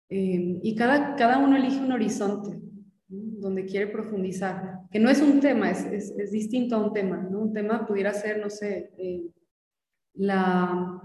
em, 0.09 0.61
y 0.63 0.77
cada, 0.77 1.17
cada 1.17 1.39
uno 1.39 1.57
elige 1.57 1.81
un 1.81 1.93
horizonte 1.93 2.61
donde 3.09 3.65
quiere 3.65 3.89
profundizar, 3.89 4.83
que 4.93 5.01
no 5.01 5.11
es 5.11 5.21
un 5.21 5.41
tema, 5.41 5.69
es, 5.71 5.85
es, 5.87 6.15
es, 6.17 6.31
distinto 6.31 6.77
a 6.77 6.87
un 6.87 6.93
tema, 6.93 7.17
¿no? 7.17 7.41
Un 7.41 7.53
tema 7.53 7.87
pudiera 7.87 8.15
ser, 8.15 8.39
no 8.39 8.51
sé, 8.51 8.93
eh, 8.99 9.27
la 10.15 11.03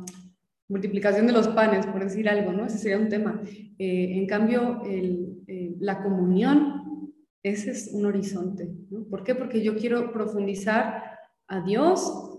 multiplicación 0.67 1.27
de 1.27 1.33
los 1.33 1.47
panes, 1.49 1.85
por 1.85 2.03
decir 2.03 2.27
algo, 2.27 2.51
¿no? 2.51 2.65
Ese 2.65 2.77
sería 2.77 2.97
un 2.97 3.09
tema. 3.09 3.41
Eh, 3.77 4.17
en 4.17 4.27
cambio, 4.27 4.81
eh, 4.85 5.75
la 5.79 6.01
comunión, 6.01 7.11
ese 7.43 7.71
es 7.71 7.89
un 7.93 8.05
horizonte. 8.05 8.69
¿Por 9.09 9.23
qué? 9.23 9.35
Porque 9.35 9.61
yo 9.61 9.75
quiero 9.75 10.11
profundizar 10.11 11.03
a 11.47 11.61
Dios, 11.61 12.31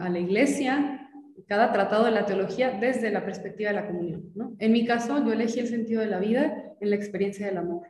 a 0.00 0.08
la 0.08 0.18
iglesia, 0.18 1.08
cada 1.46 1.72
tratado 1.72 2.04
de 2.04 2.10
la 2.10 2.26
teología 2.26 2.78
desde 2.80 3.10
la 3.10 3.24
perspectiva 3.24 3.70
de 3.70 3.76
la 3.76 3.86
comunión, 3.86 4.32
¿no? 4.34 4.56
En 4.58 4.72
mi 4.72 4.84
caso, 4.84 5.24
yo 5.24 5.32
elegí 5.32 5.60
el 5.60 5.68
sentido 5.68 6.00
de 6.00 6.08
la 6.08 6.18
vida 6.18 6.74
en 6.80 6.90
la 6.90 6.96
experiencia 6.96 7.46
del 7.46 7.58
amor. 7.58 7.86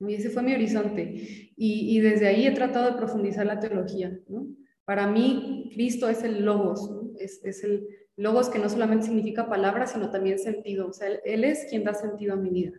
Y 0.00 0.14
ese 0.14 0.30
fue 0.30 0.42
mi 0.42 0.54
horizonte. 0.54 1.52
Y, 1.56 1.96
y, 1.96 2.00
desde 2.00 2.26
ahí 2.26 2.46
he 2.46 2.52
tratado 2.52 2.90
de 2.90 2.96
profundizar 2.96 3.44
la 3.44 3.60
teología. 3.60 4.18
¿no? 4.28 4.46
Para 4.84 5.06
mí, 5.06 5.70
Cristo 5.74 6.08
es 6.08 6.24
el 6.24 6.44
logos, 6.44 6.90
es, 7.18 7.44
es, 7.44 7.62
el 7.64 7.86
logos 8.20 8.50
que 8.50 8.58
no 8.58 8.68
solamente 8.68 9.06
significa 9.06 9.48
palabras, 9.48 9.92
sino 9.92 10.10
también 10.10 10.38
sentido. 10.38 10.88
O 10.88 10.92
sea, 10.92 11.08
él, 11.24 11.44
es 11.44 11.66
quien 11.70 11.84
da 11.84 11.94
sentido 11.94 12.34
a 12.34 12.36
mi 12.36 12.50
vida. 12.50 12.78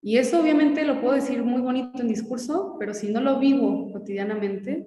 Y 0.00 0.16
eso 0.16 0.40
obviamente 0.40 0.84
lo 0.84 1.00
puedo 1.00 1.14
decir 1.14 1.42
muy 1.42 1.60
bonito 1.60 2.00
en 2.00 2.08
discurso, 2.08 2.76
pero 2.78 2.94
si 2.94 3.12
no 3.12 3.20
lo 3.20 3.38
vivo 3.38 3.92
cotidianamente, 3.92 4.86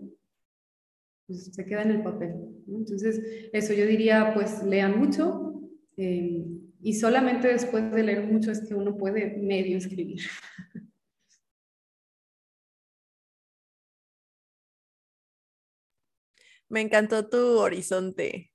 pues 1.28 1.54
se 1.54 1.66
queda 1.66 1.84
en 1.84 1.92
el 1.92 2.02
papel. 2.02 2.34
Entonces, 2.68 3.22
eso 3.54 3.74
yo 3.74 3.86
diría, 3.86 4.34
pues 4.34 4.64
lean 4.64 4.98
mucho. 4.98 5.62
Eh, 5.98 6.44
y 6.82 6.94
solamente 6.94 7.48
después 7.50 7.92
de 7.92 8.04
leer 8.04 8.24
mucho 8.26 8.50
es 8.52 8.68
que 8.68 8.74
uno 8.74 8.98
puede 8.98 9.38
medio 9.38 9.78
escribir. 9.78 10.22
Me 16.70 16.82
encantó 16.82 17.28
tu 17.30 17.60
horizonte. 17.60 18.51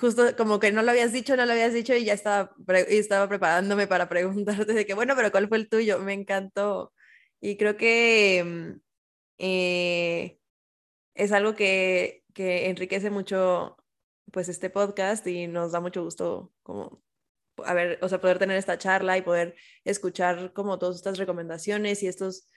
Justo 0.00 0.36
como 0.36 0.60
que 0.60 0.72
no 0.72 0.82
lo 0.82 0.90
habías 0.90 1.12
dicho, 1.12 1.36
no 1.36 1.46
lo 1.46 1.52
habías 1.52 1.74
dicho 1.74 1.94
y 1.94 2.04
ya 2.04 2.14
estaba, 2.14 2.54
y 2.88 2.96
estaba 2.96 3.28
preparándome 3.28 3.86
para 3.86 4.08
preguntarte 4.08 4.72
de 4.72 4.86
que, 4.86 4.94
bueno, 4.94 5.14
pero 5.16 5.30
¿cuál 5.30 5.48
fue 5.48 5.58
el 5.58 5.68
tuyo? 5.68 5.98
Me 6.00 6.14
encantó. 6.14 6.92
Y 7.40 7.56
creo 7.56 7.76
que 7.76 8.42
mm, 8.44 8.80
eh, 9.38 10.38
es 11.14 11.32
algo 11.32 11.54
que, 11.54 12.24
que 12.34 12.68
enriquece 12.70 13.10
mucho 13.10 13.76
pues 14.32 14.48
este 14.48 14.70
podcast 14.70 15.26
y 15.26 15.46
nos 15.48 15.72
da 15.72 15.80
mucho 15.80 16.04
gusto 16.04 16.52
como 16.62 17.02
a 17.64 17.74
ver, 17.74 17.98
o 18.02 18.08
sea, 18.08 18.20
poder 18.20 18.38
tener 18.38 18.56
esta 18.56 18.78
charla 18.78 19.18
y 19.18 19.22
poder 19.22 19.56
escuchar 19.84 20.52
como 20.52 20.78
todas 20.78 20.96
estas 20.96 21.18
recomendaciones 21.18 22.02
y 22.02 22.06
estos, 22.06 22.48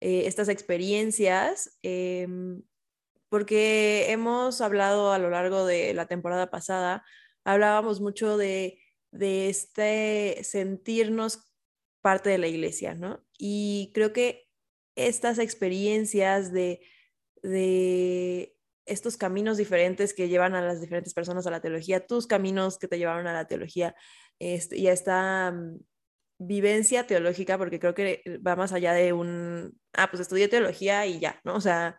eh, 0.00 0.24
estas 0.26 0.48
experiencias. 0.48 1.78
Eh, 1.82 2.26
porque 3.32 4.12
hemos 4.12 4.60
hablado 4.60 5.10
a 5.10 5.18
lo 5.18 5.30
largo 5.30 5.64
de 5.64 5.94
la 5.94 6.04
temporada 6.04 6.50
pasada, 6.50 7.02
hablábamos 7.44 7.98
mucho 7.98 8.36
de, 8.36 8.78
de 9.10 9.48
este 9.48 10.44
sentirnos 10.44 11.50
parte 12.02 12.28
de 12.28 12.36
la 12.36 12.48
iglesia, 12.48 12.94
¿no? 12.94 13.24
Y 13.38 13.90
creo 13.94 14.12
que 14.12 14.50
estas 14.96 15.38
experiencias 15.38 16.52
de, 16.52 16.82
de 17.42 18.54
estos 18.84 19.16
caminos 19.16 19.56
diferentes 19.56 20.12
que 20.12 20.28
llevan 20.28 20.54
a 20.54 20.60
las 20.60 20.82
diferentes 20.82 21.14
personas 21.14 21.46
a 21.46 21.50
la 21.50 21.62
teología, 21.62 22.06
tus 22.06 22.26
caminos 22.26 22.78
que 22.78 22.86
te 22.86 22.98
llevaron 22.98 23.26
a 23.26 23.32
la 23.32 23.46
teología 23.46 23.94
este, 24.40 24.76
y 24.76 24.88
a 24.88 24.92
esta 24.92 25.52
mm, 25.52 25.78
vivencia 26.38 27.06
teológica, 27.06 27.56
porque 27.56 27.80
creo 27.80 27.94
que 27.94 28.22
va 28.46 28.56
más 28.56 28.74
allá 28.74 28.92
de 28.92 29.14
un, 29.14 29.80
ah, 29.94 30.10
pues 30.10 30.20
estudié 30.20 30.48
teología 30.48 31.06
y 31.06 31.18
ya, 31.18 31.40
¿no? 31.44 31.54
O 31.54 31.62
sea, 31.62 31.98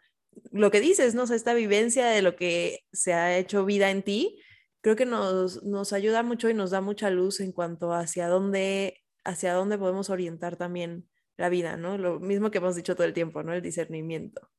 lo 0.52 0.72
que 0.72 0.80
dices, 0.82 1.16
¿no? 1.16 1.24
Esta 1.24 1.54
vivencia 1.54 2.08
de 2.08 2.22
lo 2.22 2.36
que 2.36 2.80
se 2.92 3.14
ha 3.14 3.38
hecho 3.38 3.66
vida 3.66 3.92
en 3.92 4.04
ti, 4.04 4.40
creo 4.82 4.96
que 4.96 5.06
nos, 5.06 5.64
nos 5.64 5.94
ayuda 5.94 6.24
mucho 6.24 6.50
y 6.50 6.54
nos 6.54 6.72
da 6.72 6.82
mucha 6.82 7.10
luz 7.10 7.40
en 7.40 7.52
cuanto 7.52 7.94
hacia 7.94 8.28
dónde, 8.28 9.02
hacia 9.24 9.54
dónde 9.54 9.78
podemos 9.78 10.10
orientar 10.10 10.58
también 10.58 11.10
la 11.38 11.50
vida, 11.50 11.78
¿no? 11.78 11.98
Lo 11.98 12.20
mismo 12.20 12.52
que 12.52 12.60
hemos 12.60 12.76
dicho 12.76 12.96
todo 12.96 13.08
el 13.08 13.14
tiempo, 13.14 13.44
¿no? 13.44 13.54
El 13.54 13.62
discernimiento. 13.62 14.50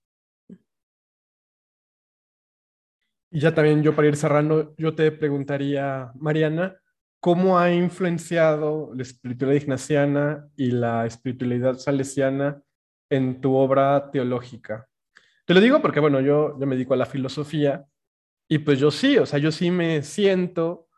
Y 3.31 3.41
ya 3.41 3.55
también 3.55 3.83
yo 3.83 3.97
para 3.97 4.09
ir 4.09 4.17
cerrando, 4.17 4.75
yo 4.79 4.95
te 4.95 5.11
preguntaría, 5.11 6.13
Mariana, 6.15 6.81
¿cómo 7.21 7.59
ha 7.59 7.73
influenciado 7.73 8.93
la 8.95 9.03
espiritualidad 9.03 9.61
ignaciana 9.63 10.49
y 10.57 10.71
la 10.71 11.05
espiritualidad 11.05 11.75
salesiana 11.75 12.63
en 13.11 13.41
tu 13.41 13.55
obra 13.55 14.11
teológica? 14.13 14.89
Te 15.45 15.55
lo 15.55 15.61
digo 15.61 15.83
porque, 15.83 16.01
bueno, 16.01 16.21
yo, 16.21 16.59
yo 16.59 16.67
me 16.67 16.75
dedico 16.75 16.95
a 16.95 16.99
la 16.99 17.07
filosofía 17.07 17.87
y 18.49 18.59
pues 18.59 18.79
yo 18.79 18.91
sí, 18.91 19.19
o 19.19 19.27
sea, 19.27 19.39
yo 19.39 19.53
sí 19.53 19.71
me 19.71 20.03
siento 20.03 20.89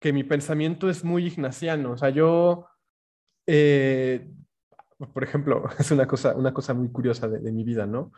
que 0.00 0.12
mi 0.12 0.24
pensamiento 0.24 0.90
es 0.90 1.04
muy 1.04 1.26
ignaciano, 1.26 1.92
o 1.92 1.96
sea, 1.96 2.10
yo, 2.10 2.66
eh, 3.46 4.28
por 5.12 5.22
ejemplo, 5.22 5.64
es 5.78 5.90
una 5.90 6.06
cosa, 6.06 6.34
una 6.34 6.52
cosa 6.52 6.74
muy 6.74 6.90
curiosa 6.90 7.28
de, 7.28 7.38
de 7.38 7.52
mi 7.52 7.64
vida, 7.64 7.86
¿no? 7.86 8.12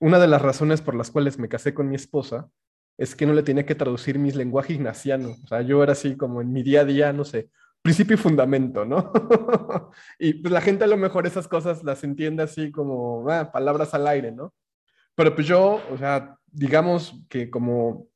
Una 0.00 0.18
de 0.18 0.26
las 0.26 0.42
razones 0.42 0.82
por 0.82 0.94
las 0.94 1.10
cuales 1.10 1.38
me 1.38 1.48
casé 1.48 1.72
con 1.72 1.88
mi 1.88 1.96
esposa 1.96 2.50
es 2.98 3.14
que 3.14 3.26
no 3.26 3.32
le 3.34 3.42
tenía 3.42 3.66
que 3.66 3.74
traducir 3.74 4.18
mis 4.18 4.34
lenguaje 4.34 4.72
ignaciano. 4.74 5.36
O 5.44 5.46
sea, 5.46 5.62
yo 5.62 5.82
era 5.82 5.92
así 5.92 6.16
como 6.16 6.40
en 6.40 6.52
mi 6.52 6.62
día 6.62 6.80
a 6.80 6.84
día, 6.84 7.12
no 7.12 7.24
sé, 7.24 7.50
principio 7.82 8.14
y 8.14 8.18
fundamento, 8.18 8.84
¿no? 8.84 9.12
y 10.18 10.34
pues 10.34 10.52
la 10.52 10.60
gente 10.60 10.84
a 10.84 10.88
lo 10.88 10.96
mejor 10.96 11.26
esas 11.26 11.48
cosas 11.48 11.84
las 11.84 12.04
entiende 12.04 12.42
así 12.42 12.70
como 12.70 13.28
ah, 13.30 13.50
palabras 13.52 13.94
al 13.94 14.06
aire, 14.06 14.32
¿no? 14.32 14.52
Pero 15.16 15.34
pues 15.34 15.46
yo, 15.46 15.82
o 15.90 15.98
sea, 15.98 16.38
digamos 16.46 17.20
que 17.28 17.50
como 17.50 18.06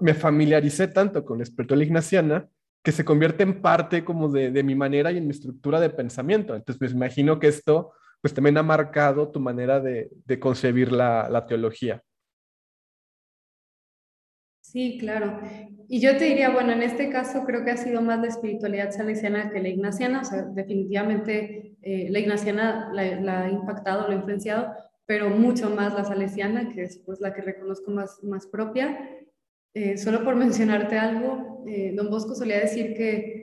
me 0.00 0.14
familiaricé 0.14 0.88
tanto 0.88 1.24
con 1.24 1.38
la 1.38 1.44
espiritualidad 1.44 1.86
ignaciana 1.86 2.48
que 2.82 2.92
se 2.92 3.04
convierte 3.04 3.44
en 3.44 3.62
parte 3.62 4.04
como 4.04 4.28
de, 4.28 4.50
de, 4.50 4.62
mi 4.64 4.74
manera 4.74 5.12
y 5.12 5.18
en 5.18 5.26
mi 5.26 5.30
estructura 5.30 5.78
de 5.78 5.88
pensamiento. 5.88 6.54
Entonces, 6.56 6.78
pues 6.78 6.92
imagino 6.92 7.38
que 7.38 7.46
esto 7.46 7.92
pues 8.20 8.34
también 8.34 8.58
ha 8.58 8.62
marcado 8.62 9.30
tu 9.30 9.40
manera 9.40 9.80
de, 9.80 10.10
de 10.24 10.40
concebir 10.40 10.90
la, 10.92 11.28
la 11.28 11.46
teología. 11.46 12.02
Sí, 14.60 14.96
claro. 14.98 15.40
Y 15.88 16.00
yo 16.00 16.16
te 16.16 16.24
diría, 16.24 16.50
bueno, 16.50 16.72
en 16.72 16.82
este 16.82 17.10
caso 17.10 17.44
creo 17.44 17.64
que 17.64 17.72
ha 17.72 17.76
sido 17.76 18.00
más 18.00 18.20
la 18.20 18.28
espiritualidad 18.28 18.90
salesiana 18.90 19.50
que 19.50 19.60
la 19.60 19.68
ignaciana, 19.68 20.22
o 20.22 20.24
sea, 20.24 20.42
definitivamente 20.42 21.76
eh, 21.82 22.08
la 22.10 22.18
ignaciana 22.18 22.90
la, 22.92 23.20
la, 23.20 23.44
ha 23.44 23.50
impactado, 23.50 24.08
la 24.08 24.14
ha 24.14 24.16
influenciado, 24.16 24.72
pero 25.06 25.30
mucho 25.30 25.70
más 25.70 25.94
la 25.94 26.04
salesiana, 26.04 26.68
que 26.68 26.82
es 26.82 26.98
pues 26.98 27.20
la 27.20 27.34
que 27.34 27.42
reconozco 27.42 27.90
más, 27.90 28.22
más 28.22 28.46
propia. 28.46 29.18
Eh, 29.74 29.96
solo 29.98 30.24
por 30.24 30.36
mencionarte 30.36 30.98
algo, 30.98 31.64
eh, 31.66 31.92
don 31.94 32.10
Bosco 32.10 32.34
solía 32.34 32.60
decir 32.60 32.94
que 32.94 33.42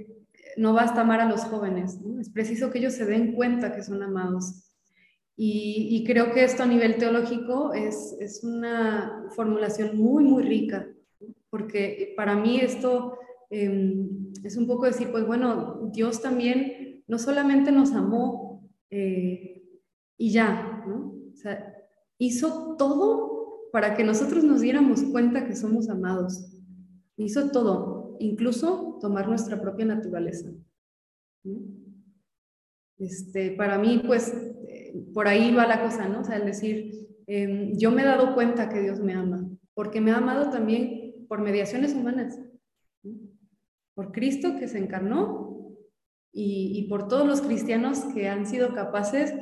no 0.57 0.73
basta 0.73 1.01
amar 1.01 1.21
a 1.21 1.29
los 1.29 1.43
jóvenes, 1.45 2.01
¿no? 2.01 2.19
es 2.19 2.29
preciso 2.29 2.69
que 2.69 2.79
ellos 2.79 2.93
se 2.93 3.05
den 3.05 3.33
cuenta 3.33 3.73
que 3.73 3.83
son 3.83 4.03
amados. 4.03 4.65
Y, 5.41 6.03
creo 6.05 6.33
que 6.33 6.43
esto 6.43 6.63
a 6.63 6.65
nivel 6.65 6.97
teológico 6.97 7.71
es, 7.73 8.17
es 8.19 8.43
una 8.43 9.23
formulación 9.29 9.97
muy, 9.97 10.25
muy 10.25 10.43
rica, 10.43 10.85
porque 11.49 12.13
para 12.17 12.35
mí 12.35 12.59
esto 12.59 13.17
em, 13.49 14.33
es 14.43 14.57
un 14.57 14.67
poco 14.67 14.85
decir, 14.85 15.11
pues 15.11 15.25
bueno, 15.25 15.89
Dios 15.93 16.21
también 16.21 17.05
no 17.07 17.17
solamente 17.17 17.71
nos 17.71 17.93
amó 17.93 18.69
eh, 18.89 19.63
y 20.17 20.31
ya, 20.33 20.83
¿no? 20.85 21.18
Sea, 21.41 21.75
hizo 22.17 22.75
todo 22.77 23.69
para 23.71 23.95
que 23.95 24.03
nosotros 24.03 24.43
nos 24.43 24.61
diéramos 24.61 25.03
cuenta 25.03 25.45
que 25.45 25.55
somos 25.55 25.89
amados. 25.89 26.53
Hizo 27.17 27.51
todo, 27.51 28.17
incluso 28.19 28.97
tomar 29.01 29.27
nuestra 29.27 29.61
propia 29.61 29.85
naturaleza. 29.85 30.49
Este, 32.97 33.51
para 33.51 33.77
mí, 33.77 34.01
pues, 34.05 34.33
por 35.13 35.27
ahí 35.27 35.53
va 35.53 35.67
la 35.67 35.81
cosa, 35.81 36.07
¿no? 36.07 36.21
O 36.21 36.23
sea, 36.23 36.37
el 36.37 36.45
decir, 36.45 37.07
em, 37.27 37.77
yo 37.77 37.91
me 37.91 38.01
he 38.01 38.05
dado 38.05 38.33
cuenta 38.33 38.69
que 38.69 38.81
Dios 38.81 38.99
me 38.99 39.13
ama, 39.13 39.49
porque 39.73 40.01
me 40.01 40.11
ha 40.11 40.17
amado 40.17 40.49
también 40.49 41.25
por 41.27 41.41
mediaciones 41.41 41.93
humanas, 41.93 42.39
por 43.93 44.11
Cristo 44.11 44.57
que 44.59 44.67
se 44.67 44.79
encarnó 44.79 45.75
y, 46.31 46.87
por 46.89 47.07
todos 47.07 47.27
los 47.27 47.41
cristianos 47.41 47.99
que 48.13 48.27
han 48.27 48.45
sido 48.45 48.73
capaces 48.73 49.33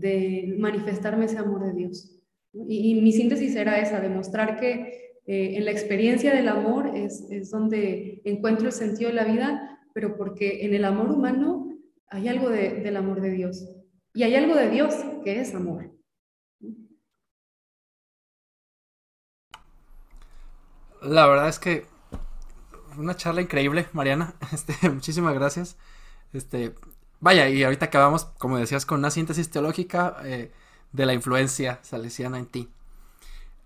de 0.00 0.54
manifestarme 0.58 1.26
ese 1.26 1.38
amor 1.38 1.64
de 1.64 1.72
Dios. 1.72 2.20
Y, 2.52 3.00
mi 3.00 3.12
síntesis 3.12 3.56
era 3.56 3.80
esa, 3.80 4.00
demostrar 4.00 4.58
que 4.58 5.20
eh, 5.26 5.56
en 5.56 5.64
la 5.64 5.70
experiencia 5.70 6.34
del 6.34 6.48
amor 6.48 6.96
es, 6.96 7.26
es 7.30 7.50
donde 7.50 8.22
encuentro 8.24 8.66
el 8.66 8.72
sentido 8.72 9.10
de 9.10 9.16
la 9.16 9.24
vida, 9.24 9.80
pero 9.92 10.16
porque 10.16 10.64
en 10.64 10.74
el 10.74 10.84
amor 10.84 11.10
humano 11.10 11.68
hay 12.08 12.28
algo 12.28 12.48
del 12.48 12.96
amor 12.96 13.20
de 13.20 13.30
Dios. 13.30 13.68
Y 14.12 14.22
hay 14.22 14.36
algo 14.36 14.54
de 14.54 14.70
Dios 14.70 14.94
que 15.24 15.40
es 15.40 15.54
amor. 15.54 15.90
La 21.02 21.26
verdad 21.26 21.48
es 21.48 21.58
que 21.58 21.86
una 22.96 23.16
charla 23.16 23.42
increíble, 23.42 23.86
Mariana. 23.92 24.34
Este, 24.52 24.88
muchísimas 24.88 25.34
gracias. 25.34 25.76
Este, 26.32 26.74
vaya, 27.24 27.48
y 27.48 27.64
ahorita 27.64 27.86
acabamos, 27.86 28.26
como 28.36 28.58
decías, 28.58 28.84
con 28.84 28.98
una 28.98 29.10
síntesis 29.10 29.50
teológica 29.50 30.18
eh, 30.24 30.52
de 30.92 31.06
la 31.06 31.14
influencia 31.14 31.80
salesiana 31.82 32.38
en 32.38 32.44
ti. 32.44 32.68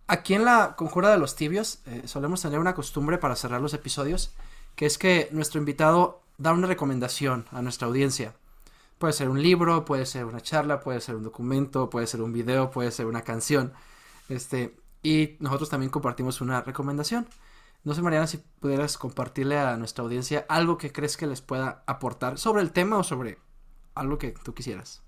Aquí 0.06 0.34
en 0.34 0.44
la 0.44 0.76
Conjura 0.76 1.10
de 1.10 1.18
los 1.18 1.34
Tibios 1.34 1.80
eh, 1.86 2.02
solemos 2.06 2.40
tener 2.40 2.60
una 2.60 2.76
costumbre 2.76 3.18
para 3.18 3.34
cerrar 3.34 3.60
los 3.60 3.74
episodios, 3.74 4.32
que 4.76 4.86
es 4.86 4.96
que 4.96 5.28
nuestro 5.32 5.58
invitado 5.58 6.22
da 6.38 6.52
una 6.52 6.68
recomendación 6.68 7.46
a 7.50 7.60
nuestra 7.60 7.88
audiencia. 7.88 8.32
Puede 8.98 9.12
ser 9.12 9.28
un 9.28 9.42
libro, 9.42 9.84
puede 9.84 10.06
ser 10.06 10.24
una 10.24 10.40
charla, 10.40 10.78
puede 10.78 11.00
ser 11.00 11.16
un 11.16 11.24
documento, 11.24 11.90
puede 11.90 12.06
ser 12.06 12.22
un 12.22 12.32
video, 12.32 12.70
puede 12.70 12.92
ser 12.92 13.06
una 13.06 13.22
canción. 13.22 13.72
Este, 14.28 14.76
y 15.02 15.36
nosotros 15.40 15.68
también 15.68 15.90
compartimos 15.90 16.40
una 16.40 16.62
recomendación. 16.62 17.26
No 17.82 17.92
sé, 17.92 18.02
Mariana, 18.02 18.28
si 18.28 18.38
pudieras 18.60 18.96
compartirle 18.98 19.58
a 19.58 19.76
nuestra 19.76 20.04
audiencia 20.04 20.46
algo 20.48 20.78
que 20.78 20.92
crees 20.92 21.16
que 21.16 21.26
les 21.26 21.42
pueda 21.42 21.82
aportar 21.86 22.38
sobre 22.38 22.62
el 22.62 22.70
tema 22.70 22.98
o 22.98 23.02
sobre 23.02 23.38
algo 23.98 24.18
que 24.18 24.34
tú 24.44 24.54
quisieras. 24.54 25.02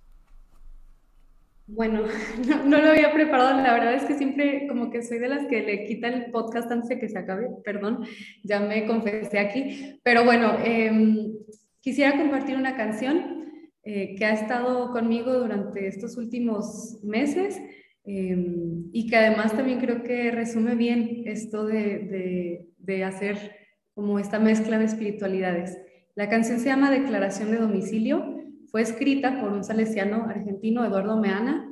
Bueno, 1.73 2.03
no, 2.67 2.81
lo 2.81 2.91
había 2.91 3.13
preparado. 3.13 3.61
La 3.63 3.75
verdad 3.75 3.95
es 3.95 4.05
que 4.05 4.15
siempre 4.15 4.67
como 4.69 4.91
que 4.91 5.03
soy 5.03 5.19
de 5.19 5.29
las 5.29 5.47
que 5.47 5.63
le 5.63 5.85
quita 5.85 6.09
el 6.09 6.31
podcast 6.31 6.71
antes 6.71 6.89
de 6.89 6.99
que 6.99 7.09
se 7.09 7.19
acabe. 7.19 7.49
Perdón, 7.65 8.05
ya 8.43 8.61
me 8.61 8.87
confesé 8.87 9.39
aquí. 9.39 10.01
Pero 10.03 10.25
bueno, 10.25 10.59
em, 10.65 11.33
quisiera 11.81 12.17
compartir 12.17 12.57
una 12.57 12.77
canción 12.77 13.51
eh, 13.85 14.15
que 14.17 14.25
ha 14.25 14.33
estado 14.33 14.91
conmigo 14.93 15.33
durante 15.33 15.87
estos 15.87 16.17
últimos 16.17 16.99
meses 17.03 17.61
em, 18.05 18.91
y 18.93 19.09
que 19.09 19.17
además 19.17 19.55
también 19.55 19.79
creo 19.79 20.03
que 20.03 20.31
resume 20.31 20.75
bien 20.75 21.23
esto 21.27 21.65
de, 21.67 22.67
de 22.77 23.05
hacer 23.05 23.57
como 23.95 24.19
esta 24.19 24.39
mezcla 24.39 24.79
de 24.79 24.87
espiritualidades. 24.87 25.79
La 26.15 26.29
canción 26.29 26.59
se 26.59 26.67
llama 26.67 26.91
Declaración 26.91 27.51
de 27.51 27.59
Domicilio 27.59 28.40
fue 28.71 28.83
escrita 28.83 29.41
por 29.41 29.53
un 29.53 29.65
salesiano 29.65 30.25
argentino, 30.25 30.85
Eduardo 30.85 31.17
Meana, 31.17 31.69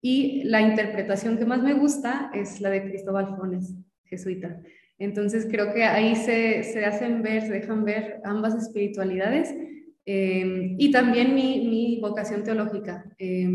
y 0.00 0.44
la 0.44 0.60
interpretación 0.60 1.38
que 1.38 1.46
más 1.46 1.62
me 1.62 1.74
gusta 1.74 2.30
es 2.32 2.60
la 2.60 2.70
de 2.70 2.84
Cristóbal 2.88 3.36
Fones, 3.36 3.74
jesuita. 4.04 4.60
Entonces 4.98 5.46
creo 5.50 5.72
que 5.72 5.84
ahí 5.84 6.16
se, 6.16 6.62
se 6.62 6.84
hacen 6.84 7.22
ver, 7.22 7.42
se 7.42 7.52
dejan 7.52 7.84
ver 7.84 8.20
ambas 8.24 8.54
espiritualidades 8.54 9.54
eh, 10.06 10.74
y 10.78 10.90
también 10.90 11.34
mi, 11.34 11.68
mi 11.68 12.00
vocación 12.00 12.42
teológica. 12.42 13.04
Eh, 13.18 13.48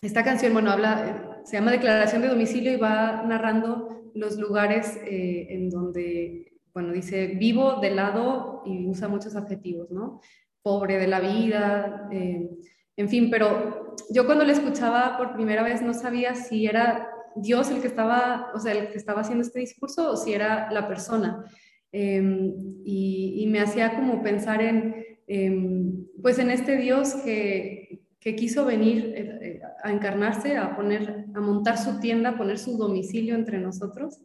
esta 0.00 0.24
canción, 0.24 0.52
bueno, 0.52 0.70
habla, 0.70 1.40
se 1.44 1.56
llama 1.56 1.70
Declaración 1.70 2.22
de 2.22 2.28
Domicilio 2.28 2.72
y 2.72 2.76
va 2.76 3.22
narrando 3.22 4.10
los 4.14 4.36
lugares 4.36 4.98
eh, 5.06 5.46
en 5.50 5.70
donde, 5.70 6.58
bueno, 6.74 6.92
dice 6.92 7.28
vivo 7.28 7.80
de 7.80 7.90
lado 7.90 8.62
y 8.66 8.86
usa 8.86 9.08
muchos 9.08 9.36
adjetivos, 9.36 9.90
¿no? 9.90 10.20
Pobre 10.62 10.98
de 10.98 11.06
la 11.06 11.20
vida, 11.20 12.08
eh, 12.12 12.48
en 12.96 13.08
fin, 13.08 13.30
pero 13.30 13.96
yo 14.10 14.26
cuando 14.26 14.44
le 14.44 14.52
escuchaba 14.52 15.16
por 15.16 15.34
primera 15.34 15.62
vez 15.62 15.82
no 15.82 15.94
sabía 15.94 16.34
si 16.34 16.66
era 16.66 17.08
Dios 17.36 17.70
el 17.70 17.80
que 17.80 17.88
estaba, 17.88 18.52
o 18.54 18.58
sea, 18.58 18.72
el 18.72 18.88
que 18.88 18.98
estaba 18.98 19.22
haciendo 19.22 19.42
este 19.42 19.60
discurso 19.60 20.12
o 20.12 20.16
si 20.16 20.32
era 20.32 20.70
la 20.70 20.86
persona. 20.86 21.44
Em, 21.90 22.54
y, 22.84 23.46
me 23.48 23.60
hacía 23.60 23.94
como 23.94 24.22
pensar 24.22 24.62
en, 24.62 25.04
em, 25.26 26.06
pues 26.22 26.38
en 26.38 26.50
este 26.50 26.76
Dios 26.76 27.14
que, 27.24 28.00
quiso 28.36 28.64
venir 28.64 29.12
eh, 29.16 29.38
eh, 29.42 29.60
a 29.82 29.92
encarnarse, 29.92 30.56
a 30.56 30.76
poner, 30.76 31.26
a 31.34 31.40
montar 31.40 31.76
su 31.76 31.98
tienda, 31.98 32.30
a 32.30 32.38
poner 32.38 32.58
su 32.58 32.78
domicilio 32.78 33.34
entre 33.34 33.58
nosotros, 33.58 34.20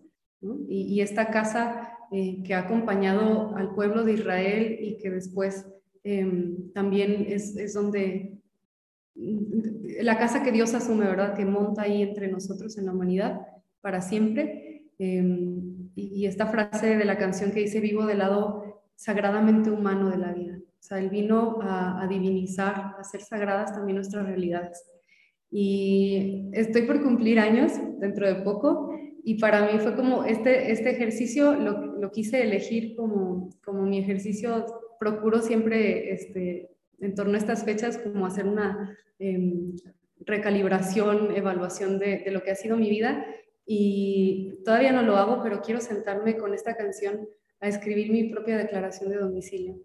y, 0.69 0.83
y, 0.93 1.01
esta 1.01 1.31
casa 1.31 1.93
que 2.11 2.53
ha 2.53 2.59
acompañado 2.59 3.55
al 3.57 3.73
pueblo 3.73 4.03
de 4.03 4.13
Israel 4.13 4.77
y 4.79 4.97
que 4.97 5.09
después 5.09 5.65
Em, 6.09 6.71
también 6.71 7.25
es, 7.27 7.57
es, 7.57 7.73
donde 7.73 8.39
la 9.13 10.17
casa 10.17 10.41
que 10.41 10.53
Dios 10.53 10.73
asume, 10.73 11.05
¿verdad? 11.05 11.35
Que 11.35 11.43
monta 11.43 11.81
ahí 11.81 12.01
entre 12.01 12.29
nosotros 12.29 12.77
en 12.77 12.85
la 12.85 12.93
humanidad 12.93 13.41
para 13.81 13.99
siempre. 13.99 14.85
Em, 14.99 15.89
y, 15.95 16.25
esta 16.25 16.47
frase 16.47 16.95
de 16.95 17.03
la 17.03 17.17
canción 17.17 17.51
que 17.51 17.59
dice, 17.59 17.81
vivo 17.81 18.05
del 18.05 18.19
lado 18.19 18.83
sagradamente 18.95 19.69
humano 19.69 20.09
de 20.09 20.17
la 20.17 20.31
vida. 20.31 20.57
O 20.57 20.81
sea, 20.81 20.99
Él 20.99 21.09
vino 21.09 21.57
a, 21.61 22.01
a 22.01 22.07
divinizar, 22.07 22.75
a 22.75 23.01
hacer 23.01 23.19
sagradas 23.19 23.73
también 23.73 23.97
nuestras 23.97 24.25
realidades. 24.25 24.81
Y 25.51 26.49
estoy 26.53 26.83
por 26.83 27.03
cumplir 27.03 27.37
años 27.37 27.73
dentro 27.99 28.25
de 28.25 28.35
poco 28.43 28.93
y 29.25 29.39
para 29.39 29.69
mí 29.69 29.77
fue 29.79 29.93
como 29.93 30.23
este, 30.23 30.71
este 30.71 30.89
ejercicio 30.89 31.53
lo, 31.53 31.97
lo 31.97 32.11
quise 32.11 32.43
elegir 32.43 32.95
como, 32.95 33.49
como 33.61 33.81
mi 33.83 33.99
ejercicio 33.99 34.65
procuro 34.99 35.41
siempre, 35.41 36.11
este, 36.11 36.69
en 36.99 37.15
torno 37.15 37.35
a 37.35 37.37
estas 37.37 37.63
fechas, 37.63 37.97
como 37.97 38.25
hacer 38.25 38.45
una 38.45 38.97
em, 39.19 39.75
recalibración, 40.19 41.35
evaluación 41.35 41.99
de, 41.99 42.23
lo 42.31 42.43
que 42.43 42.51
ha 42.51 42.55
sido 42.55 42.77
mi 42.77 42.89
vida. 42.89 43.25
Y 43.65 44.59
todavía 44.63 44.91
no 44.91 45.01
lo 45.01 45.17
hago, 45.17 45.43
pero 45.43 45.61
quiero 45.61 45.81
sentarme 45.81 46.37
con 46.37 46.53
esta 46.53 46.75
canción 46.75 47.27
a 47.59 47.67
escribir 47.67 48.11
mi 48.11 48.29
propia 48.29 48.57
declaración 48.57 49.09
de 49.09 49.17
domicilio, 49.17 49.75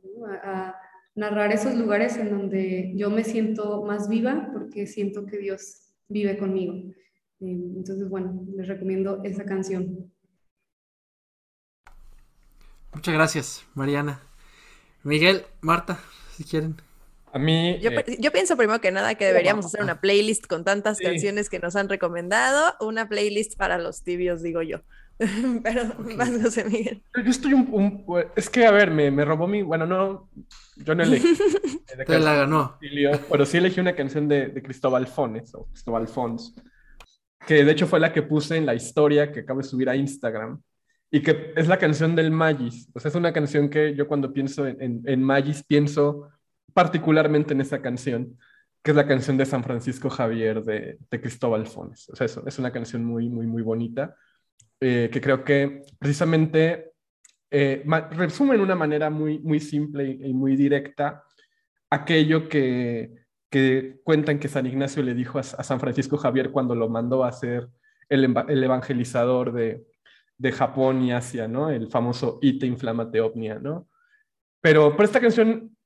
a, 0.42 0.76
narrar 1.14 1.52
esos 1.52 1.74
lugares 1.74 2.16
en 2.16 2.30
donde 2.30 2.94
yo 2.96 3.10
me 3.10 3.22
siento 3.22 3.82
más 3.84 4.08
viva 4.08 4.48
porque 4.50 4.86
siento 4.86 5.26
que 5.26 5.36
Dios 5.36 5.92
vive 6.08 6.38
conmigo. 6.38 6.72
Em, 7.40 7.76
entonces, 7.76 8.08
bueno, 8.08 8.46
les 8.56 8.66
recomiendo 8.66 9.20
esa 9.22 9.44
canción. 9.44 10.10
Muchas 12.94 13.14
gracias, 13.14 13.66
Mariana. 13.74 14.31
Miguel, 15.04 15.44
Marta, 15.60 15.98
si 16.36 16.44
quieren. 16.44 16.76
A 17.32 17.38
mí. 17.38 17.78
Yo, 17.80 17.90
eh, 17.90 18.30
pienso 18.30 18.56
primero 18.56 18.80
que 18.80 18.90
nada 18.90 19.14
que 19.14 19.24
deberíamos 19.24 19.64
hacer 19.64 19.82
una 19.82 20.00
playlist 20.00 20.46
con 20.46 20.64
tantas 20.64 20.98
canciones 20.98 21.48
que 21.48 21.58
nos 21.58 21.76
han 21.76 21.88
recomendado, 21.88 22.74
una 22.80 23.08
playlist 23.08 23.56
para 23.56 23.78
los 23.78 24.02
tibios, 24.02 24.42
digo 24.42 24.60
yo. 24.60 24.80
Pero 25.62 25.94
más 26.16 26.30
no 26.30 26.50
sé, 26.50 26.64
Miguel. 26.64 27.02
Yo 27.14 27.30
estoy 27.30 27.54
un, 27.54 28.04
Es 28.36 28.50
que, 28.50 28.66
a 28.66 28.70
ver, 28.70 28.90
me, 28.90 29.10
me, 29.10 29.24
robó 29.24 29.46
mi. 29.46 29.62
Bueno, 29.62 29.86
no. 29.86 30.28
Yo 30.76 30.94
no 30.94 31.02
elegí. 31.02 31.34
Te 32.06 32.18
la 32.18 32.34
ganó. 32.34 32.78
Pero 33.30 33.46
sí 33.46 33.56
elegí 33.56 33.80
una 33.80 33.94
canción 33.94 34.28
de, 34.28 34.48
de 34.48 34.62
Cristóbal 34.62 35.06
Fones, 35.06 35.54
o 35.54 35.66
Cristóbal 35.66 36.08
Fons, 36.08 36.54
que 37.46 37.64
de 37.64 37.72
hecho 37.72 37.86
fue 37.86 37.98
la 38.00 38.12
que 38.12 38.22
puse 38.22 38.56
en 38.56 38.66
la 38.66 38.74
historia 38.74 39.32
que 39.32 39.40
acabo 39.40 39.60
de 39.60 39.68
subir 39.68 39.88
a 39.88 39.96
Instagram 39.96 40.60
y 41.14 41.20
que 41.20 41.52
es 41.54 41.68
la 41.68 41.78
canción 41.78 42.16
del 42.16 42.30
Magis. 42.30 42.88
O 42.94 42.98
sea, 42.98 43.10
es 43.10 43.14
una 43.14 43.34
canción 43.34 43.68
que 43.68 43.94
yo 43.94 44.08
cuando 44.08 44.32
pienso 44.32 44.66
en, 44.66 45.02
en, 45.04 45.22
Magis 45.22 45.62
pienso 45.62 46.30
particularmente 46.72 47.52
en 47.52 47.60
esa 47.60 47.82
canción, 47.82 48.38
que 48.82 48.92
es 48.92 48.96
la 48.96 49.06
canción 49.06 49.36
de 49.36 49.44
San 49.44 49.62
Francisco 49.62 50.08
Javier 50.08 50.62
de, 50.64 50.96
de 51.10 51.20
Cristóbal 51.20 51.66
Fones. 51.66 52.08
O 52.08 52.16
sea, 52.16 52.24
eso, 52.24 52.42
es 52.46 52.58
una 52.58 52.72
canción 52.72 53.04
muy, 53.04 53.28
muy, 53.28 53.46
muy 53.46 53.62
bonita, 53.62 54.16
eh, 54.80 55.10
que 55.12 55.20
creo 55.20 55.44
que 55.44 55.82
precisamente 55.98 56.92
eh, 57.50 57.84
resume 58.12 58.56
de 58.56 58.62
una 58.62 58.74
manera 58.74 59.10
muy, 59.10 59.38
muy 59.38 59.60
simple 59.60 60.18
y, 60.18 60.32
muy 60.32 60.56
directa 60.56 61.24
aquello 61.90 62.48
que, 62.48 63.12
que 63.50 64.00
cuentan 64.02 64.38
que 64.38 64.48
San 64.48 64.64
Ignacio 64.64 65.02
le 65.02 65.12
dijo 65.12 65.38
a, 65.38 65.42
San 65.42 65.78
Francisco 65.78 66.16
Javier 66.16 66.50
cuando 66.50 66.74
lo 66.74 66.88
mandó 66.88 67.22
a 67.22 67.32
ser 67.32 67.68
el, 68.08 68.24
evangelizador 68.64 69.52
de, 69.52 69.84
Japón 70.52 71.02
y 71.02 71.12
Asia, 71.12 71.46
¿no? 71.46 71.70
El 71.70 71.88
famoso 71.88 72.38
Ite 72.42 72.66
inflamate 72.66 73.20
omnia, 73.20 73.58
¿no? 73.58 73.88
Pero, 74.60 74.96
por 74.96 75.04
esta 75.04 75.20
canción 75.20 75.76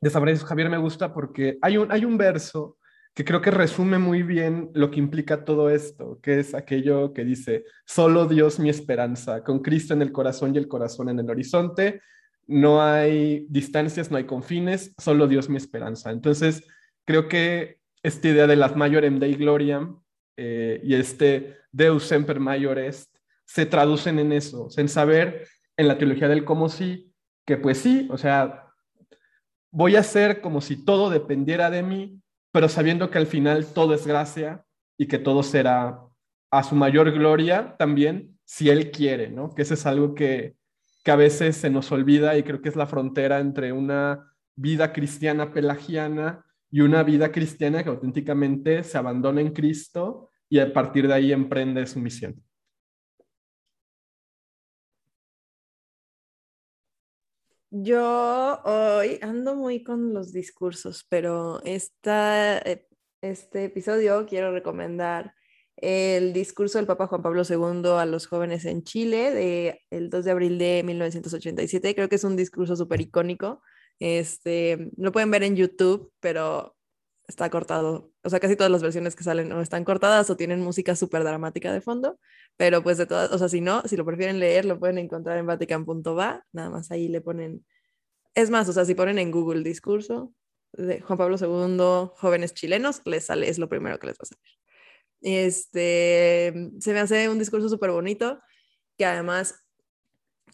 de 0.00 0.10
Francisco 0.10 0.48
Javier 0.48 0.68
me 0.68 0.78
gusta 0.78 1.12
porque 1.12 1.58
hay 1.62 1.78
un, 1.78 1.90
hay 1.90 2.04
un 2.04 2.18
verso 2.18 2.78
que 3.14 3.24
creo 3.24 3.40
que 3.40 3.50
resume 3.50 3.98
muy 3.98 4.22
bien 4.22 4.70
lo 4.74 4.90
que 4.90 4.98
implica 4.98 5.44
todo 5.44 5.68
esto, 5.68 6.18
que 6.22 6.40
es 6.40 6.54
aquello 6.54 7.12
que 7.12 7.24
dice, 7.24 7.64
solo 7.84 8.26
Dios 8.26 8.58
mi 8.58 8.70
esperanza, 8.70 9.44
con 9.44 9.60
Cristo 9.60 9.92
en 9.92 10.02
el 10.02 10.12
corazón 10.12 10.54
y 10.54 10.58
el 10.58 10.68
corazón 10.68 11.10
en 11.10 11.18
el 11.18 11.28
horizonte, 11.28 12.00
no 12.46 12.82
hay 12.82 13.46
distancias, 13.48 14.10
no 14.10 14.16
hay 14.16 14.24
confines, 14.24 14.94
solo 14.98 15.28
Dios 15.28 15.48
mi 15.48 15.58
esperanza. 15.58 16.10
Entonces, 16.10 16.66
creo 17.04 17.28
que 17.28 17.80
esta 18.02 18.28
idea 18.28 18.46
de 18.46 18.56
las 18.56 18.74
Majorem 18.76 19.18
Dei 19.18 19.34
Gloriam 19.34 20.02
eh, 20.36 20.80
y 20.82 20.94
este 20.94 21.58
Deus 21.70 22.04
Semper 22.04 22.40
Maior 22.40 22.78
Est 22.78 23.11
se 23.44 23.66
traducen 23.66 24.18
en 24.18 24.32
eso, 24.32 24.68
en 24.76 24.88
saber 24.88 25.46
en 25.76 25.88
la 25.88 25.98
teología 25.98 26.28
del 26.28 26.44
cómo 26.44 26.68
sí, 26.68 27.12
que 27.46 27.56
pues 27.56 27.78
sí, 27.78 28.08
o 28.10 28.18
sea, 28.18 28.66
voy 29.70 29.96
a 29.96 30.00
hacer 30.00 30.40
como 30.40 30.60
si 30.60 30.84
todo 30.84 31.10
dependiera 31.10 31.70
de 31.70 31.82
mí, 31.82 32.20
pero 32.52 32.68
sabiendo 32.68 33.10
que 33.10 33.18
al 33.18 33.26
final 33.26 33.66
todo 33.66 33.94
es 33.94 34.06
gracia 34.06 34.64
y 34.98 35.08
que 35.08 35.18
todo 35.18 35.42
será 35.42 36.00
a 36.50 36.62
su 36.62 36.74
mayor 36.74 37.10
gloria 37.12 37.76
también, 37.78 38.38
si 38.44 38.68
Él 38.68 38.90
quiere, 38.90 39.30
¿no? 39.30 39.54
Que 39.54 39.62
eso 39.62 39.74
es 39.74 39.86
algo 39.86 40.14
que, 40.14 40.54
que 41.02 41.10
a 41.10 41.16
veces 41.16 41.56
se 41.56 41.70
nos 41.70 41.90
olvida 41.90 42.36
y 42.36 42.42
creo 42.42 42.60
que 42.60 42.68
es 42.68 42.76
la 42.76 42.86
frontera 42.86 43.40
entre 43.40 43.72
una 43.72 44.32
vida 44.54 44.92
cristiana 44.92 45.52
pelagiana 45.52 46.44
y 46.70 46.80
una 46.80 47.02
vida 47.02 47.32
cristiana 47.32 47.82
que 47.82 47.90
auténticamente 47.90 48.84
se 48.84 48.98
abandona 48.98 49.40
en 49.40 49.52
Cristo 49.52 50.30
y 50.48 50.58
a 50.58 50.72
partir 50.72 51.08
de 51.08 51.14
ahí 51.14 51.32
emprende 51.32 51.86
su 51.86 51.98
misión. 51.98 52.42
Yo 57.74 58.60
hoy 58.64 59.18
ando 59.22 59.54
muy 59.56 59.82
con 59.82 60.12
los 60.12 60.30
discursos, 60.30 61.06
pero 61.08 61.62
esta, 61.64 62.58
eh, 62.58 62.86
este 63.22 63.64
episodio 63.64 64.26
quiero 64.26 64.52
recomendar 64.52 65.34
el 65.76 66.34
discurso 66.34 66.76
del 66.76 66.86
Papa 66.86 67.06
Juan 67.06 67.22
Pablo 67.22 67.44
II 67.48 67.92
a 67.96 68.04
los 68.04 68.26
jóvenes 68.26 68.66
en 68.66 68.82
Chile 68.84 69.30
de 69.30 69.80
el 69.88 70.10
2 70.10 70.26
de 70.26 70.30
abril 70.30 70.58
de 70.58 70.82
1987. 70.84 71.94
Creo 71.94 72.10
que 72.10 72.16
es 72.16 72.24
un 72.24 72.36
discurso 72.36 72.76
súper 72.76 73.00
icónico. 73.00 73.62
Este, 73.98 74.90
lo 74.98 75.10
pueden 75.10 75.30
ver 75.30 75.42
en 75.42 75.56
YouTube, 75.56 76.12
pero 76.20 76.76
está 77.28 77.50
cortado. 77.50 78.12
O 78.22 78.30
sea, 78.30 78.40
casi 78.40 78.56
todas 78.56 78.70
las 78.70 78.82
versiones 78.82 79.16
que 79.16 79.24
salen 79.24 79.52
o 79.52 79.60
están 79.60 79.84
cortadas 79.84 80.28
o 80.30 80.36
tienen 80.36 80.60
música 80.60 80.96
súper 80.96 81.24
dramática 81.24 81.72
de 81.72 81.80
fondo. 81.80 82.18
Pero 82.56 82.82
pues 82.82 82.98
de 82.98 83.06
todas, 83.06 83.32
o 83.32 83.38
sea, 83.38 83.48
si 83.48 83.60
no, 83.60 83.82
si 83.82 83.96
lo 83.96 84.04
prefieren 84.04 84.38
leer, 84.38 84.64
lo 84.64 84.78
pueden 84.78 84.98
encontrar 84.98 85.38
en 85.38 85.46
vatican.va, 85.46 86.44
nada 86.52 86.70
más 86.70 86.90
ahí 86.90 87.08
le 87.08 87.20
ponen, 87.20 87.64
es 88.34 88.50
más, 88.50 88.68
o 88.68 88.72
sea, 88.72 88.84
si 88.84 88.94
ponen 88.94 89.18
en 89.18 89.30
Google 89.30 89.62
discurso 89.62 90.34
de 90.72 91.00
Juan 91.00 91.18
Pablo 91.18 91.36
II, 91.38 92.12
jóvenes 92.16 92.54
chilenos, 92.54 93.02
les 93.04 93.26
sale, 93.26 93.48
es 93.48 93.58
lo 93.58 93.68
primero 93.68 93.98
que 93.98 94.06
les 94.08 94.16
va 94.16 94.22
a 94.22 94.26
salir. 94.26 94.62
Este, 95.22 96.70
se 96.80 96.92
me 96.92 97.00
hace 97.00 97.28
un 97.28 97.38
discurso 97.38 97.68
súper 97.68 97.90
bonito, 97.90 98.40
que 98.98 99.04
además 99.04 99.64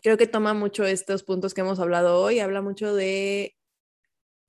creo 0.02 0.16
que 0.16 0.26
toma 0.26 0.54
mucho 0.54 0.84
estos 0.84 1.22
puntos 1.22 1.54
que 1.54 1.62
hemos 1.62 1.80
hablado 1.80 2.20
hoy, 2.20 2.40
habla 2.40 2.62
mucho 2.62 2.94
de 2.94 3.57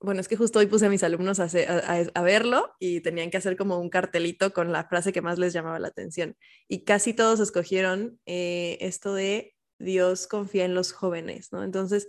bueno, 0.00 0.20
es 0.20 0.28
que 0.28 0.36
justo 0.36 0.58
hoy 0.58 0.66
puse 0.66 0.86
a 0.86 0.90
mis 0.90 1.02
alumnos 1.02 1.40
a, 1.40 2.22
verlo 2.22 2.74
y 2.78 3.00
tenían 3.00 3.30
que 3.30 3.36
hacer 3.36 3.56
como 3.56 3.78
un 3.78 3.90
cartelito 3.90 4.52
con 4.52 4.72
la 4.72 4.84
frase 4.84 5.12
que 5.12 5.20
más 5.20 5.38
les 5.38 5.52
llamaba 5.52 5.78
la 5.78 5.88
atención. 5.88 6.36
Y 6.68 6.84
casi 6.84 7.12
todos 7.12 7.38
escogieron 7.38 8.18
eh, 8.24 8.78
esto 8.80 9.12
de 9.14 9.54
Dios 9.78 10.26
confía 10.26 10.64
en 10.64 10.74
los 10.74 10.92
jóvenes, 10.92 11.52
¿no? 11.52 11.62
Entonces, 11.64 12.08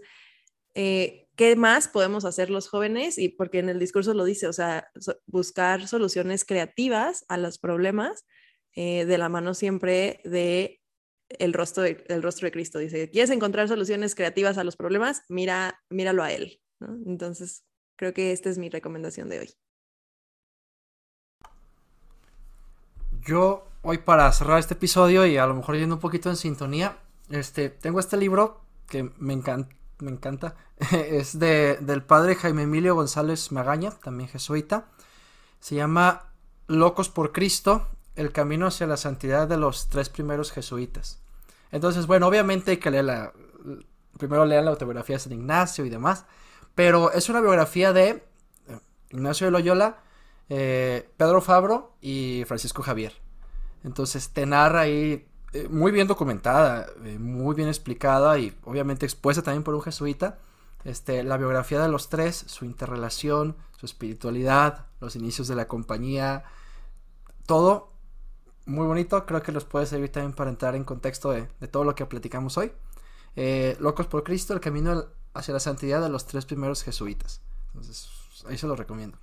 eh, 0.73 1.27
¿qué 1.35 1.55
más 1.57 1.89
podemos 1.89 2.23
hacer 2.23 2.49
los 2.49 2.69
jóvenes? 2.69 3.17
Y 3.17 3.29
porque 3.29 3.59
en 3.59 3.67
el 3.67 3.79
discurso 3.79 4.13
lo 4.13 4.23
dice, 4.23 4.47
o 4.47 4.53
sea, 4.53 4.89
buscar 5.25 5.87
soluciones 5.87 6.45
creativas 6.45 7.25
a 7.27 7.37
los 7.37 7.57
problemas 7.57 8.25
eh, 8.73 9.05
de 9.05 9.17
la 9.17 9.27
mano 9.27 9.53
siempre 9.53 10.21
de 10.23 10.79
el 11.39 11.53
rostro 11.53 11.83
de, 11.83 12.03
el 12.07 12.23
rostro 12.23 12.45
de 12.45 12.51
Cristo. 12.51 12.79
Dice, 12.79 13.09
¿quieres 13.09 13.31
encontrar 13.31 13.67
soluciones 13.67 14.15
creativas 14.15 14.57
a 14.57 14.63
los 14.63 14.77
problemas? 14.77 15.23
Mira, 15.27 15.81
míralo 15.89 16.23
a 16.23 16.31
Él. 16.31 16.61
¿no? 16.79 16.97
Entonces, 17.05 17.65
Creo 18.01 18.15
que 18.15 18.31
esta 18.31 18.49
es 18.49 18.57
mi 18.57 18.67
recomendación 18.67 19.29
de 19.29 19.41
hoy. 19.41 19.53
Yo 23.21 23.67
hoy 23.83 23.99
para 23.99 24.31
cerrar 24.31 24.57
este 24.57 24.73
episodio 24.73 25.27
y 25.27 25.37
a 25.37 25.45
lo 25.45 25.53
mejor 25.53 25.75
yendo 25.75 25.93
un 25.93 26.01
poquito 26.01 26.27
en 26.27 26.35
sintonía, 26.35 26.97
este, 27.29 27.69
tengo 27.69 27.99
este 27.99 28.17
libro 28.17 28.61
que 28.87 29.11
me 29.19 29.33
encanta, 29.33 29.75
me 29.99 30.09
encanta. 30.09 30.55
es 30.91 31.37
de, 31.37 31.77
del 31.79 32.01
padre 32.01 32.33
Jaime 32.33 32.63
Emilio 32.63 32.95
González 32.95 33.51
Magaña, 33.51 33.91
también 33.91 34.27
jesuita. 34.29 34.87
Se 35.59 35.75
llama 35.75 36.33
Locos 36.65 37.07
por 37.07 37.31
Cristo, 37.31 37.87
el 38.15 38.31
camino 38.31 38.65
hacia 38.65 38.87
la 38.87 38.97
santidad 38.97 39.47
de 39.47 39.57
los 39.57 39.89
tres 39.89 40.09
primeros 40.09 40.51
jesuitas. 40.51 41.21
Entonces, 41.71 42.07
bueno, 42.07 42.25
obviamente 42.25 42.71
hay 42.71 42.77
que 42.77 42.89
leer 42.89 43.05
la... 43.05 43.31
Primero 44.17 44.43
lean 44.45 44.65
la 44.65 44.71
autobiografía 44.71 45.17
de 45.17 45.19
San 45.19 45.33
Ignacio 45.33 45.85
y 45.85 45.91
demás. 45.91 46.25
Pero 46.75 47.11
es 47.11 47.29
una 47.29 47.41
biografía 47.41 47.93
de 47.93 48.09
eh, 48.09 48.23
Ignacio 49.09 49.47
de 49.47 49.51
Loyola, 49.51 49.99
eh, 50.49 51.09
Pedro 51.17 51.41
Fabro 51.41 51.95
y 52.01 52.43
Francisco 52.47 52.81
Javier. 52.83 53.13
Entonces 53.83 54.29
te 54.29 54.45
narra 54.45 54.81
ahí 54.81 55.27
eh, 55.53 55.67
muy 55.69 55.91
bien 55.91 56.07
documentada, 56.07 56.87
muy 57.19 57.55
bien 57.55 57.67
explicada 57.67 58.37
y 58.39 58.57
obviamente 58.63 59.05
expuesta 59.05 59.41
también 59.41 59.63
por 59.63 59.75
un 59.75 59.81
jesuita. 59.81 60.39
Este, 60.83 61.23
la 61.23 61.37
biografía 61.37 61.79
de 61.81 61.89
los 61.89 62.09
tres, 62.09 62.43
su 62.47 62.65
interrelación, 62.65 63.55
su 63.77 63.85
espiritualidad, 63.85 64.87
los 64.99 65.15
inicios 65.15 65.47
de 65.47 65.55
la 65.55 65.67
compañía, 65.67 66.43
todo 67.45 67.91
muy 68.65 68.87
bonito. 68.87 69.25
Creo 69.25 69.43
que 69.43 69.51
los 69.51 69.65
puede 69.65 69.85
servir 69.85 70.11
también 70.11 70.33
para 70.33 70.49
entrar 70.49 70.75
en 70.75 70.83
contexto 70.83 71.31
de, 71.31 71.45
todo 71.67 71.83
lo 71.83 71.93
que 71.93 72.05
platicamos 72.05 72.57
hoy. 72.57 72.71
Locos 73.79 74.07
por 74.07 74.23
Cristo, 74.23 74.53
el 74.53 74.59
camino 74.59 75.05
hacia 75.33 75.53
la 75.53 75.59
santidad 75.59 76.01
de 76.01 76.09
los 76.09 76.25
tres 76.25 76.45
primeros 76.45 76.83
jesuitas. 76.83 77.41
Entonces, 77.67 78.09
ahí 78.47 78.57
se 78.57 78.67
lo 78.67 78.75
recomiendo. 78.75 79.17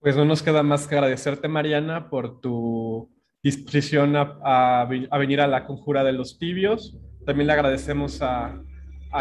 Pues 0.00 0.16
no 0.16 0.24
nos 0.24 0.42
queda 0.42 0.62
más 0.62 0.88
que 0.88 0.96
agradecerte, 0.96 1.46
Mariana, 1.46 2.10
por 2.10 2.40
tu 2.40 3.08
disposición 3.42 4.14
a, 4.16 4.84
venir 4.86 5.40
a 5.40 5.46
la 5.46 5.64
conjura 5.64 6.02
de 6.02 6.12
los 6.12 6.38
tibios. 6.38 6.96
También 7.24 7.46
le 7.46 7.52
agradecemos 7.52 8.20
a, 8.20 8.60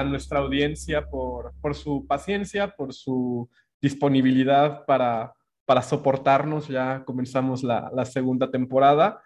nuestra 0.05 0.39
audiencia 0.39 1.07
por, 1.09 1.53
su 1.75 2.07
paciencia, 2.07 2.75
por 2.75 2.93
su 2.93 3.49
disponibilidad 3.81 4.85
para, 4.85 5.33
para 5.65 5.81
soportarnos. 5.81 6.67
Ya 6.67 7.03
comenzamos 7.03 7.61
la, 7.61 7.91
la 7.93 8.05
segunda 8.05 8.49
temporada 8.49 9.21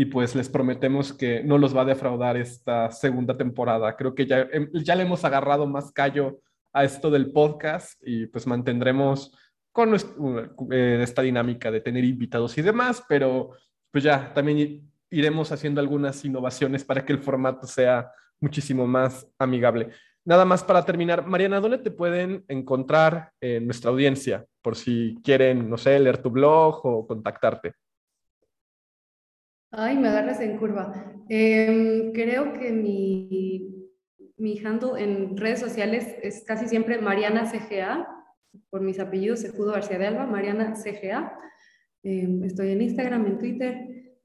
y 0.00 0.06
pues 0.06 0.34
les 0.34 0.48
prometemos 0.48 1.12
que 1.12 1.44
no 1.44 1.58
los 1.58 1.76
va 1.76 1.82
a 1.82 1.84
defraudar 1.84 2.38
esta 2.38 2.90
segunda 2.90 3.36
temporada. 3.36 3.96
Creo 3.96 4.14
que 4.14 4.24
ya, 4.24 4.48
em, 4.50 4.70
ya 4.72 4.94
le 4.94 5.02
hemos 5.02 5.26
agarrado 5.26 5.66
más 5.66 5.92
callo 5.92 6.40
a 6.72 6.84
esto 6.84 7.10
del 7.10 7.32
podcast 7.32 8.00
y 8.02 8.24
pues 8.24 8.46
mantendremos 8.46 9.36
con 9.70 9.94
eh, 10.72 11.00
esta 11.02 11.20
dinámica 11.20 11.70
de 11.70 11.82
tener 11.82 12.02
invitados 12.04 12.56
y 12.56 12.62
demás, 12.62 13.04
pero 13.10 13.50
pues 13.90 14.02
ya 14.02 14.32
también 14.32 14.90
iremos 15.10 15.52
haciendo 15.52 15.82
algunas 15.82 16.24
innovaciones 16.24 16.82
para 16.82 17.04
que 17.04 17.12
el 17.12 17.18
formato 17.18 17.66
sea 17.66 18.10
muchísimo 18.40 18.86
más 18.86 19.26
amigable. 19.38 19.90
Nada 20.24 20.46
más 20.46 20.64
para 20.64 20.82
terminar, 20.82 21.26
Mariana, 21.26 21.60
¿dónde 21.60 21.76
te 21.76 21.90
pueden 21.90 22.42
encontrar 22.48 23.32
en 23.38 23.66
nuestra 23.66 23.90
audiencia? 23.90 24.46
Por 24.62 24.76
si 24.76 25.20
quieren, 25.22 25.68
no 25.68 25.76
sé, 25.76 25.98
leer 25.98 26.22
tu 26.22 26.30
blog 26.30 26.86
o 26.86 27.06
contactarte. 27.06 27.74
Ay, 29.72 29.96
me 29.96 30.08
agarras 30.08 30.40
en 30.40 30.58
curva. 30.58 30.92
Em, 31.28 32.12
creo 32.12 32.52
que 32.54 32.72
mi, 32.72 33.88
mi 34.36 34.58
handle 34.58 35.00
en 35.00 35.36
redes 35.36 35.60
sociales 35.60 36.16
es 36.22 36.42
casi 36.44 36.66
siempre 36.66 36.98
Mariana 36.98 37.48
CGA, 37.48 38.08
por 38.68 38.80
mis 38.80 38.98
apellidos, 38.98 39.40
Sejudo 39.40 39.72
García 39.72 39.98
de 39.98 40.08
Alba, 40.08 40.26
Mariana 40.26 40.74
CGA. 40.74 41.38
Em, 42.02 42.42
estoy 42.42 42.72
en 42.72 42.82
Instagram, 42.82 43.26
en 43.26 43.38
Twitter. 43.38 43.76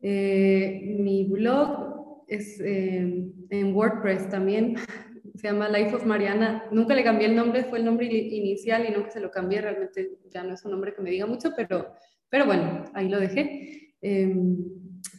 Eh, 0.01 0.95
mi 0.99 1.25
blog 1.25 2.25
es 2.27 2.59
em, 2.59 3.31
en 3.51 3.75
WordPress 3.75 4.27
también, 4.29 4.75
se 5.35 5.47
llama 5.47 5.69
Life 5.69 5.95
of 5.95 6.07
Mariana. 6.07 6.63
Nunca 6.71 6.95
le 6.95 7.03
cambié 7.03 7.27
el 7.27 7.35
nombre, 7.35 7.65
fue 7.65 7.77
el 7.77 7.85
nombre 7.85 8.07
inicial 8.07 8.83
y 8.89 8.91
nunca 8.91 9.11
se 9.11 9.19
lo 9.19 9.29
cambié. 9.29 9.61
Realmente 9.61 10.17
ya 10.31 10.43
no 10.43 10.55
es 10.55 10.65
un 10.65 10.71
nombre 10.71 10.95
que 10.95 11.03
me 11.03 11.11
diga 11.11 11.27
mucho, 11.27 11.51
pero, 11.55 11.93
pero 12.29 12.47
bueno, 12.47 12.85
ahí 12.95 13.09
lo 13.09 13.19
dejé 13.19 13.93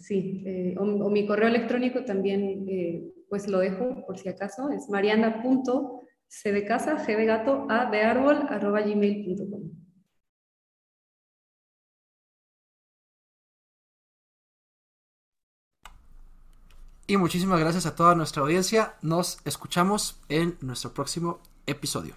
sí, 0.06 0.42
eh, 0.46 0.74
o, 0.78 1.10
mi 1.10 1.26
correo 1.26 1.48
electrónico 1.48 2.04
también, 2.04 2.64
eh, 2.68 3.02
pues 3.28 3.48
lo 3.48 3.58
dejo 3.58 4.06
por 4.06 4.16
si 4.18 4.28
acaso, 4.28 4.70
es 4.70 4.88
mariana.cdecasa, 4.88 7.04
a 7.68 7.90
de 7.90 8.02
árbol, 8.02 8.46
arroba 8.48 8.82
gmail.com. 8.82 9.72
Y 17.08 17.16
muchísimas 17.16 17.60
gracias 17.60 17.86
a 17.86 17.94
toda 17.94 18.16
nuestra 18.16 18.42
audiencia. 18.42 18.96
Nos 19.00 19.38
escuchamos 19.44 20.20
en 20.28 20.56
nuestro 20.60 20.92
próximo 20.92 21.38
episodio. 21.66 22.14